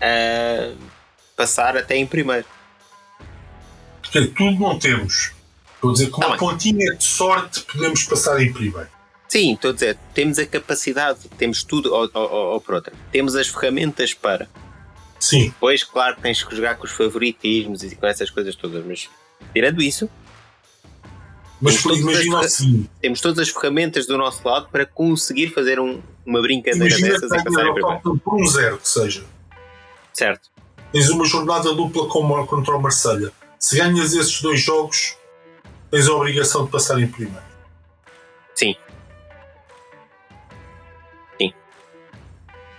ah, 0.00 0.74
passar 1.36 1.76
até 1.76 1.96
em 1.96 2.06
primeiro. 2.08 2.46
Portanto, 4.02 4.34
tudo 4.36 4.58
não 4.58 4.78
temos. 4.80 5.30
Estou 5.76 5.90
a 5.90 5.92
dizer 5.92 6.06
que 6.06 6.10
Tá 6.20 6.26
uma 6.26 6.28
bem. 6.30 6.38
pontinha 6.38 6.96
de 6.96 7.04
sorte 7.04 7.60
podemos 7.62 8.02
passar 8.02 8.40
em 8.42 8.52
primeiro. 8.52 8.88
Sim, 9.28 9.54
estou 9.54 9.70
a 9.70 9.74
dizer, 9.74 9.98
temos 10.14 10.38
a 10.38 10.46
capacidade, 10.46 11.20
temos 11.38 11.62
tudo, 11.64 11.92
ou, 11.92 12.08
ou, 12.14 12.30
ou, 12.52 12.60
por 12.60 12.76
outra, 12.76 12.92
temos 13.10 13.34
as 13.34 13.48
ferramentas 13.48 14.14
para. 14.14 14.48
Sim, 15.18 15.46
Depois, 15.46 15.82
claro, 15.82 16.16
tens 16.20 16.42
que 16.44 16.54
jogar 16.54 16.76
com 16.76 16.84
os 16.84 16.92
favoritismos 16.92 17.82
e 17.82 17.96
com 17.96 18.06
essas 18.06 18.30
coisas 18.30 18.54
todas, 18.54 18.84
mas 18.84 19.08
tirando 19.52 19.82
isso, 19.82 20.08
mas 21.60 21.82
Temos 21.82 21.98
imagina 22.00 22.40
as- 22.40 22.52
seguinte: 22.52 22.90
temos 23.00 23.20
todas 23.20 23.38
as 23.38 23.48
ferramentas 23.48 24.06
do 24.06 24.18
nosso 24.18 24.46
lado 24.46 24.68
para 24.70 24.84
conseguir 24.84 25.48
fazer 25.48 25.80
um- 25.80 26.02
uma 26.26 26.40
brincadeira 26.42 26.86
imagina 26.86 27.08
dessas 27.14 27.30
e 27.32 27.44
passar 27.44 27.66
em 27.66 27.74
primeiro. 27.74 28.18
por 28.18 28.40
um 28.40 28.46
zero, 28.46 28.78
que 28.78 28.88
seja. 28.88 29.24
Certo. 30.12 30.50
Tens 30.92 31.08
uma 31.08 31.24
jornada 31.24 31.72
dupla 31.74 32.06
com- 32.08 32.46
contra 32.46 32.76
o 32.76 32.80
Marselha. 32.82 33.32
Se 33.58 33.76
ganhas 33.78 34.12
esses 34.12 34.40
dois 34.42 34.60
jogos, 34.60 35.16
tens 35.90 36.06
a 36.06 36.12
obrigação 36.12 36.66
de 36.66 36.70
passar 36.70 37.00
em 37.00 37.06
primeiro. 37.08 37.42
Sim. 38.54 38.76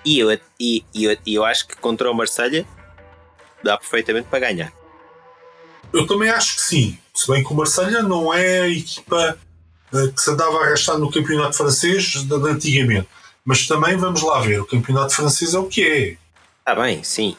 E 0.05 0.19
eu, 0.19 0.31
e, 0.59 0.85
e 0.93 1.03
eu, 1.03 1.17
e 1.25 1.33
eu 1.33 1.43
acho 1.43 1.67
que 1.67 1.75
contra 1.77 2.09
o 2.09 2.13
Marselha 2.13 2.65
dá 3.63 3.77
perfeitamente 3.77 4.27
para 4.29 4.39
ganhar. 4.39 4.71
Eu 5.91 6.05
também 6.05 6.29
acho 6.29 6.55
que 6.55 6.61
sim. 6.61 6.99
Se 7.13 7.31
bem 7.31 7.43
que 7.43 7.51
o 7.51 7.55
Marselha 7.55 8.03
não 8.03 8.33
é 8.33 8.61
a 8.61 8.69
equipa 8.69 9.39
eh, 9.93 10.07
que 10.13 10.21
se 10.21 10.29
andava 10.29 10.57
a 10.57 10.65
arrastar 10.65 10.97
no 10.97 11.11
campeonato 11.11 11.55
francês 11.55 12.03
de, 12.03 12.33
antigamente. 12.33 13.07
Mas 13.43 13.67
também 13.67 13.95
vamos 13.95 14.21
lá 14.21 14.41
ver. 14.41 14.61
O 14.61 14.65
campeonato 14.65 15.15
francês 15.15 15.53
é 15.53 15.59
o 15.59 15.67
que 15.67 15.83
é. 15.83 16.17
Está 16.59 16.75
bem, 16.75 17.03
sim. 17.03 17.37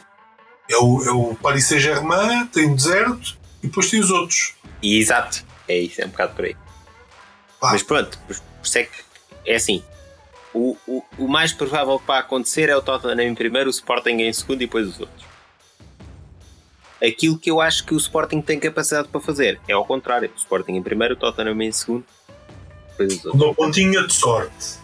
É 0.70 0.76
o, 0.76 1.04
é 1.04 1.10
o 1.10 1.34
Paris 1.34 1.66
Saint-Germain, 1.66 2.46
tem 2.46 2.72
o 2.72 2.76
deserto 2.76 3.36
e 3.62 3.66
depois 3.66 3.90
tem 3.90 4.00
os 4.00 4.10
outros. 4.10 4.54
Exato. 4.82 5.44
É 5.68 5.78
isso, 5.78 6.00
é 6.00 6.06
um 6.06 6.10
bocado 6.10 6.34
por 6.34 6.44
aí. 6.44 6.56
Pá. 7.60 7.72
Mas 7.72 7.82
pronto, 7.82 8.18
por 8.26 8.36
isso 8.62 8.78
é 8.78 8.84
que 8.84 8.98
é 9.44 9.56
assim. 9.56 9.82
O, 10.56 10.74
o, 10.86 11.04
o 11.18 11.28
mais 11.28 11.52
provável 11.52 12.00
vai 12.06 12.18
acontecer 12.18 12.70
é 12.70 12.76
o 12.76 12.80
Tottenham 12.80 13.20
em 13.20 13.34
primeiro, 13.34 13.68
o 13.68 13.70
Sporting 13.70 14.22
em 14.22 14.32
segundo 14.32 14.62
e 14.62 14.66
depois 14.66 14.88
os 14.88 15.00
outros. 15.00 15.26
Aquilo 17.02 17.38
que 17.38 17.50
eu 17.50 17.60
acho 17.60 17.84
que 17.84 17.92
o 17.92 17.98
Sporting 17.98 18.40
tem 18.40 18.58
capacidade 18.58 19.08
para 19.08 19.20
fazer 19.20 19.60
é 19.68 19.74
ao 19.74 19.84
contrário. 19.84 20.30
O 20.34 20.38
Sporting 20.38 20.72
em 20.72 20.82
primeiro, 20.82 21.12
o 21.12 21.16
Tottenham 21.18 21.60
em 21.60 21.70
segundo, 21.70 22.06
depois 22.88 23.18
os 23.18 23.24
outros. 23.26 23.42
Uma 23.42 23.54
pontinha 23.54 24.06
de 24.06 24.14
sorte. 24.14 24.78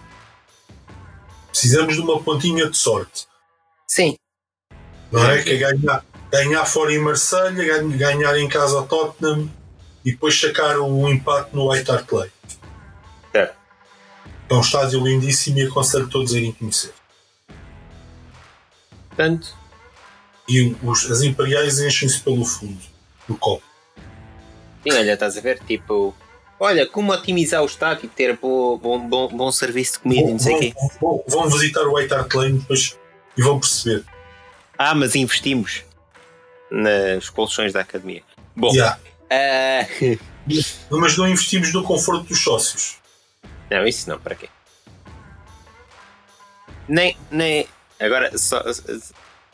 Precisamos 1.49 1.95
de 1.95 2.03
uma 2.03 2.23
pontinha 2.23 2.69
de 2.69 2.77
sorte. 2.77 3.27
Sim, 3.89 4.17
Não 5.11 5.25
é? 5.31 5.43
Que 5.43 5.53
é 5.53 5.57
ganhar, 5.57 6.05
ganhar 6.31 6.67
fora 6.67 6.93
em 6.93 6.99
Marselha, 6.99 7.83
ganhar, 7.83 8.39
em 8.39 8.49
casa 8.49 8.77
ao 8.77 8.87
Tottenham 8.87 9.51
e 10.05 10.13
depois 10.13 10.39
sacar 10.39 10.79
um 10.81 11.09
empate 11.09 11.57
no 11.57 11.71
White 11.71 11.91
Hart 11.91 12.13
Lane. 12.13 12.33
certo. 13.33 13.62
É 14.53 14.55
um 14.55 14.61
estádio 14.61 15.01
lindíssimo 15.03 15.59
e 15.59 15.63
aconselho 15.67 16.07
todos 16.09 16.35
a 16.35 16.37
irem 16.39 16.53
conhecer. 16.53 16.93
Portanto, 19.09 19.57
E 20.49 20.77
os- 20.83 21.11
as 21.11 21.23
imperiais 21.23 21.81
enchem-se 21.81 22.21
pelo 22.21 22.45
fundo 22.45 22.79
do 23.29 23.37
copo. 23.37 23.63
sim, 24.83 24.93
olha, 24.93 25.13
estás 25.15 25.39
a 25.39 25.41
ver? 25.41 25.61
Tipo, 25.61 26.15
olha, 26.61 26.87
como 26.87 27.13
otimizar 27.13 27.63
o 27.63 27.67
estádio 27.67 28.07
e 28.07 28.09
ter 28.09 28.37
bom, 28.37 28.77
bom, 28.77 29.09
bom, 29.09 29.29
bom 29.29 29.53
serviço 29.53 29.93
de 29.95 29.99
comida 30.01 30.29
e 30.29 30.33
não 30.33 30.39
sei 30.39 30.55
o 30.57 30.59
quê. 30.59 30.75
vão, 31.01 31.25
vão 31.29 31.49
visitar 31.51 31.83
o 31.87 31.95
White 31.97 32.13
Hart 32.13 32.35
Lane 32.35 32.59
depois 32.59 32.99
e 33.37 33.43
vão 33.43 33.59
perceber. 33.61 34.05
Ah, 34.77 34.95
mas 34.95 35.15
investimos 35.15 35.85
nas 36.71 37.31
colchões 37.31 37.73
da 37.73 37.81
academia. 37.81 38.23
Bom, 38.57 38.73
Yeah. 38.75 38.99
ah, 39.31 39.87
Mas 40.91 41.17
não 41.17 41.29
investimos 41.29 41.73
no 41.73 41.85
conforto 41.85 42.25
dos 42.25 42.43
sócios. 42.43 42.97
Não, 43.73 43.87
isso 43.87 44.09
não, 44.09 44.19
para 44.19 44.35
quê? 44.35 44.49
Nem, 46.89 47.17
nem, 47.31 47.67
agora 48.01 48.37
só, 48.37 48.63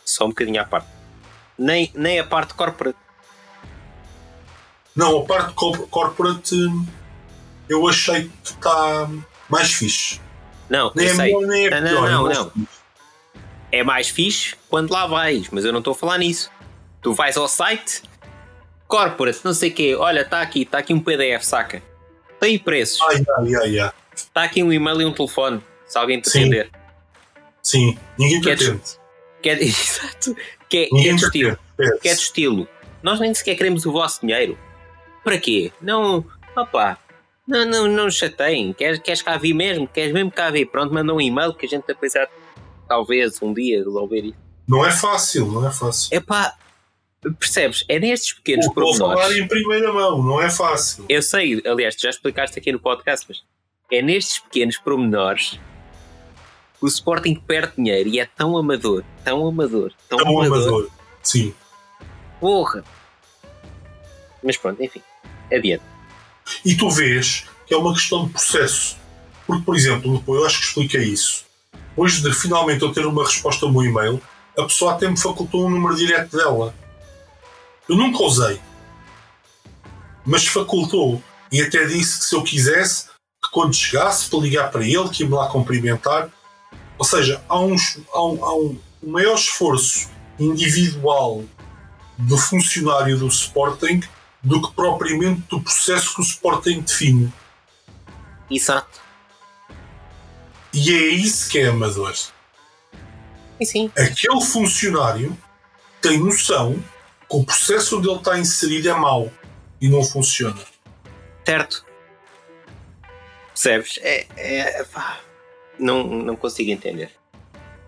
só 0.05 0.24
um 0.24 0.28
bocadinho 0.31 0.61
à 0.61 0.65
parte. 0.65 0.89
Nem, 1.59 1.90
nem 1.95 2.19
a 2.20 2.24
parte 2.24 2.55
corporate. 2.55 2.99
Não, 4.97 5.19
a 5.20 5.24
parte 5.27 5.53
co- 5.55 5.86
corporate 5.89 6.57
eu 7.69 7.86
achei 7.89 8.28
que 8.43 8.51
está 8.51 9.09
mais 9.49 9.73
fixe. 9.73 10.20
Não, 10.69 10.93
Nem 10.95 11.07
eu 11.07 11.12
é 11.12 11.16
sei. 11.16 11.24
melhor 11.35 11.47
nem 11.47 11.66
é 11.66 11.81
Não, 11.81 11.81
não, 11.81 11.90
pior. 11.90 12.11
não, 12.11 12.23
não. 12.24 12.51
disso. 12.55 12.69
É 13.70 13.82
mais 13.85 14.09
fixe 14.09 14.57
quando 14.69 14.90
lá 14.90 15.07
vais, 15.07 15.49
mas 15.51 15.65
eu 15.65 15.73
não 15.73 15.78
estou 15.81 15.93
a 15.93 15.97
falar 15.97 16.19
nisso. 16.19 16.51
Tu 17.03 17.12
vais 17.15 17.36
ao 17.36 17.47
site, 17.47 18.03
corporate, 18.86 19.40
não 19.45 19.53
sei 19.53 19.70
o 19.70 19.74
quê, 19.74 19.95
olha, 19.95 20.23
está 20.23 20.40
aqui, 20.40 20.62
está 20.62 20.78
aqui 20.78 20.93
um 20.95 21.01
PDF, 21.01 21.43
saca? 21.45 21.82
Tem 22.40 22.59
preços, 22.59 23.01
Ai, 23.03 23.24
ai, 23.39 23.55
ai, 23.55 23.78
ai. 23.81 23.93
Está 24.24 24.45
aqui 24.45 24.62
um 24.62 24.73
e-mail 24.73 25.03
e 25.03 25.05
um 25.05 25.12
telefone, 25.12 25.62
se 25.86 25.99
alguém 25.99 26.20
te 26.20 26.31
Sim. 26.31 26.40
atender. 26.40 26.70
Sim, 27.62 27.99
ninguém 28.19 28.40
te 28.40 28.51
atende. 28.51 28.82
Que 29.43 29.51
é, 29.51 29.53
exato, 29.62 30.36
que 30.69 30.78
é, 30.78 30.86
que 30.86 31.09
é 31.09 31.12
de 31.15 31.24
estilo. 31.24 31.59
atende. 31.78 32.01
que 32.01 32.09
é 32.09 32.15
de 32.15 32.20
estilo. 32.20 32.69
Nós 33.03 33.20
nem 33.20 33.32
sequer 33.35 33.55
queremos 33.57 33.86
o 33.86 33.93
vosso 33.93 34.20
dinheiro. 34.20 34.59
Para 35.23 35.39
quê? 35.39 35.73
Não, 35.81 36.24
opá, 36.57 36.99
não, 37.47 37.65
não, 37.65 37.89
não 37.89 38.11
chateiem. 38.11 38.73
Queres, 38.73 38.99
queres 38.99 39.23
cá 39.23 39.36
vir 39.39 39.55
mesmo? 39.55 39.89
Queres 39.89 40.12
mesmo 40.12 40.31
cá 40.31 40.51
vir? 40.51 40.66
Pronto, 40.66 40.93
manda 40.93 41.15
um 41.15 41.20
e-mail 41.20 41.55
que 41.55 41.65
a 41.65 41.69
gente 41.69 41.86
depois 41.86 42.15
há, 42.15 42.28
talvez 42.86 43.40
um 43.40 43.55
dia 43.55 43.78
resolver 43.78 44.20
isso. 44.20 44.39
Não 44.69 44.85
é 44.85 44.90
fácil, 44.90 45.47
não 45.47 45.66
é 45.66 45.70
fácil. 45.70 46.15
Epá, 46.15 46.55
percebes? 47.39 47.85
É 47.89 47.99
nestes 47.99 48.35
pequenos 48.35 48.66
Vou 48.74 48.95
falar 48.95 49.32
em 49.32 49.49
primeira 49.49 49.90
mão, 49.93 50.23
não 50.23 50.40
é 50.40 50.51
fácil. 50.51 51.07
Eu 51.09 51.23
sei, 51.23 51.62
aliás, 51.66 51.97
tu 51.97 52.03
já 52.03 52.11
explicaste 52.11 52.59
aqui 52.59 52.70
no 52.70 52.78
podcast, 52.78 53.24
mas 53.27 53.43
é 53.90 54.02
nestes 54.02 54.39
pequenos 54.39 54.77
pormenores 54.78 55.59
que 56.78 56.85
o 56.85 56.86
Sporting 56.86 57.35
perde 57.35 57.73
dinheiro 57.77 58.09
e 58.09 58.20
é 58.20 58.27
tão 58.27 58.56
amador, 58.56 59.05
tão 59.24 59.47
amador, 59.47 59.93
tão, 60.09 60.19
um 60.19 60.40
amador. 60.40 60.69
amador. 60.69 60.90
Sim. 61.23 61.55
Porra! 62.40 62.85
Mas 64.43 64.56
pronto, 64.56 64.82
enfim, 64.82 65.02
adiante. 65.52 65.82
E 66.65 66.77
tu 66.77 66.90
vês 66.90 67.47
que 67.66 67.74
é 67.74 67.77
uma 67.77 67.93
questão 67.93 68.27
de 68.27 68.32
processo. 68.32 68.97
Porque, 69.47 69.62
por 69.62 69.77
exemplo, 69.77 70.23
eu 70.28 70.44
acho 70.44 70.59
que 70.59 70.66
expliquei 70.66 71.05
isso. 71.05 71.44
Depois 71.73 72.23
de 72.23 72.32
finalmente 72.32 72.82
eu 72.82 72.93
ter 72.93 73.06
uma 73.06 73.24
resposta 73.24 73.66
ao 73.66 73.73
meu 73.73 73.82
e-mail, 73.82 74.23
a 74.56 74.62
pessoa 74.62 74.93
até 74.93 75.09
me 75.09 75.19
facultou 75.19 75.66
um 75.66 75.70
número 75.70 75.97
direto 75.97 76.36
dela. 76.36 76.74
Eu 77.89 77.97
nunca 77.97 78.23
usei. 78.23 78.60
Mas 80.24 80.47
facultou. 80.47 81.23
E 81.51 81.60
até 81.62 81.85
disse 81.86 82.19
que 82.19 82.24
se 82.27 82.35
eu 82.35 82.43
quisesse, 82.43 83.08
que 83.49 83.53
quando 83.53 83.75
chegasse 83.75 84.29
para 84.29 84.39
ligar 84.41 84.70
para 84.70 84.85
ele, 84.85 85.09
que 85.09 85.23
ia-me 85.23 85.35
lá 85.35 85.49
cumprimentar. 85.49 86.31
Ou 86.99 87.05
seja, 87.05 87.43
há, 87.49 87.59
uns, 87.59 87.99
há, 88.12 88.23
um, 88.23 88.45
há 88.45 88.55
um 88.55 88.79
maior 89.03 89.35
esforço 89.35 90.11
individual 90.39 91.45
do 92.19 92.37
funcionário 92.37 93.16
do 93.16 93.29
Sporting 93.29 94.01
do 94.43 94.61
que 94.61 94.75
propriamente 94.75 95.43
do 95.49 95.61
processo 95.61 96.15
que 96.15 96.20
o 96.20 96.25
Sporting 96.25 96.81
define. 96.81 97.33
Exato. 98.51 99.01
E 100.73 100.93
é 100.93 101.09
isso 101.09 101.49
que 101.49 101.59
é 101.59 101.69
amador. 101.69 102.15
E 103.61 103.66
sim, 103.66 103.91
Aquele 103.97 104.41
funcionário 104.41 105.37
tem 106.01 106.19
noção 106.19 106.75
que 107.29 107.37
o 107.37 107.45
processo 107.45 107.99
onde 107.99 108.09
ele 108.09 108.19
está 108.19 108.39
inserido 108.39 108.89
é 108.89 108.95
mau 108.95 109.31
e 109.81 109.89
não 109.89 110.05
funciona. 110.05 110.61
certo. 111.45 111.88
Percebes? 113.61 113.99
É, 114.03 114.25
é, 114.37 114.87
não, 115.81 116.05
não 116.05 116.37
consigo 116.37 116.71
entender. 116.71 117.11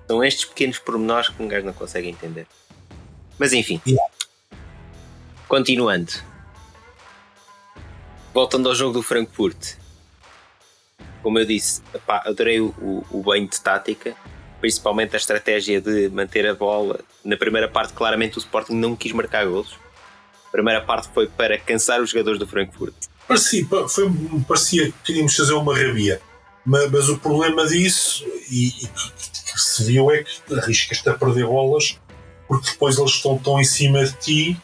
São 0.09 0.25
estes 0.25 0.45
pequenos 0.45 0.81
pormenores 0.81 1.29
que 1.29 1.41
um 1.41 1.47
gajo 1.47 1.65
não 1.65 1.73
consegue 1.73 2.09
entender. 2.09 2.45
Mas 3.39 3.53
enfim. 3.53 3.81
Continuando. 5.47 6.13
Voltando 8.35 8.69
ao 8.69 8.75
jogo 8.75 8.95
do 8.95 9.03
Frankfurt. 9.03 9.77
Como 11.23 11.39
eu 11.39 11.45
disse, 11.45 11.81
epá, 11.95 12.21
adorei 12.27 12.61
o, 12.61 12.75
o, 12.81 13.07
o 13.09 13.23
banho 13.23 13.49
de 13.49 13.61
tática, 13.61 14.17
principalmente 14.61 15.15
a 15.15 15.19
estratégia 15.19 15.81
de 15.81 16.09
manter 16.09 16.49
a 16.49 16.55
bola. 16.55 16.99
Na 17.25 17.37
primeira 17.37 17.69
parte, 17.69 17.93
claramente, 17.93 18.39
o 18.39 18.41
Sporting 18.41 18.75
não 18.75 18.97
quis 18.97 19.13
marcar 19.13 19.47
golos. 19.47 19.79
A 20.49 20.51
primeira 20.51 20.81
parte 20.81 21.09
foi 21.15 21.29
para 21.29 21.57
cansar 21.59 22.01
os 22.01 22.11
jogadores 22.11 22.41
do 22.41 22.47
Frankfurt. 22.47 23.10
Parecia, 23.31 23.65
pa- 23.67 23.89
foi, 23.89 24.11
parecia 24.49 24.87
que 24.87 24.99
queríamos 25.05 25.37
fazer 25.37 25.53
uma 25.53 25.77
rabia. 25.77 26.21
Mas, 26.65 26.91
mas 26.91 27.09
o 27.09 27.17
problema 27.19 27.67
disso, 27.67 28.25
e, 28.51 28.69
e 28.69 28.87
que, 28.87 29.53
que 29.53 29.61
se 29.61 29.85
viu, 29.85 30.11
é 30.11 30.25
que 30.25 30.55
arriscas-te 30.55 31.09
a 31.09 31.15
perder 31.15 31.47
bolas 31.47 31.99
porque 32.49 32.71
depois 32.73 32.99
eles 32.99 33.13
estão 33.13 33.39
tão 33.39 33.61
em 33.61 33.65
cima 33.65 34.05
de 34.05 34.13
ti 34.15 34.61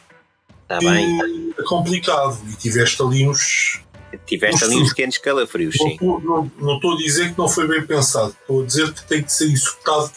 que 0.81 0.85
bem, 0.85 1.53
é 1.57 1.63
complicado. 1.63 2.37
E 2.51 2.57
tiveste 2.57 3.01
ali 3.01 3.29
uns. 3.29 3.81
tiveste 4.27 4.65
ali 4.65 4.77
uns 4.77 4.89
pequenos 4.89 5.19
calafrios, 5.19 5.77
sim. 5.77 5.97
Não, 6.01 6.75
estou 6.75 6.95
a 6.95 6.97
dizer 6.97 7.33
que 7.33 7.39
não 7.39 7.49
foi 7.49 7.69
bem 7.69 7.87
pensado, 7.87 8.35
estou 8.41 8.63
a 8.63 8.67
dizer 8.67 8.93
que 8.93 9.05
tem 9.05 9.23
que 9.23 9.33
ser 9.33 9.45
executado 9.45 10.11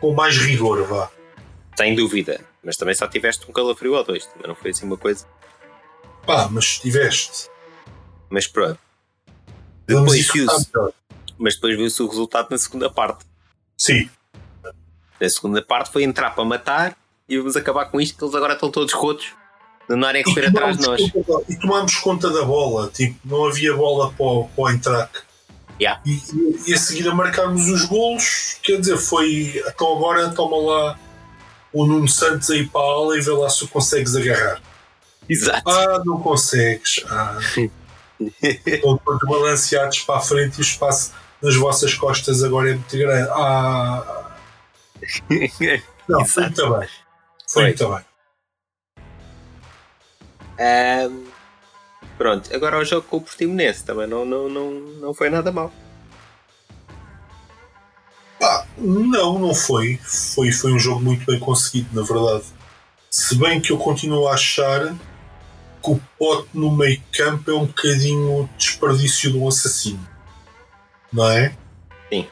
com 0.00 0.14
mais 0.14 0.36
rigor, 0.38 0.84
vá. 0.86 1.10
Sem 1.76 1.96
dúvida. 1.96 2.40
Mas 2.62 2.76
também 2.76 2.94
só 2.94 3.08
tiveste 3.08 3.44
um 3.48 3.52
calafrio 3.52 3.94
ou 3.94 4.04
dois, 4.04 4.28
não 4.46 4.54
foi 4.54 4.70
assim 4.70 4.86
uma 4.86 4.96
coisa. 4.96 5.26
Pá, 6.24 6.48
mas 6.50 6.78
tiveste. 6.78 7.48
Mas 8.30 8.46
pronto. 8.46 8.78
Depois 9.86 10.30
viu-se, 10.32 10.70
mas 11.38 11.54
depois 11.54 11.76
viu-se 11.76 12.02
o 12.02 12.08
resultado 12.08 12.48
na 12.50 12.58
segunda 12.58 12.90
parte. 12.90 13.24
Sim. 13.76 14.08
Na 15.20 15.28
segunda 15.28 15.62
parte 15.62 15.90
foi 15.90 16.02
entrar 16.04 16.30
para 16.34 16.44
matar 16.44 16.96
e 17.28 17.38
vamos 17.38 17.56
acabar 17.56 17.86
com 17.86 18.00
isto 18.00 18.16
que 18.18 18.24
eles 18.24 18.34
agora 18.34 18.54
estão 18.54 18.70
todos 18.70 18.92
rotos 18.92 19.26
de 19.88 19.94
andarem 19.94 20.20
a 20.22 20.24
correr 20.24 20.46
atrás 20.46 20.76
de 20.76 20.86
nós. 20.86 21.10
conta 21.10 21.44
e 21.48 21.56
tomámos 21.58 21.96
conta 21.96 22.30
da 22.30 22.44
bola, 22.44 22.90
tipo, 22.90 23.16
não 23.24 23.46
havia 23.46 23.74
bola 23.74 24.12
para 24.12 24.26
o, 24.26 24.48
para 24.48 24.64
o 24.64 24.70
entraque. 24.70 25.18
Yeah. 25.80 26.02
E, 26.04 26.10
e- 26.12 26.70
e 26.70 26.74
a 26.74 26.78
seguir 26.78 27.08
a 27.08 27.14
marcarmos 27.14 27.66
os 27.68 27.84
golos, 27.86 28.58
quer 28.62 28.78
dizer, 28.80 28.98
foi. 28.98 29.62
Então 29.66 29.96
agora 29.96 30.28
toma 30.30 30.56
lá 30.58 30.98
o 31.72 31.86
Nuno 31.86 32.08
Santos 32.08 32.50
aí 32.50 32.66
para 32.66 32.80
a 32.80 32.84
ala 32.84 33.16
e 33.16 33.20
vê 33.20 33.30
lá 33.30 33.48
se 33.48 33.64
o 33.64 33.68
consegues 33.68 34.14
agarrar. 34.16 34.60
Exato. 35.28 35.68
Ah, 35.70 36.02
não 36.04 36.20
consegues. 36.20 37.04
Ah. 37.08 37.38
Estão 38.42 39.00
balanceados 39.22 40.00
para 40.00 40.16
a 40.16 40.20
frente 40.20 40.56
e 40.56 40.60
o 40.60 40.62
espaço 40.62 41.12
nas 41.42 41.56
vossas 41.56 41.94
costas 41.94 42.42
agora 42.42 42.70
é 42.70 42.74
muito 42.74 42.98
grande. 42.98 43.28
Ah. 43.32 44.36
Não, 46.08 46.24
foi 46.24 46.44
muito 46.44 46.78
bem. 46.78 46.88
Foi 47.48 47.62
muito 47.64 47.88
bem. 47.88 48.04
Ahm, 50.58 51.24
pronto, 52.16 52.54
agora 52.54 52.78
o 52.78 52.84
jogo 52.84 53.06
com 53.06 53.18
o 53.18 53.20
Portimonense 53.20 53.84
também 53.84 54.08
não, 54.08 54.24
não, 54.24 54.48
não, 54.48 54.70
não 54.72 55.14
foi 55.14 55.30
nada 55.30 55.52
mal. 55.52 55.72
Não, 58.78 59.38
não 59.38 59.54
foi. 59.54 59.98
foi. 60.04 60.52
Foi 60.52 60.72
um 60.72 60.78
jogo 60.78 61.00
muito 61.00 61.26
bem 61.26 61.38
conseguido, 61.38 61.88
na 61.92 62.02
verdade. 62.02 62.44
Se 63.10 63.34
bem 63.34 63.60
que 63.60 63.72
eu 63.72 63.78
continuo 63.78 64.28
a 64.28 64.34
achar 64.34 64.94
que 65.88 65.94
o 65.94 66.00
pote 66.18 66.48
no 66.52 66.70
meio 66.70 67.02
campo 67.12 67.50
é 67.50 67.54
um 67.54 67.66
bocadinho 67.66 68.48
desperdício 68.58 69.32
de 69.32 69.38
um 69.38 69.48
assassino. 69.48 70.06
Não 71.12 71.28
é? 71.30 71.56
Sim. 72.10 72.28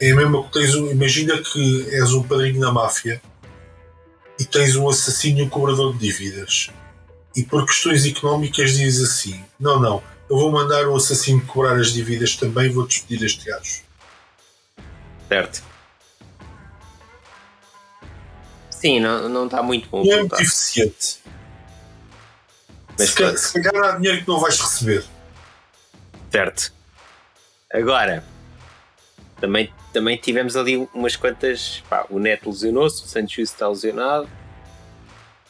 É 0.00 0.12
a 0.12 0.16
mesma 0.16 0.42
que 0.44 0.52
tens 0.52 0.74
um. 0.74 0.90
Imagina 0.90 1.38
que 1.38 1.88
és 1.90 2.12
um 2.12 2.22
padrinho 2.22 2.60
da 2.60 2.72
máfia 2.72 3.20
e 4.38 4.44
tens 4.44 4.76
um 4.76 4.88
assassino 4.88 5.40
e 5.40 5.42
um 5.42 5.48
cobrador 5.48 5.92
de 5.92 5.98
dívidas. 5.98 6.70
E 7.34 7.42
por 7.42 7.66
questões 7.66 8.06
económicas 8.06 8.76
dizes 8.76 9.10
assim: 9.10 9.44
não, 9.60 9.78
não, 9.78 10.02
eu 10.30 10.38
vou 10.38 10.50
mandar 10.50 10.88
o 10.88 10.96
assassino 10.96 11.44
cobrar 11.46 11.76
as 11.76 11.92
dívidas 11.92 12.36
também 12.36 12.70
vou 12.70 12.86
despedir 12.86 13.22
este 13.24 13.44
gajo. 13.44 13.82
Certo? 15.28 15.62
Sim, 18.70 19.00
não, 19.00 19.28
não 19.28 19.46
está 19.46 19.62
muito 19.62 19.88
bom. 19.88 20.04
Não 20.04 20.12
é 20.12 20.20
muito 20.20 20.40
eficiente. 20.40 21.18
Mas 22.98 23.10
se, 23.10 23.14
pronto. 23.14 23.38
se 23.38 23.62
calhar 23.62 23.84
há 23.84 23.96
dinheiro 23.96 24.22
que 24.22 24.28
não 24.28 24.40
vais 24.40 24.58
receber. 24.58 25.04
Certo. 26.30 26.72
Agora, 27.72 28.24
também, 29.40 29.72
também 29.92 30.16
tivemos 30.16 30.56
ali 30.56 30.76
umas 30.94 31.16
quantas. 31.16 31.82
Pá, 31.88 32.06
o 32.08 32.18
Neto 32.18 32.48
lesionou-se, 32.50 33.02
o 33.04 33.06
Santos 33.06 33.38
está 33.38 33.68
lesionado. 33.68 34.28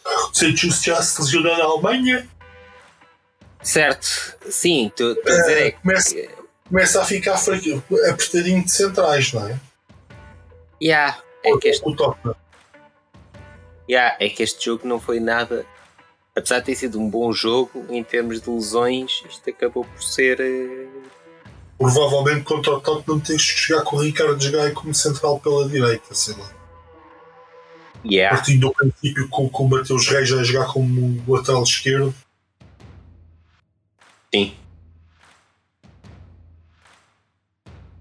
O 0.04 0.34
Santos 0.34 0.82
já 0.82 1.00
se 1.02 1.20
lesionou 1.20 1.56
na 1.56 1.64
Alemanha, 1.64 2.28
Certo, 3.66 4.36
sim, 4.48 4.86
estou 4.86 5.10
a 5.10 5.28
dizer 5.28 5.58
é 5.66 5.70
que. 5.72 5.80
começa, 5.82 6.14
começa 6.68 7.02
a 7.02 7.04
ficar 7.04 7.36
fraco, 7.36 7.82
apertadinho 8.08 8.64
de 8.64 8.70
centrais, 8.70 9.32
não 9.32 9.48
é? 9.48 9.58
Yeah, 10.80 11.18
é, 11.42 11.56
que 11.58 11.68
este, 11.68 11.82
O 11.84 11.96
Tottenham. 11.96 12.36
yeah, 13.90 14.16
é 14.20 14.28
que 14.28 14.44
este 14.44 14.64
jogo 14.64 14.86
não 14.86 15.00
foi 15.00 15.18
nada. 15.18 15.66
Apesar 16.36 16.58
de 16.60 16.66
ter 16.66 16.74
sido 16.76 17.00
um 17.00 17.08
bom 17.08 17.32
jogo, 17.32 17.86
em 17.88 18.04
termos 18.04 18.40
de 18.42 18.50
lesões, 18.50 19.22
isto 19.28 19.48
acabou 19.48 19.84
por 19.84 20.02
ser. 20.02 20.38
eh, 20.40 20.86
Provavelmente 21.78 22.42
contra 22.44 22.72
o 22.72 22.80
Tottenham 22.80 23.20
tens 23.20 23.42
que 23.50 23.58
chegar 23.58 23.82
com 23.82 23.96
o 23.96 24.00
Ricardo 24.02 24.50
Gaio 24.50 24.74
como 24.74 24.94
central 24.94 25.38
pela 25.40 25.68
direita, 25.68 26.14
sei 26.14 26.34
lá. 26.36 26.50
Yeah, 28.04 28.36
Partindo 28.36 28.68
do 28.68 28.72
princípio 28.74 29.28
que 29.28 29.34
o- 29.62 29.68
Mateus 29.68 30.06
Reis 30.08 30.30
vai 30.30 30.44
jogar 30.44 30.66
como 30.72 31.22
lateral 31.26 31.62
esquerdo. 31.64 32.14
sim. 34.34 34.54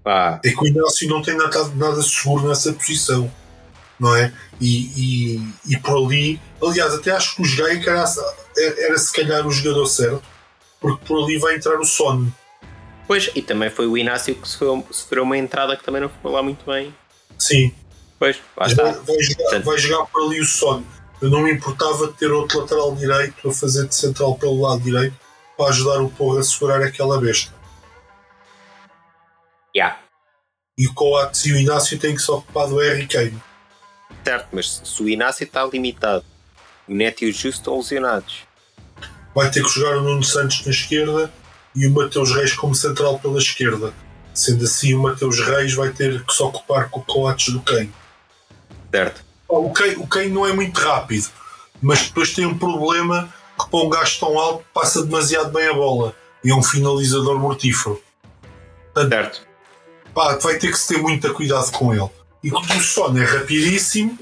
Pá, 0.04 0.40
É 0.44 0.50
que 0.50 0.60
o 0.62 0.66
Inácio 0.66 1.08
não 1.08 1.20
tem 1.20 1.36
nada, 1.36 1.64
nada 1.74 2.00
seguro 2.02 2.46
nessa 2.48 2.72
posição, 2.72 3.30
não 3.98 4.14
é? 4.14 4.32
E, 4.60 5.36
e, 5.36 5.72
e 5.72 5.78
por 5.78 6.04
ali, 6.04 6.40
aliás, 6.62 6.94
até 6.94 7.10
acho 7.10 7.36
que 7.36 7.42
o 7.42 7.56
Gaio 7.56 7.82
era, 7.88 8.04
era 8.56 8.98
se 8.98 9.12
calhar 9.12 9.46
o 9.46 9.50
jogador 9.50 9.86
certo, 9.86 10.22
porque 10.80 11.04
por 11.04 11.24
ali 11.24 11.38
vai 11.38 11.56
entrar 11.56 11.78
o 11.78 11.84
Son. 11.84 12.26
pois, 13.06 13.30
e 13.34 13.42
também 13.42 13.70
foi 13.70 13.86
o 13.86 13.96
Inácio 13.96 14.34
que 14.34 14.48
sofreu, 14.48 14.86
sofreu 14.90 15.22
uma 15.22 15.38
entrada 15.38 15.76
que 15.76 15.84
também 15.84 16.00
não 16.00 16.08
ficou 16.08 16.32
lá 16.32 16.42
muito 16.42 16.64
bem. 16.64 16.94
Sim, 17.38 17.72
Pois, 18.18 18.40
vai, 18.56 18.74
vai 18.74 19.22
jogar, 19.22 19.62
vai 19.62 19.78
jogar 19.78 20.06
por 20.06 20.26
ali 20.26 20.40
o 20.40 20.44
Son. 20.44 20.82
Eu 21.20 21.30
não 21.30 21.42
me 21.42 21.52
importava 21.52 22.08
de 22.08 22.14
ter 22.14 22.30
outro 22.30 22.60
lateral 22.60 22.94
direito 22.94 23.48
a 23.48 23.52
fazer 23.52 23.86
de 23.86 23.94
central 23.94 24.36
pelo 24.36 24.60
lado 24.60 24.80
direito 24.82 25.16
para 25.56 25.70
ajudar 25.70 26.00
o 26.00 26.10
Porra 26.10 26.40
a 26.40 26.42
segurar 26.42 26.82
aquela 26.82 27.20
besta. 27.20 27.52
Yeah. 29.74 29.98
E 30.78 30.86
o 30.86 30.94
Coates 30.94 31.44
e 31.46 31.52
o 31.52 31.58
Inácio 31.58 31.98
têm 31.98 32.14
que 32.14 32.22
se 32.22 32.30
ocupar 32.30 32.68
do 32.68 32.78
Harry 32.78 33.06
Kane. 33.06 33.42
Certo, 34.26 34.48
mas 34.50 34.82
se 34.84 35.02
o 35.04 35.08
Inácio 35.08 35.44
está 35.44 35.64
limitado, 35.64 36.24
o 36.88 36.92
Neto 36.92 37.22
e 37.22 37.30
o 37.30 37.32
Justo 37.32 37.60
estão 37.60 37.76
lesionados. 37.76 38.38
vai 39.32 39.48
ter 39.52 39.62
que 39.62 39.68
jogar 39.68 39.98
o 39.98 40.02
Nuno 40.02 40.24
Santos 40.24 40.64
na 40.64 40.72
esquerda 40.72 41.32
e 41.76 41.86
o 41.86 41.92
Mateus 41.92 42.34
Reis 42.34 42.52
como 42.52 42.74
central 42.74 43.20
pela 43.20 43.38
esquerda. 43.38 43.94
Sendo 44.34 44.64
assim, 44.64 44.94
o 44.94 45.02
Mateus 45.02 45.38
Reis 45.38 45.74
vai 45.74 45.90
ter 45.90 46.24
que 46.24 46.32
se 46.32 46.42
ocupar 46.42 46.90
com 46.90 46.98
o 46.98 47.04
Coates 47.04 47.54
do 47.54 47.60
Kane. 47.60 47.92
Certo? 48.90 49.24
O 49.46 49.70
Kane, 49.70 49.94
o 49.94 50.08
Kane 50.08 50.30
não 50.30 50.44
é 50.44 50.52
muito 50.52 50.76
rápido, 50.80 51.28
mas 51.80 52.08
depois 52.08 52.34
tem 52.34 52.46
um 52.46 52.58
problema 52.58 53.32
que 53.56 53.70
para 53.70 53.78
um 53.78 53.88
gajo 53.88 54.18
tão 54.18 54.36
alto 54.36 54.64
passa 54.74 55.04
demasiado 55.04 55.52
bem 55.52 55.68
a 55.68 55.72
bola 55.72 56.16
e 56.42 56.50
é 56.50 56.54
um 56.56 56.64
finalizador 56.64 57.38
mortífero. 57.38 58.02
Certo. 58.92 59.46
Pá, 60.12 60.36
vai 60.38 60.58
ter 60.58 60.72
que 60.72 60.78
se 60.78 60.92
ter 60.92 61.00
muito 61.00 61.32
cuidado 61.32 61.70
com 61.70 61.94
ele. 61.94 62.10
E 62.46 62.50
como 62.52 62.76
o 62.76 62.80
Son 62.80 63.18
é 63.18 63.24
rapidíssimo, 63.24 64.16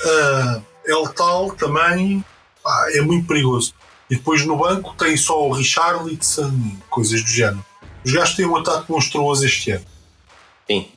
ah, 0.00 0.60
é 0.86 0.94
letal 0.94 1.50
também, 1.50 2.24
pá, 2.62 2.86
é 2.92 3.00
muito 3.00 3.26
perigoso. 3.26 3.74
E 4.08 4.14
depois 4.14 4.46
no 4.46 4.56
banco 4.56 4.94
tem 4.94 5.16
só 5.16 5.44
o 5.44 5.50
Richarlison 5.50 6.52
e 6.54 6.78
coisas 6.88 7.20
do 7.24 7.28
género. 7.28 7.66
Os 8.04 8.12
gajos 8.12 8.36
têm 8.36 8.46
um 8.46 8.54
ataque 8.54 8.92
monstruoso 8.92 9.44
este 9.44 9.72
ano. 9.72 9.84
Sim. 10.70 10.88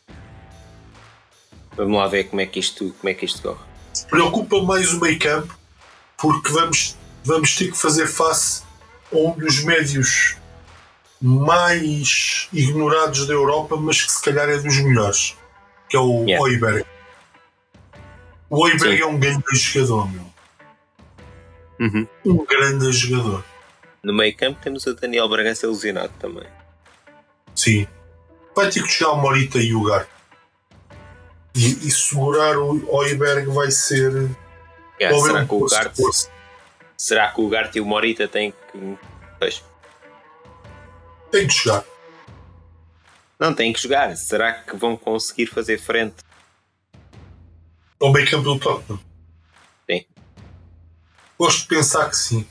Vamos 1.75 1.97
lá 1.97 2.07
ver 2.07 2.25
como 2.25 2.41
é 2.41 2.45
que 2.45 2.59
isto, 2.59 2.93
como 2.99 3.09
é 3.09 3.15
que 3.15 3.25
isto 3.25 3.41
corre. 3.41 3.65
Preocupa 4.07 4.61
mais 4.61 4.93
o 4.93 4.99
meio 4.99 5.17
campo 5.17 5.57
porque 6.15 6.51
vamos, 6.51 6.95
vamos 7.23 7.55
ter 7.55 7.71
que 7.71 7.77
fazer 7.77 8.05
face 8.05 8.61
a 9.11 9.17
um 9.17 9.31
dos 9.31 9.63
médios 9.63 10.37
mais 11.19 12.47
ignorados 12.53 13.25
da 13.25 13.33
Europa, 13.33 13.75
mas 13.77 14.03
que 14.03 14.11
se 14.11 14.21
calhar 14.21 14.47
é 14.47 14.59
dos 14.59 14.77
melhores, 14.77 15.35
que 15.89 15.97
é 15.97 15.99
o 15.99 16.23
Yeah. 16.23 16.43
Oiberg. 16.43 16.85
O 18.49 18.63
Oiberg 18.63 18.97
Sim. 18.97 19.03
é 19.03 19.05
um 19.05 19.19
grande 19.19 19.55
jogador, 19.55 20.11
meu. 20.11 20.25
Uhum. 21.79 22.07
Um 22.25 22.45
grande 22.45 22.91
jogador. 22.91 23.43
No 24.03 24.13
meio 24.13 24.35
campo 24.35 24.59
temos 24.61 24.85
o 24.85 24.93
Daniel 24.93 25.27
Bragança 25.27 25.67
lesionado 25.67 26.13
também. 26.19 26.47
Sim. 27.55 27.87
Vai 28.55 28.69
ter 28.69 28.83
que 28.83 28.89
chegar 28.89 29.11
o 29.11 29.17
Morita 29.17 29.57
e 29.57 29.73
o 29.73 29.83
Gar. 29.83 30.07
E, 31.55 31.87
e 31.87 31.91
segurar 31.91 32.57
o 32.57 32.85
Oiberg 32.93 33.49
vai 33.51 33.71
ser. 33.71 34.29
Yeah, 34.99 35.17
será, 35.21 35.45
que 35.45 35.53
o 35.53 35.67
força. 35.95 36.29
será 36.97 37.31
que 37.31 37.41
o 37.41 37.49
Garte 37.49 37.77
e 37.77 37.81
o 37.81 37.85
Morita 37.85 38.27
têm 38.27 38.51
que. 38.51 38.97
Pois. 39.39 39.63
Tem 41.31 41.47
que 41.47 41.53
chegar. 41.53 41.83
Não, 43.39 43.53
têm 43.53 43.71
que 43.71 43.81
jogar. 43.81 44.15
Será 44.17 44.51
que 44.51 44.75
vão 44.75 44.97
conseguir 44.97 45.47
fazer 45.47 45.79
frente? 45.79 46.17
Ao 47.99 48.11
meio 48.11 48.29
campo 48.29 48.43
do 48.43 48.59
Tottenham. 48.59 48.99
Sim. 49.89 50.05
Gosto 51.37 51.61
de 51.61 51.67
pensar 51.67 52.09
que 52.09 52.17
sim. 52.17 52.45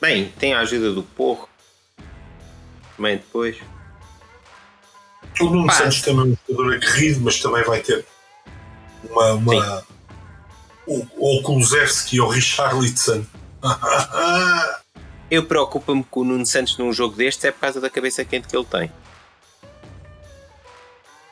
Bem, 0.00 0.32
tem 0.38 0.54
a 0.54 0.60
ajuda 0.60 0.92
do 0.92 1.02
Porro. 1.02 1.48
Também 2.96 3.18
depois. 3.18 3.58
O 5.40 5.44
Nuno 5.44 5.66
Pá. 5.66 5.74
Santos 5.74 6.00
também 6.00 6.20
é 6.20 6.24
um 6.24 6.36
jogador 6.48 6.74
aguerrido, 6.74 7.20
mas 7.20 7.38
também 7.38 7.62
vai 7.64 7.80
ter 7.80 8.06
uma. 9.04 9.32
uma 9.32 9.84
o, 10.86 11.06
ou 11.18 11.38
o 11.38 11.42
Kulusevski 11.42 12.18
ou 12.18 12.28
o 12.28 12.30
Richarlison 12.30 13.24
Eu 15.30 15.44
preocupo-me 15.44 16.02
com 16.02 16.20
o 16.20 16.24
Nuno 16.24 16.44
Santos 16.44 16.76
num 16.76 16.92
jogo 16.92 17.14
destes 17.14 17.44
é 17.44 17.52
por 17.52 17.60
causa 17.60 17.80
da 17.80 17.88
cabeça 17.88 18.24
quente 18.24 18.48
que 18.48 18.56
ele 18.56 18.64
tem. 18.64 18.92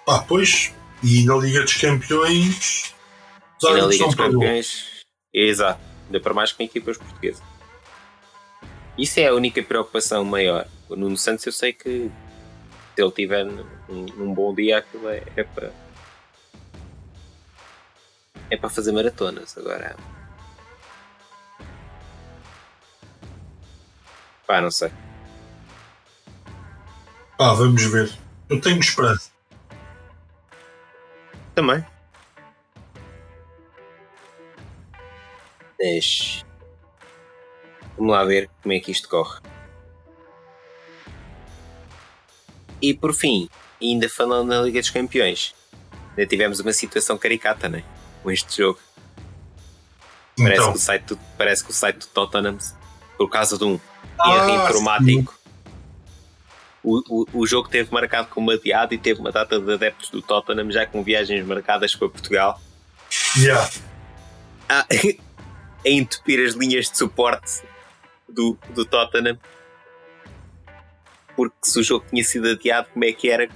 Ah, 0.06 0.24
pois. 0.26 0.72
E 1.02 1.24
na 1.24 1.34
Liga 1.36 1.62
dos 1.62 1.74
Campeões. 1.74 2.94
os 3.60 3.68
E 3.68 3.72
na 3.72 3.86
Liga 3.86 4.06
dos. 4.06 4.14
Campeões. 4.14 5.04
Exato. 5.34 5.80
Ainda 6.06 6.20
para 6.20 6.32
mais 6.32 6.52
com 6.52 6.62
equipas 6.62 6.96
portuguesas. 6.96 7.42
Isso 8.96 9.18
é 9.18 9.26
a 9.26 9.34
única 9.34 9.62
preocupação 9.62 10.24
maior. 10.24 10.66
O 10.88 10.94
Nuno 10.94 11.16
Santos 11.16 11.44
eu 11.44 11.52
sei 11.52 11.72
que 11.72 12.10
se 12.94 13.02
ele 13.02 13.10
tiver 13.10 13.44
num, 13.44 13.66
num 13.88 14.32
bom 14.32 14.54
dia 14.54 14.78
aquilo 14.78 15.08
é, 15.08 15.22
é 15.36 15.42
para. 15.42 15.72
É 18.50 18.56
para 18.56 18.70
fazer 18.70 18.92
maratonas 18.92 19.58
agora. 19.58 19.96
Pá, 24.48 24.62
não 24.62 24.70
sei. 24.70 24.90
Ah, 27.38 27.52
vamos 27.52 27.84
ver. 27.84 28.10
Eu 28.48 28.58
tenho 28.62 28.80
esperança. 28.80 29.30
Também. 31.54 31.84
Mas. 35.78 36.46
Vamos 37.98 38.12
lá 38.12 38.24
ver 38.24 38.48
como 38.62 38.72
é 38.72 38.80
que 38.80 38.90
isto 38.90 39.06
corre. 39.06 39.38
E 42.80 42.94
por 42.94 43.12
fim, 43.12 43.50
ainda 43.82 44.08
falando 44.08 44.48
na 44.48 44.62
Liga 44.62 44.80
dos 44.80 44.88
Campeões, 44.88 45.54
ainda 46.16 46.26
tivemos 46.26 46.58
uma 46.58 46.72
situação 46.72 47.18
caricata, 47.18 47.68
né? 47.68 47.84
Com 48.22 48.30
este 48.30 48.62
jogo. 48.62 48.80
Parece, 50.38 50.54
Então, 50.54 50.72
que 50.72 50.78
o 50.78 50.80
site 50.80 51.02
do, 51.02 51.18
parece 51.36 51.64
que 51.64 51.70
o 51.70 51.74
site 51.74 51.98
do 51.98 52.06
Tottenham, 52.06 52.56
por 53.18 53.28
causa 53.28 53.58
de 53.58 53.64
um 53.64 53.78
erro 54.26 54.50
informático, 54.50 55.38
o, 56.82 57.02
o, 57.08 57.26
o 57.40 57.46
jogo 57.46 57.68
teve 57.68 57.92
marcado 57.92 58.28
como 58.28 58.50
adiado 58.50 58.94
e 58.94 58.98
teve 58.98 59.20
uma 59.20 59.32
data 59.32 59.58
de 59.58 59.72
adeptos 59.72 60.10
do 60.10 60.22
Tottenham 60.22 60.70
já 60.70 60.86
com 60.86 61.02
viagens 61.02 61.44
marcadas 61.44 61.94
para 61.94 62.08
Portugal 62.08 62.60
yeah. 63.36 63.68
a, 64.68 64.86
a 65.84 65.88
entupir 65.88 66.46
as 66.46 66.54
linhas 66.54 66.90
de 66.90 66.96
suporte 66.96 67.62
do, 68.28 68.56
do 68.70 68.84
Tottenham. 68.84 69.38
Porque 71.36 71.56
se 71.62 71.78
o 71.78 71.82
jogo 71.82 72.04
tinha 72.10 72.24
sido 72.24 72.48
adiado, 72.48 72.88
como 72.92 73.04
é 73.04 73.12
que 73.12 73.30
era? 73.30 73.48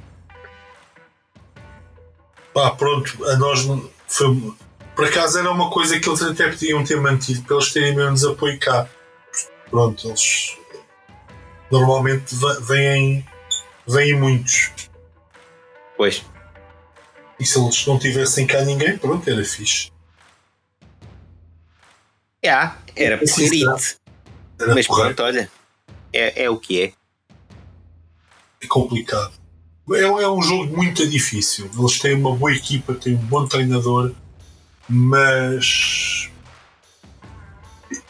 Pá, 2.55 2.70
pronto, 2.72 3.24
a 3.24 3.36
nós 3.36 3.66
foi, 4.06 4.55
por 4.94 5.06
acaso 5.06 5.39
era 5.39 5.51
uma 5.51 5.70
coisa 5.70 5.98
que 5.98 6.09
eles 6.09 6.22
até 6.22 6.48
podiam 6.48 6.84
ter 6.84 7.01
mantido 7.01 7.43
para 7.43 7.56
eles 7.56 7.72
terem 7.72 7.97
menos 7.97 8.24
apoio 8.24 8.59
cá. 8.60 8.89
Pronto, 9.72 10.06
eles 10.06 10.58
normalmente 11.70 12.36
vêm, 12.60 13.26
vêm 13.88 14.20
muitos. 14.20 14.70
Pois, 15.96 16.22
E 17.40 17.46
se 17.46 17.58
eles 17.58 17.86
não 17.86 17.98
tivessem 17.98 18.46
cá 18.46 18.62
ninguém, 18.66 18.98
pronto, 18.98 19.28
era 19.28 19.42
fixe. 19.42 19.90
já, 22.44 22.76
era 22.94 23.26
Sim, 23.26 23.48
porrito. 23.48 23.96
Era 24.60 24.74
Mas 24.74 24.86
pronto, 24.86 25.22
olha, 25.22 25.50
é, 26.12 26.44
é 26.44 26.50
o 26.50 26.58
que 26.58 26.82
é. 26.82 26.92
é 28.62 28.66
complicado. 28.68 29.32
É, 29.92 30.00
é 30.02 30.28
um 30.28 30.42
jogo 30.42 30.76
muito 30.76 31.08
difícil. 31.08 31.70
Eles 31.76 31.98
têm 31.98 32.14
uma 32.14 32.36
boa 32.36 32.52
equipa, 32.52 32.94
têm 32.94 33.14
um 33.14 33.26
bom 33.26 33.46
treinador, 33.46 34.12
mas 34.86 36.30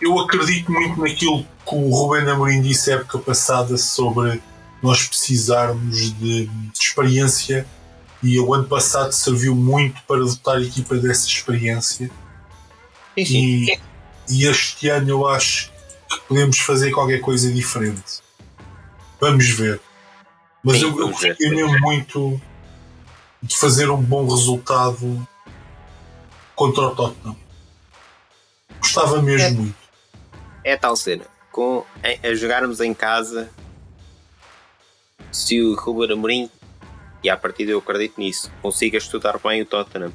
eu 0.03 0.19
acredito 0.19 0.71
muito 0.71 1.01
naquilo 1.01 1.45
que 1.45 1.75
o 1.75 1.89
Ruben 1.91 2.29
Amorim 2.29 2.61
disse 2.61 2.91
a 2.91 2.97
época 2.97 3.19
passada 3.19 3.77
sobre 3.79 4.43
nós 4.83 5.07
precisarmos 5.07 6.13
de, 6.19 6.47
de 6.47 6.79
experiência 6.79 7.67
e 8.23 8.39
o 8.39 8.53
ano 8.53 8.65
passado 8.65 9.13
serviu 9.13 9.55
muito 9.55 10.03
para 10.07 10.19
dotar 10.19 10.57
a 10.57 10.63
equipa 10.63 10.97
dessa 10.97 11.27
experiência 11.27 12.11
Sim, 13.17 13.25
sim. 13.25 13.39
e, 13.39 13.81
e 14.29 14.45
este 14.47 14.89
ano 14.89 15.09
eu 15.09 15.29
acho 15.29 15.71
que 16.09 16.21
podemos 16.29 16.59
fazer 16.59 16.91
qualquer 16.91 17.21
coisa 17.21 17.51
diferente. 17.53 18.21
Vamos 19.21 19.49
ver. 19.51 19.81
Mas 20.65 20.79
Sim, 20.79 20.85
eu, 20.85 20.99
eu 20.99 21.09
gostaria 21.11 21.51
mesmo 21.51 21.79
muito 21.81 22.41
de 23.43 23.57
fazer 23.57 23.91
um 23.91 24.01
bom 24.01 24.25
resultado 24.29 25.27
contra 26.55 26.83
o 26.85 26.95
Tottenham. 26.95 27.37
Gostava 28.81 29.21
mesmo 29.23 29.47
É. 29.47 29.51
muito. 29.51 29.82
É 30.65 30.77
tal 30.77 30.97
cena. 30.97 31.25
Com, 31.51 31.85
em- 32.05 32.19
a 32.29 32.35
jogarmos 32.35 32.81
em 32.81 32.95
casa, 32.95 33.51
se 35.31 35.61
o 35.61 35.75
Ruben 35.75 36.13
Amorim, 36.13 36.51
e 37.23 37.31
à 37.31 37.37
partida 37.37 37.73
eu 37.73 37.79
acredito 37.79 38.19
nisso, 38.19 38.51
consiga 38.61 38.99
estudar 38.99 39.39
bem 39.39 39.63
o 39.63 39.67
Tottenham 39.67 40.13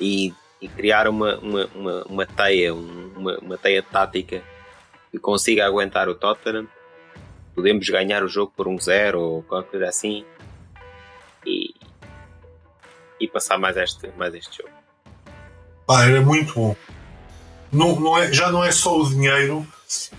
e, 0.00 0.34
e 0.60 0.68
criar 0.68 1.08
uma, 1.08 1.38
uma, 1.38 1.66
uma, 1.74 2.02
uma 2.04 2.26
teia, 2.26 2.74
um- 2.74 3.12
uma, 3.16 3.38
uma 3.38 3.58
teia 3.58 3.82
tática 3.82 4.42
que 5.10 5.18
consiga 5.18 5.66
aguentar 5.66 6.08
o 6.08 6.14
Tottenham, 6.14 6.66
podemos 7.54 7.88
ganhar 7.88 8.22
o 8.22 8.28
jogo 8.28 8.52
por 8.56 8.68
um 8.68 8.78
zero 8.78 9.20
ou 9.20 9.42
qualquer 9.42 9.70
coisa 9.70 9.88
assim 9.88 10.24
e, 11.46 11.74
e 13.20 13.26
passar 13.28 13.58
mais 13.58 13.76
este, 13.76 14.08
mais 14.16 14.34
este 14.34 14.58
jogo. 14.58 14.74
Pá, 15.86 16.04
era 16.04 16.20
muito 16.20 16.54
bom. 16.54 16.76
Não, 17.72 17.98
não 18.00 18.18
é, 18.18 18.32
já 18.32 18.50
não 18.50 18.64
é 18.64 18.72
só 18.72 18.98
o 18.98 19.08
dinheiro, 19.08 19.66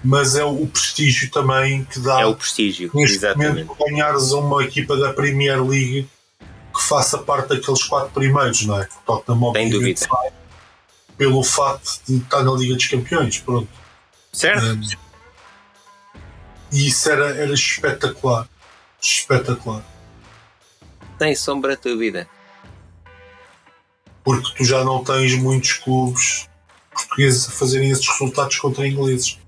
mas 0.04 0.36
é 0.36 0.44
o 0.44 0.66
prestígio 0.68 1.30
também 1.32 1.84
que 1.86 2.00
dá 2.00 2.22
É 2.22 2.26
o 2.26 2.36
prestígio, 2.36 2.90
neste 2.94 3.18
exatamente. 3.18 3.66
momento 3.66 3.76
ganhares 3.80 4.32
uma 4.32 4.64
equipa 4.64 4.96
da 4.98 5.14
Premier 5.14 5.62
League 5.64 6.10
que 6.74 6.82
faça 6.82 7.18
parte 7.18 7.50
daqueles 7.50 7.84
quatro 7.84 8.12
primeiros, 8.12 8.66
não 8.66 8.82
é? 8.82 8.84
O 8.84 9.06
Tottenham 9.06 9.44
obviamente, 9.44 9.72
dúvida. 9.72 10.34
Pelo 11.18 11.44
facto 11.44 12.00
de 12.08 12.18
estar 12.18 12.44
na 12.44 12.52
Liga 12.54 12.76
dos 12.76 12.88
Campeões, 12.88 13.40
pronto. 13.40 13.68
Certo? 14.32 14.66
Um, 14.66 14.82
e 16.72 16.88
isso 16.88 17.10
era, 17.10 17.36
era 17.36 17.54
espetacular. 17.54 18.48
Espetacular. 19.02 19.84
Sem 21.20 21.36
sombra 21.36 21.76
de 21.76 21.84
dúvida. 21.84 22.28
Porque 24.24 24.56
tu 24.56 24.64
já 24.64 24.84
não 24.84 25.04
tens 25.04 25.36
muitos 25.36 25.74
clubes 25.74 26.48
portugueses 26.92 27.48
a 27.48 27.52
fazerem 27.52 27.90
esses 27.90 28.08
resultados 28.08 28.58
contra 28.58 28.88
ingleses, 28.88 29.40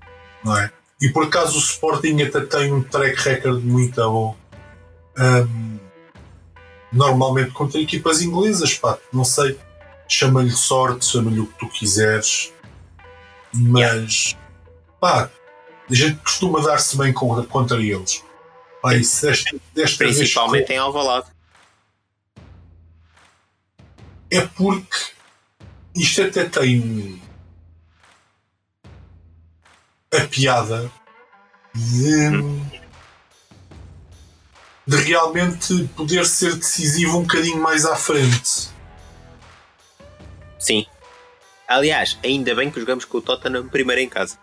não 0.44 0.56
é? 0.56 0.70
E 1.00 1.08
por 1.10 1.24
acaso 1.24 1.56
o 1.56 1.60
Sporting 1.60 2.22
até 2.22 2.40
tem 2.40 2.72
um 2.72 2.82
track 2.82 3.16
record 3.22 3.62
muito 3.62 3.96
bom. 3.96 4.36
Um, 5.18 5.78
normalmente 6.92 7.50
contra 7.52 7.80
equipas 7.80 8.22
inglesas, 8.22 8.74
pá, 8.74 8.98
não 9.12 9.24
sei, 9.24 9.58
chama-lhe 10.08 10.50
sorte, 10.50 11.04
chama-lhe 11.06 11.40
o 11.40 11.46
que 11.46 11.58
tu 11.58 11.68
quiseres, 11.68 12.52
mas 13.52 14.36
pá, 15.00 15.30
a 15.90 15.94
gente 15.94 16.16
costuma 16.20 16.60
dar-se 16.60 16.96
bem 16.96 17.12
com- 17.12 17.44
contra 17.46 17.80
eles. 17.82 18.24
Pá, 18.80 18.94
isso 18.94 19.26
desta, 19.26 19.56
desta 19.74 20.04
vez 20.04 20.16
Principalmente 20.16 20.72
em 20.72 20.78
Alvalade. 20.78 21.26
é 24.30 24.40
porque 24.46 24.98
isto 25.94 26.22
até 26.22 26.44
tem 26.44 27.20
a 30.16 30.26
piada 30.26 30.90
de, 31.74 32.30
de 34.86 34.96
realmente 34.96 35.88
poder 35.96 36.24
ser 36.26 36.54
decisivo 36.56 37.18
um 37.18 37.22
bocadinho 37.22 37.60
mais 37.60 37.84
à 37.84 37.96
frente. 37.96 38.68
Sim. 40.58 40.86
Aliás, 41.68 42.18
ainda 42.22 42.54
bem 42.54 42.70
que 42.70 42.80
jogamos 42.80 43.04
com 43.04 43.18
o 43.18 43.22
Tottenham 43.22 43.68
primeiro 43.68 44.00
em 44.00 44.08
casa. 44.08 44.38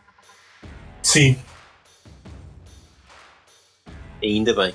Sim, 1.02 1.38
Ainda 4.23 4.53
bem. 4.53 4.73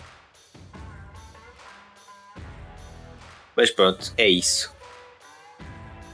Mas 3.57 3.71
pronto, 3.71 4.13
é 4.19 4.29
isso. 4.29 4.73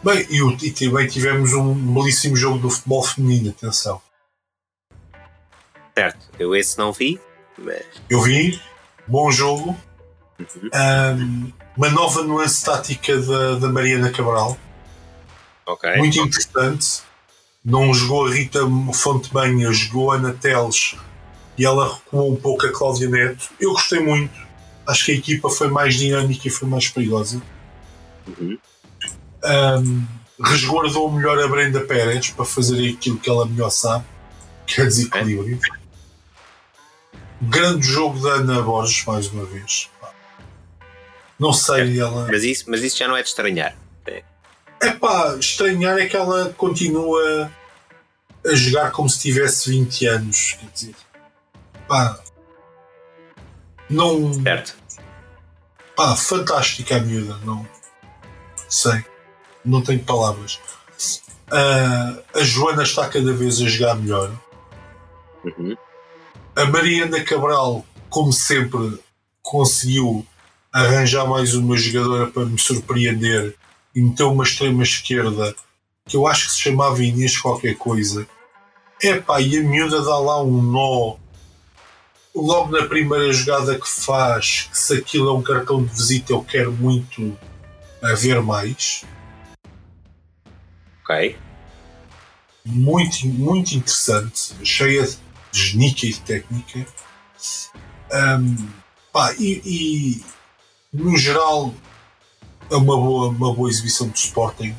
bem, 0.03 0.27
e, 0.31 0.67
e 0.67 0.71
também 0.71 1.09
tivemos 1.09 1.55
um 1.55 1.75
belíssimo 1.75 2.37
jogo 2.37 2.59
do 2.59 2.71
futebol 2.71 3.03
feminino, 3.03 3.51
atenção. 3.51 4.01
Certo, 5.97 6.19
eu 6.39 6.55
esse 6.57 6.79
não 6.79 6.93
vi, 6.93 7.21
mas. 7.59 7.85
Eu 8.09 8.21
vi, 8.23 8.61
bom 9.07 9.31
jogo, 9.31 9.77
Uhum. 10.39 10.71
ahm, 10.73 11.53
uma 11.77 11.89
nova 11.91 12.23
nuance 12.23 12.65
tática 12.65 13.17
da, 13.21 13.55
da 13.57 13.69
Mariana 13.69 14.11
Cabral. 14.11 14.57
Ok. 15.67 15.97
muito 15.99 16.19
interessante. 16.19 17.03
Não 17.65 17.95
jogou 17.95 18.27
a 18.27 18.31
Rita 18.35 18.61
Fontebanha, 18.93 19.71
jogou 19.71 20.11
a 20.11 20.17
Ana 20.17 20.33
Teles 20.33 20.97
e 21.57 21.65
ela 21.65 21.95
recuou 21.95 22.33
um 22.33 22.37
pouco 22.37 22.67
a 22.67 22.73
Cláudia 22.73 23.09
Neto. 23.09 23.51
Eu 23.61 23.73
gostei 23.73 24.01
muito. 24.01 24.33
Acho 24.85 25.05
que 25.05 25.13
a 25.13 25.15
equipa 25.15 25.49
foi 25.49 25.69
mais 25.69 25.95
dinâmica 25.95 26.49
e 26.49 26.51
foi 26.51 26.69
mais 26.69 26.89
perigosa. 26.89 27.41
Uhum. 28.27 28.59
Um, 29.45 30.05
resguardou 30.45 31.11
melhor 31.13 31.39
a 31.39 31.47
Brenda 31.47 31.81
Pérez 31.83 32.31
para 32.31 32.45
fazer 32.45 32.95
aquilo 32.95 33.19
que 33.19 33.31
ela 33.31 33.47
melhor 33.47 33.71
sabe. 33.71 34.05
que 34.67 34.81
é 34.81 34.85
desequilíbrio. 34.85 35.61
Grande 37.43 37.87
jogo 37.87 38.21
da 38.21 38.35
Ana 38.35 38.63
Borges, 38.63 39.05
mais 39.05 39.29
uma 39.29 39.45
vez. 39.45 39.91
Não 41.39 41.53
sei, 41.53 41.99
ela. 41.99 42.27
Mas 42.31 42.45
isso, 42.45 42.65
mas 42.69 42.83
isso 42.83 42.97
já 42.97 43.09
não 43.09 43.17
é 43.17 43.23
de 43.23 43.29
estranhar. 43.29 43.77
É 44.81 44.91
pá, 44.95 45.37
estranhar 45.39 45.97
é 45.99 46.07
que 46.07 46.17
ela 46.17 46.53
continua 46.55 47.51
a 48.45 48.55
jogar 48.55 48.91
como 48.91 49.09
se 49.09 49.21
tivesse 49.21 49.71
20 49.71 50.07
anos. 50.07 50.57
Quer 50.59 50.71
dizer, 50.73 50.95
pá, 51.87 52.19
não. 53.89 54.33
Certo. 54.43 54.77
Pá, 55.95 56.17
fantástica 56.17 56.97
a 56.97 57.01
miúda, 57.01 57.39
não 57.45 57.67
sei, 58.73 59.05
não 59.65 59.83
tenho 59.83 60.03
palavras. 60.03 60.59
Ah, 61.51 62.17
a 62.35 62.43
Joana 62.43 62.83
está 62.83 63.07
cada 63.09 63.33
vez 63.33 63.61
a 63.61 63.67
jogar 63.67 63.97
melhor. 63.97 64.33
Uhum. 65.45 65.77
A 66.55 66.67
Mariana 66.67 67.25
Cabral, 67.25 67.83
como 68.11 68.31
sempre, 68.31 68.99
conseguiu 69.41 70.27
arranjar 70.71 71.27
mais 71.27 71.55
uma 71.55 71.79
jogadora 71.79 72.31
para 72.31 72.45
me 72.45 72.59
surpreender 72.59 73.57
e 73.95 74.03
meteu 74.03 74.31
uma 74.31 74.45
extrema 74.45 74.83
esquerda 74.83 75.55
que 76.05 76.15
eu 76.15 76.27
acho 76.27 76.47
que 76.47 76.53
se 76.53 76.61
chamava 76.61 77.03
Inês 77.03 77.39
qualquer 77.39 77.77
coisa. 77.77 78.27
Epá, 79.03 79.41
e 79.41 79.57
a 79.57 79.63
miúda 79.63 80.03
dá 80.03 80.19
lá 80.19 80.43
um 80.43 80.61
nó 80.63 81.17
logo 82.35 82.71
na 82.71 82.87
primeira 82.87 83.33
jogada 83.33 83.79
que 83.79 83.89
faz, 83.89 84.69
que 84.71 84.79
se 84.79 84.99
aquilo 84.99 85.31
é 85.31 85.33
um 85.33 85.43
cartão 85.43 85.83
de 85.83 85.91
visita 85.91 86.35
eu 86.35 86.45
quero 86.45 86.71
muito 86.71 87.35
a 88.03 88.13
ver 88.13 88.43
mais. 88.43 89.07
Ok. 91.03 91.35
Muito, 92.65 93.27
muito 93.27 93.75
interessante, 93.75 94.55
cheia 94.63 95.03
de 95.03 95.17
genica 95.53 96.07
e 96.07 96.13
de 96.13 96.21
técnica. 96.21 96.87
Um, 98.13 98.69
pá, 99.13 99.35
e, 99.39 99.63
e, 99.65 100.25
no 100.93 101.17
geral 101.17 101.75
é 102.71 102.77
uma 102.77 102.97
boa, 102.97 103.29
uma 103.29 103.55
boa 103.55 103.69
exibição 103.69 104.09
do 104.09 104.17
Sporting. 104.17 104.75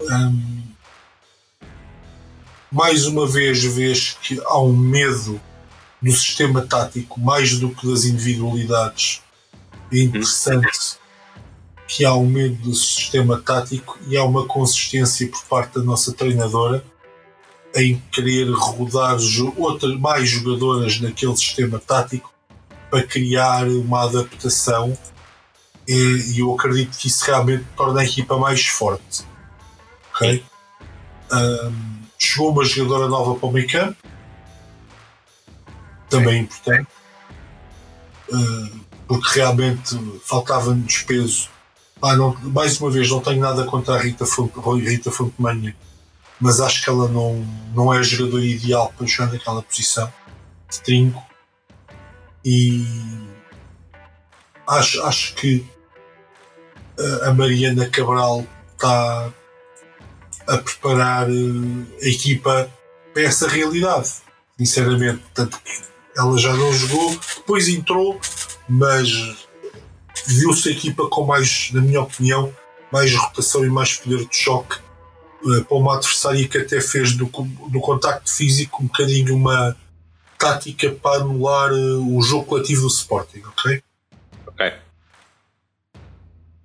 Um, 0.00 0.62
mais 2.70 3.06
uma 3.06 3.26
vez 3.26 3.62
vês 3.64 4.16
que 4.22 4.40
há 4.44 4.60
um 4.60 4.76
medo 4.76 5.40
do 6.00 6.12
sistema 6.12 6.62
tático 6.66 7.20
mais 7.20 7.58
do 7.58 7.70
que 7.70 7.86
das 7.86 8.04
individualidades. 8.04 9.22
É 9.92 9.98
interessante 9.98 10.98
que 11.88 12.04
há 12.04 12.14
um 12.14 12.26
medo 12.26 12.56
do 12.56 12.74
sistema 12.74 13.40
tático 13.40 13.98
e 14.08 14.16
há 14.16 14.24
uma 14.24 14.44
consistência 14.46 15.28
por 15.28 15.42
parte 15.44 15.74
da 15.74 15.82
nossa 15.82 16.12
treinadora 16.12 16.84
em 17.76 18.02
querer 18.10 18.50
rodar 18.50 19.18
outras 19.56 19.98
mais 20.00 20.28
jogadoras 20.28 20.98
naquele 21.00 21.36
sistema 21.36 21.78
tático 21.78 22.32
para 22.90 23.02
criar 23.02 23.68
uma 23.68 24.04
adaptação 24.04 24.96
e 25.88 26.40
eu 26.40 26.52
acredito 26.54 26.96
que 26.96 27.06
isso 27.06 27.24
realmente 27.24 27.64
torna 27.76 28.00
a 28.00 28.04
equipa 28.04 28.36
mais 28.36 28.66
forte. 28.66 29.24
Ok? 30.14 30.44
Um, 31.32 32.02
chegou 32.18 32.50
uma 32.50 32.64
jogadora 32.64 33.08
nova 33.08 33.38
para 33.38 33.48
o 33.48 33.52
meio 33.52 33.68
campo, 33.68 33.96
também 36.08 36.42
importante, 36.42 36.88
uh, 38.30 38.80
porque 39.06 39.38
realmente 39.38 39.96
faltava-nos 40.24 41.02
peso. 41.02 41.50
Ah, 42.02 42.16
não, 42.16 42.36
mais 42.42 42.80
uma 42.80 42.90
vez, 42.90 43.10
não 43.10 43.20
tenho 43.20 43.40
nada 43.40 43.64
contra 43.64 43.94
a 43.94 43.98
Rita, 43.98 44.26
Fonte, 44.26 44.58
Rita 44.80 45.10
Fontemanha, 45.10 45.74
mas 46.40 46.60
acho 46.60 46.82
que 46.82 46.90
ela 46.90 47.08
não, 47.08 47.46
não 47.74 47.92
é 47.92 47.98
a 47.98 48.02
jogadora 48.02 48.44
ideal 48.44 48.92
para 48.96 49.06
jogar 49.06 49.32
naquela 49.32 49.62
posição 49.62 50.12
de 50.70 50.80
trinco. 50.80 51.22
E 52.44 52.84
acho, 54.66 55.02
acho 55.02 55.34
que 55.34 55.66
a 57.22 57.32
Mariana 57.32 57.88
Cabral 57.88 58.46
está 58.72 59.32
a 60.46 60.58
preparar 60.58 61.28
eh, 61.28 62.04
a 62.04 62.08
equipa 62.08 62.70
para 63.12 63.22
essa 63.22 63.48
realidade, 63.48 64.10
sinceramente. 64.56 65.22
Tanto 65.34 65.60
que 65.60 65.72
ela 66.16 66.38
já 66.38 66.54
não 66.54 66.72
jogou, 66.72 67.18
depois 67.36 67.68
entrou, 67.68 68.20
mas 68.68 69.08
viu-se 70.26 70.68
a 70.68 70.72
equipa 70.72 71.08
com 71.08 71.24
mais, 71.24 71.70
na 71.72 71.80
minha 71.80 72.00
opinião, 72.00 72.54
mais 72.92 73.14
rotação 73.14 73.64
e 73.64 73.68
mais 73.68 73.94
poder 73.94 74.26
de 74.26 74.36
choque 74.36 74.85
para 75.66 75.76
uma 75.76 75.96
adversária 75.96 76.46
que 76.48 76.58
até 76.58 76.80
fez 76.80 77.14
do, 77.16 77.26
do 77.26 77.80
contacto 77.80 78.30
físico 78.32 78.82
um 78.82 78.86
bocadinho 78.86 79.34
uma 79.34 79.76
tática 80.38 80.90
para 80.90 81.22
anular 81.22 81.70
eh, 81.70 81.74
o 81.74 82.20
jogo 82.22 82.44
coletivo 82.44 82.82
do 82.82 82.88
Sporting, 82.88 83.42
ok? 83.46 83.82
Ok. 84.46 84.72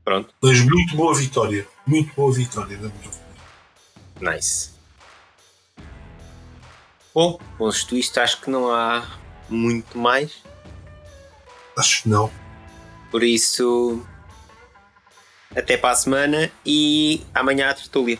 Pronto. 0.03 0.34
Mas 0.41 0.60
muito 0.60 0.95
boa 0.95 1.16
vitória. 1.16 1.68
Muito 1.86 2.14
boa 2.16 2.34
vitória, 2.34 2.78
na 2.78 2.90
minha 2.90 3.10
opinião. 3.10 4.34
Nice. 4.34 4.72
Bom, 7.14 7.40
posto 7.58 7.95
isto, 7.95 8.20
acho 8.20 8.41
que 8.41 8.49
não 8.49 8.72
há 8.74 9.06
muito 9.49 9.98
mais. 9.98 10.44
Acho 11.78 12.03
que 12.03 12.10
não. 12.10 12.32
Por 13.10 13.24
isso, 13.24 14.06
até 15.56 15.76
para 15.76 15.91
a 15.91 15.95
semana 15.95 16.52
e 16.66 17.22
amanhã 17.34 17.70
a 17.70 17.74
tertúlia. 17.74 18.20